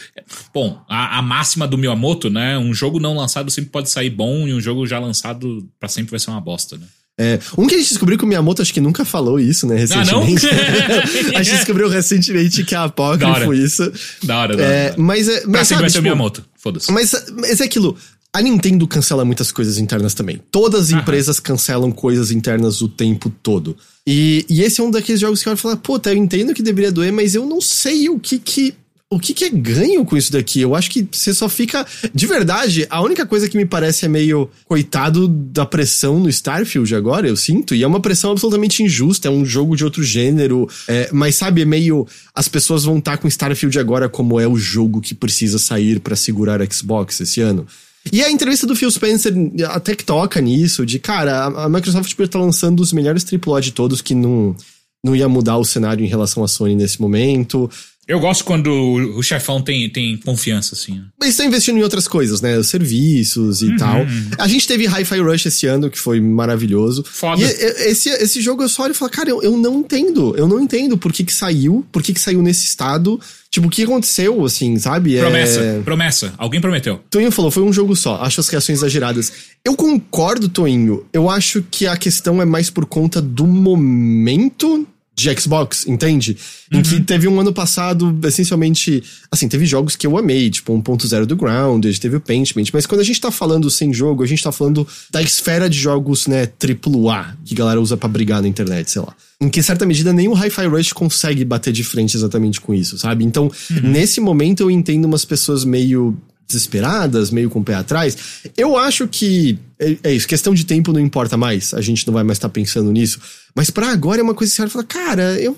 Bom, 0.51 0.81
a, 0.89 1.19
a 1.19 1.21
máxima 1.21 1.67
do 1.67 1.77
Miyamoto, 1.77 2.27
né? 2.27 2.57
Um 2.57 2.73
jogo 2.73 2.99
não 2.99 3.15
lançado 3.15 3.51
sempre 3.51 3.69
pode 3.69 3.87
sair 3.87 4.09
bom 4.09 4.47
e 4.47 4.53
um 4.53 4.59
jogo 4.59 4.87
já 4.87 4.97
lançado 4.97 5.63
pra 5.79 5.87
sempre 5.87 6.09
vai 6.09 6.19
ser 6.19 6.31
uma 6.31 6.41
bosta, 6.41 6.75
né? 6.75 6.85
É, 7.19 7.39
um 7.55 7.67
que 7.67 7.75
a 7.75 7.77
gente 7.77 7.89
descobriu 7.89 8.17
que 8.17 8.23
o 8.23 8.27
Miyamoto 8.27 8.61
acho 8.61 8.73
que 8.73 8.81
nunca 8.81 9.05
falou 9.05 9.39
isso, 9.39 9.65
né, 9.67 9.85
Ah, 9.91 10.05
não? 10.05 10.23
recentemente. 10.23 10.47
a 11.37 11.43
gente 11.43 11.55
descobriu 11.55 11.87
recentemente 11.89 12.63
que 12.63 12.73
a 12.73 12.79
Da 12.79 12.85
apócrifo 12.85 13.53
isso. 13.53 13.91
Da 14.23 14.39
hora, 14.39 14.55
da 14.57 14.63
hora. 14.63 14.73
É, 14.73 14.83
da 14.85 14.91
hora. 14.93 15.01
mas 15.03 15.27
é. 15.29 15.41
Pra 15.41 15.49
Mas, 15.51 15.67
sempre 15.67 15.81
vai 15.83 15.89
ser 15.91 15.97
o 15.97 16.01
tipo, 16.01 16.03
Miyamoto. 16.03 16.45
Foda-se. 16.57 16.91
mas, 16.91 17.13
mas 17.35 17.61
é 17.61 17.63
aquilo. 17.63 17.95
A 18.33 18.41
Nintendo 18.41 18.87
cancela 18.87 19.23
muitas 19.23 19.51
coisas 19.51 19.77
internas 19.77 20.13
também. 20.13 20.41
Todas 20.51 20.81
as 20.85 20.91
Aham. 20.91 21.01
empresas 21.01 21.39
cancelam 21.39 21.91
coisas 21.91 22.31
internas 22.31 22.81
o 22.81 22.87
tempo 22.89 23.29
todo. 23.41 23.75
E, 24.09 24.45
e 24.49 24.61
esse 24.61 24.79
é 24.79 24.83
um 24.83 24.89
daqueles 24.89 25.19
jogos 25.19 25.43
que 25.43 25.49
eu 25.49 25.57
falo, 25.57 25.75
puta, 25.75 26.09
eu 26.09 26.15
entendo 26.15 26.53
que 26.53 26.63
deveria 26.63 26.93
doer, 26.93 27.11
mas 27.11 27.35
eu 27.35 27.45
não 27.45 27.59
sei 27.59 28.07
o 28.07 28.17
que 28.17 28.39
que. 28.39 28.73
O 29.09 29.19
que, 29.19 29.33
que 29.33 29.45
é 29.45 29.49
ganho 29.49 30.03
com 30.03 30.17
isso 30.17 30.33
daqui? 30.33 30.59
Eu 30.59 30.75
acho 30.75 30.89
que 30.89 31.07
você 31.09 31.33
só 31.33 31.47
fica. 31.47 31.85
De 32.13 32.25
verdade, 32.25 32.85
a 32.89 33.01
única 33.01 33.25
coisa 33.25 33.47
que 33.47 33.55
me 33.55 33.65
parece 33.65 34.05
é 34.05 34.09
meio 34.09 34.49
coitado 34.65 35.29
da 35.29 35.65
pressão 35.65 36.19
no 36.19 36.27
Starfield 36.27 36.93
agora, 36.93 37.25
eu 37.25 37.35
sinto. 37.37 37.73
E 37.73 37.83
é 37.83 37.87
uma 37.87 38.01
pressão 38.01 38.31
absolutamente 38.31 38.83
injusta. 38.83 39.29
É 39.29 39.31
um 39.31 39.45
jogo 39.45 39.77
de 39.77 39.85
outro 39.85 40.03
gênero. 40.03 40.69
é, 40.89 41.09
mas 41.13 41.35
sabe, 41.35 41.61
é 41.61 41.65
meio. 41.65 42.05
As 42.35 42.49
pessoas 42.49 42.83
vão 42.83 42.97
estar 42.97 43.17
com 43.17 43.29
Starfield 43.29 43.79
agora 43.79 44.09
como 44.09 44.41
é 44.41 44.47
o 44.47 44.57
jogo 44.57 44.99
que 44.99 45.15
precisa 45.15 45.57
sair 45.57 46.01
pra 46.01 46.15
segurar 46.15 46.59
Xbox 46.69 47.21
esse 47.21 47.39
ano. 47.39 47.65
E 48.11 48.23
a 48.23 48.31
entrevista 48.31 48.65
do 48.65 48.75
Phil 48.75 48.89
Spencer 48.91 49.33
até 49.69 49.95
que 49.95 50.03
toca 50.03 50.39
nisso, 50.41 50.85
de 50.85 50.99
cara, 50.99 51.45
a 51.45 51.69
Microsoft 51.69 52.17
estar 52.19 52.39
lançando 52.39 52.79
os 52.79 52.93
melhores 52.93 53.25
AAA 53.25 53.61
de 53.61 53.71
todos 53.71 54.01
que 54.01 54.15
não, 54.15 54.55
não 55.03 55.15
ia 55.15 55.27
mudar 55.27 55.57
o 55.57 55.65
cenário 55.65 56.03
em 56.03 56.07
relação 56.07 56.43
à 56.43 56.47
Sony 56.47 56.75
nesse 56.75 57.01
momento. 57.01 57.69
Eu 58.07 58.19
gosto 58.19 58.45
quando 58.45 58.69
o 58.71 59.21
chefão 59.21 59.61
tem, 59.61 59.89
tem 59.89 60.15
confiança, 60.17 60.75
assim. 60.75 60.93
né? 60.95 61.03
Mas 61.19 61.29
estão 61.29 61.45
investindo 61.45 61.77
em 61.77 61.83
outras 61.83 62.07
coisas, 62.07 62.39
né? 62.41 62.57
Os 62.57 62.67
serviços 62.67 63.61
e 63.61 63.75
tal. 63.75 64.05
A 64.37 64.47
gente 64.47 64.65
teve 64.65 64.85
Hi-Fi 64.85 65.19
Rush 65.19 65.45
esse 65.47 65.65
ano, 65.67 65.89
que 65.89 65.99
foi 65.99 66.21
maravilhoso. 66.21 67.03
Foda. 67.05 67.41
E 67.41 67.45
esse, 67.89 68.09
esse 68.09 68.41
jogo 68.41 68.63
eu 68.63 68.69
só 68.69 68.83
olho 68.83 68.91
e 68.91 68.95
falo, 68.95 69.11
cara, 69.11 69.29
eu, 69.29 69.43
eu 69.43 69.57
não 69.57 69.79
entendo. 69.81 70.33
Eu 70.37 70.47
não 70.47 70.59
entendo 70.61 70.97
por 70.97 71.11
que 71.11 71.25
que 71.25 71.33
saiu, 71.33 71.85
por 71.91 72.01
que 72.01 72.13
que 72.13 72.19
saiu 72.19 72.41
nesse 72.41 72.65
estado. 72.65 73.19
Tipo, 73.49 73.67
o 73.67 73.69
que 73.69 73.83
aconteceu, 73.83 74.45
assim, 74.45 74.77
sabe? 74.77 75.17
É- 75.17 75.21
Promessa, 75.21 75.81
promessa. 75.83 76.33
Alguém 76.37 76.61
prometeu. 76.61 77.01
Toinho 77.09 77.31
falou, 77.31 77.51
foi 77.51 77.63
um 77.63 77.73
jogo 77.73 77.95
só. 77.95 78.21
Acho 78.21 78.39
as 78.39 78.47
reações 78.47 78.79
exageradas. 78.79 79.31
Eu 79.65 79.75
concordo, 79.75 80.47
Toinho. 80.47 81.05
Eu 81.11 81.29
acho 81.29 81.63
que 81.69 81.85
a 81.87 81.97
questão 81.97 82.41
é 82.41 82.45
mais 82.45 82.69
por 82.69 82.85
conta 82.85 83.21
do 83.21 83.45
momento 83.47 84.87
de 85.17 85.35
Xbox, 85.35 85.87
entende? 85.87 86.37
Em 86.71 86.81
que 86.83 87.01
teve 87.01 87.27
um 87.27 87.39
ano 87.39 87.51
passado, 87.51 88.15
essencialmente. 88.23 89.03
Assim, 89.31 89.47
teve 89.47 89.65
jogos 89.65 89.95
que 89.95 90.05
eu 90.05 90.15
amei, 90.15 90.49
tipo 90.51 90.71
1.0 90.71 91.25
do 91.25 91.35
Grounded, 91.35 91.99
teve 91.99 92.17
o 92.17 92.21
Paintment, 92.21 92.65
mas 92.71 92.85
quando 92.85 93.01
a 93.01 93.03
gente 93.03 93.19
tá 93.19 93.31
falando 93.31 93.67
sem 93.69 93.91
jogo, 93.91 94.23
a 94.23 94.27
gente 94.27 94.43
tá 94.43 94.51
falando 94.51 94.87
da 95.09 95.21
esfera 95.21 95.67
de 95.67 95.79
jogos, 95.79 96.27
né, 96.27 96.43
AAA, 96.45 97.35
que 97.43 97.55
a 97.55 97.57
galera 97.57 97.81
usa 97.81 97.97
pra 97.97 98.07
brigar 98.07 98.43
na 98.43 98.47
internet, 98.47 98.91
sei 98.91 99.01
lá. 99.01 99.15
Em 99.41 99.49
que, 99.49 99.59
em 99.59 99.63
certa 99.63 99.85
medida, 99.85 100.13
nem 100.13 100.27
o 100.27 100.33
Hi-Fi 100.33 100.67
Rush 100.67 100.93
consegue 100.93 101.43
bater 101.43 101.73
de 101.73 101.83
frente 101.83 102.15
exatamente 102.15 102.61
com 102.61 102.73
isso, 102.73 102.97
sabe? 102.97 103.25
Então, 103.25 103.51
nesse 103.83 104.21
momento, 104.21 104.61
eu 104.61 104.71
entendo 104.71 105.05
umas 105.05 105.25
pessoas 105.25 105.63
meio 105.65 106.15
desesperadas, 106.47 107.29
meio 107.29 107.49
com 107.49 107.59
o 107.59 107.63
pé 107.63 107.75
atrás. 107.75 108.17
Eu 108.55 108.77
acho 108.77 109.07
que 109.07 109.59
é, 109.79 109.97
é 110.03 110.13
isso, 110.13 110.27
questão 110.27 110.53
de 110.53 110.65
tempo 110.65 110.93
não 110.93 110.99
importa 110.99 111.37
mais. 111.37 111.73
A 111.73 111.81
gente 111.81 112.05
não 112.07 112.13
vai 112.13 112.23
mais 112.23 112.37
estar 112.37 112.49
pensando 112.49 112.91
nisso. 112.91 113.19
Mas 113.55 113.69
pra 113.69 113.91
agora 113.91 114.21
é 114.21 114.23
uma 114.23 114.33
coisa 114.33 114.51
que 114.51 114.61
você 114.61 114.69
fala, 114.69 114.83
cara, 114.85 115.39
eu 115.39 115.55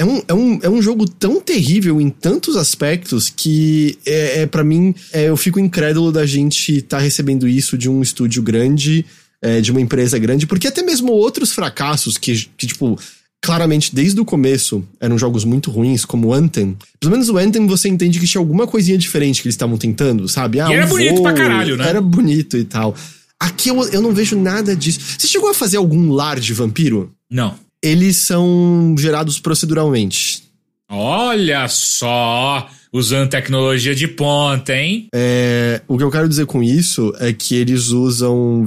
é 0.00 0.04
um, 0.04 0.22
é, 0.28 0.34
um, 0.34 0.58
é 0.62 0.70
um 0.70 0.80
jogo 0.80 1.08
tão 1.08 1.40
terrível 1.40 2.00
em 2.00 2.08
tantos 2.08 2.56
aspectos 2.56 3.28
que 3.28 3.98
é, 4.06 4.42
é 4.42 4.46
para 4.46 4.62
mim 4.62 4.94
é, 5.12 5.24
eu 5.24 5.36
fico 5.36 5.58
incrédulo 5.58 6.12
da 6.12 6.24
gente 6.24 6.76
estar 6.76 7.00
recebendo 7.00 7.48
isso 7.48 7.76
de 7.76 7.90
um 7.90 8.00
estúdio 8.00 8.40
grande, 8.40 9.04
é, 9.42 9.60
de 9.60 9.72
uma 9.72 9.80
empresa 9.80 10.16
grande, 10.16 10.46
porque 10.46 10.68
até 10.68 10.82
mesmo 10.82 11.10
outros 11.10 11.52
fracassos 11.52 12.16
que, 12.16 12.48
que 12.56 12.68
tipo 12.68 12.96
claramente 13.42 13.94
desde 13.94 14.20
o 14.20 14.24
começo 14.24 14.84
eram 15.00 15.18
jogos 15.18 15.44
muito 15.44 15.70
ruins, 15.70 16.04
como 16.04 16.32
Anthem. 16.32 16.76
Pelo 17.00 17.12
menos 17.12 17.28
o 17.28 17.38
Anthem 17.38 17.66
você 17.66 17.88
entende 17.88 18.18
que 18.18 18.26
tinha 18.26 18.40
alguma 18.40 18.66
coisinha 18.66 18.98
diferente 18.98 19.40
que 19.42 19.48
eles 19.48 19.54
estavam 19.54 19.76
tentando, 19.76 20.28
sabe? 20.28 20.60
Ah, 20.60 20.68
E 20.70 20.74
era 20.74 20.86
um 20.86 20.88
bonito 20.88 21.14
voo, 21.14 21.22
pra 21.22 21.32
caralho, 21.32 21.76
né? 21.76 21.88
Era 21.88 22.00
bonito 22.00 22.56
e 22.56 22.64
tal. 22.64 22.94
Aqui 23.40 23.68
eu, 23.68 23.82
eu 23.90 24.02
não 24.02 24.12
vejo 24.12 24.36
nada 24.38 24.74
disso. 24.74 25.00
Você 25.16 25.26
chegou 25.28 25.48
a 25.48 25.54
fazer 25.54 25.76
algum 25.76 26.10
lar 26.12 26.40
de 26.40 26.52
vampiro? 26.52 27.12
Não. 27.30 27.54
Eles 27.82 28.16
são 28.16 28.94
gerados 28.98 29.38
proceduralmente. 29.38 30.42
Olha 30.90 31.68
só, 31.68 32.68
usando 32.92 33.28
tecnologia 33.28 33.94
de 33.94 34.08
ponta, 34.08 34.74
hein? 34.74 35.06
É, 35.14 35.80
o 35.86 35.96
que 35.96 36.02
eu 36.02 36.10
quero 36.10 36.28
dizer 36.28 36.46
com 36.46 36.62
isso 36.62 37.12
é 37.20 37.32
que 37.32 37.54
eles 37.54 37.88
usam 37.88 38.66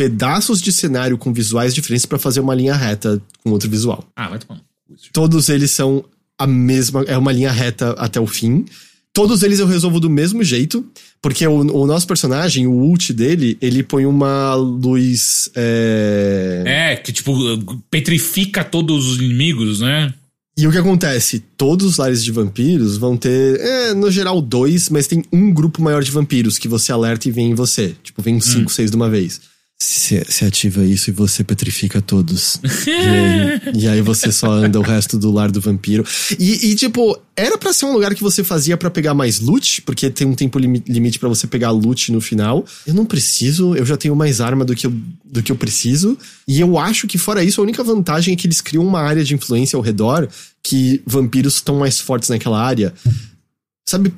pedaços 0.00 0.62
de 0.62 0.72
cenário 0.72 1.18
com 1.18 1.30
visuais 1.30 1.74
diferentes 1.74 2.06
pra 2.06 2.18
fazer 2.18 2.40
uma 2.40 2.54
linha 2.54 2.74
reta 2.74 3.20
com 3.44 3.50
outro 3.50 3.68
visual. 3.68 4.02
Ah, 4.16 4.30
vai 4.30 4.38
tomar. 4.38 4.62
Todos 5.12 5.50
eles 5.50 5.70
são 5.72 6.02
a 6.38 6.46
mesma, 6.46 7.04
é 7.06 7.18
uma 7.18 7.30
linha 7.30 7.52
reta 7.52 7.90
até 7.98 8.18
o 8.18 8.26
fim. 8.26 8.64
Todos 9.12 9.42
eles 9.42 9.58
eu 9.58 9.66
resolvo 9.66 10.00
do 10.00 10.08
mesmo 10.08 10.42
jeito, 10.42 10.82
porque 11.20 11.46
o, 11.46 11.52
o 11.52 11.86
nosso 11.86 12.06
personagem, 12.06 12.66
o 12.66 12.72
ult 12.72 13.12
dele, 13.12 13.58
ele 13.60 13.82
põe 13.82 14.06
uma 14.06 14.54
luz. 14.54 15.50
É... 15.54 16.62
É, 16.66 16.96
que 16.96 17.12
tipo, 17.12 17.34
petrifica 17.90 18.64
todos 18.64 19.06
os 19.06 19.18
inimigos, 19.18 19.80
né? 19.80 20.14
E 20.56 20.66
o 20.66 20.72
que 20.72 20.78
acontece? 20.78 21.40
Todos 21.58 21.86
os 21.86 21.96
lares 21.98 22.24
de 22.24 22.32
vampiros 22.32 22.96
vão 22.96 23.18
ter, 23.18 23.60
é, 23.60 23.92
no 23.92 24.10
geral, 24.10 24.40
dois, 24.40 24.88
mas 24.88 25.06
tem 25.06 25.22
um 25.30 25.52
grupo 25.52 25.82
maior 25.82 26.02
de 26.02 26.10
vampiros 26.10 26.56
que 26.56 26.68
você 26.68 26.90
alerta 26.90 27.28
e 27.28 27.30
vem 27.30 27.50
em 27.50 27.54
você. 27.54 27.94
Tipo, 28.02 28.22
vem 28.22 28.40
cinco, 28.40 28.72
seis 28.72 28.90
de 28.90 28.96
uma 28.96 29.10
vez. 29.10 29.49
Você 29.82 30.44
ativa 30.44 30.84
isso 30.84 31.08
e 31.08 31.12
você 31.12 31.42
petrifica 31.42 32.02
todos. 32.02 32.60
e, 32.86 32.90
aí, 32.90 33.60
e 33.82 33.88
aí 33.88 34.02
você 34.02 34.30
só 34.30 34.50
anda 34.52 34.78
o 34.78 34.82
resto 34.82 35.18
do 35.18 35.30
lar 35.30 35.50
do 35.50 35.58
vampiro. 35.58 36.04
E, 36.38 36.70
e, 36.70 36.74
tipo, 36.74 37.18
era 37.34 37.56
pra 37.56 37.72
ser 37.72 37.86
um 37.86 37.92
lugar 37.94 38.14
que 38.14 38.22
você 38.22 38.44
fazia 38.44 38.76
pra 38.76 38.90
pegar 38.90 39.14
mais 39.14 39.40
loot, 39.40 39.80
porque 39.82 40.10
tem 40.10 40.26
um 40.26 40.34
tempo 40.34 40.58
limi- 40.58 40.84
limite 40.86 41.18
pra 41.18 41.30
você 41.30 41.46
pegar 41.46 41.70
loot 41.70 42.12
no 42.12 42.20
final. 42.20 42.62
Eu 42.86 42.92
não 42.92 43.06
preciso, 43.06 43.74
eu 43.74 43.86
já 43.86 43.96
tenho 43.96 44.14
mais 44.14 44.38
arma 44.42 44.66
do 44.66 44.74
que 44.76 44.86
eu, 44.86 44.92
do 45.24 45.42
que 45.42 45.50
eu 45.50 45.56
preciso. 45.56 46.18
E 46.46 46.60
eu 46.60 46.76
acho 46.78 47.06
que, 47.06 47.16
fora 47.16 47.42
isso, 47.42 47.60
a 47.60 47.64
única 47.64 47.82
vantagem 47.82 48.34
é 48.34 48.36
que 48.36 48.46
eles 48.46 48.60
criam 48.60 48.84
uma 48.86 49.00
área 49.00 49.24
de 49.24 49.34
influência 49.34 49.78
ao 49.78 49.82
redor 49.82 50.28
que 50.62 51.00
vampiros 51.06 51.54
estão 51.54 51.78
mais 51.78 51.98
fortes 51.98 52.28
naquela 52.28 52.62
área. 52.62 52.92
Sabe 53.88 54.12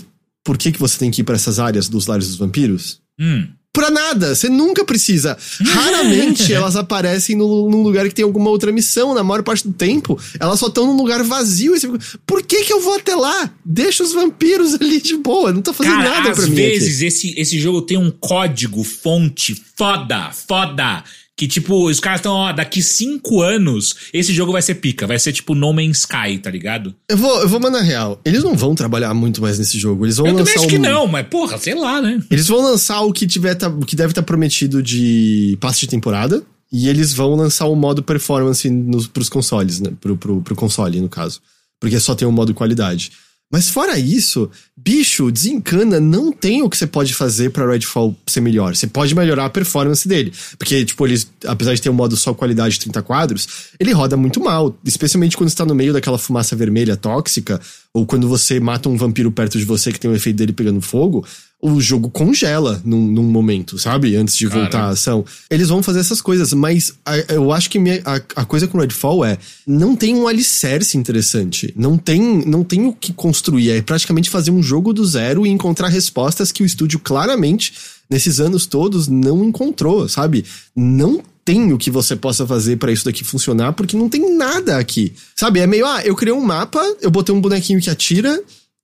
por 0.44 0.59
que, 0.59 0.72
que 0.72 0.80
você 0.80 0.98
tem 0.98 1.10
que 1.10 1.20
ir 1.20 1.24
pra 1.24 1.36
essas 1.36 1.60
áreas 1.60 1.89
dos 1.89 2.09
lares 2.09 2.26
dos 2.26 2.36
vampiros? 2.36 3.01
Hum. 3.20 3.47
Pra 3.73 3.90
nada, 3.90 4.35
você 4.35 4.51
nunca 4.51 4.85
precisa. 4.85 5.36
Raramente 5.65 6.53
elas 6.53 6.77
aparecem 6.77 7.35
no, 7.35 7.70
num 7.70 7.82
lugar 7.82 8.07
que 8.07 8.15
tem 8.15 8.23
alguma 8.24 8.51
outra 8.51 8.70
missão. 8.70 9.15
Na 9.15 9.24
maior 9.24 9.43
parte 9.43 9.66
do 9.66 9.73
tempo, 9.73 10.19
elas 10.39 10.61
só 10.61 10.66
estão 10.66 10.86
num 10.86 10.97
lugar 10.97 11.23
vazio. 11.23 11.74
E 11.74 11.81
você 11.81 11.90
fica, 11.90 12.19
Por 12.27 12.43
que 12.43 12.65
que 12.65 12.73
eu 12.73 12.81
vou 12.82 12.97
até 12.97 13.15
lá? 13.16 13.51
Deixa 13.65 14.03
os 14.03 14.12
vampiros 14.12 14.74
ali 14.74 15.01
de 15.01 15.16
boa. 15.16 15.53
Não 15.53 15.62
tô 15.62 15.73
fazendo 15.73 15.97
Cara, 15.97 16.11
nada 16.11 16.31
às 16.32 16.36
pra 16.39 16.47
mim. 16.47 16.55
vezes 16.55 17.01
esse, 17.01 17.35
esse 17.39 17.59
jogo 17.59 17.81
tem 17.81 17.97
um 17.97 18.11
código 18.11 18.85
fonte 18.85 19.55
foda, 19.74 20.31
foda. 20.32 21.03
Que 21.37 21.49
tipo, 21.49 21.89
os 21.89 21.99
caras 21.99 22.21
estão, 22.21 22.33
ó, 22.35 22.53
daqui 22.53 22.83
cinco 22.83 23.41
anos, 23.41 23.97
esse 24.13 24.35
jogo 24.35 24.53
vai 24.53 24.61
ser 24.61 24.75
pica. 24.77 25.07
Vai 25.07 25.19
ser 25.19 25.33
tipo 25.33 25.55
No 25.55 25.73
Man's 25.73 26.01
Sky, 26.01 26.39
tá 26.39 26.51
ligado? 26.51 26.95
Eu 27.09 27.17
vou, 27.17 27.41
eu 27.41 27.49
vou 27.49 27.59
mandar 27.59 27.81
real. 27.81 28.21
Eles 28.25 28.45
não 28.45 28.55
vão 28.55 28.75
trabalhar 28.75 29.13
muito 29.15 29.41
mais 29.41 29.59
nesse 29.59 29.79
jogo. 29.79 30.05
Eles 30.05 30.19
vão 30.19 30.27
Eu 30.27 30.37
também 30.37 30.53
lançar 30.53 30.61
acho 30.61 30.69
que 30.69 30.79
um- 30.79 30.83
não, 30.83 31.07
mas 31.07 31.27
porra, 31.27 31.57
sei 31.59 31.75
lá, 31.75 32.03
né? 32.03 32.23
Eles 32.31 32.47
vão 32.47 32.61
lançar 32.61 33.01
o 33.01 33.13
que 33.13 33.27
tiver 33.27 33.55
tá- 33.55 33.69
o 33.69 33.81
que 33.85 33.97
deve 33.97 34.11
estar 34.13 34.23
prometido 34.23 34.83
de 34.83 35.57
passe 35.61 35.81
de 35.81 35.89
temporada. 35.89 36.43
E 36.71 36.89
eles 36.89 37.13
vão 37.13 37.35
lançar 37.35 37.67
o 37.67 37.75
modo 37.75 38.03
performance 38.03 38.69
nos, 38.71 39.07
pros 39.07 39.29
consoles, 39.29 39.81
né? 39.81 39.91
Pro, 40.01 40.17
pro, 40.17 40.41
pro 40.43 40.55
console, 40.55 41.01
no 41.01 41.09
caso. 41.09 41.41
Porque 41.81 41.99
só 41.99 42.15
tem 42.15 42.27
o 42.29 42.33
modo 42.33 42.55
qualidade. 42.55 43.11
Mas 43.53 43.69
fora 43.69 43.99
isso, 43.99 44.51
bicho, 44.74 45.31
desencana, 45.31 46.01
não 46.01 46.33
tem 46.33 46.62
o 46.62 46.70
que 46.70 46.77
você 46.77 46.87
pode 46.87 47.12
fazer 47.12 47.51
pra 47.51 47.70
Redfall 47.70 48.16
ser 48.27 48.41
melhor. 48.41 48.74
Você 48.74 48.87
pode 48.87 49.15
melhorar 49.15 49.45
a 49.45 49.51
performance 49.51 50.09
dele. 50.09 50.33
Porque, 50.59 50.83
tipo, 50.87 51.07
eles, 51.07 51.31
apesar 51.47 51.74
de 51.74 51.83
ter 51.83 51.91
um 51.91 51.95
modo 51.95 52.16
só 52.16 52.33
qualidade 52.33 52.74
de 52.74 52.81
30 52.81 53.03
quadros, 53.03 53.47
ele 53.79 53.93
roda 53.93 54.16
muito 54.16 54.41
mal. 54.41 54.74
Especialmente 54.87 55.37
quando 55.37 55.51
está 55.51 55.66
no 55.66 55.74
meio 55.74 55.93
daquela 55.93 56.16
fumaça 56.16 56.57
vermelha 56.57 56.97
tóxica, 56.97 57.61
ou 57.93 58.07
quando 58.07 58.27
você 58.27 58.59
mata 58.59 58.89
um 58.89 58.97
vampiro 58.97 59.31
perto 59.31 59.59
de 59.59 59.66
você 59.66 59.93
que 59.93 60.01
tem 60.01 60.11
o 60.11 60.16
efeito 60.16 60.37
dele 60.37 60.55
pegando 60.55 60.81
fogo, 60.81 61.23
o 61.64 61.80
jogo 61.80 62.10
congela 62.10 62.82
num, 62.84 63.06
num 63.06 63.22
momento, 63.22 63.78
sabe? 63.78 64.16
Antes 64.16 64.36
de 64.36 64.48
voltar 64.48 64.80
à 64.80 64.89
ação. 64.89 65.24
Eles 65.48 65.68
vão 65.68 65.80
fazer 65.80 66.01
essas 66.01 66.20
coisas, 66.20 66.52
mas 66.52 66.93
a- 67.06 67.16
eu 67.32 67.52
acho 67.52 67.70
que 67.70 67.78
minha- 67.78 68.02
a, 68.05 68.16
a 68.43 68.44
coisa 68.44 68.66
com 68.66 68.78
Redfall 68.78 69.24
é 69.24 69.39
não 69.64 69.94
tem 69.94 70.16
um 70.16 70.26
alicerce 70.26 70.98
interessante. 70.98 71.72
Não 71.76 71.97
tem, 71.97 72.20
não 72.44 72.64
tem 72.64 72.84
o 72.86 72.93
que 72.93 73.12
construir. 73.12 73.70
É 73.70 73.80
praticamente 73.80 74.28
fazer 74.28 74.51
um 74.51 74.60
jogo 74.60 74.93
do 74.93 75.06
zero 75.06 75.47
e 75.47 75.51
encontrar 75.51 75.86
respostas 75.86 76.51
que 76.51 76.64
o 76.64 76.66
estúdio 76.66 76.98
claramente, 76.98 77.72
nesses 78.10 78.40
anos 78.40 78.66
todos, 78.66 79.06
não 79.06 79.44
encontrou, 79.44 80.09
sabe? 80.09 80.44
Não 80.74 81.22
tem 81.44 81.72
o 81.72 81.78
que 81.78 81.90
você 81.93 82.16
possa 82.16 82.44
fazer 82.47 82.76
pra 82.76 82.90
isso 82.93 83.05
daqui 83.05 83.22
funcionar, 83.24 83.72
porque 83.72 83.97
não 83.97 84.09
tem 84.09 84.36
nada 84.36 84.78
aqui. 84.78 85.12
Sabe? 85.36 85.60
É 85.60 85.66
meio, 85.66 85.86
ah, 85.86 86.02
eu 86.05 86.14
criei 86.16 86.34
um 86.34 86.40
mapa, 86.44 86.80
eu 87.01 87.10
botei 87.10 87.32
um 87.34 87.40
bonequinho 87.40 87.80
que 87.80 87.89
atira. 87.90 88.40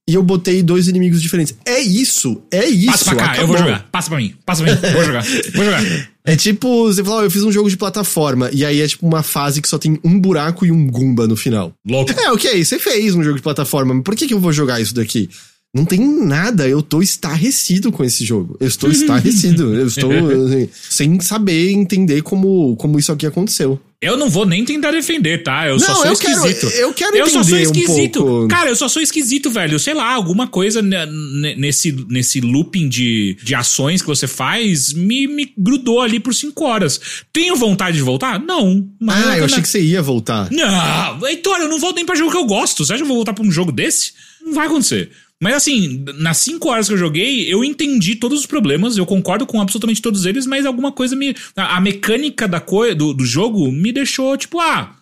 E 0.09 0.15
eu 0.15 0.23
botei 0.23 0.63
dois 0.63 0.89
inimigos 0.89 1.21
diferentes. 1.21 1.55
É 1.67 1.79
isso, 1.81 2.41
é 2.51 2.67
isso. 2.67 2.87
Passa 2.87 3.05
pra 3.05 3.15
cá, 3.15 3.25
eu 3.25 3.31
acabou. 3.31 3.49
vou 3.49 3.59
jogar. 3.59 3.89
Passa 3.93 4.09
pra 4.09 4.17
mim, 4.17 4.35
passa 4.47 4.65
pra 4.65 4.75
mim, 4.75 4.81
vou 4.95 5.05
jogar, 5.05 5.23
vou 5.55 5.65
jogar. 5.67 6.09
É 6.25 6.35
tipo, 6.35 6.85
você 6.85 7.05
fala, 7.05 7.17
ó, 7.17 7.25
eu 7.25 7.31
fiz 7.31 7.43
um 7.43 7.53
jogo 7.53 7.69
de 7.69 7.77
plataforma, 7.77 8.49
e 8.51 8.65
aí 8.65 8.81
é 8.81 8.89
tipo 8.89 9.07
uma 9.07 9.23
fase 9.23 9.61
que 9.61 9.69
só 9.69 9.77
tem 9.77 10.01
um 10.03 10.19
buraco 10.19 10.65
e 10.65 10.73
um 10.73 10.87
Goomba 10.87 11.29
no 11.29 11.37
final. 11.37 11.75
Louco. 11.87 12.11
É, 12.19 12.33
ok, 12.33 12.65
você 12.65 12.79
fez 12.79 13.15
um 13.15 13.23
jogo 13.23 13.37
de 13.37 13.43
plataforma, 13.43 13.93
mas 13.93 14.03
por 14.03 14.17
que, 14.17 14.27
que 14.27 14.33
eu 14.33 14.41
vou 14.41 14.51
jogar 14.51 14.81
isso 14.81 14.95
daqui? 14.95 15.29
Não 15.75 15.85
tem 15.85 16.01
nada, 16.01 16.67
eu 16.67 16.81
tô 16.81 17.03
estarrecido 17.03 17.93
com 17.93 18.03
esse 18.03 18.25
jogo. 18.25 18.57
Eu 18.59 18.67
estou 18.67 18.89
estarrecido. 18.93 19.75
eu 19.75 19.87
estou 19.87 20.11
assim, 20.11 20.69
sem 20.73 21.21
saber 21.21 21.71
entender 21.71 22.23
como, 22.23 22.75
como 22.77 22.99
isso 22.99 23.13
aqui 23.13 23.27
aconteceu. 23.27 23.79
Eu 24.01 24.17
não 24.17 24.31
vou 24.31 24.47
nem 24.47 24.65
tentar 24.65 24.93
defender, 24.93 25.43
tá? 25.43 25.67
Eu 25.67 25.81
só 25.81 25.89
Não, 25.89 25.95
sou 25.97 26.05
eu 26.07 26.13
esquisito. 26.13 26.71
quero- 26.71 26.83
eu 26.83 26.93
quero 26.95 27.17
Eu 27.17 27.27
só 27.27 27.43
sou 27.43 27.59
entender 27.59 27.67
um 27.81 27.83
esquisito. 27.83 28.21
pouco. 28.21 28.47
Cara, 28.49 28.69
eu 28.71 28.77
só 28.77 28.89
sou 28.89 29.03
esquisito, 29.03 29.51
velho. 29.51 29.77
Sei 29.81 29.93
lá, 29.93 30.13
alguma 30.15 30.47
coisa 30.47 30.81
ne- 30.81 31.05
ne- 31.07 31.57
nesse, 31.57 31.91
nesse 32.09 32.41
looping 32.41 32.89
de, 32.89 33.37
de 33.43 33.57
ações 33.57 34.01
que 34.01 34.07
você 34.07 34.29
faz 34.29 34.93
me, 34.93 35.27
me 35.27 35.53
grudou 35.59 36.01
ali 36.01 36.21
por 36.21 36.33
cinco 36.33 36.65
horas. 36.65 37.01
Tenho 37.33 37.57
vontade 37.57 37.97
de 37.97 38.03
voltar? 38.05 38.39
Não. 38.39 38.89
Ah, 39.09 39.37
eu 39.37 39.47
achei 39.47 39.61
que 39.63 39.69
você 39.69 39.81
ia 39.81 40.01
voltar. 40.01 40.49
Não, 40.53 41.27
Heitor, 41.27 41.59
eu 41.59 41.69
não 41.69 41.81
volto 41.81 41.97
nem 41.97 42.07
pra 42.07 42.15
jogo 42.15 42.31
que 42.31 42.37
eu 42.37 42.47
gosto. 42.47 42.85
Você 42.87 42.93
acha 42.93 42.99
que 42.99 43.03
eu 43.03 43.09
vou 43.09 43.17
voltar 43.17 43.33
pra 43.35 43.45
um 43.45 43.51
jogo 43.51 43.73
desse? 43.73 44.13
Não 44.41 44.53
vai 44.55 44.67
acontecer. 44.69 45.11
Mas 45.41 45.55
assim, 45.55 46.05
nas 46.17 46.39
5 46.39 46.69
horas 46.69 46.89
que 46.89 46.95
eu 46.95 46.99
joguei, 46.99 47.53
eu 47.53 47.63
entendi 47.63 48.17
todos 48.17 48.41
os 48.41 48.47
problemas, 48.47 48.97
eu 48.97 49.07
concordo 49.07 49.47
com 49.47 49.61
absolutamente 49.61 50.03
todos 50.03 50.27
eles, 50.27 50.47
mas 50.47 50.67
alguma 50.67 50.91
coisa 50.91 51.15
me. 51.15 51.35
A, 51.57 51.77
a 51.77 51.81
mecânica 51.81 52.49
da 52.49 52.61
coi 52.61 52.95
do, 52.95 53.15
do 53.15 53.25
jogo 53.25 53.71
me 53.71 53.93
deixou, 53.93 54.37
tipo, 54.37 54.59
ah. 54.59 54.95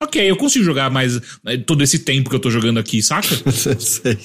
Ok, 0.00 0.30
eu 0.30 0.36
consigo 0.36 0.64
jogar 0.64 0.90
mais 0.90 1.20
eh, 1.44 1.56
todo 1.56 1.82
esse 1.82 2.00
tempo 2.00 2.30
que 2.30 2.36
eu 2.36 2.40
tô 2.40 2.50
jogando 2.50 2.78
aqui, 2.78 3.02
saca? 3.02 3.28
Sei. 3.80 4.16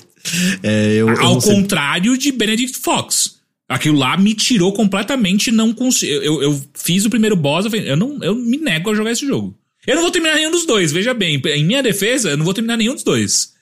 É, 0.61 0.93
eu, 0.93 1.09
eu 1.09 1.21
Ao 1.21 1.41
sei. 1.41 1.53
contrário 1.53 2.17
de 2.17 2.31
Benedict 2.31 2.77
Fox. 2.77 3.39
Aquilo 3.67 3.97
lá 3.97 4.15
me 4.15 4.35
tirou 4.35 4.71
completamente, 4.71 5.51
não 5.51 5.73
consigo. 5.73 6.11
Eu, 6.11 6.43
eu 6.43 6.61
fiz 6.75 7.05
o 7.05 7.09
primeiro 7.09 7.35
boss, 7.35 7.65
eu, 7.65 7.71
falei, 7.71 7.89
eu, 7.89 7.97
não, 7.97 8.21
eu 8.21 8.35
me 8.35 8.57
nego 8.57 8.91
a 8.91 8.95
jogar 8.95 9.11
esse 9.11 9.25
jogo. 9.25 9.57
Eu 9.87 9.95
não 9.95 10.03
vou 10.03 10.11
terminar 10.11 10.35
nenhum 10.35 10.51
dos 10.51 10.65
dois, 10.65 10.91
veja 10.91 11.13
bem. 11.13 11.41
Em 11.43 11.63
minha 11.65 11.81
defesa, 11.81 12.29
eu 12.29 12.37
não 12.37 12.45
vou 12.45 12.53
terminar 12.53 12.77
nenhum 12.77 12.93
dos 12.93 13.03
dois. 13.03 13.52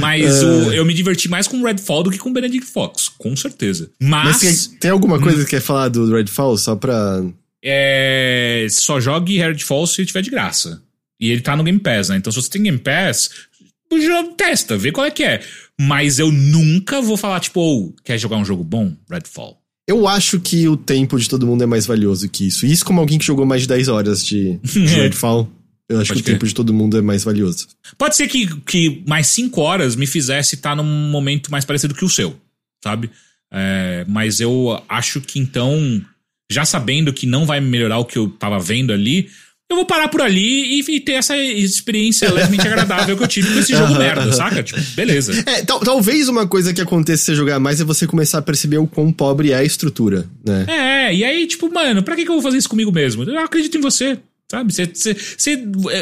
Mas 0.00 0.42
É. 0.42 0.46
o- 0.46 0.72
eu 0.72 0.84
me 0.84 0.94
diverti 0.94 1.28
mais 1.28 1.46
com 1.48 1.62
Redfall 1.62 2.02
do 2.02 2.10
que 2.10 2.18
com 2.18 2.32
Benedict 2.32 2.66
Fox, 2.66 3.08
com 3.08 3.36
certeza. 3.36 3.90
Mas, 4.00 4.42
Mas 4.42 4.66
tem, 4.68 4.78
tem 4.78 4.90
alguma 4.90 5.20
coisa 5.20 5.44
que 5.44 5.50
quer 5.50 5.60
falar 5.60 5.88
do 5.88 6.10
Redfall? 6.14 6.56
Só 6.58 6.74
pra. 6.76 7.22
é, 7.64 8.66
só 8.70 9.00
jogue 9.00 9.38
Redfall 9.38 9.86
se 9.86 10.04
tiver 10.04 10.22
de 10.22 10.30
graça. 10.30 10.82
E 11.20 11.30
ele 11.30 11.40
tá 11.40 11.56
no 11.56 11.64
Game 11.64 11.78
Pass, 11.78 12.08
né? 12.08 12.16
Então 12.16 12.32
se 12.32 12.40
você 12.42 12.50
tem 12.50 12.62
Game 12.62 12.78
Pass, 12.78 13.30
já 13.92 14.24
testa, 14.36 14.76
vê 14.76 14.90
qual 14.92 15.06
é 15.06 15.10
que 15.10 15.22
é. 15.22 15.40
Mas 15.80 16.18
eu 16.18 16.30
nunca 16.30 17.00
vou 17.00 17.16
falar, 17.16 17.40
tipo, 17.40 17.60
"Oh, 17.60 17.92
quer 18.04 18.18
jogar 18.18 18.36
um 18.36 18.44
jogo 18.44 18.62
bom? 18.64 18.92
Redfall. 19.10 19.58
Eu 19.88 20.08
acho 20.08 20.40
que 20.40 20.66
o 20.66 20.76
tempo 20.76 21.18
de 21.18 21.28
todo 21.28 21.46
mundo 21.46 21.62
é 21.62 21.66
mais 21.66 21.84
valioso 21.86 22.28
que 22.28 22.46
isso. 22.46 22.64
Isso 22.66 22.84
como 22.84 23.00
alguém 23.00 23.18
que 23.18 23.24
jogou 23.24 23.44
mais 23.44 23.62
de 23.62 23.68
10 23.68 23.88
horas 23.88 24.24
de, 24.24 24.58
de 24.62 24.78
Redfall. 24.96 25.48
Eu 25.88 26.00
acho 26.00 26.08
Pode 26.08 26.22
que 26.22 26.28
o 26.30 26.32
tempo 26.32 26.40
crer. 26.40 26.48
de 26.48 26.54
todo 26.54 26.72
mundo 26.72 26.96
é 26.96 27.02
mais 27.02 27.24
valioso. 27.24 27.66
Pode 27.98 28.16
ser 28.16 28.26
que, 28.26 28.46
que 28.62 29.02
mais 29.06 29.26
cinco 29.26 29.60
horas 29.60 29.94
me 29.96 30.06
fizesse 30.06 30.54
estar 30.54 30.74
num 30.74 30.82
momento 30.84 31.50
mais 31.50 31.64
parecido 31.64 31.94
que 31.94 32.04
o 32.04 32.08
seu, 32.08 32.34
sabe? 32.82 33.10
É, 33.52 34.04
mas 34.08 34.40
eu 34.40 34.82
acho 34.88 35.20
que 35.20 35.38
então, 35.38 36.00
já 36.50 36.64
sabendo 36.64 37.12
que 37.12 37.26
não 37.26 37.44
vai 37.46 37.60
melhorar 37.60 37.98
o 37.98 38.04
que 38.04 38.18
eu 38.18 38.28
tava 38.28 38.58
vendo 38.58 38.92
ali, 38.92 39.28
eu 39.70 39.76
vou 39.76 39.86
parar 39.86 40.08
por 40.08 40.20
ali 40.22 40.80
e, 40.80 40.96
e 40.96 41.00
ter 41.00 41.12
essa 41.12 41.36
experiência 41.36 42.32
levemente 42.32 42.66
agradável 42.68 43.16
que 43.16 43.22
eu 43.22 43.28
tive 43.28 43.52
com 43.52 43.58
esse 43.60 43.72
jogo 43.76 43.94
merda, 43.94 44.32
saca? 44.32 44.62
Tipo, 44.62 44.80
beleza. 44.94 45.32
É, 45.46 45.62
tal- 45.64 45.80
talvez 45.80 46.28
uma 46.28 46.46
coisa 46.46 46.72
que 46.72 46.80
aconteça 46.80 47.18
se 47.20 47.26
você 47.26 47.34
jogar 47.34 47.60
mais 47.60 47.80
é 47.80 47.84
você 47.84 48.06
começar 48.06 48.38
a 48.38 48.42
perceber 48.42 48.78
o 48.78 48.86
quão 48.86 49.12
pobre 49.12 49.52
é 49.52 49.56
a 49.56 49.64
estrutura, 49.64 50.26
né? 50.46 50.64
É, 51.08 51.14
e 51.14 51.24
aí, 51.24 51.46
tipo, 51.46 51.70
mano, 51.72 52.02
pra 52.02 52.16
que, 52.16 52.24
que 52.24 52.30
eu 52.30 52.34
vou 52.34 52.42
fazer 52.42 52.56
isso 52.58 52.68
comigo 52.68 52.90
mesmo? 52.92 53.22
Eu 53.24 53.38
acredito 53.40 53.76
em 53.76 53.80
você, 53.80 54.18
sabe? 54.50 54.72
Você, 54.72 54.86
você, 54.86 55.14
você- 55.14 55.56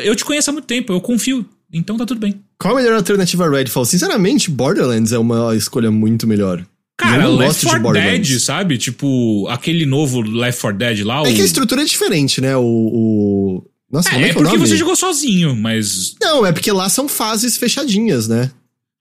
eu 0.05 0.15
te 0.17 0.25
conheço 0.25 0.51
há 0.51 0.53
muito 0.53 0.67
tempo, 0.67 0.93
eu 0.93 1.01
confio, 1.01 1.45
então 1.73 1.97
tá 1.97 2.07
tudo 2.07 2.21
bem. 2.21 2.41
Qual 2.59 2.75
a 2.77 2.81
melhor 2.81 2.97
alternativa 2.97 3.47
a 3.47 3.51
Redfall? 3.51 3.85
Sinceramente, 3.85 4.51
Borderlands 4.51 5.13
é 5.13 5.19
uma 5.19 5.55
escolha 5.57 5.91
muito 5.91 6.27
melhor. 6.27 6.65
Cara, 6.97 7.27
Left 7.27 7.47
gosto 7.47 7.61
de 7.61 7.67
4 7.67 7.83
Borderlands. 7.83 8.29
Dead, 8.29 8.41
sabe? 8.41 8.79
Tipo, 8.79 9.49
aquele 9.49 9.85
novo 9.87 10.21
Left 10.21 10.61
4 10.61 10.79
Dead 10.79 11.05
lá. 11.05 11.19
É 11.19 11.21
o... 11.23 11.35
que 11.35 11.41
a 11.43 11.45
estrutura 11.45 11.83
é 11.83 11.85
diferente, 11.85 12.41
né? 12.41 12.57
O. 12.57 12.63
o... 12.63 13.67
Nossa, 13.91 14.11
É, 14.11 14.13
como 14.13 14.25
é, 14.25 14.29
é 14.29 14.33
que 14.33 14.39
é 14.39 14.43
porque 14.43 14.59
você 14.59 14.77
jogou 14.77 14.95
sozinho, 14.95 15.57
mas. 15.57 16.15
Não, 16.21 16.47
é 16.47 16.53
porque 16.53 16.71
lá 16.71 16.89
são 16.89 17.09
fases 17.09 17.57
fechadinhas, 17.57 18.29
né? 18.29 18.51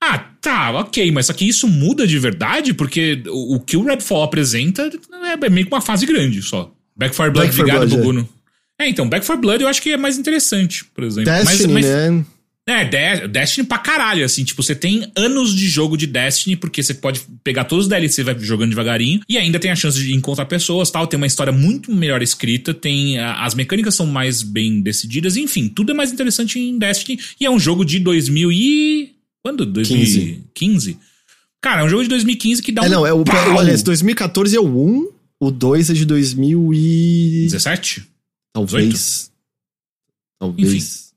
Ah, 0.02 0.18
tá, 0.40 0.72
ok, 0.80 1.12
mas 1.12 1.26
só 1.26 1.32
que 1.32 1.48
isso 1.48 1.68
muda 1.68 2.06
de 2.06 2.18
verdade, 2.18 2.74
porque 2.74 3.22
o, 3.28 3.54
o 3.54 3.60
que 3.60 3.76
o 3.76 3.84
Redfall 3.84 4.24
apresenta 4.24 4.90
é 5.44 5.48
meio 5.48 5.66
que 5.66 5.72
uma 5.72 5.80
fase 5.80 6.04
grande 6.04 6.42
só. 6.42 6.72
Back 6.96 7.14
4 7.14 7.32
Blood, 7.32 7.46
Back 7.46 7.56
4 7.56 7.64
ligado, 7.64 7.88
Blood, 7.88 7.94
é. 7.94 7.98
Buguno. 7.98 8.28
É. 8.28 8.41
então, 8.88 9.08
Back 9.08 9.24
4 9.26 9.40
Blood 9.40 9.62
eu 9.62 9.68
acho 9.68 9.80
que 9.82 9.90
é 9.90 9.96
mais 9.96 10.18
interessante, 10.18 10.84
por 10.94 11.04
exemplo. 11.04 11.30
Mas- 11.32 11.48
Destiny, 11.48 11.72
mas, 11.72 11.84
né? 11.86 12.24
É, 12.64 12.84
De- 12.84 13.26
Destiny 13.26 13.66
pra 13.66 13.78
caralho, 13.78 14.24
assim, 14.24 14.44
tipo, 14.44 14.62
você 14.62 14.72
tem 14.74 15.10
anos 15.16 15.52
de 15.52 15.66
jogo 15.66 15.96
de 15.96 16.06
Destiny, 16.06 16.54
porque 16.54 16.80
você 16.80 16.94
pode 16.94 17.20
pegar 17.42 17.64
todos 17.64 17.86
os 17.86 17.88
DLC 17.90 18.20
e 18.20 18.24
vai 18.24 18.38
jogando 18.38 18.68
devagarinho, 18.70 19.20
e 19.28 19.36
ainda 19.36 19.58
tem 19.58 19.70
a 19.72 19.74
chance 19.74 19.98
de 19.98 20.14
encontrar 20.14 20.46
pessoas 20.46 20.88
tal, 20.88 21.06
tem 21.08 21.16
uma 21.16 21.26
história 21.26 21.52
muito 21.52 21.92
melhor 21.92 22.22
escrita, 22.22 22.72
tem 22.72 23.18
as 23.18 23.54
mecânicas 23.56 23.96
são 23.96 24.06
mais 24.06 24.42
bem 24.42 24.80
decididas, 24.80 25.36
enfim, 25.36 25.68
tudo 25.68 25.90
é 25.90 25.94
mais 25.94 26.12
interessante 26.12 26.60
em 26.60 26.78
Destiny, 26.78 27.18
e 27.40 27.44
é 27.44 27.50
um 27.50 27.58
jogo 27.58 27.84
de 27.84 27.98
2000 27.98 28.52
e... 28.52 29.10
quando? 29.42 29.66
2015? 29.66 30.98
Cara, 31.60 31.80
é 31.82 31.84
um 31.84 31.88
jogo 31.88 32.04
de 32.04 32.08
2015 32.10 32.62
que 32.62 32.70
dá 32.70 32.82
um 32.82 32.84
É, 32.84 32.88
não, 32.88 33.06
é 33.06 33.12
o. 33.12 33.24
pau. 33.24 33.54
o 33.54 33.58
aliás, 33.58 33.82
2014 33.82 34.56
é 34.56 34.60
o 34.60 34.66
1, 34.66 35.08
o 35.40 35.50
2 35.50 35.90
é 35.90 35.94
de 35.94 36.04
2000 36.04 36.72
17? 38.54 38.62
Talvez. 38.78 39.32
Talvez. 40.40 41.12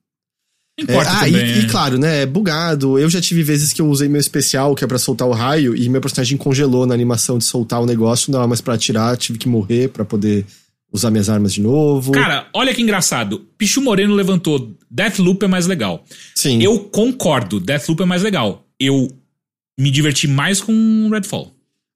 Não 0.78 0.84
importa 0.84 1.10
É, 1.10 1.14
ah, 1.14 1.20
também. 1.20 1.46
e, 1.46 1.60
e 1.60 1.68
claro, 1.68 1.98
né? 1.98 2.24
É 2.24 2.26
bugado. 2.26 3.00
Eu 3.00 3.10
já 3.10 3.22
tive 3.22 3.44
vezes 3.44 3.72
que 3.72 3.82
eu 3.82 3.88
usei 3.88 4.10
meu 4.10 4.20
especial, 4.20 4.76
que 4.76 4.84
é 4.84 4.88
pra 4.88 4.98
soltar 4.98 5.28
o 5.28 5.32
raio, 5.32 5.76
e 5.76 5.88
meu 5.88 6.02
personagem 6.02 6.38
congelou 6.38 6.86
na 6.86 6.94
animação 6.94 7.38
de 7.38 7.46
soltar 7.46 7.82
o 7.82 7.86
negócio, 7.86 8.30
não 8.30 8.40
dava 8.40 8.48
mais 8.48 8.60
pra 8.62 8.74
atirar, 8.74 9.16
tive 9.16 9.38
que 9.40 9.48
morrer 9.48 9.90
pra 9.90 10.04
poder 10.04 10.46
usar 10.92 11.12
minhas 11.12 11.30
armas 11.30 11.54
de 11.54 11.62
novo. 11.62 12.12
Cara, 12.12 12.48
olha 12.54 12.74
que 12.74 12.82
engraçado. 12.82 13.48
Pichu 13.58 13.82
Moreno 13.82 14.14
levantou. 14.14 14.76
Deathloop 14.92 15.44
é 15.44 15.48
mais 15.48 15.66
legal. 15.66 16.04
Sim. 16.36 16.62
Eu 16.62 16.80
concordo, 16.80 17.60
Deathloop 17.60 18.04
é 18.04 18.06
mais 18.06 18.22
legal. 18.22 18.66
Eu 18.80 19.08
me 19.80 19.90
diverti 19.90 20.28
mais 20.28 20.62
com 20.62 21.10
Redfall. 21.10 21.55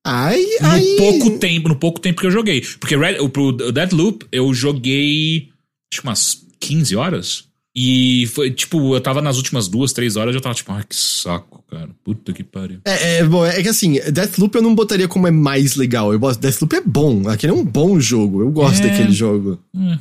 Ai, 0.10 0.44
No 0.62 0.68
ai. 0.68 0.84
pouco 0.98 1.38
tempo, 1.38 1.70
no 1.70 1.76
pouco 1.76 2.00
tempo 2.00 2.20
que 2.22 2.28
eu 2.28 2.32
joguei. 2.32 2.62
Porque 2.80 2.96
Red, 2.96 3.20
o, 3.20 3.30
pro 3.30 3.52
Deathloop 3.52 4.26
eu 4.32 4.54
joguei 4.54 5.50
acho 5.94 6.02
umas 6.04 6.38
15 6.60 6.96
horas. 6.96 7.44
E 7.76 8.26
foi, 8.34 8.50
tipo, 8.52 8.96
eu 8.96 9.00
tava 9.00 9.22
nas 9.22 9.38
últimas 9.38 9.68
duas, 9.68 9.94
três 9.94 10.16
horas, 10.16 10.34
eu 10.36 10.42
tava 10.42 10.56
tipo, 10.56 10.72
ai, 10.72 10.84
que 10.90 10.96
saco, 10.96 11.64
cara. 11.70 11.90
Puta 12.04 12.34
que 12.34 12.44
pariu. 12.44 12.80
É, 12.84 13.18
é, 13.20 13.24
bom, 13.24 13.46
é 13.46 13.62
que 13.62 13.70
assim, 13.70 14.00
Deathloop 14.12 14.56
eu 14.56 14.62
não 14.62 14.74
botaria 14.76 15.08
como 15.08 15.28
é 15.28 15.32
mais 15.32 15.76
legal. 15.76 16.12
Eu 16.12 16.20
gosto, 16.20 16.40
Deathloop 16.42 16.76
é 16.76 16.82
bom. 16.82 17.30
Aquele 17.30 17.54
é 17.54 17.56
um 17.56 17.64
bom 17.64 18.00
jogo. 18.00 18.42
Eu 18.42 18.50
gosto 18.52 18.84
É. 18.84 18.88
daquele 18.90 19.14
jogo. 19.14 19.60
Hum. 19.74 19.98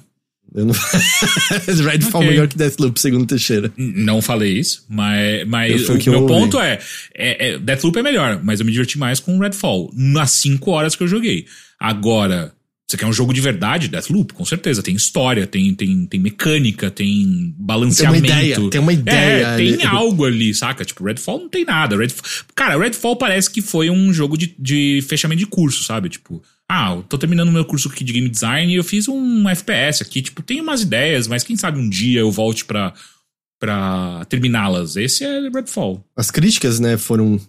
Eu 0.54 0.64
não... 0.64 0.74
Redfall 1.84 2.20
Ok. 2.20 2.30
melhor 2.30 2.48
que 2.48 2.56
Deathloop, 2.56 2.98
segundo 2.98 3.26
Teixeira. 3.26 3.72
Não 3.76 4.22
falei 4.22 4.58
isso, 4.58 4.84
mas, 4.88 5.46
mas 5.46 5.88
o 5.88 6.10
meu 6.10 6.26
ponto 6.26 6.58
é, 6.58 6.78
é, 7.14 7.50
é. 7.50 7.58
Deathloop 7.58 7.98
é 7.98 8.02
melhor, 8.02 8.40
mas 8.42 8.60
eu 8.60 8.66
me 8.66 8.72
diverti 8.72 8.98
mais 8.98 9.20
com 9.20 9.38
Redfall. 9.38 9.90
Nas 9.94 10.30
5 10.32 10.70
horas 10.70 10.96
que 10.96 11.02
eu 11.02 11.08
joguei. 11.08 11.46
Agora, 11.78 12.52
você 12.88 12.96
quer 12.96 13.04
um 13.04 13.12
jogo 13.12 13.34
de 13.34 13.40
verdade? 13.42 13.86
Deathloop, 13.86 14.32
com 14.32 14.46
certeza. 14.46 14.82
Tem 14.82 14.94
história, 14.94 15.46
tem, 15.46 15.74
tem, 15.74 16.06
tem 16.06 16.18
mecânica, 16.18 16.90
tem 16.90 17.54
balanceamento. 17.58 18.24
ideia, 18.24 18.70
tem 18.70 18.80
uma 18.80 18.94
ideia 18.94 19.46
É, 19.46 19.56
tem 19.56 19.84
algo 19.84 20.24
ali, 20.24 20.54
saca? 20.54 20.86
Tipo, 20.86 21.04
Redfall 21.04 21.40
não 21.40 21.48
tem 21.50 21.66
nada. 21.66 21.98
Redfall, 21.98 22.24
cara, 22.54 22.78
Redfall 22.78 23.16
parece 23.16 23.50
que 23.50 23.60
foi 23.60 23.90
um 23.90 24.10
jogo 24.10 24.38
de, 24.38 24.54
de 24.58 25.04
fechamento 25.06 25.40
de 25.40 25.46
curso, 25.46 25.84
sabe? 25.84 26.08
Tipo, 26.08 26.42
ah, 26.70 26.94
eu 26.96 27.02
tô 27.02 27.16
terminando 27.16 27.50
meu 27.50 27.64
curso 27.64 27.88
aqui 27.88 28.04
de 28.04 28.12
game 28.12 28.28
design 28.28 28.72
e 28.72 28.76
eu 28.76 28.84
fiz 28.84 29.08
um 29.08 29.48
FPS 29.48 30.02
aqui. 30.02 30.20
Tipo, 30.22 30.42
tem 30.42 30.60
umas 30.60 30.82
ideias, 30.82 31.26
mas 31.26 31.42
quem 31.42 31.56
sabe 31.56 31.78
um 31.78 31.88
dia 31.88 32.20
eu 32.20 32.30
volte 32.30 32.64
pra, 32.64 32.92
pra 33.58 34.24
terminá-las. 34.28 34.96
Esse 34.96 35.24
é 35.24 35.48
Redfall. 35.48 36.04
As 36.16 36.30
críticas, 36.30 36.78
né, 36.78 36.96
foram 36.96 37.40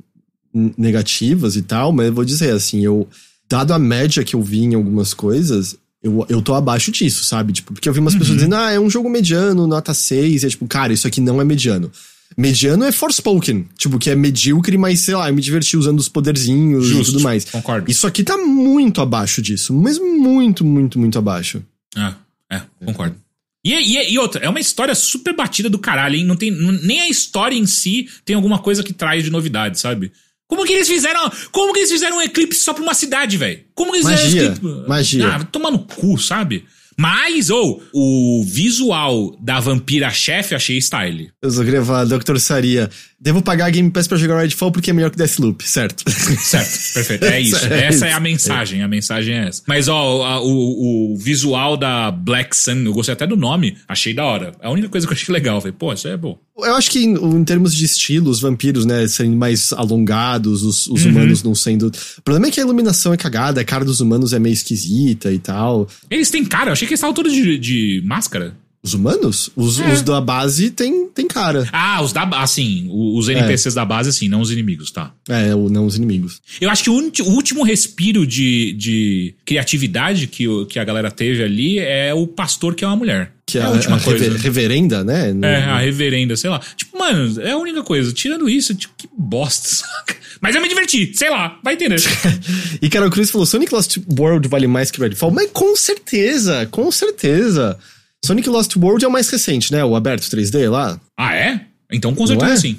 negativas 0.78 1.56
e 1.56 1.62
tal, 1.62 1.92
mas 1.92 2.08
eu 2.08 2.14
vou 2.14 2.26
dizer 2.26 2.52
assim, 2.52 2.84
eu, 2.84 3.08
dado 3.50 3.74
a 3.74 3.80
média 3.80 4.24
que 4.24 4.36
eu 4.36 4.42
vi 4.42 4.60
em 4.64 4.74
algumas 4.76 5.14
coisas, 5.14 5.76
eu, 6.02 6.26
eu 6.30 6.42
tô 6.42 6.54
abaixo 6.56 6.92
disso, 6.92 7.24
sabe? 7.26 7.54
Tipo, 7.54 7.74
porque 7.74 7.88
eu 7.88 7.94
vi 7.94 8.00
umas 8.00 8.14
Uhum. 8.14 8.20
pessoas 8.20 8.38
dizendo, 8.38 8.56
ah, 8.56 8.72
é 8.72 8.80
um 8.80 8.90
jogo 8.90 9.10
mediano, 9.10 9.68
nota 9.68 9.94
6, 9.94 10.44
e 10.44 10.46
é 10.46 10.50
tipo, 10.50 10.68
cara, 10.68 10.94
isso 10.94 11.08
aqui 11.08 11.22
não 11.22 11.40
é 11.42 11.44
mediano. 11.46 11.92
Mediano 12.38 12.86
é 12.86 12.92
Forspoken, 12.92 13.68
tipo, 13.78 14.00
que 14.00 14.10
é 14.10 14.16
medíocre, 14.16 14.78
mas 14.78 15.02
sei 15.02 15.16
lá, 15.16 15.30
eu 15.30 15.34
me 15.34 15.42
diverti 15.42 15.76
usando 15.76 16.00
os 16.00 16.08
poderzinhos 16.08 16.90
e 16.90 17.04
tudo 17.04 17.20
mais. 17.22 17.46
Concordo. 17.46 17.90
Isso 17.90 18.08
aqui 18.08 18.24
tá 18.24 18.38
muito 18.38 19.02
abaixo 19.02 19.42
disso, 19.42 19.74
mas 19.74 19.98
muito, 20.00 20.64
muito, 20.64 20.98
muito 21.00 21.18
abaixo. 21.18 21.62
É, 21.98 22.14
é, 22.58 22.62
concordo. 22.86 23.16
E, 23.64 23.74
e, 23.74 24.14
e 24.14 24.18
outra, 24.20 24.44
é 24.44 24.50
uma 24.50 24.60
história 24.60 24.96
super 24.96 25.36
batida 25.36 25.70
do 25.70 25.78
caralho, 25.78 26.16
hein? 26.16 26.24
Não 26.26 26.36
tem, 26.36 26.50
nem 26.52 27.02
a 27.02 27.10
história 27.10 27.58
em 27.58 27.66
si 27.66 28.08
tem 28.24 28.36
alguma 28.36 28.60
coisa 28.60 28.84
que 28.84 28.94
traz 28.94 29.24
de 29.24 29.30
novidade, 29.30 29.80
sabe? 29.80 30.12
Como 30.48 30.66
que 30.66 30.74
eles 30.74 30.88
fizeram. 30.88 31.30
Como 31.52 31.74
que 31.74 31.80
eles 31.80 31.92
fizeram 31.92 32.18
um 32.18 32.22
eclipse 32.22 32.62
só 32.62 32.74
pra 32.74 32.82
uma 32.82 32.96
cidade, 32.96 33.38
velho? 33.38 33.60
Como 33.76 33.92
que 33.92 33.98
eles 33.98 34.06
Magia, 34.06 34.26
fizeram 34.26 34.54
eclipse? 34.56 34.90
magia. 34.90 35.28
Ah, 35.28 35.44
tomar 35.44 35.72
no 35.72 35.80
cu, 35.80 36.18
sabe? 36.18 36.66
Mas, 37.00 37.50
ou, 37.50 37.82
o 37.94 38.44
visual 38.46 39.34
da 39.42 39.60
vampira 39.62 40.10
chefe 40.10 40.54
achei 40.54 40.78
style. 40.80 41.30
Eu 41.42 41.50
só 41.50 41.64
queria 41.64 41.82
falar, 41.84 42.04
Dr. 42.04 42.38
Saria. 42.40 42.90
Devo 43.22 43.42
pagar 43.42 43.66
a 43.66 43.70
Game 43.70 43.90
Pass 43.92 44.08
pra 44.08 44.18
jogar 44.18 44.42
Redfall 44.42 44.72
porque 44.72 44.92
é 44.92 44.94
melhor 44.94 45.10
que 45.10 45.18
Deathloop, 45.18 45.68
certo? 45.68 46.04
Certo, 46.10 46.94
perfeito. 46.94 47.26
É 47.26 47.40
isso. 47.42 47.56
É 47.66 47.86
essa 47.86 48.06
é 48.06 48.10
isso. 48.10 48.18
a 48.18 48.20
mensagem. 48.20 48.82
A 48.84 48.88
mensagem 48.88 49.36
é 49.36 49.48
essa. 49.48 49.62
Mas, 49.68 49.88
ó, 49.88 50.24
a- 50.26 50.42
o, 50.42 51.14
o 51.14 51.18
visual 51.18 51.76
da 51.78 52.12
Black 52.12 52.56
Sun, 52.56 52.84
eu 52.86 52.94
gostei 52.94 53.14
até 53.14 53.26
do 53.28 53.36
nome. 53.36 53.78
Achei 53.88 54.14
da 54.14 54.26
hora. 54.26 54.54
É 54.62 54.68
a 54.68 54.72
única 54.72 54.88
coisa 54.90 55.06
que 55.08 55.14
eu 55.14 55.18
achei 55.18 55.34
legal. 55.34 55.60
Falei, 55.62 55.76
pô, 55.78 55.92
isso 55.94 56.08
é 56.08 56.16
bom. 56.18 56.38
Eu 56.62 56.76
acho 56.76 56.92
que 56.92 57.00
em, 57.00 57.14
em 57.14 57.44
termos 57.46 57.74
de 57.74 57.86
estilo, 57.86 58.30
os 58.30 58.42
vampiros, 58.42 58.86
né, 58.86 59.08
serem 59.08 59.32
mais 59.32 59.72
alongados, 59.72 60.62
os, 60.64 60.88
os 60.88 61.06
humanos 61.06 61.42
não 61.42 61.56
sendo. 61.56 61.88
O 62.18 62.22
problema 62.22 62.48
é 62.48 62.52
que 62.52 62.60
a 62.60 62.64
iluminação 62.64 63.14
é 63.14 63.18
cagada, 63.18 63.62
a 63.62 63.66
cara 63.66 63.86
dos 63.86 64.02
humanos 64.02 64.34
é 64.34 64.40
meio 64.40 64.52
esquisita 64.54 65.32
e 65.32 65.40
tal. 65.40 65.88
Eles 66.10 66.30
têm 66.30 66.44
cara, 66.44 66.70
eu 66.70 66.74
achei 66.74 66.86
que 66.90 66.96
estavam 66.96 67.14
todos 67.14 67.32
de, 67.32 67.58
de 67.58 68.02
máscara. 68.04 68.58
Os 68.82 68.94
humanos? 68.94 69.50
Os, 69.58 69.78
É. 69.80 69.92
os 69.94 70.02
da 70.02 70.22
base 70.22 70.70
tem, 70.72 71.08
tem 71.10 71.28
cara. 71.28 71.68
Ah, 71.74 72.02
os 72.02 72.14
da 72.14 72.24
assim, 72.42 72.88
os 72.90 73.28
NPCs 73.28 73.74
da 73.74 73.84
base, 73.84 74.10
assim, 74.10 74.30
não 74.30 74.40
os 74.40 74.52
inimigos, 74.52 74.90
tá? 74.90 75.12
É, 75.28 75.50
não 75.50 75.86
os 75.86 75.98
inimigos. 75.98 76.42
Eu 76.62 76.70
acho 76.70 76.84
que 76.86 76.90
o, 76.90 76.94
o 76.96 77.30
último 77.34 77.64
respiro 77.64 78.26
de, 78.26 78.72
de 78.78 79.36
criatividade 79.46 80.28
que, 80.28 80.48
o- 80.48 80.66
que 80.66 80.80
a 80.80 80.84
galera 80.86 81.12
teve 81.12 81.44
ali 81.44 81.78
é 81.78 82.14
o 82.14 82.26
pastor 82.26 82.74
que 82.74 82.86
é 82.86 82.88
uma 82.88 82.96
mulher. 82.96 83.34
Que 83.46 83.58
é 83.58 83.62
a, 83.64 83.68
a 83.68 83.72
última 83.72 83.98
a 83.98 84.00
coisa. 84.00 84.24
rever- 84.24 84.40
reverenda, 84.42 85.04
né? 85.04 85.34
No- 85.34 85.46
É, 85.46 85.62
a 85.64 85.80
reverenda, 85.80 86.38
sei 86.38 86.50
lá. 86.50 86.62
Tipo, 86.78 86.98
mano, 86.98 87.42
é 87.42 87.52
a 87.52 87.58
única 87.58 87.84
coisa. 87.84 88.14
Tirando 88.14 88.48
isso, 88.50 88.74
tipo, 88.74 88.94
que 88.98 89.10
bosta, 89.18 89.68
saca? 89.76 90.16
Mas 90.40 90.56
eu 90.56 90.62
me 90.62 90.70
diverti, 90.70 91.12
sei 91.16 91.30
lá, 91.30 91.60
vai 91.62 91.74
entender. 91.74 92.00
E 92.82 92.88
Carol 92.90 93.10
Cruz 93.10 93.30
falou: 93.30 93.46
Sonic 93.46 93.74
Lost 93.74 93.98
World 94.18 94.48
vale 94.48 94.68
mais 94.68 94.90
que 94.90 95.02
Redfall? 95.02 95.32
Mas 95.32 95.50
com 95.52 95.76
certeza, 95.76 96.66
com 96.72 96.90
certeza. 96.92 97.78
Sonic 98.26 98.48
Lost 98.50 98.76
World 98.76 99.04
é 99.04 99.08
o 99.08 99.12
mais 99.12 99.30
recente, 99.30 99.72
né? 99.72 99.84
O 99.84 99.96
aberto 99.96 100.24
3D 100.24 100.70
lá. 100.70 101.00
ah, 101.18 101.34
é? 101.36 101.62
Então 101.92 102.14
com 102.14 102.28
certeza 102.28 102.54
é? 102.54 102.58
sim. 102.58 102.78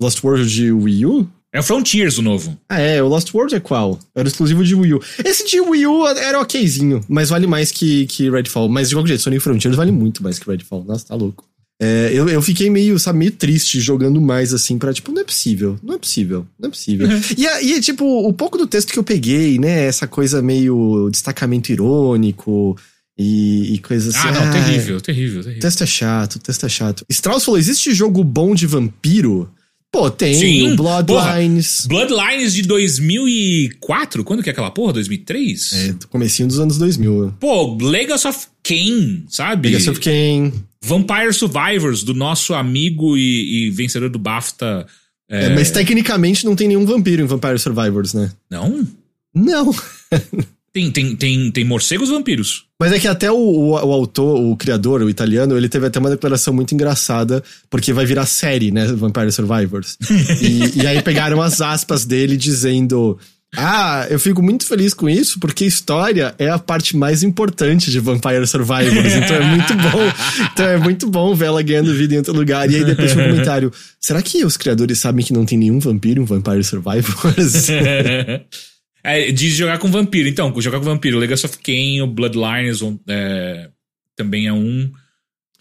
Lost 0.00 0.22
World 0.24 0.48
de 0.50 0.72
Wii 0.72 1.04
U? 1.06 1.28
É 1.52 1.58
o 1.58 1.62
Frontiers 1.62 2.16
o 2.16 2.22
novo. 2.22 2.56
Ah, 2.68 2.80
é, 2.80 3.02
o 3.02 3.08
Lost 3.08 3.34
World 3.34 3.54
é 3.54 3.60
qual? 3.60 3.98
Era 4.14 4.28
exclusivo 4.28 4.64
de 4.64 4.74
Wii 4.74 4.94
U. 4.94 5.00
Esse 5.24 5.44
de 5.46 5.60
Wii 5.60 5.86
U 5.86 6.06
era 6.06 6.40
okzinho, 6.40 7.00
mas 7.08 7.28
vale 7.28 7.46
mais 7.46 7.72
que, 7.72 8.06
que 8.06 8.30
Redfall. 8.30 8.68
Mas 8.68 8.88
de 8.88 8.94
qualquer 8.94 9.08
jeito, 9.08 9.22
Sonic 9.24 9.42
Frontiers 9.42 9.74
vale 9.76 9.90
muito 9.90 10.22
mais 10.22 10.38
que 10.38 10.48
Redfall. 10.48 10.84
Nossa, 10.84 11.06
tá 11.06 11.14
louco. 11.16 11.44
É, 11.82 12.10
eu, 12.12 12.28
eu 12.28 12.40
fiquei 12.40 12.70
meio, 12.70 12.98
sabe, 12.98 13.18
meio 13.18 13.32
triste 13.32 13.80
jogando 13.80 14.20
mais 14.20 14.52
assim 14.54 14.78
pra, 14.78 14.92
tipo, 14.92 15.10
não 15.12 15.22
é 15.22 15.24
possível, 15.24 15.78
não 15.82 15.94
é 15.94 15.98
possível, 15.98 16.46
não 16.58 16.68
é 16.68 16.70
possível. 16.70 17.08
E, 17.36 17.46
a- 17.46 17.62
e, 17.62 17.80
tipo, 17.80 18.04
o 18.04 18.32
pouco 18.34 18.56
do 18.58 18.66
texto 18.66 18.92
que 18.92 18.98
eu 18.98 19.02
peguei, 19.04 19.58
né, 19.58 19.84
essa 19.86 20.06
coisa 20.06 20.40
meio 20.42 21.08
destacamento 21.10 21.72
irônico 21.72 22.76
e, 23.20 23.74
e 23.74 23.78
coisas 23.80 24.14
assim. 24.14 24.28
Ah, 24.28 24.32
não, 24.32 24.42
ah, 24.44 24.50
terrível, 24.50 25.00
terrível, 25.00 25.40
O 25.40 25.42
terrível. 25.42 25.60
texto 25.60 25.82
é 25.82 25.86
chato, 25.86 26.36
o 26.36 26.38
texto 26.38 26.64
é 26.64 26.68
chato. 26.68 27.04
Strauss 27.10 27.44
falou: 27.44 27.58
existe 27.58 27.92
jogo 27.94 28.24
bom 28.24 28.54
de 28.54 28.66
vampiro? 28.66 29.50
Pô, 29.92 30.08
tem, 30.08 30.34
Sim, 30.34 30.72
o 30.72 30.76
Bloodlines. 30.76 31.84
Bloodlines 31.86 32.54
de 32.54 32.62
2004? 32.62 34.22
Quando 34.22 34.42
que 34.42 34.48
é 34.48 34.52
aquela 34.52 34.70
porra? 34.70 34.92
2003? 34.92 35.72
É, 35.72 35.94
comecinho 36.08 36.46
dos 36.46 36.60
anos 36.60 36.78
2000. 36.78 37.34
Pô, 37.40 37.76
Legacy 37.76 38.28
of 38.28 38.46
Kain, 38.62 39.24
sabe? 39.28 39.68
Legacy 39.68 39.90
of 39.90 40.00
Kain. 40.00 40.52
Vampire 40.82 41.34
Survivors, 41.34 42.04
do 42.04 42.14
nosso 42.14 42.54
amigo 42.54 43.16
e, 43.16 43.66
e 43.66 43.70
vencedor 43.70 44.08
do 44.08 44.18
BAFTA. 44.18 44.86
É, 45.28 45.54
mas 45.54 45.70
tecnicamente 45.70 46.44
não 46.44 46.56
tem 46.56 46.68
nenhum 46.68 46.86
vampiro 46.86 47.22
em 47.22 47.26
Vampire 47.26 47.58
Survivors, 47.58 48.14
né? 48.14 48.32
Não? 48.48 48.86
Não. 49.34 49.74
Tem, 50.72 50.88
tem, 50.90 51.16
tem, 51.16 51.50
tem 51.50 51.64
morcegos 51.64 52.10
vampiros. 52.10 52.66
Mas 52.78 52.92
é 52.92 52.98
que 53.00 53.08
até 53.08 53.30
o, 53.30 53.36
o, 53.36 53.70
o 53.72 53.92
autor, 53.92 54.40
o 54.40 54.56
criador, 54.56 55.02
o 55.02 55.10
italiano, 55.10 55.56
ele 55.56 55.68
teve 55.68 55.86
até 55.86 55.98
uma 55.98 56.10
declaração 56.10 56.54
muito 56.54 56.72
engraçada, 56.74 57.42
porque 57.68 57.92
vai 57.92 58.06
virar 58.06 58.24
série, 58.24 58.70
né? 58.70 58.86
Vampire 58.86 59.32
Survivors. 59.32 59.98
e, 60.40 60.80
e 60.80 60.86
aí 60.86 61.02
pegaram 61.02 61.42
as 61.42 61.60
aspas 61.60 62.04
dele 62.04 62.36
dizendo. 62.36 63.18
Ah, 63.56 64.06
eu 64.08 64.20
fico 64.20 64.40
muito 64.40 64.64
feliz 64.64 64.94
com 64.94 65.08
isso, 65.08 65.40
porque 65.40 65.64
história 65.64 66.32
é 66.38 66.48
a 66.48 66.58
parte 66.58 66.96
mais 66.96 67.24
importante 67.24 67.90
de 67.90 67.98
Vampire 67.98 68.46
Survivors. 68.46 69.12
Então 69.12 69.36
é 69.36 69.44
muito 69.44 69.74
bom. 69.74 70.12
Então 70.52 70.66
é 70.66 70.78
muito 70.78 71.10
bom 71.10 71.34
ver 71.34 71.46
ela 71.46 71.60
ganhando 71.60 71.92
vida 71.92 72.14
em 72.14 72.18
outro 72.18 72.32
lugar. 72.32 72.70
E 72.70 72.76
aí 72.76 72.84
depois 72.84 73.10
tinha 73.10 73.24
um 73.24 73.30
comentário: 73.30 73.72
será 73.98 74.22
que 74.22 74.44
os 74.44 74.56
criadores 74.56 75.00
sabem 75.00 75.24
que 75.24 75.32
não 75.32 75.44
tem 75.44 75.58
nenhum 75.58 75.80
vampiro 75.80 76.22
em 76.22 76.24
Vampire 76.24 76.62
Survivors? 76.62 77.66
é, 79.02 79.30
diz 79.32 79.54
jogar 79.54 79.78
com 79.78 79.90
vampiro. 79.90 80.28
Então, 80.28 80.52
jogar 80.60 80.78
com 80.78 80.84
vampiro. 80.84 81.18
Legacy 81.18 81.46
of 81.46 81.58
Kain, 81.58 82.02
o 82.02 82.06
Bloodlines 82.06 82.80
é, 83.08 83.70
também 84.16 84.46
é 84.46 84.52
um. 84.52 84.90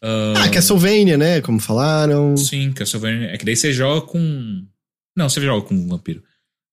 ah, 0.01 0.49
Castlevania, 0.49 1.17
né? 1.17 1.41
Como 1.41 1.59
falaram. 1.59 2.35
Sim, 2.37 2.71
Castlevania. 2.71 3.29
É 3.29 3.37
que 3.37 3.45
daí 3.45 3.55
você 3.55 3.71
joga 3.71 4.01
com. 4.01 4.63
Não, 5.15 5.29
você 5.29 5.41
joga 5.41 5.65
com 5.65 5.87
vampiro. 5.87 6.23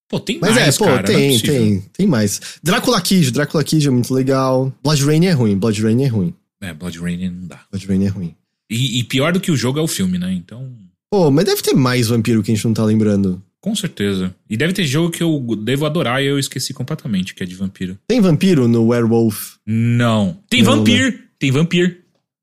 Pô, 0.08 0.20
tem 0.20 0.38
Mas 0.40 0.54
mais, 0.54 0.76
é, 0.76 0.78
pô, 0.78 0.84
cara, 0.84 1.00
é 1.00 1.02
tem, 1.02 1.32
possível. 1.32 1.54
tem, 1.54 1.80
tem 1.92 2.06
mais. 2.06 2.40
Drácula 2.62 3.00
Kid, 3.00 3.32
Drácula 3.32 3.64
Kid 3.64 3.88
é 3.88 3.90
muito 3.90 4.14
legal. 4.14 4.72
Blood 4.82 5.04
Rain 5.04 5.26
é 5.26 5.32
ruim, 5.32 5.58
Blood 5.58 5.82
Rain 5.82 6.04
é 6.04 6.06
ruim. 6.06 6.34
É, 6.60 6.72
Blood 6.72 6.98
Rain 7.00 7.28
não 7.28 7.48
dá. 7.48 7.60
Blood 7.70 7.86
Rain 7.88 8.04
é 8.04 8.08
ruim. 8.08 8.34
E, 8.70 9.00
e 9.00 9.04
pior 9.04 9.32
do 9.32 9.40
que 9.40 9.50
o 9.50 9.56
jogo 9.56 9.80
é 9.80 9.82
o 9.82 9.88
filme, 9.88 10.16
né? 10.16 10.32
Então, 10.32 10.72
Pô, 11.10 11.30
mas 11.30 11.44
deve 11.44 11.62
ter 11.62 11.74
mais 11.74 12.08
vampiro 12.08 12.42
que 12.42 12.50
a 12.50 12.54
gente 12.54 12.64
não 12.64 12.74
tá 12.74 12.84
lembrando. 12.84 13.42
Com 13.66 13.74
certeza. 13.74 14.32
E 14.48 14.56
deve 14.56 14.72
ter 14.72 14.84
jogo 14.86 15.10
que 15.10 15.20
eu 15.24 15.40
devo 15.56 15.86
adorar 15.86 16.22
e 16.22 16.26
eu 16.26 16.38
esqueci 16.38 16.72
completamente, 16.72 17.34
que 17.34 17.42
é 17.42 17.46
de 17.46 17.56
vampiro. 17.56 17.98
Tem 18.06 18.20
vampiro 18.20 18.68
no 18.68 18.86
Werewolf, 18.86 19.54
Não. 19.66 20.38
Tem 20.48 20.62
Não, 20.62 20.76
Vampir. 20.76 21.24
Tem 21.36 21.50
Vampir. 21.50 21.98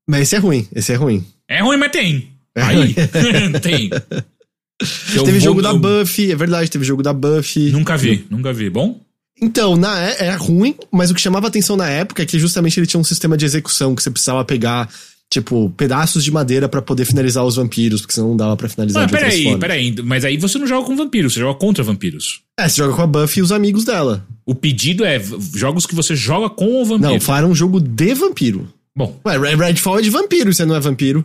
mas 0.06 0.20
esse 0.20 0.36
é 0.36 0.38
ruim, 0.38 0.68
esse 0.74 0.92
é 0.92 0.96
ruim. 0.96 1.24
É 1.48 1.62
ruim, 1.62 1.78
mas 1.78 1.90
tem. 1.92 2.28
É 2.54 2.60
Aí. 2.62 2.94
tem. 3.62 3.88
Eu 5.16 5.22
teve 5.24 5.38
vou- 5.38 5.40
jogo 5.40 5.62
da 5.62 5.70
eu 5.70 5.78
Buffy, 5.78 6.30
é 6.32 6.36
verdade, 6.36 6.68
teve 6.70 6.84
jogo 6.84 7.02
da 7.02 7.12
Buffy. 7.12 7.70
Nunca 7.70 7.96
vi, 7.96 8.26
nunca 8.28 8.52
vi. 8.52 8.68
Bom? 8.68 9.00
Então, 9.40 9.76
na, 9.76 10.10
é, 10.10 10.26
é 10.26 10.34
ruim, 10.34 10.74
mas 10.92 11.10
o 11.10 11.14
que 11.14 11.20
chamava 11.22 11.46
atenção 11.46 11.74
na 11.76 11.88
época 11.88 12.22
é 12.22 12.26
que 12.26 12.38
justamente 12.38 12.78
ele 12.78 12.86
tinha 12.86 13.00
um 13.00 13.04
sistema 13.04 13.36
de 13.36 13.44
execução 13.46 13.94
que 13.94 14.02
você 14.02 14.10
precisava 14.10 14.44
pegar, 14.44 14.90
tipo, 15.34 15.70
pedaços 15.76 16.24
de 16.24 16.30
madeira 16.30 16.68
pra 16.68 16.80
poder 16.82 17.04
finalizar 17.04 17.44
os 17.44 17.56
vampiros, 17.56 18.00
porque 18.00 18.14
senão 18.14 18.30
não 18.30 18.36
dava 18.36 18.56
pra 18.56 18.68
finalizar 18.68 19.02
Ah, 19.02 19.06
de 19.06 19.12
peraí, 19.12 19.42
formas. 19.44 19.60
peraí. 19.60 19.94
Mas 20.02 20.24
aí 20.24 20.36
você 20.36 20.58
não 20.58 20.66
joga 20.66 20.86
com 20.86 20.96
vampiros, 20.96 21.34
você 21.34 21.40
joga 21.40 21.58
contra 21.58 21.84
vampiros. 21.84 22.40
É, 22.58 22.68
você 22.68 22.76
joga 22.82 22.94
com 22.94 23.02
a 23.02 23.06
Buffy 23.06 23.40
e 23.40 23.42
os 23.42 23.52
amigos 23.52 23.84
dela. 23.84 24.26
O 24.46 24.54
pedido 24.54 25.04
é 25.04 25.20
jogos 25.54 25.86
que 25.86 25.94
você 25.94 26.14
joga 26.16 26.48
com 26.48 26.80
o 26.80 26.84
vampiro. 26.84 27.12
Não, 27.12 27.20
falaram 27.20 27.50
um 27.50 27.54
jogo 27.54 27.80
de 27.80 28.14
vampiro. 28.14 28.68
Bom, 28.96 29.20
Ué, 29.26 29.38
Red- 29.38 29.56
Redfall 29.56 29.98
é 29.98 30.02
de 30.02 30.10
vampiro, 30.10 30.52
você 30.52 30.64
não 30.64 30.74
é 30.76 30.80
vampiro. 30.80 31.24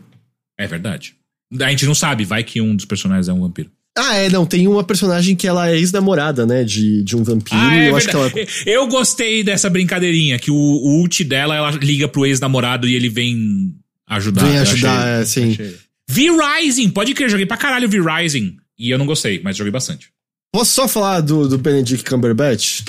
é 0.60 0.68
verdade. 0.68 1.14
A 1.62 1.70
gente 1.70 1.86
não 1.86 1.96
sabe, 1.96 2.26
vai 2.26 2.44
que 2.44 2.60
um 2.62 2.76
dos 2.76 2.86
personagens 2.86 3.28
é 3.28 3.34
um 3.34 3.40
vampiro. 3.42 3.70
Ah, 3.98 4.16
é, 4.16 4.30
não, 4.30 4.46
tem 4.46 4.68
uma 4.68 4.84
personagem 4.84 5.36
que 5.36 5.48
ela 5.48 5.70
é 5.70 5.76
ex-namorada, 5.78 6.46
né, 6.46 6.64
de, 6.64 7.04
de 7.04 7.18
um 7.18 7.24
vampiro, 7.24 7.60
Ah, 7.60 7.76
é 7.76 7.90
eu 7.90 7.96
acho 7.98 8.08
que 8.08 8.16
ela... 8.16 8.32
Eu 8.66 8.88
gostei 8.88 9.44
dessa 9.44 9.70
brincadeirinha, 9.70 10.38
que 10.40 10.52
o, 10.52 10.56
o 10.56 11.00
ult 11.02 11.24
dela, 11.24 11.56
ela 11.56 11.72
liga 11.72 12.08
pro 12.08 12.26
ex-namorado 12.26 12.88
e 12.88 12.96
ele 12.96 13.10
vem 13.10 13.74
ajudar. 14.10 14.44
Vem 14.46 14.58
ajudar, 14.58 15.22
achei- 15.22 15.22
é, 15.22 15.26
sim. 15.26 15.52
achei. 15.54 15.78
V-Rising, 16.10 16.90
pode 16.90 17.14
crer, 17.14 17.30
joguei 17.30 17.46
pra 17.46 17.56
caralho 17.58 17.88
V-Rising. 17.88 18.58
E 18.78 18.90
eu 18.90 18.98
não 18.98 19.06
gostei, 19.06 19.42
mas 19.44 19.56
joguei 19.56 19.72
bastante. 19.72 20.10
Posso 20.52 20.74
só 20.74 20.88
falar 20.88 21.22
do, 21.22 21.48
do 21.48 21.58
Benedict 21.58 22.10
Cumberbatch? 22.10 22.82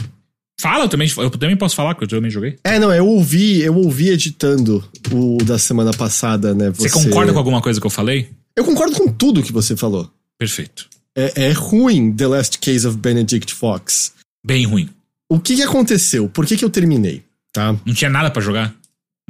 Fala, 0.60 0.84
eu 0.84 0.88
também, 0.88 1.10
eu 1.16 1.30
também 1.30 1.56
posso 1.56 1.74
falar, 1.74 1.94
que 1.94 2.04
eu 2.04 2.08
também 2.08 2.30
joguei. 2.30 2.58
É, 2.64 2.78
não, 2.78 2.92
eu 2.92 3.06
ouvi, 3.06 3.60
eu 3.62 3.74
ouvi 3.76 4.10
editando 4.10 4.82
o 5.10 5.38
da 5.44 5.58
semana 5.58 5.92
passada, 5.92 6.54
né, 6.54 6.70
Você 6.70 6.90
concorda 6.90 7.32
com 7.32 7.38
alguma 7.38 7.60
coisa 7.62 7.80
que 7.80 7.86
eu 7.86 7.90
falei? 7.90 8.28
Eu 8.56 8.64
concordo 8.64 8.94
com 8.96 9.10
tudo 9.10 9.42
que 9.42 9.52
você 9.52 9.76
falou. 9.76 10.10
Perfeito. 10.38 10.86
É, 11.16 11.46
é 11.48 11.52
ruim 11.52 12.12
The 12.12 12.26
Last 12.26 12.58
Case 12.58 12.86
of 12.86 12.96
Benedict 12.98 13.52
Fox. 13.54 14.12
Bem 14.44 14.64
ruim. 14.64 14.88
O 15.30 15.38
que 15.40 15.56
que 15.56 15.62
aconteceu? 15.62 16.28
Por 16.28 16.46
que 16.46 16.56
que 16.56 16.64
eu 16.64 16.70
terminei? 16.70 17.22
Tá? 17.52 17.74
Não 17.84 17.94
tinha 17.94 18.10
nada 18.10 18.30
pra 18.30 18.42
jogar. 18.42 18.74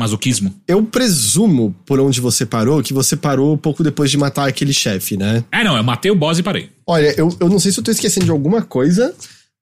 Masoquismo. 0.01 0.55
Eu 0.67 0.83
presumo, 0.83 1.77
por 1.85 2.01
onde 2.01 2.23
você 2.23 2.47
parou, 2.47 2.83
que 2.83 2.95
você 2.95 3.17
parou 3.17 3.57
pouco 3.59 3.85
depois 3.85 4.11
de 4.11 4.17
matar 4.17 4.49
aquele 4.49 4.73
chefe, 4.73 5.15
né? 5.15 5.45
É, 5.53 5.63
não, 5.63 5.77
eu 5.77 5.85
matei 5.85 6.11
o 6.11 6.15
boss 6.15 6.39
e 6.39 6.43
parei. 6.43 6.71
Olha, 6.87 7.15
eu, 7.19 7.37
eu 7.39 7.49
não 7.51 7.59
sei 7.59 7.71
se 7.71 7.79
eu 7.79 7.85
tô 7.85 7.91
esquecendo 7.91 8.25
de 8.25 8.31
alguma 8.31 8.63
coisa, 8.63 9.15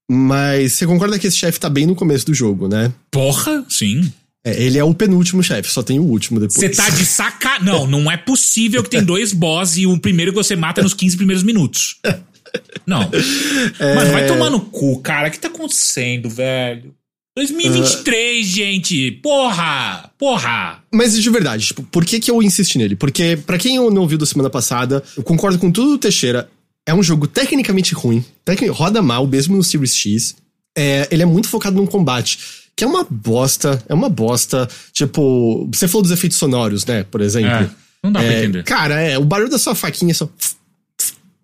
mas 0.08 0.74
você 0.74 0.86
concorda 0.86 1.18
que 1.18 1.26
esse 1.26 1.36
chefe 1.36 1.58
tá 1.58 1.68
bem 1.68 1.86
no 1.86 1.96
começo 1.96 2.24
do 2.24 2.32
jogo, 2.32 2.68
né? 2.68 2.92
Porra, 3.10 3.64
sim. 3.68 4.12
É, 4.46 4.62
ele 4.62 4.78
é 4.78 4.84
o 4.84 4.94
penúltimo 4.94 5.42
chefe, 5.42 5.70
só 5.70 5.82
tem 5.82 5.98
o 5.98 6.04
último 6.04 6.38
depois. 6.38 6.58
Você 6.58 6.68
tá 6.68 6.88
de 6.88 7.04
saca... 7.04 7.58
Não, 7.58 7.86
não 7.88 8.08
é 8.08 8.16
possível 8.16 8.84
que 8.84 8.90
tem 8.90 9.02
dois 9.02 9.32
boss 9.32 9.76
e 9.76 9.86
o 9.86 9.98
primeiro 9.98 10.30
que 10.30 10.38
você 10.38 10.54
mata 10.54 10.80
é 10.80 10.84
nos 10.84 10.94
15 10.94 11.16
primeiros 11.16 11.42
minutos. 11.42 11.96
Não. 12.86 13.00
Mano, 13.96 14.12
vai 14.12 14.26
tomar 14.28 14.50
no 14.50 14.60
cu, 14.60 15.00
cara. 15.00 15.28
O 15.28 15.30
que 15.32 15.38
tá 15.40 15.48
acontecendo, 15.48 16.30
velho? 16.30 16.94
2023, 17.38 18.46
gente! 18.46 19.12
Porra! 19.22 20.10
Porra! 20.18 20.82
Mas 20.92 21.20
de 21.20 21.30
verdade, 21.30 21.66
tipo, 21.66 21.82
por 21.84 22.04
que 22.04 22.18
que 22.18 22.30
eu 22.30 22.42
insisti 22.42 22.78
nele? 22.78 22.96
Porque, 22.96 23.38
pra 23.46 23.56
quem 23.58 23.76
não 23.76 24.02
ouviu 24.02 24.18
da 24.18 24.26
semana 24.26 24.50
passada, 24.50 25.02
eu 25.16 25.22
concordo 25.22 25.58
com 25.58 25.70
tudo 25.70 25.92
do 25.92 25.98
Teixeira. 25.98 26.48
É 26.86 26.92
um 26.94 27.02
jogo 27.02 27.26
tecnicamente 27.28 27.94
ruim, 27.94 28.24
roda 28.70 29.00
mal, 29.02 29.26
mesmo 29.26 29.56
no 29.56 29.62
Series 29.62 29.94
X. 29.94 30.36
É, 30.76 31.06
ele 31.10 31.22
é 31.22 31.26
muito 31.26 31.48
focado 31.48 31.76
num 31.76 31.86
combate. 31.86 32.38
que 32.74 32.82
é 32.84 32.86
uma 32.86 33.06
bosta, 33.08 33.82
é 33.88 33.94
uma 33.94 34.08
bosta. 34.08 34.68
Tipo, 34.92 35.68
você 35.72 35.86
falou 35.86 36.02
dos 36.02 36.10
efeitos 36.12 36.38
sonoros, 36.38 36.86
né? 36.86 37.04
Por 37.04 37.20
exemplo. 37.20 37.50
É, 37.50 37.70
não 38.02 38.12
dá 38.12 38.20
pra 38.20 38.28
É, 38.32 38.38
entender. 38.38 38.62
Cara, 38.64 39.00
é, 39.00 39.18
o 39.18 39.24
barulho 39.24 39.50
da 39.50 39.58
sua 39.58 39.74
faquinha 39.74 40.12
é 40.12 40.14
só. 40.14 40.28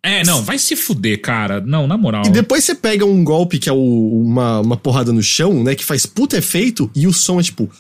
É, 0.04 0.22
não, 0.22 0.42
vai 0.42 0.58
se 0.58 0.76
fuder, 0.76 1.20
cara. 1.22 1.60
Não, 1.62 1.86
na 1.86 1.96
moral. 1.96 2.24
E 2.26 2.30
depois 2.30 2.62
você 2.62 2.74
pega 2.74 3.06
um 3.06 3.24
golpe 3.24 3.58
que 3.58 3.70
é 3.70 3.72
o- 3.72 4.22
uma, 4.22 4.60
uma 4.60 4.76
porrada 4.76 5.12
no 5.12 5.22
chão, 5.22 5.64
né? 5.64 5.74
Que 5.74 5.84
faz 5.84 6.04
puta 6.04 6.36
efeito 6.36 6.90
e 6.94 7.06
o 7.06 7.12
som 7.12 7.40
é 7.40 7.42
tipo. 7.42 7.70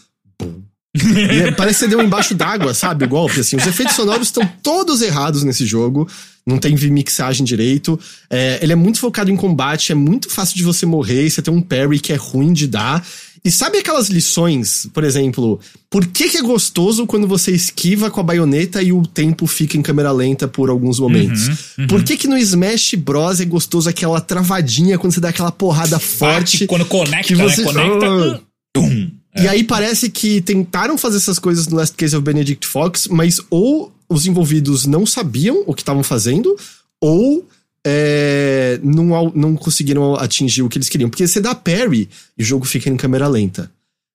bum. 0.40 0.62
E 0.96 1.40
é- 1.40 1.52
parece 1.52 1.80
que 1.80 1.84
você 1.84 1.88
deu 1.88 2.00
embaixo 2.02 2.34
d'água, 2.34 2.72
sabe? 2.72 3.04
O 3.04 3.08
golpe, 3.08 3.40
assim. 3.40 3.56
Os 3.56 3.66
efeitos 3.66 3.94
sonoros 3.94 4.28
estão 4.28 4.48
todos 4.62 5.02
errados 5.02 5.42
nesse 5.42 5.66
jogo. 5.66 6.08
Não 6.46 6.56
tem 6.58 6.74
mixagem 6.90 7.44
direito. 7.44 7.98
É, 8.30 8.58
ele 8.62 8.72
é 8.72 8.76
muito 8.76 9.00
focado 9.00 9.30
em 9.30 9.36
combate, 9.36 9.92
é 9.92 9.94
muito 9.94 10.30
fácil 10.30 10.56
de 10.56 10.62
você 10.62 10.86
morrer. 10.86 11.28
Você 11.28 11.42
tem 11.42 11.52
um 11.52 11.60
parry 11.60 11.98
que 11.98 12.12
é 12.12 12.16
ruim 12.16 12.52
de 12.52 12.66
dar. 12.66 13.04
E 13.46 13.50
sabe 13.50 13.76
aquelas 13.78 14.08
lições, 14.08 14.88
por 14.94 15.04
exemplo, 15.04 15.60
por 15.90 16.06
que, 16.06 16.30
que 16.30 16.38
é 16.38 16.42
gostoso 16.42 17.06
quando 17.06 17.28
você 17.28 17.50
esquiva 17.52 18.10
com 18.10 18.18
a 18.18 18.22
baioneta 18.22 18.82
e 18.82 18.90
o 18.90 19.06
tempo 19.06 19.46
fica 19.46 19.76
em 19.76 19.82
câmera 19.82 20.10
lenta 20.12 20.48
por 20.48 20.70
alguns 20.70 20.98
momentos? 20.98 21.76
uhum. 21.76 21.86
Por 21.86 22.02
que, 22.02 22.16
que 22.16 22.26
no 22.26 22.38
Smash 22.38 22.94
Bros 22.94 23.40
é 23.40 23.44
gostoso 23.44 23.88
aquela 23.88 24.18
travadinha 24.18 24.98
quando 24.98 25.12
você 25.12 25.20
dá 25.20 25.28
aquela 25.28 25.52
porrada 25.52 25.96
Bate 25.96 26.06
forte? 26.06 26.66
quando 26.66 26.86
conecta, 26.86 27.26
que 27.28 27.34
você- 27.34 27.62
né? 27.64 27.66
Conecta. 27.72 28.06
Ah. 28.06 28.40
Tum. 28.72 29.10
E 29.36 29.46
aí 29.48 29.62
parece 29.64 30.08
que 30.08 30.40
tentaram 30.40 30.96
fazer 30.96 31.18
essas 31.18 31.38
coisas 31.38 31.66
no 31.68 31.76
Last 31.76 31.94
Case 31.96 32.16
of 32.16 32.24
Benedict 32.24 32.66
Fox, 32.66 33.08
mas 33.08 33.40
ou 33.50 33.92
os 34.08 34.26
envolvidos 34.26 34.86
não 34.86 35.04
sabiam 35.04 35.64
o 35.66 35.74
que 35.74 35.82
estavam 35.82 36.02
fazendo, 36.02 36.56
ou 37.00 37.46
é, 37.86 38.33
não, 38.82 39.14
al- 39.14 39.32
não 39.34 39.54
conseguiram 39.56 40.14
atingir 40.16 40.62
o 40.62 40.68
que 40.68 40.78
eles 40.78 40.88
queriam. 40.88 41.08
Porque 41.10 41.26
você 41.26 41.40
dá 41.40 41.54
parry 41.54 42.08
e 42.38 42.42
o 42.42 42.46
jogo 42.46 42.64
fica 42.64 42.88
em 42.90 42.96
câmera 42.96 43.28
lenta. 43.28 43.70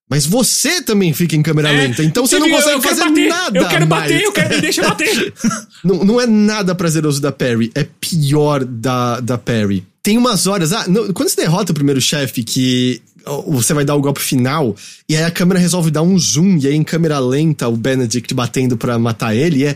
Mas 0.09 0.25
você 0.25 0.81
também 0.81 1.13
fica 1.13 1.35
em 1.35 1.43
câmera 1.43 1.69
É, 1.71 1.85
lenta, 1.85 2.03
então 2.03 2.25
você 2.25 2.39
não 2.39 2.49
consegue 2.49 2.81
fazer 2.81 3.03
bater, 3.05 3.29
nada. 3.29 3.59
Eu 3.59 3.67
quero 3.67 3.87
mais. 3.87 4.03
bater, 4.11 4.23
eu 4.23 4.31
quero 4.31 4.55
me 4.55 4.61
deixa 4.61 4.81
bater. 4.81 5.33
Não, 5.83 6.03
não 6.03 6.19
é 6.19 6.25
nada 6.25 6.73
prazeroso 6.75 7.21
da 7.21 7.31
parry, 7.31 7.71
é 7.75 7.85
pior 8.01 8.65
da, 8.65 9.19
da 9.21 9.37
parry. 9.37 9.85
Tem 10.03 10.17
umas 10.17 10.45
horas. 10.47 10.73
Ah, 10.73 10.85
não, 10.89 11.13
quando 11.13 11.29
você 11.29 11.35
derrota 11.39 11.71
o 11.71 11.75
primeiro 11.75 12.01
chefe, 12.01 12.43
que 12.43 13.01
você 13.47 13.73
vai 13.73 13.85
dar 13.85 13.95
o 13.95 14.01
golpe 14.01 14.19
final, 14.19 14.75
e 15.07 15.15
aí 15.15 15.23
a 15.23 15.31
câmera 15.31 15.59
resolve 15.59 15.91
dar 15.91 16.01
um 16.01 16.17
zoom, 16.17 16.57
e 16.57 16.67
aí 16.67 16.73
em 16.75 16.83
câmera 16.83 17.19
lenta 17.19 17.67
o 17.69 17.77
Benedict 17.77 18.33
batendo 18.33 18.75
pra 18.77 18.97
matar 18.99 19.35
ele, 19.35 19.63
é. 19.63 19.75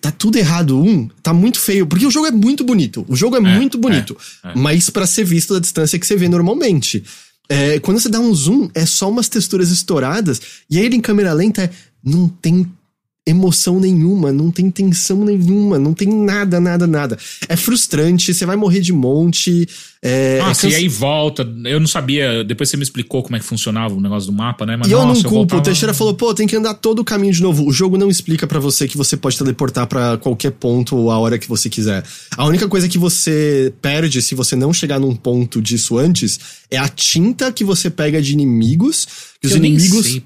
Tá 0.00 0.12
tudo 0.12 0.36
errado, 0.36 0.80
um, 0.80 1.08
tá 1.20 1.34
muito 1.34 1.58
feio, 1.58 1.84
porque 1.84 2.06
o 2.06 2.10
jogo 2.10 2.26
é 2.26 2.30
muito 2.30 2.62
bonito. 2.62 3.04
O 3.08 3.16
jogo 3.16 3.36
é, 3.36 3.40
muito 3.40 3.76
bonito, 3.76 4.16
é, 4.44 4.50
é. 4.50 4.52
mas 4.54 4.88
pra 4.88 5.04
ser 5.04 5.24
visto 5.24 5.52
da 5.52 5.58
distância 5.58 5.98
que 5.98 6.06
você 6.06 6.16
vê 6.16 6.28
normalmente. 6.28 7.02
É, 7.48 7.80
quando 7.80 7.98
você 7.98 8.08
dá 8.08 8.20
um 8.20 8.32
zoom, 8.32 8.70
é 8.72 8.86
só 8.86 9.10
umas 9.10 9.28
texturas 9.28 9.70
estouradas, 9.70 10.40
e 10.70 10.78
aí 10.78 10.84
ele 10.84 10.96
em 10.96 11.00
câmera 11.00 11.32
lenta 11.32 11.64
é, 11.64 11.70
não 12.04 12.28
tem 12.28 12.70
emoção 13.26 13.80
nenhuma, 13.80 14.30
não 14.30 14.50
tem 14.50 14.70
tensão 14.70 15.24
nenhuma, 15.24 15.78
não 15.78 15.94
tem 15.94 16.08
nada, 16.08 16.60
nada, 16.60 16.86
nada. 16.86 17.18
É 17.48 17.56
frustrante, 17.56 18.34
você 18.34 18.44
vai 18.44 18.56
morrer 18.56 18.80
de 18.80 18.92
monte. 18.92 19.66
É, 20.06 20.38
Nossa, 20.38 20.66
é 20.66 20.70
e 20.70 20.74
aí 20.74 20.86
volta. 20.88 21.50
Eu 21.64 21.80
não 21.80 21.86
sabia. 21.86 22.44
Depois 22.44 22.68
você 22.68 22.76
me 22.76 22.82
explicou 22.82 23.22
como 23.22 23.36
é 23.36 23.38
que 23.38 23.44
funcionava 23.46 23.94
o 23.94 24.00
negócio 24.02 24.30
do 24.30 24.36
mapa, 24.36 24.66
né? 24.66 24.76
Mas 24.76 24.86
E 24.86 24.92
eu 24.92 24.98
nossa, 24.98 25.22
não 25.22 25.30
culpo, 25.30 25.34
voltava- 25.38 25.62
o 25.62 25.64
Teixeira 25.64 25.94
falou, 25.94 26.12
pô, 26.12 26.34
tem 26.34 26.46
que 26.46 26.54
andar 26.54 26.74
todo 26.74 26.98
o 26.98 27.04
caminho 27.04 27.32
de 27.32 27.40
novo. 27.40 27.66
O 27.66 27.72
jogo 27.72 27.96
não 27.96 28.10
explica 28.10 28.46
pra 28.46 28.60
você 28.60 28.86
que 28.86 28.98
você 28.98 29.16
pode 29.16 29.38
teleportar 29.38 29.86
pra 29.86 30.18
qualquer 30.18 30.50
ponto 30.52 31.10
a 31.10 31.18
hora 31.18 31.38
que 31.38 31.48
você 31.48 31.70
quiser. 31.70 32.04
A 32.36 32.44
única 32.44 32.68
coisa 32.68 32.86
que 32.86 32.98
você 32.98 33.72
perde 33.80 34.20
se 34.20 34.34
você 34.34 34.54
não 34.54 34.74
chegar 34.74 35.00
num 35.00 35.16
ponto 35.16 35.62
disso 35.62 35.96
antes 35.96 36.38
é 36.70 36.76
a 36.76 36.86
tinta 36.86 37.50
que 37.50 37.64
você 37.64 37.88
pega 37.88 38.20
de 38.20 38.32
inimigos. 38.34 39.06
Que 39.40 39.46
os 39.46 39.52
Eu 39.54 39.58
inimigos. 39.58 40.20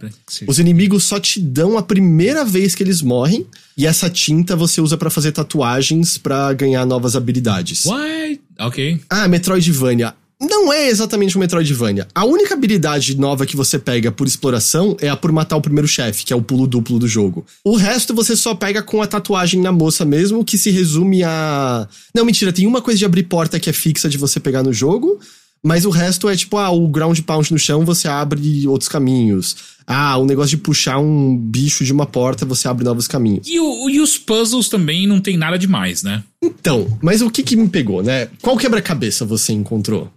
Os 0.46 0.59
inimigos 0.59 1.05
só 1.05 1.20
te 1.20 1.38
dão 1.40 1.78
a 1.78 1.82
primeira 1.82 2.44
vez 2.44 2.74
que 2.74 2.82
eles 2.82 3.00
morrem, 3.00 3.46
e 3.78 3.86
essa 3.86 4.10
tinta 4.10 4.56
você 4.56 4.80
usa 4.80 4.96
pra 4.96 5.09
fazer 5.09 5.30
tatuagens 5.30 6.18
pra 6.18 6.52
ganhar 6.52 6.84
novas 6.84 7.14
habilidades. 7.14 7.86
What? 7.86 8.40
Ok. 8.59 9.00
Ah, 9.09 9.28
Metroidvania. 9.28 10.14
Não 10.40 10.72
é 10.72 10.88
exatamente 10.88 11.36
um 11.36 11.40
Metroidvania. 11.40 12.06
A 12.14 12.24
única 12.24 12.55
habilidade 12.55 13.16
nova 13.16 13.44
que 13.44 13.56
você 13.56 13.76
pega 13.76 14.12
por 14.12 14.26
exploração 14.26 14.96
é 15.00 15.09
a 15.09 15.16
por 15.16 15.32
matar 15.32 15.56
o 15.56 15.60
primeiro 15.60 15.88
chefe, 15.88 16.24
que 16.24 16.32
é 16.32 16.36
o 16.36 16.42
pulo 16.42 16.66
duplo 16.66 16.98
do 16.98 17.09
jogo. 17.09 17.44
O 17.64 17.76
resto 17.76 18.14
você 18.14 18.36
só 18.36 18.55
pega 18.55 18.80
com 18.80 19.02
a 19.02 19.06
tatuagem 19.06 19.60
na 19.60 19.72
moça 19.72 20.05
mesmo, 20.05 20.44
que 20.44 20.56
se 20.56 20.70
resume 20.70 21.24
a. 21.24 21.88
Não, 22.14 22.24
mentira, 22.24 22.52
tem 22.52 22.66
uma 22.66 22.80
coisa 22.80 22.98
de 22.98 23.05
abrir 23.05 23.24
porta 23.24 23.59
que 23.59 23.68
é 23.68 23.72
fixa 23.72 24.09
de 24.09 24.16
você 24.16 24.38
pegar 24.38 24.62
no 24.62 24.72
jogo. 24.72 25.18
Mas 25.64 25.85
o 25.85 25.90
resto 25.90 26.28
é 26.28 26.36
tipo, 26.36 26.56
ah, 26.56 26.70
o 26.70 26.86
ground 26.89 27.18
pound 27.20 27.52
no 27.52 27.59
chão 27.59 27.85
você 27.85 28.06
abre 28.09 28.66
outros 28.68 28.89
caminhos. 28.89 29.56
Ah, 29.86 30.16
o 30.18 30.24
negócio 30.24 30.51
de 30.56 30.62
puxar 30.62 30.98
um 30.98 31.36
bicho 31.36 31.85
de 31.85 31.93
uma 31.93 32.06
porta 32.06 32.44
você 32.47 32.68
abre 32.68 32.85
novos 32.85 33.09
caminhos. 33.09 33.48
E, 33.48 33.59
o- 33.59 33.90
e 33.90 34.01
os 34.01 34.16
puzzles 34.18 34.68
também 34.68 35.06
não 35.06 35.20
tem 35.20 35.36
nada 35.36 35.59
demais, 35.59 36.02
né? 36.02 36.22
Então, 36.43 36.98
mas 37.02 37.22
o 37.22 37.30
que 37.30 37.43
que 37.43 37.56
me 37.56 37.68
pegou, 37.68 38.02
né? 38.02 38.28
Qual 38.40 38.56
quebra-cabeça 38.56 39.24
você 39.24 39.52
encontrou? 39.52 40.10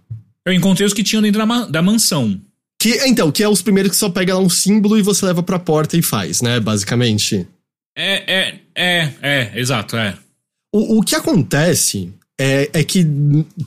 Eu 0.46 0.52
encontrei 0.52 0.86
os 0.86 0.92
que 0.94 1.02
tinham 1.02 1.22
dentro 1.22 1.38
da, 1.38 1.46
ma- 1.46 1.66
da 1.66 1.82
mansão. 1.82 2.38
Que, 2.80 3.06
então, 3.06 3.30
que 3.32 3.42
é 3.42 3.48
os 3.48 3.62
primeiros 3.62 3.92
que 3.92 3.96
só 3.98 4.08
pega 4.10 4.34
lá 4.34 4.40
um 4.40 4.50
símbolo 4.50 4.98
e 4.98 5.02
você 5.02 5.24
leva 5.26 5.42
pra 5.42 5.58
porta 5.58 5.96
e 5.96 6.02
faz, 6.02 6.42
né? 6.42 6.58
Basicamente. 6.60 7.46
É, 7.96 8.32
é, 8.40 8.60
é, 8.74 9.12
é, 9.22 9.52
exato, 9.60 9.96
é. 9.96 10.16
O, 10.74 10.98
o 10.98 11.02
que 11.02 11.14
acontece 11.14 12.12
é, 12.42 12.68
é 12.72 12.82
que 12.82 13.06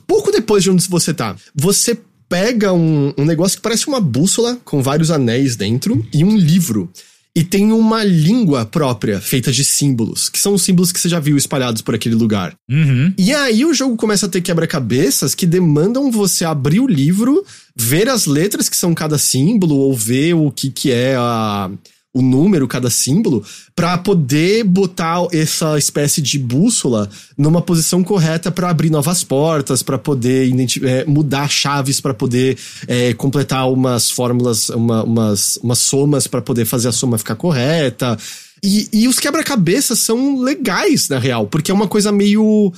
pouco 0.06 0.30
depois 0.30 0.62
de 0.62 0.70
onde 0.70 0.86
você 0.86 1.14
tá, 1.14 1.34
você 1.54 1.98
pega 2.28 2.74
um, 2.74 3.14
um 3.16 3.24
negócio 3.24 3.56
que 3.56 3.62
parece 3.62 3.88
uma 3.88 4.00
bússola 4.00 4.58
com 4.66 4.82
vários 4.82 5.10
anéis 5.10 5.56
dentro 5.56 6.06
e 6.12 6.22
um 6.22 6.36
livro. 6.36 6.90
E 7.34 7.44
tem 7.44 7.70
uma 7.70 8.02
língua 8.02 8.64
própria, 8.64 9.20
feita 9.20 9.52
de 9.52 9.62
símbolos, 9.62 10.30
que 10.30 10.38
são 10.38 10.54
os 10.54 10.62
símbolos 10.62 10.90
que 10.90 10.98
você 10.98 11.08
já 11.08 11.20
viu 11.20 11.36
espalhados 11.36 11.82
por 11.82 11.94
aquele 11.94 12.14
lugar. 12.14 12.54
Uhum. 12.68 13.12
E 13.16 13.32
aí 13.34 13.64
o 13.64 13.74
jogo 13.74 13.94
começa 13.94 14.24
a 14.24 14.28
ter 14.28 14.40
quebra-cabeças 14.40 15.34
que 15.34 15.46
demandam 15.46 16.10
você 16.10 16.46
abrir 16.46 16.80
o 16.80 16.86
livro, 16.86 17.44
ver 17.74 18.08
as 18.08 18.24
letras 18.24 18.70
que 18.70 18.76
são 18.76 18.94
cada 18.94 19.18
símbolo, 19.18 19.76
ou 19.76 19.94
ver 19.94 20.32
o 20.32 20.50
que, 20.50 20.70
que 20.70 20.90
é 20.90 21.14
a, 21.14 21.70
o 22.16 22.22
número, 22.22 22.66
cada 22.66 22.88
símbolo, 22.88 23.44
pra 23.74 23.98
poder 23.98 24.64
botar 24.64 25.26
essa 25.32 25.76
espécie 25.76 26.22
de 26.22 26.38
bússola 26.38 27.10
numa 27.36 27.60
posição 27.60 28.02
correta 28.02 28.50
pra 28.50 28.70
abrir 28.70 28.88
novas 28.90 29.22
portas, 29.22 29.82
pra 29.82 29.98
poder 29.98 30.50
é, 30.82 31.04
mudar 31.04 31.48
chaves 31.50 32.00
pra 32.00 32.14
poder 32.14 32.56
é, 32.88 33.12
completar 33.14 33.70
umas 33.70 34.10
fórmulas, 34.10 34.70
uma- 34.70 35.02
umas, 35.04 35.58
umas 35.62 35.78
somas 35.78 36.26
pra 36.26 36.40
poder 36.40 36.64
fazer 36.64 36.88
a 36.88 36.92
soma 36.92 37.18
ficar 37.18 37.34
correta. 37.36 38.16
E, 38.62 38.88
e 38.92 39.06
os 39.08 39.18
quebra-cabeças 39.18 39.98
são 39.98 40.40
legais, 40.40 41.08
na 41.10 41.18
real, 41.18 41.46
porque 41.46 41.70
é 41.70 41.74
uma 41.74 41.86
coisa 41.86 42.10
meio 42.10 42.72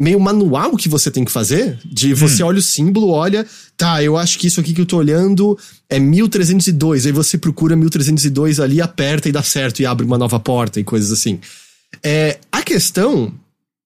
meio 0.00 0.18
manual 0.18 0.76
que 0.76 0.88
você 0.88 1.10
tem 1.10 1.24
que 1.24 1.30
fazer. 1.30 1.78
De 1.84 2.14
você 2.14 2.42
olha 2.42 2.58
o 2.58 2.62
símbolo, 2.62 3.10
olha, 3.10 3.46
tá, 3.76 4.02
eu 4.02 4.16
acho 4.16 4.38
que 4.38 4.46
isso 4.46 4.60
aqui 4.60 4.72
que 4.72 4.80
eu 4.80 4.86
tô 4.86 4.96
olhando 4.96 5.58
é 5.88 5.98
1302. 5.98 7.06
Aí 7.06 7.12
você 7.12 7.38
procura 7.38 7.76
1302 7.76 8.60
ali, 8.60 8.80
aperta 8.80 9.28
e 9.28 9.32
dá 9.32 9.42
certo 9.42 9.80
e 9.80 9.86
abre 9.86 10.04
uma 10.04 10.18
nova 10.18 10.40
porta 10.40 10.80
e 10.80 10.84
coisas 10.84 11.12
assim. 11.12 11.38
É, 12.02 12.38
a 12.50 12.62
questão 12.62 13.32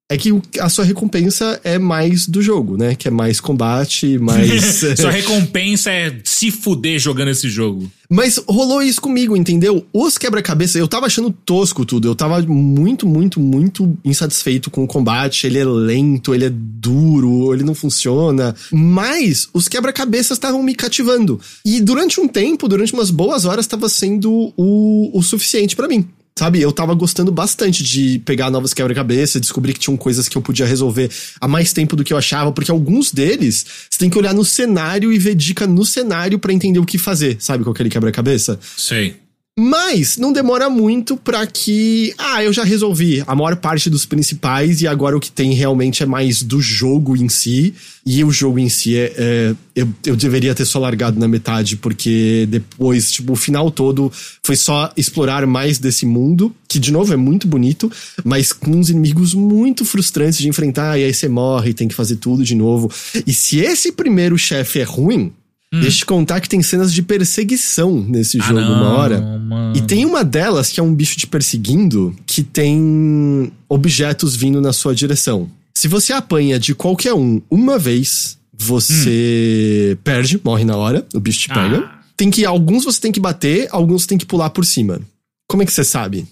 é 0.08 0.16
que 0.16 0.32
a 0.60 0.68
sua 0.68 0.84
recompensa 0.84 1.60
é 1.64 1.78
mais 1.78 2.28
do 2.28 2.40
jogo, 2.40 2.76
né? 2.76 2.94
Que 2.94 3.08
é 3.08 3.10
mais 3.10 3.40
combate, 3.40 4.18
mais. 4.18 4.84
Sua 4.96 5.10
recompensa 5.10 5.90
é 5.90 6.20
se 6.22 6.52
fuder 6.52 6.98
jogando 7.00 7.30
esse 7.30 7.48
jogo. 7.48 7.90
Mas 8.08 8.40
rolou 8.46 8.80
isso 8.80 9.00
comigo, 9.00 9.36
entendeu? 9.36 9.84
Os 9.92 10.16
quebra-cabeça, 10.16 10.78
eu 10.78 10.86
tava 10.86 11.06
achando 11.06 11.32
tosco 11.44 11.84
tudo. 11.84 12.06
Eu 12.06 12.14
tava 12.14 12.40
muito, 12.42 13.04
muito, 13.04 13.40
muito 13.40 13.98
insatisfeito 14.04 14.70
com 14.70 14.84
o 14.84 14.86
combate. 14.86 15.44
Ele 15.44 15.58
é 15.58 15.64
lento, 15.64 16.32
ele 16.32 16.44
é 16.44 16.52
duro, 16.52 17.52
ele 17.52 17.64
não 17.64 17.74
funciona. 17.74 18.54
Mas 18.70 19.48
os 19.52 19.66
quebra-cabeças 19.66 20.36
estavam 20.36 20.62
me 20.62 20.74
cativando. 20.76 21.40
E 21.64 21.80
durante 21.80 22.20
um 22.20 22.28
tempo, 22.28 22.68
durante 22.68 22.92
umas 22.92 23.10
boas 23.10 23.44
horas, 23.44 23.66
tava 23.66 23.88
sendo 23.88 24.52
o, 24.56 25.10
o 25.12 25.20
suficiente 25.20 25.74
pra 25.74 25.88
mim. 25.88 26.08
Sabe, 26.38 26.60
eu 26.60 26.70
tava 26.70 26.94
gostando 26.94 27.32
bastante 27.32 27.82
de 27.82 28.18
pegar 28.18 28.50
novos 28.50 28.74
quebra-cabeça, 28.74 29.40
descobrir 29.40 29.72
que 29.72 29.78
tinham 29.78 29.96
coisas 29.96 30.28
que 30.28 30.36
eu 30.36 30.42
podia 30.42 30.66
resolver 30.66 31.10
há 31.40 31.48
mais 31.48 31.72
tempo 31.72 31.96
do 31.96 32.04
que 32.04 32.12
eu 32.12 32.18
achava, 32.18 32.52
porque 32.52 32.70
alguns 32.70 33.10
deles 33.10 33.64
você 33.88 33.98
tem 33.98 34.10
que 34.10 34.18
olhar 34.18 34.34
no 34.34 34.44
cenário 34.44 35.10
e 35.10 35.18
ver 35.18 35.34
dica 35.34 35.66
no 35.66 35.82
cenário 35.82 36.38
pra 36.38 36.52
entender 36.52 36.78
o 36.78 36.84
que 36.84 36.98
fazer, 36.98 37.38
sabe, 37.40 37.64
com 37.64 37.70
aquele 37.70 37.88
quebra-cabeça. 37.88 38.60
Sei. 38.76 39.25
Mas 39.58 40.18
não 40.18 40.34
demora 40.34 40.68
muito 40.68 41.16
pra 41.16 41.46
que. 41.46 42.12
Ah, 42.18 42.44
eu 42.44 42.52
já 42.52 42.62
resolvi 42.62 43.24
a 43.26 43.34
maior 43.34 43.56
parte 43.56 43.88
dos 43.88 44.04
principais 44.04 44.82
e 44.82 44.86
agora 44.86 45.16
o 45.16 45.20
que 45.20 45.30
tem 45.30 45.54
realmente 45.54 46.02
é 46.02 46.06
mais 46.06 46.42
do 46.42 46.60
jogo 46.60 47.16
em 47.16 47.26
si. 47.30 47.72
E 48.04 48.22
o 48.22 48.30
jogo 48.30 48.58
em 48.58 48.68
si 48.68 48.98
é. 48.98 49.14
é- 49.16 49.54
eu, 49.74 49.88
eu 50.04 50.14
deveria 50.16 50.54
ter 50.54 50.66
só 50.66 50.78
largado 50.78 51.18
na 51.18 51.26
metade, 51.26 51.76
porque 51.76 52.46
depois, 52.50 53.10
tipo, 53.10 53.32
o 53.32 53.36
final 53.36 53.70
todo 53.70 54.12
foi 54.42 54.56
só 54.56 54.92
explorar 54.94 55.46
mais 55.46 55.78
desse 55.78 56.04
mundo, 56.04 56.54
que 56.68 56.78
de 56.78 56.90
novo 56.92 57.12
é 57.12 57.16
muito 57.16 57.46
bonito, 57.46 57.90
mas 58.24 58.52
com 58.52 58.70
uns 58.72 58.90
inimigos 58.90 59.32
muito 59.34 59.84
frustrantes 59.84 60.38
de 60.38 60.48
enfrentar, 60.48 60.98
e 60.98 61.04
aí 61.04 61.12
você 61.14 61.28
morre 61.28 61.70
e 61.70 61.74
tem 61.74 61.88
que 61.88 61.94
fazer 61.94 62.16
tudo 62.16 62.42
de 62.44 62.54
novo. 62.54 62.90
E 63.26 63.32
se 63.32 63.58
esse 63.58 63.92
primeiro 63.92 64.36
chefe 64.38 64.80
é 64.80 64.82
ruim, 64.84 65.32
Deixa 65.72 65.88
eu 65.88 66.00
te 66.00 66.06
contar 66.06 66.40
que 66.40 66.48
tem 66.48 66.62
cenas 66.62 66.92
de 66.94 67.02
perseguição 67.02 68.00
nesse 68.08 68.38
Ah, 68.40 68.44
jogo 68.44 68.60
não, 68.60 68.72
uma 68.72 68.90
hora. 68.98 69.20
mano. 69.20 69.76
E 69.76 69.80
tem 69.80 70.04
uma 70.06 70.24
delas 70.24 70.70
que 70.70 70.78
é 70.78 70.82
um 70.82 70.94
bicho 70.94 71.16
te 71.16 71.26
perseguindo 71.26 72.14
que 72.24 72.42
tem 72.42 73.52
objetos 73.68 74.36
vindo 74.36 74.60
na 74.60 74.72
sua 74.72 74.94
direção. 74.94 75.50
Se 75.76 75.88
você 75.88 76.12
apanha 76.12 76.58
de 76.58 76.74
qualquer 76.74 77.12
um 77.14 77.42
uma 77.50 77.78
vez, 77.78 78.38
você 78.56 79.98
perde, 80.04 80.40
morre 80.42 80.64
na 80.64 80.76
hora, 80.76 81.06
o 81.14 81.20
bicho 81.20 81.40
te 81.40 81.48
pega. 81.48 81.78
Ah. 81.84 81.96
Tem 82.16 82.30
que 82.30 82.44
alguns 82.46 82.84
você 82.84 83.00
tem 83.00 83.12
que 83.12 83.20
bater, 83.20 83.68
alguns 83.70 84.06
tem 84.06 84.16
que 84.16 84.24
pular 84.24 84.50
por 84.50 84.64
cima. 84.64 85.00
Como 85.48 85.62
é 85.62 85.66
que 85.66 85.72
você 85.72 85.84
sabe? 85.84 86.26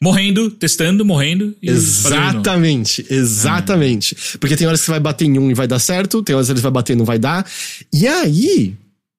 Morrendo, 0.00 0.50
testando, 0.50 1.04
morrendo. 1.04 1.54
e. 1.62 1.68
Exatamente, 1.70 3.04
exatamente. 3.10 4.16
Porque 4.38 4.56
tem 4.56 4.66
horas 4.66 4.80
que 4.80 4.86
você 4.86 4.92
vai 4.92 5.00
bater 5.00 5.24
em 5.26 5.38
um 5.38 5.50
e 5.50 5.54
vai 5.54 5.66
dar 5.66 5.78
certo, 5.78 6.22
tem 6.22 6.34
horas 6.36 6.48
que 6.48 6.54
você 6.54 6.60
vai 6.62 6.70
bater 6.70 6.92
e 6.92 6.96
não 6.96 7.04
vai 7.04 7.18
dar. 7.18 7.44
E 7.92 8.06
aí, 8.06 8.74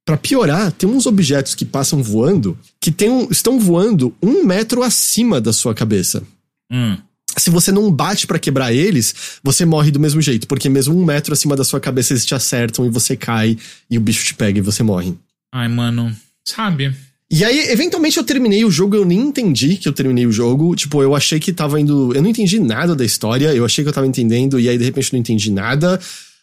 pra 0.06 0.15
piorar, 0.18 0.72
tem 0.72 0.89
uns 0.89 1.06
objetos 1.06 1.53
que 1.56 1.65
passam 1.65 2.01
voando 2.01 2.57
que 2.80 2.91
tem 2.91 3.10
um- 3.10 3.27
estão 3.30 3.60
voando 3.60 4.15
um 4.22 4.43
metro 4.45 4.81
acima 4.81 5.41
da 5.41 5.51
sua 5.51 5.73
cabeça. 5.76 6.23
Hum. 6.72 6.97
Se 7.38 7.49
você 7.49 7.72
não 7.72 7.91
bate 7.91 8.26
pra 8.26 8.39
quebrar 8.39 8.73
eles, 8.73 9.14
você 9.43 9.64
morre 9.65 9.91
do 9.91 9.99
mesmo 9.99 10.22
jeito, 10.22 10.47
porque 10.47 10.68
mesmo 10.68 10.97
um 10.99 11.06
metro 11.06 11.31
acima 11.34 11.56
da 11.56 11.64
sua 11.64 11.80
cabeça 11.80 12.11
eles 12.14 12.26
te 12.26 12.34
acertam 12.34 12.85
e 12.85 12.89
você 12.89 13.15
cai 13.15 13.56
e 13.89 13.97
o 13.97 14.01
bicho 14.01 14.26
te 14.26 14.34
pega 14.34 14.57
e 14.60 14.61
você 14.61 14.81
morre. 14.81 15.14
Ai, 15.53 15.68
mano. 15.68 16.15
Sabe? 16.45 16.93
E 17.31 17.45
aí, 17.45 17.69
eventualmente, 17.69 18.18
eu 18.18 18.23
terminei 18.23 18.65
o 18.65 18.72
jogo, 18.72 18.95
eu 18.95 19.06
nem 19.06 19.19
entendi 19.19 19.77
que 19.77 19.88
eu 19.88 19.93
terminei 19.93 20.26
o 20.26 20.31
jogo. 20.31 20.76
Tipo, 20.76 21.03
eu 21.03 21.15
achei 21.15 21.39
que 21.39 21.53
tava 21.53 21.80
indo. 21.80 22.11
Eu 22.15 22.22
não 22.23 22.30
entendi 22.30 22.60
nada 22.60 22.95
da 22.95 23.06
história, 23.06 23.53
eu 23.53 23.64
achei 23.64 23.84
que 23.84 23.89
eu 23.89 23.93
tava 23.93 24.07
entendendo, 24.07 24.60
e 24.60 24.68
aí, 24.68 24.77
de 24.77 24.84
repente, 24.84 25.14
não 25.14 25.19
entendi 25.19 25.51
nada. 25.51 25.99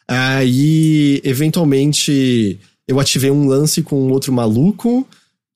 Aí, 0.07 1.21
eventualmente, 1.25 2.61
eu 2.87 3.01
ativei 3.01 3.31
um 3.31 3.49
lance 3.49 3.83
com 3.83 4.01
um 4.01 4.13
outro 4.13 4.33
maluco. 4.33 5.07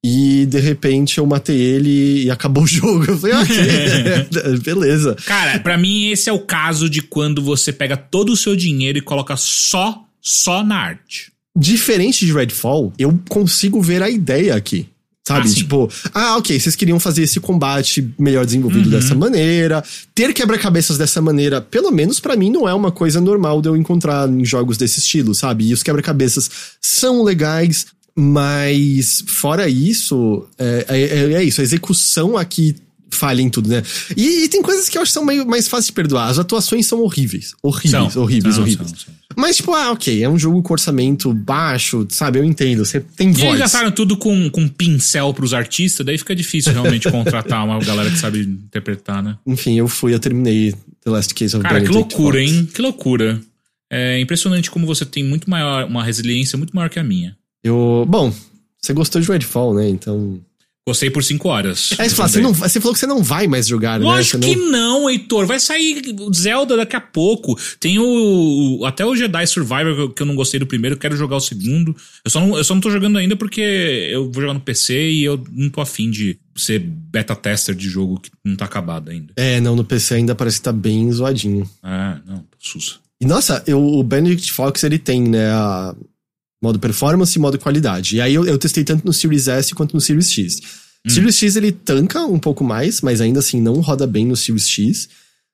E 0.02 0.46
de 0.46 0.58
repente 0.58 1.18
eu 1.18 1.26
matei 1.26 1.60
ele 1.60 2.24
e 2.24 2.30
acabou 2.30 2.64
o 2.64 2.66
jogo. 2.66 3.04
Eu 3.06 3.18
falei, 3.18 3.36
ok, 3.36 4.58
beleza. 4.64 5.14
Cara, 5.26 5.58
pra 5.58 5.76
mim 5.76 6.08
esse 6.08 6.30
é 6.30 6.32
o 6.32 6.40
caso 6.40 6.88
de 6.88 7.02
quando 7.02 7.42
você 7.42 7.70
pega 7.70 7.96
todo 7.98 8.32
o 8.32 8.36
seu 8.36 8.56
dinheiro 8.56 8.96
e 8.96 9.02
coloca 9.02 9.36
só, 9.36 10.02
só 10.20 10.64
na 10.64 10.76
arte. 10.76 11.30
Diferente 11.54 12.24
de 12.24 12.32
Redfall, 12.32 12.92
eu 12.98 13.20
consigo 13.28 13.82
ver 13.82 14.02
a 14.02 14.08
ideia 14.08 14.54
aqui. 14.54 14.86
Sabe? 15.30 15.48
Ah, 15.48 15.54
tipo, 15.54 15.90
ah, 16.12 16.36
ok, 16.36 16.58
vocês 16.58 16.74
queriam 16.74 16.98
fazer 16.98 17.22
esse 17.22 17.38
combate 17.40 18.08
melhor 18.18 18.44
desenvolvido 18.44 18.86
Uhum. 18.86 18.90
dessa 18.90 19.14
maneira. 19.14 19.82
Ter 20.14 20.32
quebra-cabeças 20.34 20.98
dessa 20.98 21.20
maneira, 21.22 21.60
pelo 21.60 21.90
menos 21.90 22.18
pra 22.20 22.34
mim, 22.36 22.50
não 22.50 22.68
é 22.68 22.74
uma 22.74 22.90
coisa 22.90 23.20
normal 23.20 23.62
de 23.62 23.68
eu 23.68 23.76
encontrar 23.76 24.28
em 24.28 24.44
jogos 24.44 24.76
desse 24.76 24.98
estilo, 24.98 25.34
sabe? 25.34 25.68
E 25.68 25.72
os 25.72 25.82
quebra-cabeças 25.82 26.50
são 26.80 27.22
legais, 27.22 27.86
mas 28.16 29.22
fora 29.26 29.68
isso, 29.68 30.44
é, 30.58 30.84
é- 30.88 31.32
é 31.34 31.44
isso, 31.44 31.60
a 31.60 31.64
execução 31.64 32.36
aqui 32.36 32.76
falha 33.10 33.42
em 33.42 33.48
tudo, 33.48 33.68
né? 33.68 33.82
E, 34.16 34.44
e 34.44 34.48
tem 34.48 34.62
coisas 34.62 34.88
que 34.88 34.96
eu 34.98 35.02
acho 35.02 35.10
que 35.10 35.14
são 35.14 35.24
meio 35.24 35.46
mais 35.46 35.68
fáceis 35.68 35.86
de 35.86 35.92
perdoar. 35.92 36.28
As 36.28 36.38
atuações 36.38 36.86
são 36.86 37.00
horríveis. 37.00 37.54
Horríveis, 37.62 38.12
São. 38.12 38.22
horríveis, 38.22 38.54
São, 38.54 38.64
horríveis. 38.64 38.90
são. 38.90 39.14
Mas, 39.36 39.56
tipo, 39.56 39.72
ah, 39.72 39.92
ok, 39.92 40.22
é 40.22 40.28
um 40.28 40.38
jogo 40.38 40.60
com 40.62 40.72
orçamento 40.72 41.32
baixo, 41.32 42.04
sabe? 42.10 42.38
Eu 42.40 42.44
entendo, 42.44 42.84
você 42.84 43.00
tem 43.00 43.28
E 43.28 43.30
eles 43.30 43.40
voz. 43.42 43.58
gastaram 43.58 43.90
tudo 43.92 44.16
com, 44.16 44.50
com 44.50 44.66
pincel 44.68 45.32
pros 45.32 45.54
artistas, 45.54 46.04
daí 46.04 46.18
fica 46.18 46.34
difícil 46.34 46.72
realmente 46.72 47.08
contratar 47.10 47.64
uma 47.64 47.78
galera 47.78 48.10
que 48.10 48.18
sabe 48.18 48.40
interpretar, 48.40 49.22
né? 49.22 49.36
Enfim, 49.46 49.78
eu 49.78 49.86
fui, 49.86 50.12
eu 50.12 50.18
terminei 50.18 50.72
The 51.04 51.10
Last 51.10 51.32
Case 51.34 51.54
of 51.56 51.62
Cara, 51.62 51.80
que 51.80 51.86
Benedict 51.88 52.16
loucura, 52.16 52.40
Fox. 52.40 52.52
hein? 52.52 52.68
Que 52.74 52.82
loucura. 52.82 53.40
É 53.88 54.20
impressionante 54.20 54.70
como 54.70 54.86
você 54.86 55.04
tem 55.06 55.24
muito 55.24 55.48
maior, 55.48 55.84
uma 55.86 56.02
resiliência 56.04 56.58
muito 56.58 56.74
maior 56.74 56.90
que 56.90 56.98
a 56.98 57.04
minha. 57.04 57.36
Eu, 57.62 58.04
bom, 58.08 58.32
você 58.80 58.92
gostou 58.92 59.20
de 59.20 59.28
Redfall, 59.30 59.74
né? 59.74 59.88
Então... 59.88 60.40
Gostei 60.90 61.08
por 61.08 61.22
5 61.22 61.48
horas. 61.48 61.92
É, 61.92 62.08
você, 62.08 62.16
fala, 62.16 62.28
você, 62.28 62.40
não, 62.40 62.52
você 62.52 62.80
falou 62.80 62.92
que 62.92 62.98
você 62.98 63.06
não 63.06 63.22
vai 63.22 63.46
mais 63.46 63.68
jogar, 63.68 64.00
Lógico 64.00 64.38
né? 64.38 64.48
que 64.48 64.56
Você 64.56 64.70
não, 64.70 65.08
Heitor. 65.08 65.46
Vai 65.46 65.60
sair 65.60 66.02
Zelda 66.34 66.76
daqui 66.76 66.96
a 66.96 67.00
pouco. 67.00 67.56
Tem 67.78 67.96
o. 68.00 68.82
Até 68.84 69.06
o 69.06 69.14
Jedi 69.14 69.46
Survivor, 69.46 69.94
que 69.94 70.00
eu, 70.00 70.10
que 70.10 70.22
eu 70.22 70.26
não 70.26 70.34
gostei 70.34 70.58
do 70.58 70.66
primeiro, 70.66 70.96
quero 70.96 71.16
jogar 71.16 71.36
o 71.36 71.40
segundo. 71.40 71.94
Eu 72.24 72.30
só, 72.30 72.40
não, 72.40 72.56
eu 72.56 72.64
só 72.64 72.74
não 72.74 72.80
tô 72.80 72.90
jogando 72.90 73.18
ainda 73.18 73.36
porque 73.36 73.60
eu 73.60 74.32
vou 74.32 74.42
jogar 74.42 74.54
no 74.54 74.60
PC 74.60 75.12
e 75.12 75.22
eu 75.22 75.40
não 75.52 75.70
tô 75.70 75.80
afim 75.80 76.10
de 76.10 76.36
ser 76.56 76.80
beta 76.80 77.36
tester 77.36 77.72
de 77.72 77.88
jogo 77.88 78.18
que 78.20 78.32
não 78.44 78.56
tá 78.56 78.64
acabado 78.64 79.10
ainda. 79.10 79.32
É, 79.36 79.60
não, 79.60 79.76
no 79.76 79.84
PC 79.84 80.14
ainda 80.14 80.34
parece 80.34 80.56
que 80.56 80.64
tá 80.64 80.72
bem 80.72 81.10
zoadinho. 81.12 81.70
Ah, 81.84 82.18
não, 82.26 82.44
sussa. 82.58 82.96
E 83.20 83.26
nossa, 83.26 83.62
eu, 83.64 83.80
o 83.80 84.02
Benedict 84.02 84.50
Fox 84.50 84.82
ele 84.82 84.98
tem, 84.98 85.22
né, 85.22 85.50
a 85.50 85.94
modo 86.62 86.78
performance 86.78 87.36
e 87.36 87.40
modo 87.40 87.58
qualidade. 87.58 88.16
E 88.16 88.20
aí 88.20 88.34
eu, 88.34 88.44
eu 88.44 88.58
testei 88.58 88.84
tanto 88.84 89.06
no 89.06 89.12
Series 89.12 89.48
S 89.48 89.74
quanto 89.74 89.94
no 89.94 90.00
Series 90.00 90.30
X. 90.30 90.60
Series 91.08 91.36
X 91.36 91.56
ele 91.56 91.72
tanca 91.72 92.20
um 92.26 92.38
pouco 92.38 92.62
mais, 92.62 93.00
mas 93.00 93.20
ainda 93.20 93.40
assim 93.40 93.60
não 93.60 93.80
roda 93.80 94.06
bem 94.06 94.26
no 94.26 94.36
Series 94.36 94.68
X. 94.68 95.08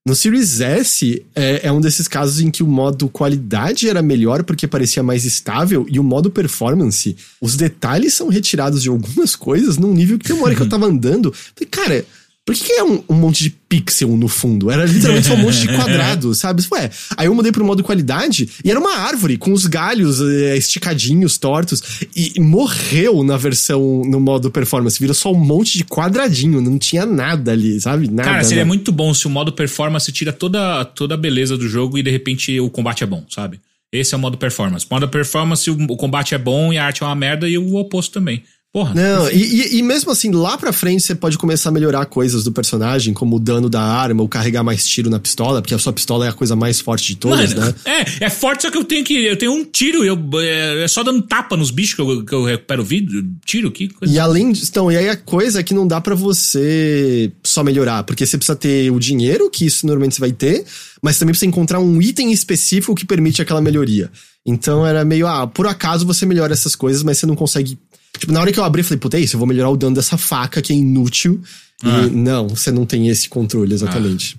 No 0.07 0.15
Series 0.15 0.61
S 0.61 1.25
é, 1.35 1.67
é 1.67 1.73
um 1.73 1.81
desses 1.81 2.07
casos 2.07 2.41
em 2.41 2.51
que 2.51 2.63
o 2.63 2.67
modo 2.67 3.09
qualidade 3.09 3.89
era 3.89 4.01
melhor 4.03 4.45
porque 4.45 4.67
parecia 4.67 5.03
mais 5.03 5.25
estável 5.25 5.85
e 5.91 5.99
o 5.99 6.05
modo 6.05 6.31
performance, 6.31 7.17
os 7.41 7.57
detalhes 7.57 8.15
são 8.15 8.29
retirados 8.29 8.83
de 8.83 8.89
algumas 8.89 9.35
coisas 9.35 9.77
num 9.77 9.93
nível 9.93 10.17
que 10.17 10.27
tem 10.27 10.37
uma 10.37 10.47
hora 10.47 10.55
que 10.55 10.63
eu 10.63 10.69
tava 10.69 10.87
andando. 10.87 11.33
Falei, 11.55 11.69
cara, 11.69 12.07
por 12.47 12.55
que, 12.55 12.75
é 12.75 12.85
um, 12.85 13.03
um 13.09 13.15
monte 13.15 13.43
de 13.43 13.51
pixel 13.51 14.17
no 14.17 14.29
fundo? 14.29 14.71
Era 14.71 14.85
literalmente 14.85 15.27
só 15.27 15.35
um 15.35 15.39
monte 15.39 15.59
de 15.59 15.67
quadrado, 15.75 16.33
sabe? 16.33 16.65
Ué, 16.71 16.89
aí 17.17 17.27
eu 17.27 17.35
mudei 17.35 17.51
pro 17.51 17.65
modo 17.65 17.83
qualidade 17.83 18.49
e 18.65 18.71
era 18.71 18.79
uma 18.79 18.99
árvore 18.99 19.37
com 19.37 19.53
os 19.53 19.67
galhos 19.67 20.21
eh, 20.21 20.57
esticadinhos, 20.57 21.39
tortos, 21.39 21.83
e, 22.15 22.41
morreu 22.41 23.25
na 23.25 23.37
versão 23.37 24.03
no 24.05 24.21
modo 24.21 24.49
performance. 24.49 24.97
Virou 25.01 25.13
só 25.13 25.33
um 25.33 25.39
monte 25.39 25.77
de 25.77 25.85
quadradinho, 25.85 26.61
não 26.61 26.79
tinha 26.79 27.05
nada 27.05 27.51
ali, 27.51 27.81
sabe? 27.81 28.09
Nada. 28.09 28.31
Cara, 28.31 28.45
seria 28.45 28.59
nada. 28.59 28.69
muito 28.69 28.93
bom 28.93 29.13
se 29.13 29.27
o 29.27 29.31
modo 29.31 29.53
performance 29.53 30.13
tira 30.13 30.33
toda, 30.33 30.85
toda 30.85 31.15
a 31.15 31.19
beleza 31.19 31.59
do 31.59 31.69
jogo 31.69 31.99
e 31.99 32.03
de 32.03 32.13
repente 32.13 32.61
o 32.61 32.71
combate 32.71 33.03
é 33.03 33.07
bom, 33.09 33.25
sabe? 33.29 33.59
Esse 33.93 34.15
é 34.15 34.17
o 34.17 34.21
modo 34.21 34.39
performance. 34.39 34.87
Modo 34.89 35.09
performance, 35.09 35.69
o 35.69 35.97
combate 35.97 36.33
é 36.35 36.39
bom 36.39 36.73
e 36.73 36.79
a 36.79 36.85
arte 36.85 37.03
é 37.03 37.07
uma 37.07 37.15
merda 37.17 37.49
e 37.49 37.59
o 37.59 37.75
oposto 37.75 38.13
também. 38.13 38.45
Porra. 38.77 38.93
Não, 38.93 39.31
e, 39.31 39.79
e- 39.79 39.83
mesmo 39.83 40.11
assim, 40.11 40.31
lá 40.31 40.59
pra 40.59 40.71
frente 40.71 41.03
você 41.03 41.15
pode 41.15 41.39
começar 41.39 41.71
a 41.71 41.73
melhorar 41.73 42.05
coisas 42.05 42.45
do 42.45 42.53
personagem, 42.53 43.15
como 43.15 43.37
o 43.37 43.41
dano 43.41 43.71
da 43.71 43.81
arma, 43.81 44.21
ou 44.21 44.29
carregar 44.29 44.63
mais 44.63 44.87
tiro 44.87 45.09
na 45.09 45.19
pistola, 45.19 45.63
porque 45.63 45.73
a 45.73 45.79
sua 45.79 45.95
pistola 45.95 46.27
é 46.27 46.29
a 46.29 46.33
coisa 46.35 46.55
mais 46.55 46.79
forte 46.79 47.07
de 47.07 47.17
todas, 47.17 47.55
Mano, 47.55 47.69
né? 47.69 47.75
É, 47.87 48.27
é 48.27 48.29
forte, 48.29 48.65
só 48.65 48.71
que 48.71 48.77
eu 48.77 48.85
tenho 48.85 49.03
que. 49.03 49.15
Eu 49.15 49.39
tenho 49.39 49.53
um 49.53 49.65
tiro, 49.65 50.05
eu, 50.05 50.19
é, 50.43 50.85
é 50.85 50.89
só 50.89 51.03
dando 51.03 51.23
tapa 51.23 51.57
nos 51.57 51.71
bichos 51.71 51.95
que 51.95 52.03
eu, 52.03 52.23
que 52.23 52.35
eu 52.35 52.45
recupero 52.45 52.85
vídeo. 52.85 53.27
Tiro, 53.47 53.71
que 53.73 53.89
coisa. 53.89 54.13
E 54.13 54.19
além 54.19 54.53
disso, 54.53 54.69
então, 54.71 54.93
e 54.93 54.97
aí 54.99 55.09
a 55.09 55.17
coisa 55.17 55.61
é 55.61 55.63
que 55.63 55.73
não 55.73 55.89
dá 55.89 55.99
pra 55.99 56.15
você 56.15 57.33
só 57.43 57.65
melhorar, 57.65 58.03
porque 58.03 58.27
você 58.27 58.37
precisa 58.37 58.57
ter 58.57 58.93
o 58.93 59.01
dinheiro, 59.01 59.49
que 59.49 59.65
isso 59.65 59.87
normalmente 59.87 60.17
você 60.17 60.21
vai 60.21 60.33
ter, 60.33 60.67
mas 61.01 61.19
também 61.19 61.33
precisa 61.33 61.49
encontrar 61.49 61.81
um 61.81 62.03
item 62.03 62.31
específico 62.31 62.95
que 62.95 63.07
permite 63.07 63.41
aquela 63.41 63.63
melhoria. 63.63 64.11
Então 64.49 64.87
era 64.87 65.05
meio, 65.05 65.27
ah, 65.27 65.45
por 65.45 65.67
acaso 65.67 66.07
você 66.07 66.25
melhora 66.25 66.53
essas 66.53 66.77
coisas, 66.77 67.03
mas 67.03 67.19
você 67.19 67.27
não 67.27 67.35
consegue. 67.35 67.77
Tipo, 68.19 68.33
na 68.33 68.41
hora 68.41 68.53
que 68.53 68.59
eu 68.59 68.65
abri, 68.65 68.81
eu 68.81 68.85
falei, 68.85 68.99
puta, 68.99 69.17
é 69.17 69.21
isso, 69.21 69.37
eu 69.37 69.39
vou 69.39 69.47
melhorar 69.47 69.71
o 69.71 69.77
dano 69.77 69.95
dessa 69.95 70.17
faca 70.17 70.63
que 70.63 70.73
é 70.73 70.77
inútil. 70.77 71.41
Ah. 71.83 72.03
E 72.03 72.11
não, 72.11 72.49
você 72.49 72.71
não 72.71 72.87
tem 72.87 73.09
esse 73.09 73.29
controle 73.29 73.75
exatamente. 73.75 74.37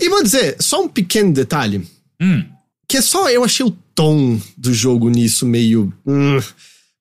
E 0.00 0.08
vou 0.08 0.22
dizer, 0.22 0.56
só 0.58 0.82
um 0.82 0.88
pequeno 0.88 1.32
detalhe. 1.32 1.86
Hum. 2.20 2.44
Que 2.88 2.98
é 2.98 3.02
só 3.02 3.28
eu 3.30 3.44
achei 3.44 3.64
o 3.64 3.76
tom 3.94 4.40
do 4.56 4.72
jogo 4.72 5.08
nisso 5.08 5.46
meio. 5.46 5.92
hum, 6.06 6.40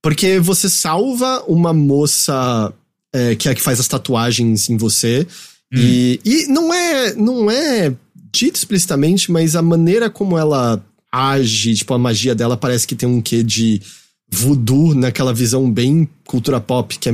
porque 0.01 0.39
você 0.39 0.69
salva 0.69 1.43
uma 1.47 1.73
moça 1.73 2.73
é, 3.13 3.35
que 3.35 3.47
é 3.47 3.51
a 3.51 3.55
que 3.55 3.61
faz 3.61 3.79
as 3.79 3.87
tatuagens 3.87 4.69
em 4.69 4.77
você. 4.77 5.27
E, 5.73 6.19
e 6.25 6.47
não 6.47 6.73
é. 6.73 7.13
Não 7.15 7.49
é 7.49 7.93
dito 8.31 8.55
explicitamente, 8.55 9.31
mas 9.31 9.55
a 9.55 9.61
maneira 9.61 10.09
como 10.09 10.37
ela 10.37 10.83
age, 11.11 11.75
tipo, 11.75 11.93
a 11.93 11.97
magia 11.97 12.33
dela 12.33 12.55
parece 12.55 12.87
que 12.87 12.95
tem 12.95 13.07
um 13.07 13.21
quê 13.21 13.43
de 13.43 13.81
voodoo 14.31 14.95
naquela 14.95 15.33
visão 15.33 15.69
bem 15.69 16.07
cultura 16.25 16.59
pop, 16.59 16.97
que 16.97 17.09
é 17.09 17.13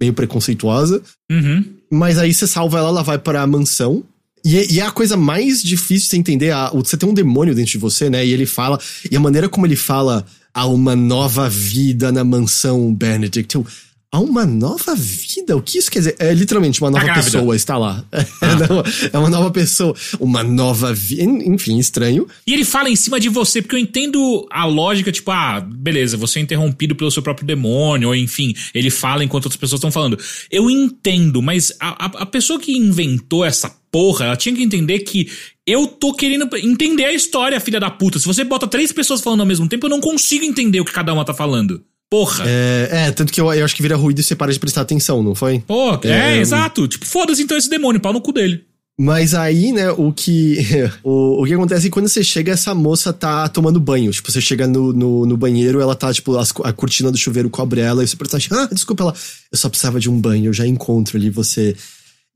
meio 0.00 0.12
preconceituosa. 0.12 1.00
Uhum. 1.30 1.64
Mas 1.90 2.18
aí 2.18 2.34
você 2.34 2.46
salva 2.46 2.78
ela, 2.78 2.88
ela 2.88 3.02
vai 3.02 3.18
para 3.18 3.40
a 3.40 3.46
mansão. 3.46 4.02
E 4.44 4.58
é, 4.58 4.72
e 4.72 4.80
é 4.80 4.86
a 4.86 4.90
coisa 4.90 5.16
mais 5.16 5.62
difícil 5.62 6.04
de 6.04 6.10
você 6.10 6.16
entender. 6.16 6.50
A, 6.50 6.70
você 6.70 6.96
tem 6.96 7.08
um 7.08 7.14
demônio 7.14 7.54
dentro 7.54 7.72
de 7.72 7.78
você, 7.78 8.10
né? 8.10 8.24
E 8.26 8.32
ele 8.32 8.46
fala. 8.46 8.78
E 9.10 9.16
a 9.16 9.20
maneira 9.20 9.48
como 9.48 9.66
ele 9.66 9.76
fala. 9.76 10.26
Há 10.52 10.66
uma 10.66 10.96
nova 10.96 11.50
vida 11.50 12.10
na 12.10 12.24
mansão 12.24 12.94
Benedict. 12.94 13.54
Eu, 13.54 13.66
há 14.10 14.20
uma 14.20 14.46
nova 14.46 14.94
vida? 14.94 15.56
O 15.56 15.62
que 15.62 15.78
isso 15.78 15.90
quer 15.90 15.98
dizer? 16.00 16.16
É 16.18 16.32
literalmente 16.32 16.80
uma 16.80 16.90
nova 16.90 17.04
grávida. 17.04 17.24
pessoa 17.24 17.56
está 17.56 17.76
lá. 17.76 18.04
Não, 18.68 18.82
é 19.12 19.18
uma 19.18 19.30
nova 19.30 19.50
pessoa. 19.50 19.94
Uma 20.18 20.42
nova 20.42 20.92
vida. 20.92 21.22
Enfim, 21.22 21.78
estranho. 21.78 22.26
E 22.46 22.52
ele 22.52 22.64
fala 22.64 22.88
em 22.88 22.96
cima 22.96 23.20
de 23.20 23.28
você, 23.28 23.60
porque 23.60 23.74
eu 23.74 23.80
entendo 23.80 24.46
a 24.50 24.64
lógica, 24.64 25.12
tipo, 25.12 25.30
ah, 25.30 25.60
beleza, 25.60 26.16
você 26.16 26.38
é 26.38 26.42
interrompido 26.42 26.94
pelo 26.94 27.10
seu 27.10 27.22
próprio 27.22 27.46
demônio, 27.46 28.08
ou 28.08 28.14
enfim, 28.14 28.54
ele 28.74 28.90
fala 28.90 29.24
enquanto 29.24 29.46
outras 29.46 29.60
pessoas 29.60 29.78
estão 29.78 29.90
falando. 29.90 30.18
Eu 30.50 30.70
entendo, 30.70 31.42
mas 31.42 31.72
a, 31.80 32.06
a, 32.06 32.22
a 32.22 32.26
pessoa 32.26 32.58
que 32.58 32.76
inventou 32.76 33.44
essa 33.44 33.74
porra, 33.90 34.26
ela 34.26 34.36
tinha 34.36 34.54
que 34.54 34.62
entender 34.62 35.00
que 35.00 35.30
eu 35.66 35.86
tô 35.86 36.14
querendo 36.14 36.48
entender 36.58 37.04
a 37.04 37.12
história, 37.12 37.58
filha 37.58 37.80
da 37.80 37.90
puta. 37.90 38.18
Se 38.18 38.26
você 38.26 38.44
bota 38.44 38.66
três 38.68 38.92
pessoas 38.92 39.20
falando 39.20 39.40
ao 39.40 39.46
mesmo 39.46 39.68
tempo, 39.68 39.86
eu 39.86 39.90
não 39.90 40.00
consigo 40.00 40.44
entender 40.44 40.80
o 40.80 40.84
que 40.84 40.92
cada 40.92 41.12
uma 41.12 41.24
tá 41.24 41.34
falando. 41.34 41.82
Porra. 42.10 42.44
É, 42.46 42.88
é, 42.92 43.10
tanto 43.10 43.32
que 43.32 43.40
eu, 43.40 43.52
eu 43.52 43.64
acho 43.64 43.74
que 43.74 43.82
vira 43.82 43.96
ruído 43.96 44.20
e 44.20 44.22
você 44.22 44.34
para 44.36 44.52
de 44.52 44.58
prestar 44.60 44.82
atenção, 44.82 45.22
não 45.22 45.34
foi? 45.34 45.58
Pô, 45.66 45.98
é, 46.04 46.36
É, 46.36 46.38
exato. 46.38 46.86
Tipo, 46.86 47.04
foda-se 47.06 47.42
então 47.42 47.56
esse 47.56 47.68
demônio, 47.68 48.00
pau 48.00 48.12
no 48.12 48.20
cu 48.20 48.32
dele. 48.32 48.64
Mas 48.98 49.34
aí, 49.34 49.72
né, 49.72 49.90
o 49.90 50.10
que. 50.12 50.56
O, 51.04 51.42
o 51.42 51.46
que 51.46 51.52
acontece 51.52 51.82
é 51.82 51.84
que 51.84 51.90
quando 51.92 52.08
você 52.08 52.24
chega, 52.24 52.52
essa 52.52 52.74
moça 52.74 53.12
tá 53.12 53.46
tomando 53.48 53.78
banho. 53.78 54.10
Tipo, 54.10 54.30
você 54.32 54.40
chega 54.40 54.66
no, 54.66 54.92
no, 54.92 55.26
no 55.26 55.36
banheiro, 55.36 55.80
ela 55.80 55.94
tá, 55.94 56.12
tipo, 56.14 56.36
as- 56.38 56.54
a 56.64 56.72
cortina 56.72 57.10
do 57.12 57.18
chuveiro 57.18 57.50
cobre 57.50 57.80
ela, 57.80 58.02
e 58.02 58.06
você 58.08 58.16
pensa, 58.16 58.38
ah, 58.52 58.68
desculpa, 58.72 59.02
ela. 59.02 59.14
Eu 59.52 59.58
só 59.58 59.68
precisava 59.68 60.00
de 60.00 60.08
um 60.08 60.18
banho, 60.18 60.46
eu 60.46 60.52
já 60.52 60.66
encontro 60.66 61.16
ali 61.18 61.28
você. 61.28 61.76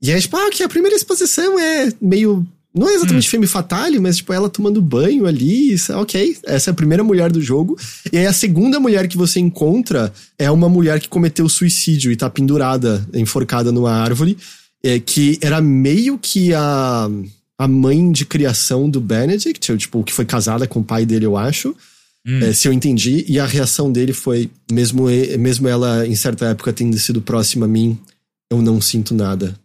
E 0.01 0.11
aí, 0.11 0.21
tipo, 0.21 0.35
ah, 0.37 0.49
que 0.51 0.61
a 0.63 0.69
primeira 0.69 0.95
exposição 0.95 1.57
é 1.59 1.91
meio. 2.01 2.45
Não 2.73 2.87
é 2.87 2.93
exatamente 2.93 3.27
femme 3.27 3.47
fatale, 3.47 3.99
mas, 3.99 4.17
tipo, 4.17 4.31
ela 4.31 4.49
tomando 4.49 4.81
banho 4.81 5.25
ali, 5.25 5.73
isso, 5.73 5.93
ok. 5.93 6.37
Essa 6.45 6.69
é 6.69 6.71
a 6.71 6.75
primeira 6.75 7.03
mulher 7.03 7.29
do 7.29 7.41
jogo. 7.41 7.77
E 8.11 8.17
aí, 8.17 8.25
a 8.25 8.31
segunda 8.33 8.79
mulher 8.79 9.07
que 9.09 9.17
você 9.17 9.41
encontra 9.41 10.13
é 10.39 10.49
uma 10.49 10.69
mulher 10.69 10.99
que 10.99 11.09
cometeu 11.09 11.49
suicídio 11.49 12.11
e 12.11 12.15
tá 12.15 12.29
pendurada, 12.29 13.05
enforcada 13.13 13.71
numa 13.71 13.91
árvore 13.91 14.37
é, 14.83 14.99
que 14.99 15.37
era 15.41 15.61
meio 15.61 16.17
que 16.17 16.53
a, 16.53 17.09
a 17.57 17.67
mãe 17.67 18.11
de 18.11 18.25
criação 18.25 18.89
do 18.89 18.99
Benedict, 18.99 19.71
ou, 19.71 19.77
tipo, 19.77 20.03
que 20.03 20.13
foi 20.13 20.25
casada 20.25 20.67
com 20.67 20.79
o 20.79 20.83
pai 20.83 21.05
dele, 21.05 21.25
eu 21.25 21.37
acho. 21.37 21.75
é, 22.43 22.53
se 22.53 22.67
eu 22.67 22.73
entendi. 22.73 23.25
E 23.27 23.39
a 23.39 23.45
reação 23.45 23.91
dele 23.91 24.13
foi, 24.13 24.49
mesmo, 24.71 25.05
mesmo 25.39 25.67
ela, 25.67 26.07
em 26.07 26.15
certa 26.15 26.45
época, 26.45 26.73
tendo 26.73 26.97
sido 26.97 27.21
próxima 27.21 27.65
a 27.65 27.69
mim, 27.69 27.97
eu 28.49 28.61
não 28.61 28.79
sinto 28.81 29.13
nada. 29.13 29.55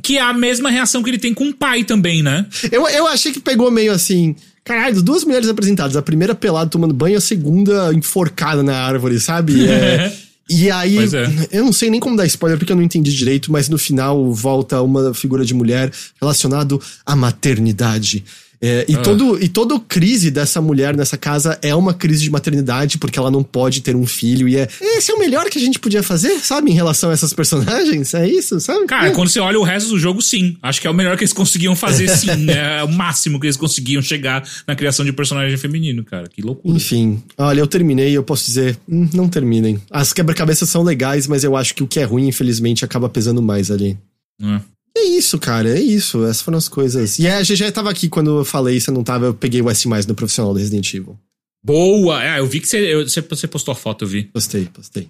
Que 0.00 0.18
é 0.18 0.20
a 0.20 0.32
mesma 0.32 0.70
reação 0.70 1.02
que 1.02 1.10
ele 1.10 1.18
tem 1.18 1.34
com 1.34 1.48
o 1.48 1.54
pai 1.54 1.84
também, 1.84 2.22
né? 2.22 2.46
Eu, 2.70 2.88
eu 2.88 3.06
achei 3.06 3.32
que 3.32 3.40
pegou 3.40 3.70
meio 3.70 3.92
assim. 3.92 4.34
Caralho, 4.64 5.02
duas 5.02 5.24
mulheres 5.24 5.48
apresentadas. 5.48 5.96
A 5.96 6.02
primeira 6.02 6.34
pelada 6.34 6.70
tomando 6.70 6.94
banho, 6.94 7.18
a 7.18 7.20
segunda 7.20 7.92
enforcada 7.92 8.62
na 8.62 8.76
árvore, 8.76 9.18
sabe? 9.18 9.68
É, 9.68 10.12
e 10.48 10.70
aí, 10.70 10.98
é. 10.98 11.58
eu 11.58 11.64
não 11.64 11.72
sei 11.72 11.90
nem 11.90 12.00
como 12.00 12.16
dar 12.16 12.26
spoiler 12.26 12.58
porque 12.58 12.72
eu 12.72 12.76
não 12.76 12.82
entendi 12.82 13.12
direito, 13.12 13.50
mas 13.50 13.68
no 13.68 13.78
final 13.78 14.32
volta 14.32 14.80
uma 14.80 15.12
figura 15.12 15.44
de 15.44 15.52
mulher 15.52 15.90
relacionado 16.20 16.80
à 17.04 17.16
maternidade. 17.16 18.24
É, 18.64 18.86
e, 18.88 18.94
Ah. 18.94 18.98
todo, 19.02 19.42
e 19.42 19.48
toda 19.48 19.76
crise 19.80 20.30
dessa 20.30 20.60
mulher 20.60 20.96
nessa 20.96 21.18
casa 21.18 21.58
é 21.60 21.74
uma 21.74 21.92
crise 21.92 22.22
de 22.22 22.30
maternidade, 22.30 22.96
porque 22.96 23.18
ela 23.18 23.30
não 23.30 23.42
pode 23.42 23.80
ter 23.80 23.96
um 23.96 24.06
filho. 24.06 24.48
E 24.48 24.56
é. 24.56 24.68
Esse 24.80 25.10
é 25.10 25.14
o 25.14 25.18
melhor 25.18 25.50
que 25.50 25.58
a 25.58 25.60
gente 25.60 25.80
podia 25.80 26.02
fazer, 26.02 26.38
sabe? 26.38 26.70
Em 26.70 26.74
relação 26.74 27.10
a 27.10 27.12
essas 27.12 27.32
personagens. 27.32 28.14
É 28.14 28.28
isso, 28.28 28.60
sabe? 28.60 28.86
Cara, 28.86 29.08
É. 29.08 29.10
quando 29.10 29.28
você 29.28 29.40
olha 29.40 29.58
o 29.58 29.64
resto 29.64 29.90
do 29.90 29.98
jogo, 29.98 30.22
sim. 30.22 30.56
Acho 30.62 30.80
que 30.80 30.86
é 30.86 30.90
o 30.90 30.94
melhor 30.94 31.16
que 31.16 31.24
eles 31.24 31.32
conseguiam 31.32 31.74
fazer, 31.74 32.06
sim. 32.16 32.48
É 32.50 32.84
o 32.84 32.88
máximo 32.92 33.40
que 33.40 33.46
eles 33.46 33.56
conseguiam 33.56 34.00
chegar 34.00 34.42
na 34.66 34.76
criação 34.76 35.04
de 35.04 35.12
personagem 35.12 35.56
feminino, 35.56 36.04
cara. 36.04 36.28
Que 36.28 36.40
loucura. 36.40 36.76
Enfim, 36.76 37.20
olha, 37.36 37.58
eu 37.60 37.66
terminei, 37.66 38.16
eu 38.16 38.22
posso 38.22 38.44
dizer, 38.46 38.78
hum, 38.88 39.08
não 39.12 39.28
terminem. 39.28 39.80
As 39.90 40.12
quebra-cabeças 40.12 40.68
são 40.68 40.82
legais, 40.84 41.26
mas 41.26 41.42
eu 41.42 41.56
acho 41.56 41.74
que 41.74 41.82
o 41.82 41.86
que 41.88 41.98
é 41.98 42.04
ruim, 42.04 42.28
infelizmente, 42.28 42.84
acaba 42.84 43.08
pesando 43.08 43.42
mais 43.42 43.70
ali. 43.72 43.98
É. 44.40 44.60
É 44.96 45.04
isso, 45.04 45.38
cara, 45.38 45.68
é 45.68 45.80
isso. 45.80 46.22
Essas 46.24 46.42
foram 46.42 46.58
as 46.58 46.68
coisas. 46.68 47.18
E 47.18 47.26
a 47.26 47.40
GG 47.42 47.72
tava 47.72 47.90
aqui 47.90 48.08
quando 48.08 48.38
eu 48.38 48.44
falei, 48.44 48.78
você 48.78 48.90
não 48.90 49.02
tava, 49.02 49.26
eu 49.26 49.34
peguei 49.34 49.62
o 49.62 49.70
S 49.70 49.88
mais 49.88 50.06
no 50.06 50.14
profissional 50.14 50.52
do 50.52 50.58
Resident 50.58 50.92
Evil. 50.92 51.18
Boa! 51.64 52.22
É, 52.22 52.40
eu 52.40 52.46
vi 52.46 52.60
que 52.60 52.66
você, 52.68 53.22
você, 53.28 53.46
postou 53.46 53.72
a 53.72 53.74
foto, 53.74 54.04
eu 54.04 54.08
vi. 54.08 54.24
Postei, 54.24 54.66
postei. 54.66 55.08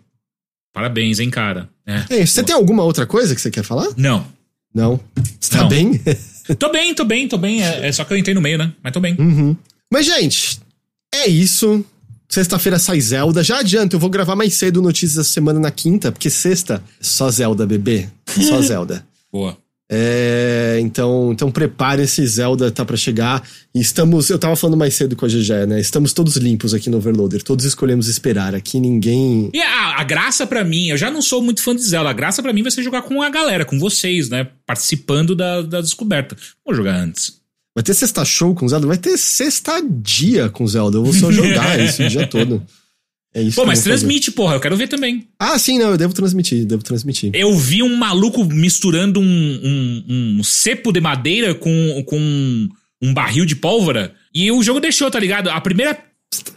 Parabéns, 0.72 1.18
hein, 1.18 1.30
cara. 1.30 1.68
É. 1.86 2.20
É, 2.20 2.26
você 2.26 2.42
tem 2.42 2.54
alguma 2.54 2.82
outra 2.82 3.06
coisa 3.06 3.34
que 3.34 3.40
você 3.40 3.50
quer 3.50 3.62
falar? 3.62 3.88
Não. 3.96 4.26
Não. 4.74 5.00
Você 5.40 5.50
tá 5.50 5.62
Não. 5.62 5.68
bem? 5.68 6.00
Tô 6.59 6.70
bem, 6.72 6.92
tô 6.92 7.04
bem, 7.04 7.28
tô 7.28 7.38
bem. 7.38 7.62
É, 7.62 7.86
é 7.86 7.92
só 7.92 8.04
que 8.04 8.12
eu 8.12 8.16
entrei 8.16 8.34
no 8.34 8.40
meio, 8.40 8.59
né? 8.59 8.72
Mas 8.82 8.92
tô 8.92 8.98
bem. 8.98 9.14
Uhum. 9.16 9.56
Mas, 9.90 10.06
gente, 10.06 10.60
é 11.14 11.28
isso. 11.28 11.84
Sexta-feira 12.28 12.80
sai 12.80 13.00
Zelda. 13.00 13.44
Já 13.44 13.60
adianta, 13.60 13.94
eu 13.94 14.00
vou 14.00 14.10
gravar 14.10 14.34
mais 14.34 14.54
cedo 14.54 14.82
notícias 14.82 15.18
essa 15.18 15.32
semana 15.32 15.60
na 15.60 15.70
quinta, 15.70 16.10
porque 16.10 16.28
sexta 16.28 16.82
só 17.00 17.30
Zelda, 17.30 17.64
bebê. 17.64 18.09
Só 18.26 18.60
Zelda. 18.62 19.06
Boa. 19.30 19.56
É, 19.90 20.78
então, 20.80 21.32
então 21.32 21.50
prepare-se, 21.50 22.26
Zelda 22.26 22.70
tá 22.70 22.84
pra 22.84 22.96
chegar. 22.96 23.42
E 23.74 23.80
estamos, 23.80 24.30
eu 24.30 24.38
tava 24.38 24.56
falando 24.56 24.76
mais 24.76 24.94
cedo 24.94 25.14
com 25.14 25.26
a 25.26 25.28
GG, 25.28 25.66
né? 25.66 25.80
Estamos 25.80 26.12
todos 26.12 26.36
limpos 26.36 26.72
aqui 26.72 26.88
no 26.88 26.96
Overloader. 26.96 27.42
Todos 27.42 27.64
escolhemos 27.64 28.09
esperar. 28.09 28.54
Aqui 28.54 28.80
ninguém. 28.80 29.50
E 29.52 29.60
a, 29.60 30.00
a 30.00 30.04
graça 30.04 30.46
pra 30.46 30.64
mim, 30.64 30.88
eu 30.88 30.96
já 30.96 31.10
não 31.10 31.20
sou 31.20 31.42
muito 31.42 31.62
fã 31.62 31.74
de 31.74 31.82
Zelda. 31.82 32.09
A 32.09 32.14
graça 32.14 32.42
pra 32.42 32.52
mim 32.52 32.62
vai 32.62 32.72
ser 32.72 32.82
jogar 32.82 33.02
com 33.02 33.20
a 33.22 33.28
galera, 33.28 33.64
com 33.64 33.78
vocês, 33.78 34.28
né? 34.28 34.48
Participando 34.66 35.34
da, 35.34 35.62
da 35.62 35.80
descoberta. 35.80 36.36
Vou 36.64 36.74
jogar 36.74 36.96
antes. 36.96 37.40
Vai 37.74 37.82
ter 37.82 37.94
sexta 37.94 38.24
show 38.24 38.54
com 38.54 38.68
Zelda? 38.68 38.86
Vai 38.86 38.98
ter 38.98 39.16
sexta 39.18 39.82
dia 39.82 40.48
com 40.48 40.66
Zelda. 40.66 40.98
Eu 40.98 41.04
vou 41.04 41.12
só 41.12 41.30
jogar 41.30 41.80
isso 41.80 42.02
o 42.02 42.09
dia 42.09 42.26
todo. 42.26 42.62
É 43.34 43.40
isso 43.42 43.56
Pô, 43.56 43.64
mas 43.64 43.78
vou 43.78 43.84
fazer. 43.84 44.04
transmite, 44.04 44.30
porra, 44.30 44.54
eu 44.56 44.60
quero 44.60 44.76
ver 44.76 44.88
também. 44.88 45.26
Ah, 45.38 45.59
sim, 45.59 45.78
não, 45.78 45.90
eu 45.92 45.96
devo 45.96 46.12
transmitir, 46.12 46.66
devo 46.66 46.82
transmitir. 46.82 47.30
Eu 47.34 47.56
vi 47.56 47.82
um 47.82 47.96
maluco 47.96 48.44
misturando 48.44 49.20
um, 49.20 49.24
um, 49.24 50.36
um 50.38 50.44
cepo 50.44 50.92
de 50.92 51.00
madeira 51.00 51.54
com, 51.54 52.02
com 52.06 52.68
um 53.02 53.14
barril 53.14 53.46
de 53.46 53.56
pólvora. 53.56 54.14
E 54.34 54.50
o 54.52 54.62
jogo 54.62 54.80
deixou, 54.80 55.10
tá 55.10 55.18
ligado? 55.18 55.48
A 55.48 55.60
primeira. 55.60 55.98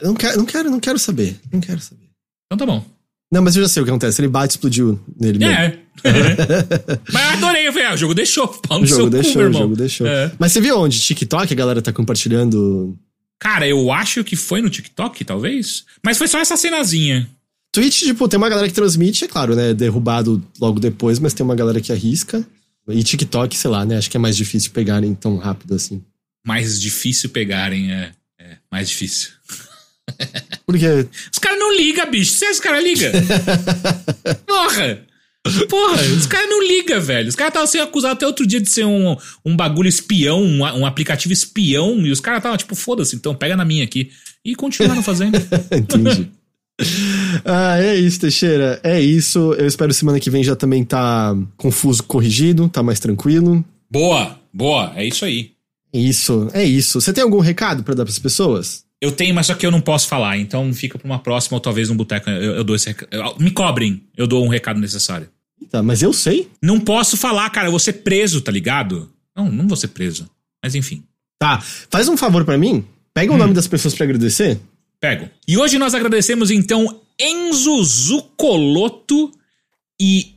Eu 0.01 0.09
não 0.09 0.15
quero, 0.15 0.37
não 0.37 0.45
quero, 0.45 0.69
não 0.69 0.79
quero 0.79 0.99
saber. 0.99 1.35
Não 1.51 1.61
quero 1.61 1.79
saber. 1.79 2.03
Então 2.51 2.57
tá 2.57 2.71
bom. 2.71 2.85
Não, 3.31 3.41
mas 3.41 3.55
eu 3.55 3.63
já 3.63 3.69
sei 3.69 3.81
o 3.81 3.85
que 3.85 3.89
acontece. 3.91 4.21
Ele 4.21 4.27
bate 4.27 4.53
e 4.53 4.55
explodiu 4.55 4.99
nele 5.19 5.39
mesmo. 5.39 5.53
É. 5.53 5.79
Mas 7.11 7.23
eu 7.23 7.29
adorei, 7.37 7.67
eu 7.67 7.73
falei, 7.73 7.87
ah, 7.87 7.93
o 7.93 7.97
jogo 7.97 8.13
deixou. 8.13 8.47
Pau 8.47 8.77
no 8.77 8.83
O 8.83 8.87
jogo 8.87 9.01
seu 9.01 9.09
deixou, 9.09 9.33
cu, 9.33 9.39
o 9.39 9.41
irmão. 9.43 9.61
jogo 9.63 9.75
deixou. 9.75 10.05
É. 10.07 10.31
Mas 10.37 10.51
você 10.51 10.61
viu 10.61 10.77
onde? 10.77 10.99
TikTok, 10.99 11.51
a 11.51 11.55
galera 11.55 11.81
tá 11.81 11.91
compartilhando. 11.91 12.95
Cara, 13.39 13.67
eu 13.67 13.91
acho 13.91 14.23
que 14.23 14.35
foi 14.35 14.61
no 14.61 14.69
TikTok, 14.69 15.23
talvez. 15.23 15.85
Mas 16.03 16.17
foi 16.17 16.27
só 16.27 16.39
essa 16.39 16.57
cenazinha. 16.57 17.29
Twitch, 17.71 18.03
tipo, 18.03 18.27
tem 18.27 18.37
uma 18.37 18.49
galera 18.49 18.67
que 18.67 18.73
transmite, 18.73 19.25
é 19.25 19.27
claro, 19.27 19.55
né? 19.55 19.73
Derrubado 19.73 20.41
logo 20.59 20.79
depois, 20.79 21.19
mas 21.19 21.33
tem 21.33 21.43
uma 21.43 21.55
galera 21.55 21.81
que 21.81 21.91
arrisca. 21.91 22.45
E 22.87 23.03
TikTok, 23.03 23.57
sei 23.57 23.69
lá, 23.69 23.85
né? 23.85 23.97
Acho 23.97 24.09
que 24.09 24.17
é 24.17 24.19
mais 24.19 24.37
difícil 24.37 24.71
pegarem 24.71 25.13
tão 25.13 25.37
rápido 25.37 25.75
assim. 25.75 26.01
Mais 26.45 26.79
difícil 26.79 27.29
pegarem, 27.29 27.91
é. 27.91 28.11
É, 28.39 28.57
mais 28.71 28.89
difícil. 28.89 29.31
Porque. 30.65 30.85
Os 31.31 31.39
caras 31.39 31.59
não 31.59 31.75
ligam, 31.75 32.09
bicho. 32.09 32.31
Você 32.31 32.49
os 32.49 32.59
caras 32.59 32.83
ligam? 32.83 33.11
Porra! 34.45 35.05
Porra, 35.69 36.01
os 36.01 36.25
caras 36.25 36.49
não 36.49 36.63
ligam, 36.67 36.99
velho. 36.99 37.29
Os 37.29 37.35
caras 37.35 37.51
estavam 37.51 37.67
sendo 37.67 37.83
acusados 37.83 38.17
até 38.17 38.25
outro 38.25 38.45
dia 38.45 38.59
de 38.59 38.69
ser 38.69 38.85
um, 38.85 39.15
um 39.45 39.55
bagulho 39.55 39.87
espião, 39.87 40.41
um, 40.41 40.59
um 40.61 40.85
aplicativo 40.85 41.33
espião, 41.33 41.99
e 42.05 42.11
os 42.11 42.19
caras 42.19 42.39
estavam 42.39 42.57
tipo, 42.57 42.75
foda-se, 42.75 43.15
então 43.15 43.35
pega 43.35 43.55
na 43.55 43.65
minha 43.65 43.83
aqui. 43.83 44.09
E 44.43 44.55
continuaram 44.55 45.03
fazendo. 45.03 45.37
Entendi. 45.71 46.29
ah, 47.45 47.79
é 47.79 47.95
isso, 47.95 48.19
Teixeira. 48.19 48.79
É 48.83 48.99
isso. 48.99 49.53
Eu 49.53 49.67
espero 49.67 49.93
semana 49.93 50.19
que 50.19 50.29
vem 50.29 50.43
já 50.43 50.55
também 50.55 50.83
tá 50.83 51.35
confuso, 51.57 52.03
corrigido, 52.03 52.67
tá 52.67 52.83
mais 52.83 52.99
tranquilo. 52.99 53.63
boa, 53.89 54.39
boa, 54.53 54.93
é 54.95 55.05
isso 55.05 55.25
aí. 55.25 55.51
Isso, 55.93 56.49
é 56.53 56.63
isso. 56.63 56.99
Você 56.99 57.13
tem 57.13 57.23
algum 57.23 57.39
recado 57.39 57.81
pra 57.83 57.95
dar 57.95 58.03
pras 58.03 58.19
pessoas? 58.19 58.83
Eu 59.01 59.11
tenho, 59.11 59.33
mas 59.33 59.47
só 59.47 59.53
que 59.53 59.65
eu 59.65 59.71
não 59.71 59.81
posso 59.81 60.07
falar, 60.07 60.37
então 60.37 60.73
fica 60.73 60.97
pra 60.97 61.05
uma 61.05 61.19
próxima 61.19 61.55
ou 61.55 61.61
talvez 61.61 61.89
um 61.89 61.95
boteco. 61.95 62.29
Eu, 62.29 62.55
eu 62.55 62.63
dou 62.63 62.75
esse 62.75 62.87
recado. 62.87 63.35
Me 63.39 63.51
cobrem, 63.51 64.03
eu 64.17 64.27
dou 64.27 64.43
um 64.43 64.49
recado 64.49 64.79
necessário. 64.79 65.29
Tá, 65.69 65.81
mas 65.81 66.01
eu 66.01 66.13
sei. 66.13 66.49
Não 66.61 66.79
posso 66.79 67.17
falar, 67.17 67.49
cara, 67.49 67.67
eu 67.67 67.71
vou 67.71 67.79
ser 67.79 67.93
preso, 67.93 68.41
tá 68.41 68.51
ligado? 68.51 69.11
Não, 69.35 69.51
não 69.51 69.67
vou 69.67 69.75
ser 69.75 69.89
preso. 69.89 70.29
Mas 70.63 70.75
enfim. 70.75 71.03
Tá, 71.39 71.59
faz 71.61 72.07
um 72.07 72.15
favor 72.17 72.45
pra 72.45 72.57
mim. 72.57 72.85
Pega 73.13 73.33
o 73.33 73.37
nome 73.37 73.53
das 73.53 73.67
pessoas 73.67 73.93
pra 73.93 74.03
agradecer. 74.03 74.59
Pego. 74.99 75.29
E 75.47 75.57
hoje 75.57 75.77
nós 75.77 75.93
agradecemos 75.93 76.51
então 76.51 77.01
Enzo 77.19 77.83
Zucoloto 77.83 79.31
e 79.99 80.35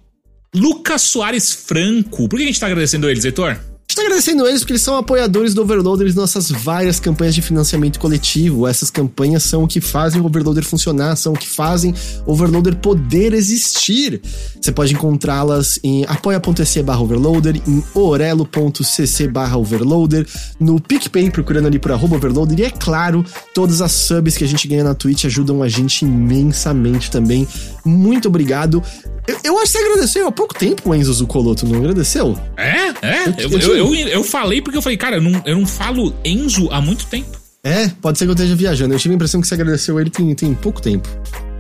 Lucas 0.54 1.02
Soares 1.02 1.52
Franco. 1.52 2.28
Por 2.28 2.36
que 2.36 2.44
a 2.44 2.46
gente 2.46 2.60
tá 2.60 2.66
agradecendo 2.66 3.08
eles, 3.08 3.24
Heitor? 3.24 3.58
A 3.98 4.00
gente 4.00 4.06
tá 4.10 4.14
agradecendo 4.14 4.46
eles 4.46 4.60
porque 4.60 4.72
eles 4.74 4.82
são 4.82 4.96
apoiadores 4.96 5.54
do 5.54 5.62
Overloader 5.62 6.06
em 6.06 6.12
nossas 6.12 6.50
várias 6.50 7.00
campanhas 7.00 7.34
de 7.34 7.42
financiamento 7.42 7.98
coletivo. 7.98 8.66
Essas 8.66 8.90
campanhas 8.90 9.42
são 9.42 9.64
o 9.64 9.68
que 9.68 9.80
fazem 9.80 10.20
o 10.20 10.26
Overloader 10.26 10.64
funcionar, 10.64 11.16
são 11.16 11.32
o 11.32 11.36
que 11.36 11.48
fazem 11.48 11.92
o 12.24 12.32
Overloader 12.32 12.76
poder 12.76 13.32
existir. 13.32 14.20
Você 14.60 14.70
pode 14.70 14.94
encontrá-las 14.94 15.80
em 15.82 16.04
apoia.se 16.06 16.80
barra 16.82 17.00
overloader, 17.00 17.60
em 17.66 17.82
orelo.cc 17.92 19.28
barra 19.28 19.56
overloader, 19.56 20.26
no 20.60 20.80
PicPay 20.80 21.30
procurando 21.30 21.66
ali 21.66 21.78
por 21.78 21.90
arroba 21.90 22.16
overloader 22.16 22.60
e 22.60 22.64
é 22.64 22.70
claro, 22.70 23.24
todas 23.54 23.80
as 23.80 23.90
subs 23.92 24.36
que 24.36 24.44
a 24.44 24.48
gente 24.48 24.68
ganha 24.68 24.84
na 24.84 24.94
Twitch 24.94 25.24
ajudam 25.24 25.60
a 25.62 25.68
gente 25.68 26.04
imensamente 26.04 27.10
também. 27.10 27.48
Muito 27.84 28.28
obrigado. 28.28 28.82
Eu, 29.26 29.36
eu 29.44 29.58
acho 29.58 29.72
que 29.72 29.78
você 29.78 29.84
agradeceu 29.84 30.26
há 30.26 30.32
pouco 30.32 30.54
tempo 30.54 30.88
o 30.88 30.94
Enzo 30.94 31.12
Zucoloto, 31.12 31.66
não 31.66 31.78
agradeceu? 31.80 32.38
É? 32.56 32.88
É? 33.02 33.28
Eu, 33.38 33.50
Eu- 33.50 33.58
eu, 33.60 33.76
eu, 33.76 33.87
eu 33.94 34.24
falei 34.24 34.60
porque 34.60 34.78
eu 34.78 34.82
falei, 34.82 34.96
cara, 34.96 35.16
eu 35.16 35.22
não, 35.22 35.42
eu 35.44 35.56
não 35.56 35.66
falo 35.66 36.14
Enzo 36.24 36.68
há 36.70 36.80
muito 36.80 37.06
tempo. 37.06 37.38
É, 37.62 37.88
pode 37.88 38.18
ser 38.18 38.24
que 38.24 38.30
eu 38.30 38.34
esteja 38.34 38.54
viajando. 38.54 38.94
Eu 38.94 38.98
tive 38.98 39.14
a 39.14 39.16
impressão 39.16 39.40
que 39.40 39.46
você 39.46 39.54
agradeceu 39.54 40.00
ele 40.00 40.10
tem, 40.10 40.34
tem 40.34 40.54
pouco 40.54 40.80
tempo. 40.80 41.08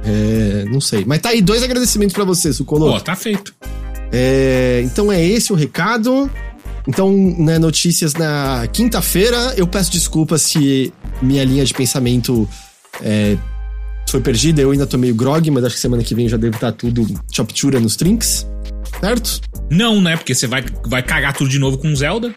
É, 0.04 0.64
não 0.70 0.80
sei. 0.80 1.04
Mas 1.04 1.20
tá 1.20 1.30
aí 1.30 1.42
dois 1.42 1.62
agradecimentos 1.62 2.14
pra 2.14 2.24
você, 2.24 2.48
Pô, 2.48 2.54
Sucolo. 2.54 3.00
tá 3.00 3.16
feito. 3.16 3.54
É, 4.12 4.80
então 4.84 5.12
é 5.12 5.24
esse 5.24 5.52
o 5.52 5.56
recado. 5.56 6.30
Então, 6.86 7.12
né, 7.12 7.58
notícias 7.58 8.14
na 8.14 8.66
quinta-feira. 8.72 9.54
Eu 9.56 9.66
peço 9.66 9.90
desculpas 9.90 10.42
se 10.42 10.92
minha 11.20 11.44
linha 11.44 11.64
de 11.64 11.74
pensamento 11.74 12.48
é, 13.02 13.36
foi 14.08 14.20
perdida. 14.20 14.62
Eu 14.62 14.70
ainda 14.70 14.86
tô 14.86 14.96
meio 14.96 15.14
grog, 15.14 15.50
mas 15.50 15.64
acho 15.64 15.74
que 15.74 15.80
semana 15.80 16.02
que 16.02 16.14
vem 16.14 16.28
já 16.28 16.36
deve 16.38 16.56
estar 16.56 16.72
tudo 16.72 17.06
choptura 17.30 17.78
nos 17.78 17.96
trinks. 17.96 18.46
Certo? 19.00 19.40
Não, 19.70 20.00
né? 20.00 20.16
Porque 20.16 20.34
você 20.34 20.46
vai, 20.46 20.64
vai 20.86 21.02
cagar 21.02 21.34
tudo 21.34 21.48
de 21.50 21.58
novo 21.58 21.78
com 21.78 21.94
Zelda. 21.94 22.34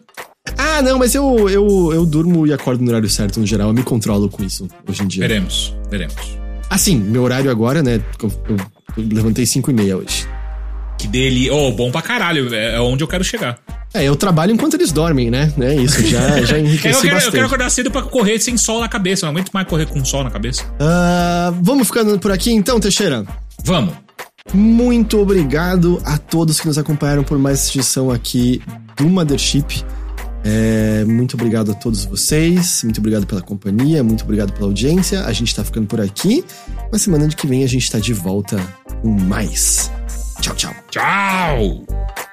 Ah, 0.58 0.82
não, 0.82 0.98
mas 0.98 1.14
eu, 1.14 1.48
eu, 1.48 1.92
eu 1.92 2.06
durmo 2.06 2.46
e 2.46 2.52
acordo 2.52 2.82
no 2.82 2.90
horário 2.90 3.08
certo 3.08 3.38
no 3.40 3.46
geral. 3.46 3.68
Eu 3.68 3.74
me 3.74 3.82
controlo 3.82 4.28
com 4.28 4.42
isso 4.42 4.68
hoje 4.88 5.02
em 5.02 5.06
dia. 5.06 5.26
Veremos, 5.26 5.74
veremos. 5.90 6.38
Assim, 6.68 6.96
meu 6.96 7.22
horário 7.22 7.50
agora, 7.50 7.82
né? 7.82 8.00
Eu, 8.22 8.32
eu, 8.48 8.56
eu 8.96 9.08
levantei 9.12 9.46
5 9.46 9.70
e 9.70 9.74
meia 9.74 9.96
hoje. 9.96 10.26
Que 10.98 11.06
dele. 11.06 11.50
Oh, 11.50 11.72
bom 11.72 11.90
pra 11.90 12.02
caralho. 12.02 12.52
É 12.54 12.80
onde 12.80 13.02
eu 13.02 13.08
quero 13.08 13.24
chegar. 13.24 13.58
É, 13.94 14.04
eu 14.04 14.16
trabalho 14.16 14.52
enquanto 14.52 14.74
eles 14.74 14.90
dormem, 14.90 15.30
né? 15.30 15.52
É 15.60 15.74
isso, 15.74 16.02
já, 16.06 16.40
já 16.42 16.56
enriqueci 16.58 16.94
eu, 16.94 17.00
quero, 17.02 17.14
bastante. 17.14 17.26
eu 17.26 17.32
quero 17.32 17.46
acordar 17.46 17.70
cedo 17.70 17.90
pra 17.90 18.02
correr 18.02 18.38
sem 18.38 18.56
sol 18.56 18.80
na 18.80 18.88
cabeça. 18.88 19.26
Eu 19.26 19.28
não 19.28 19.32
aguento 19.38 19.50
mais 19.52 19.68
correr 19.68 19.86
com 19.86 20.02
sol 20.04 20.24
na 20.24 20.30
cabeça. 20.30 20.64
Uh, 20.64 21.54
vamos 21.60 21.86
ficando 21.86 22.18
por 22.18 22.32
aqui 22.32 22.52
então, 22.52 22.80
Teixeira? 22.80 23.26
Vamos. 23.64 23.94
Muito 24.52 25.18
obrigado 25.18 26.00
a 26.04 26.18
todos 26.18 26.60
que 26.60 26.66
nos 26.66 26.78
acompanharam 26.78 27.24
por 27.24 27.38
mais 27.38 27.68
edição 27.68 28.10
aqui 28.10 28.60
do 28.96 29.08
Mothership. 29.08 29.84
É, 30.44 31.04
muito 31.04 31.34
obrigado 31.34 31.70
a 31.70 31.74
todos 31.74 32.04
vocês, 32.04 32.82
muito 32.82 32.98
obrigado 32.98 33.26
pela 33.26 33.40
companhia, 33.40 34.02
muito 34.02 34.24
obrigado 34.24 34.52
pela 34.52 34.66
audiência. 34.66 35.24
A 35.24 35.32
gente 35.32 35.54
tá 35.54 35.64
ficando 35.64 35.86
por 35.86 36.00
aqui. 36.00 36.44
Na 36.92 36.98
semana 36.98 37.28
que 37.28 37.46
vem 37.46 37.62
a 37.62 37.68
gente 37.68 37.90
tá 37.90 37.98
de 37.98 38.12
volta 38.12 38.58
com 39.00 39.08
mais. 39.08 39.90
Tchau, 40.40 40.54
tchau. 40.54 40.74
Tchau! 40.90 42.31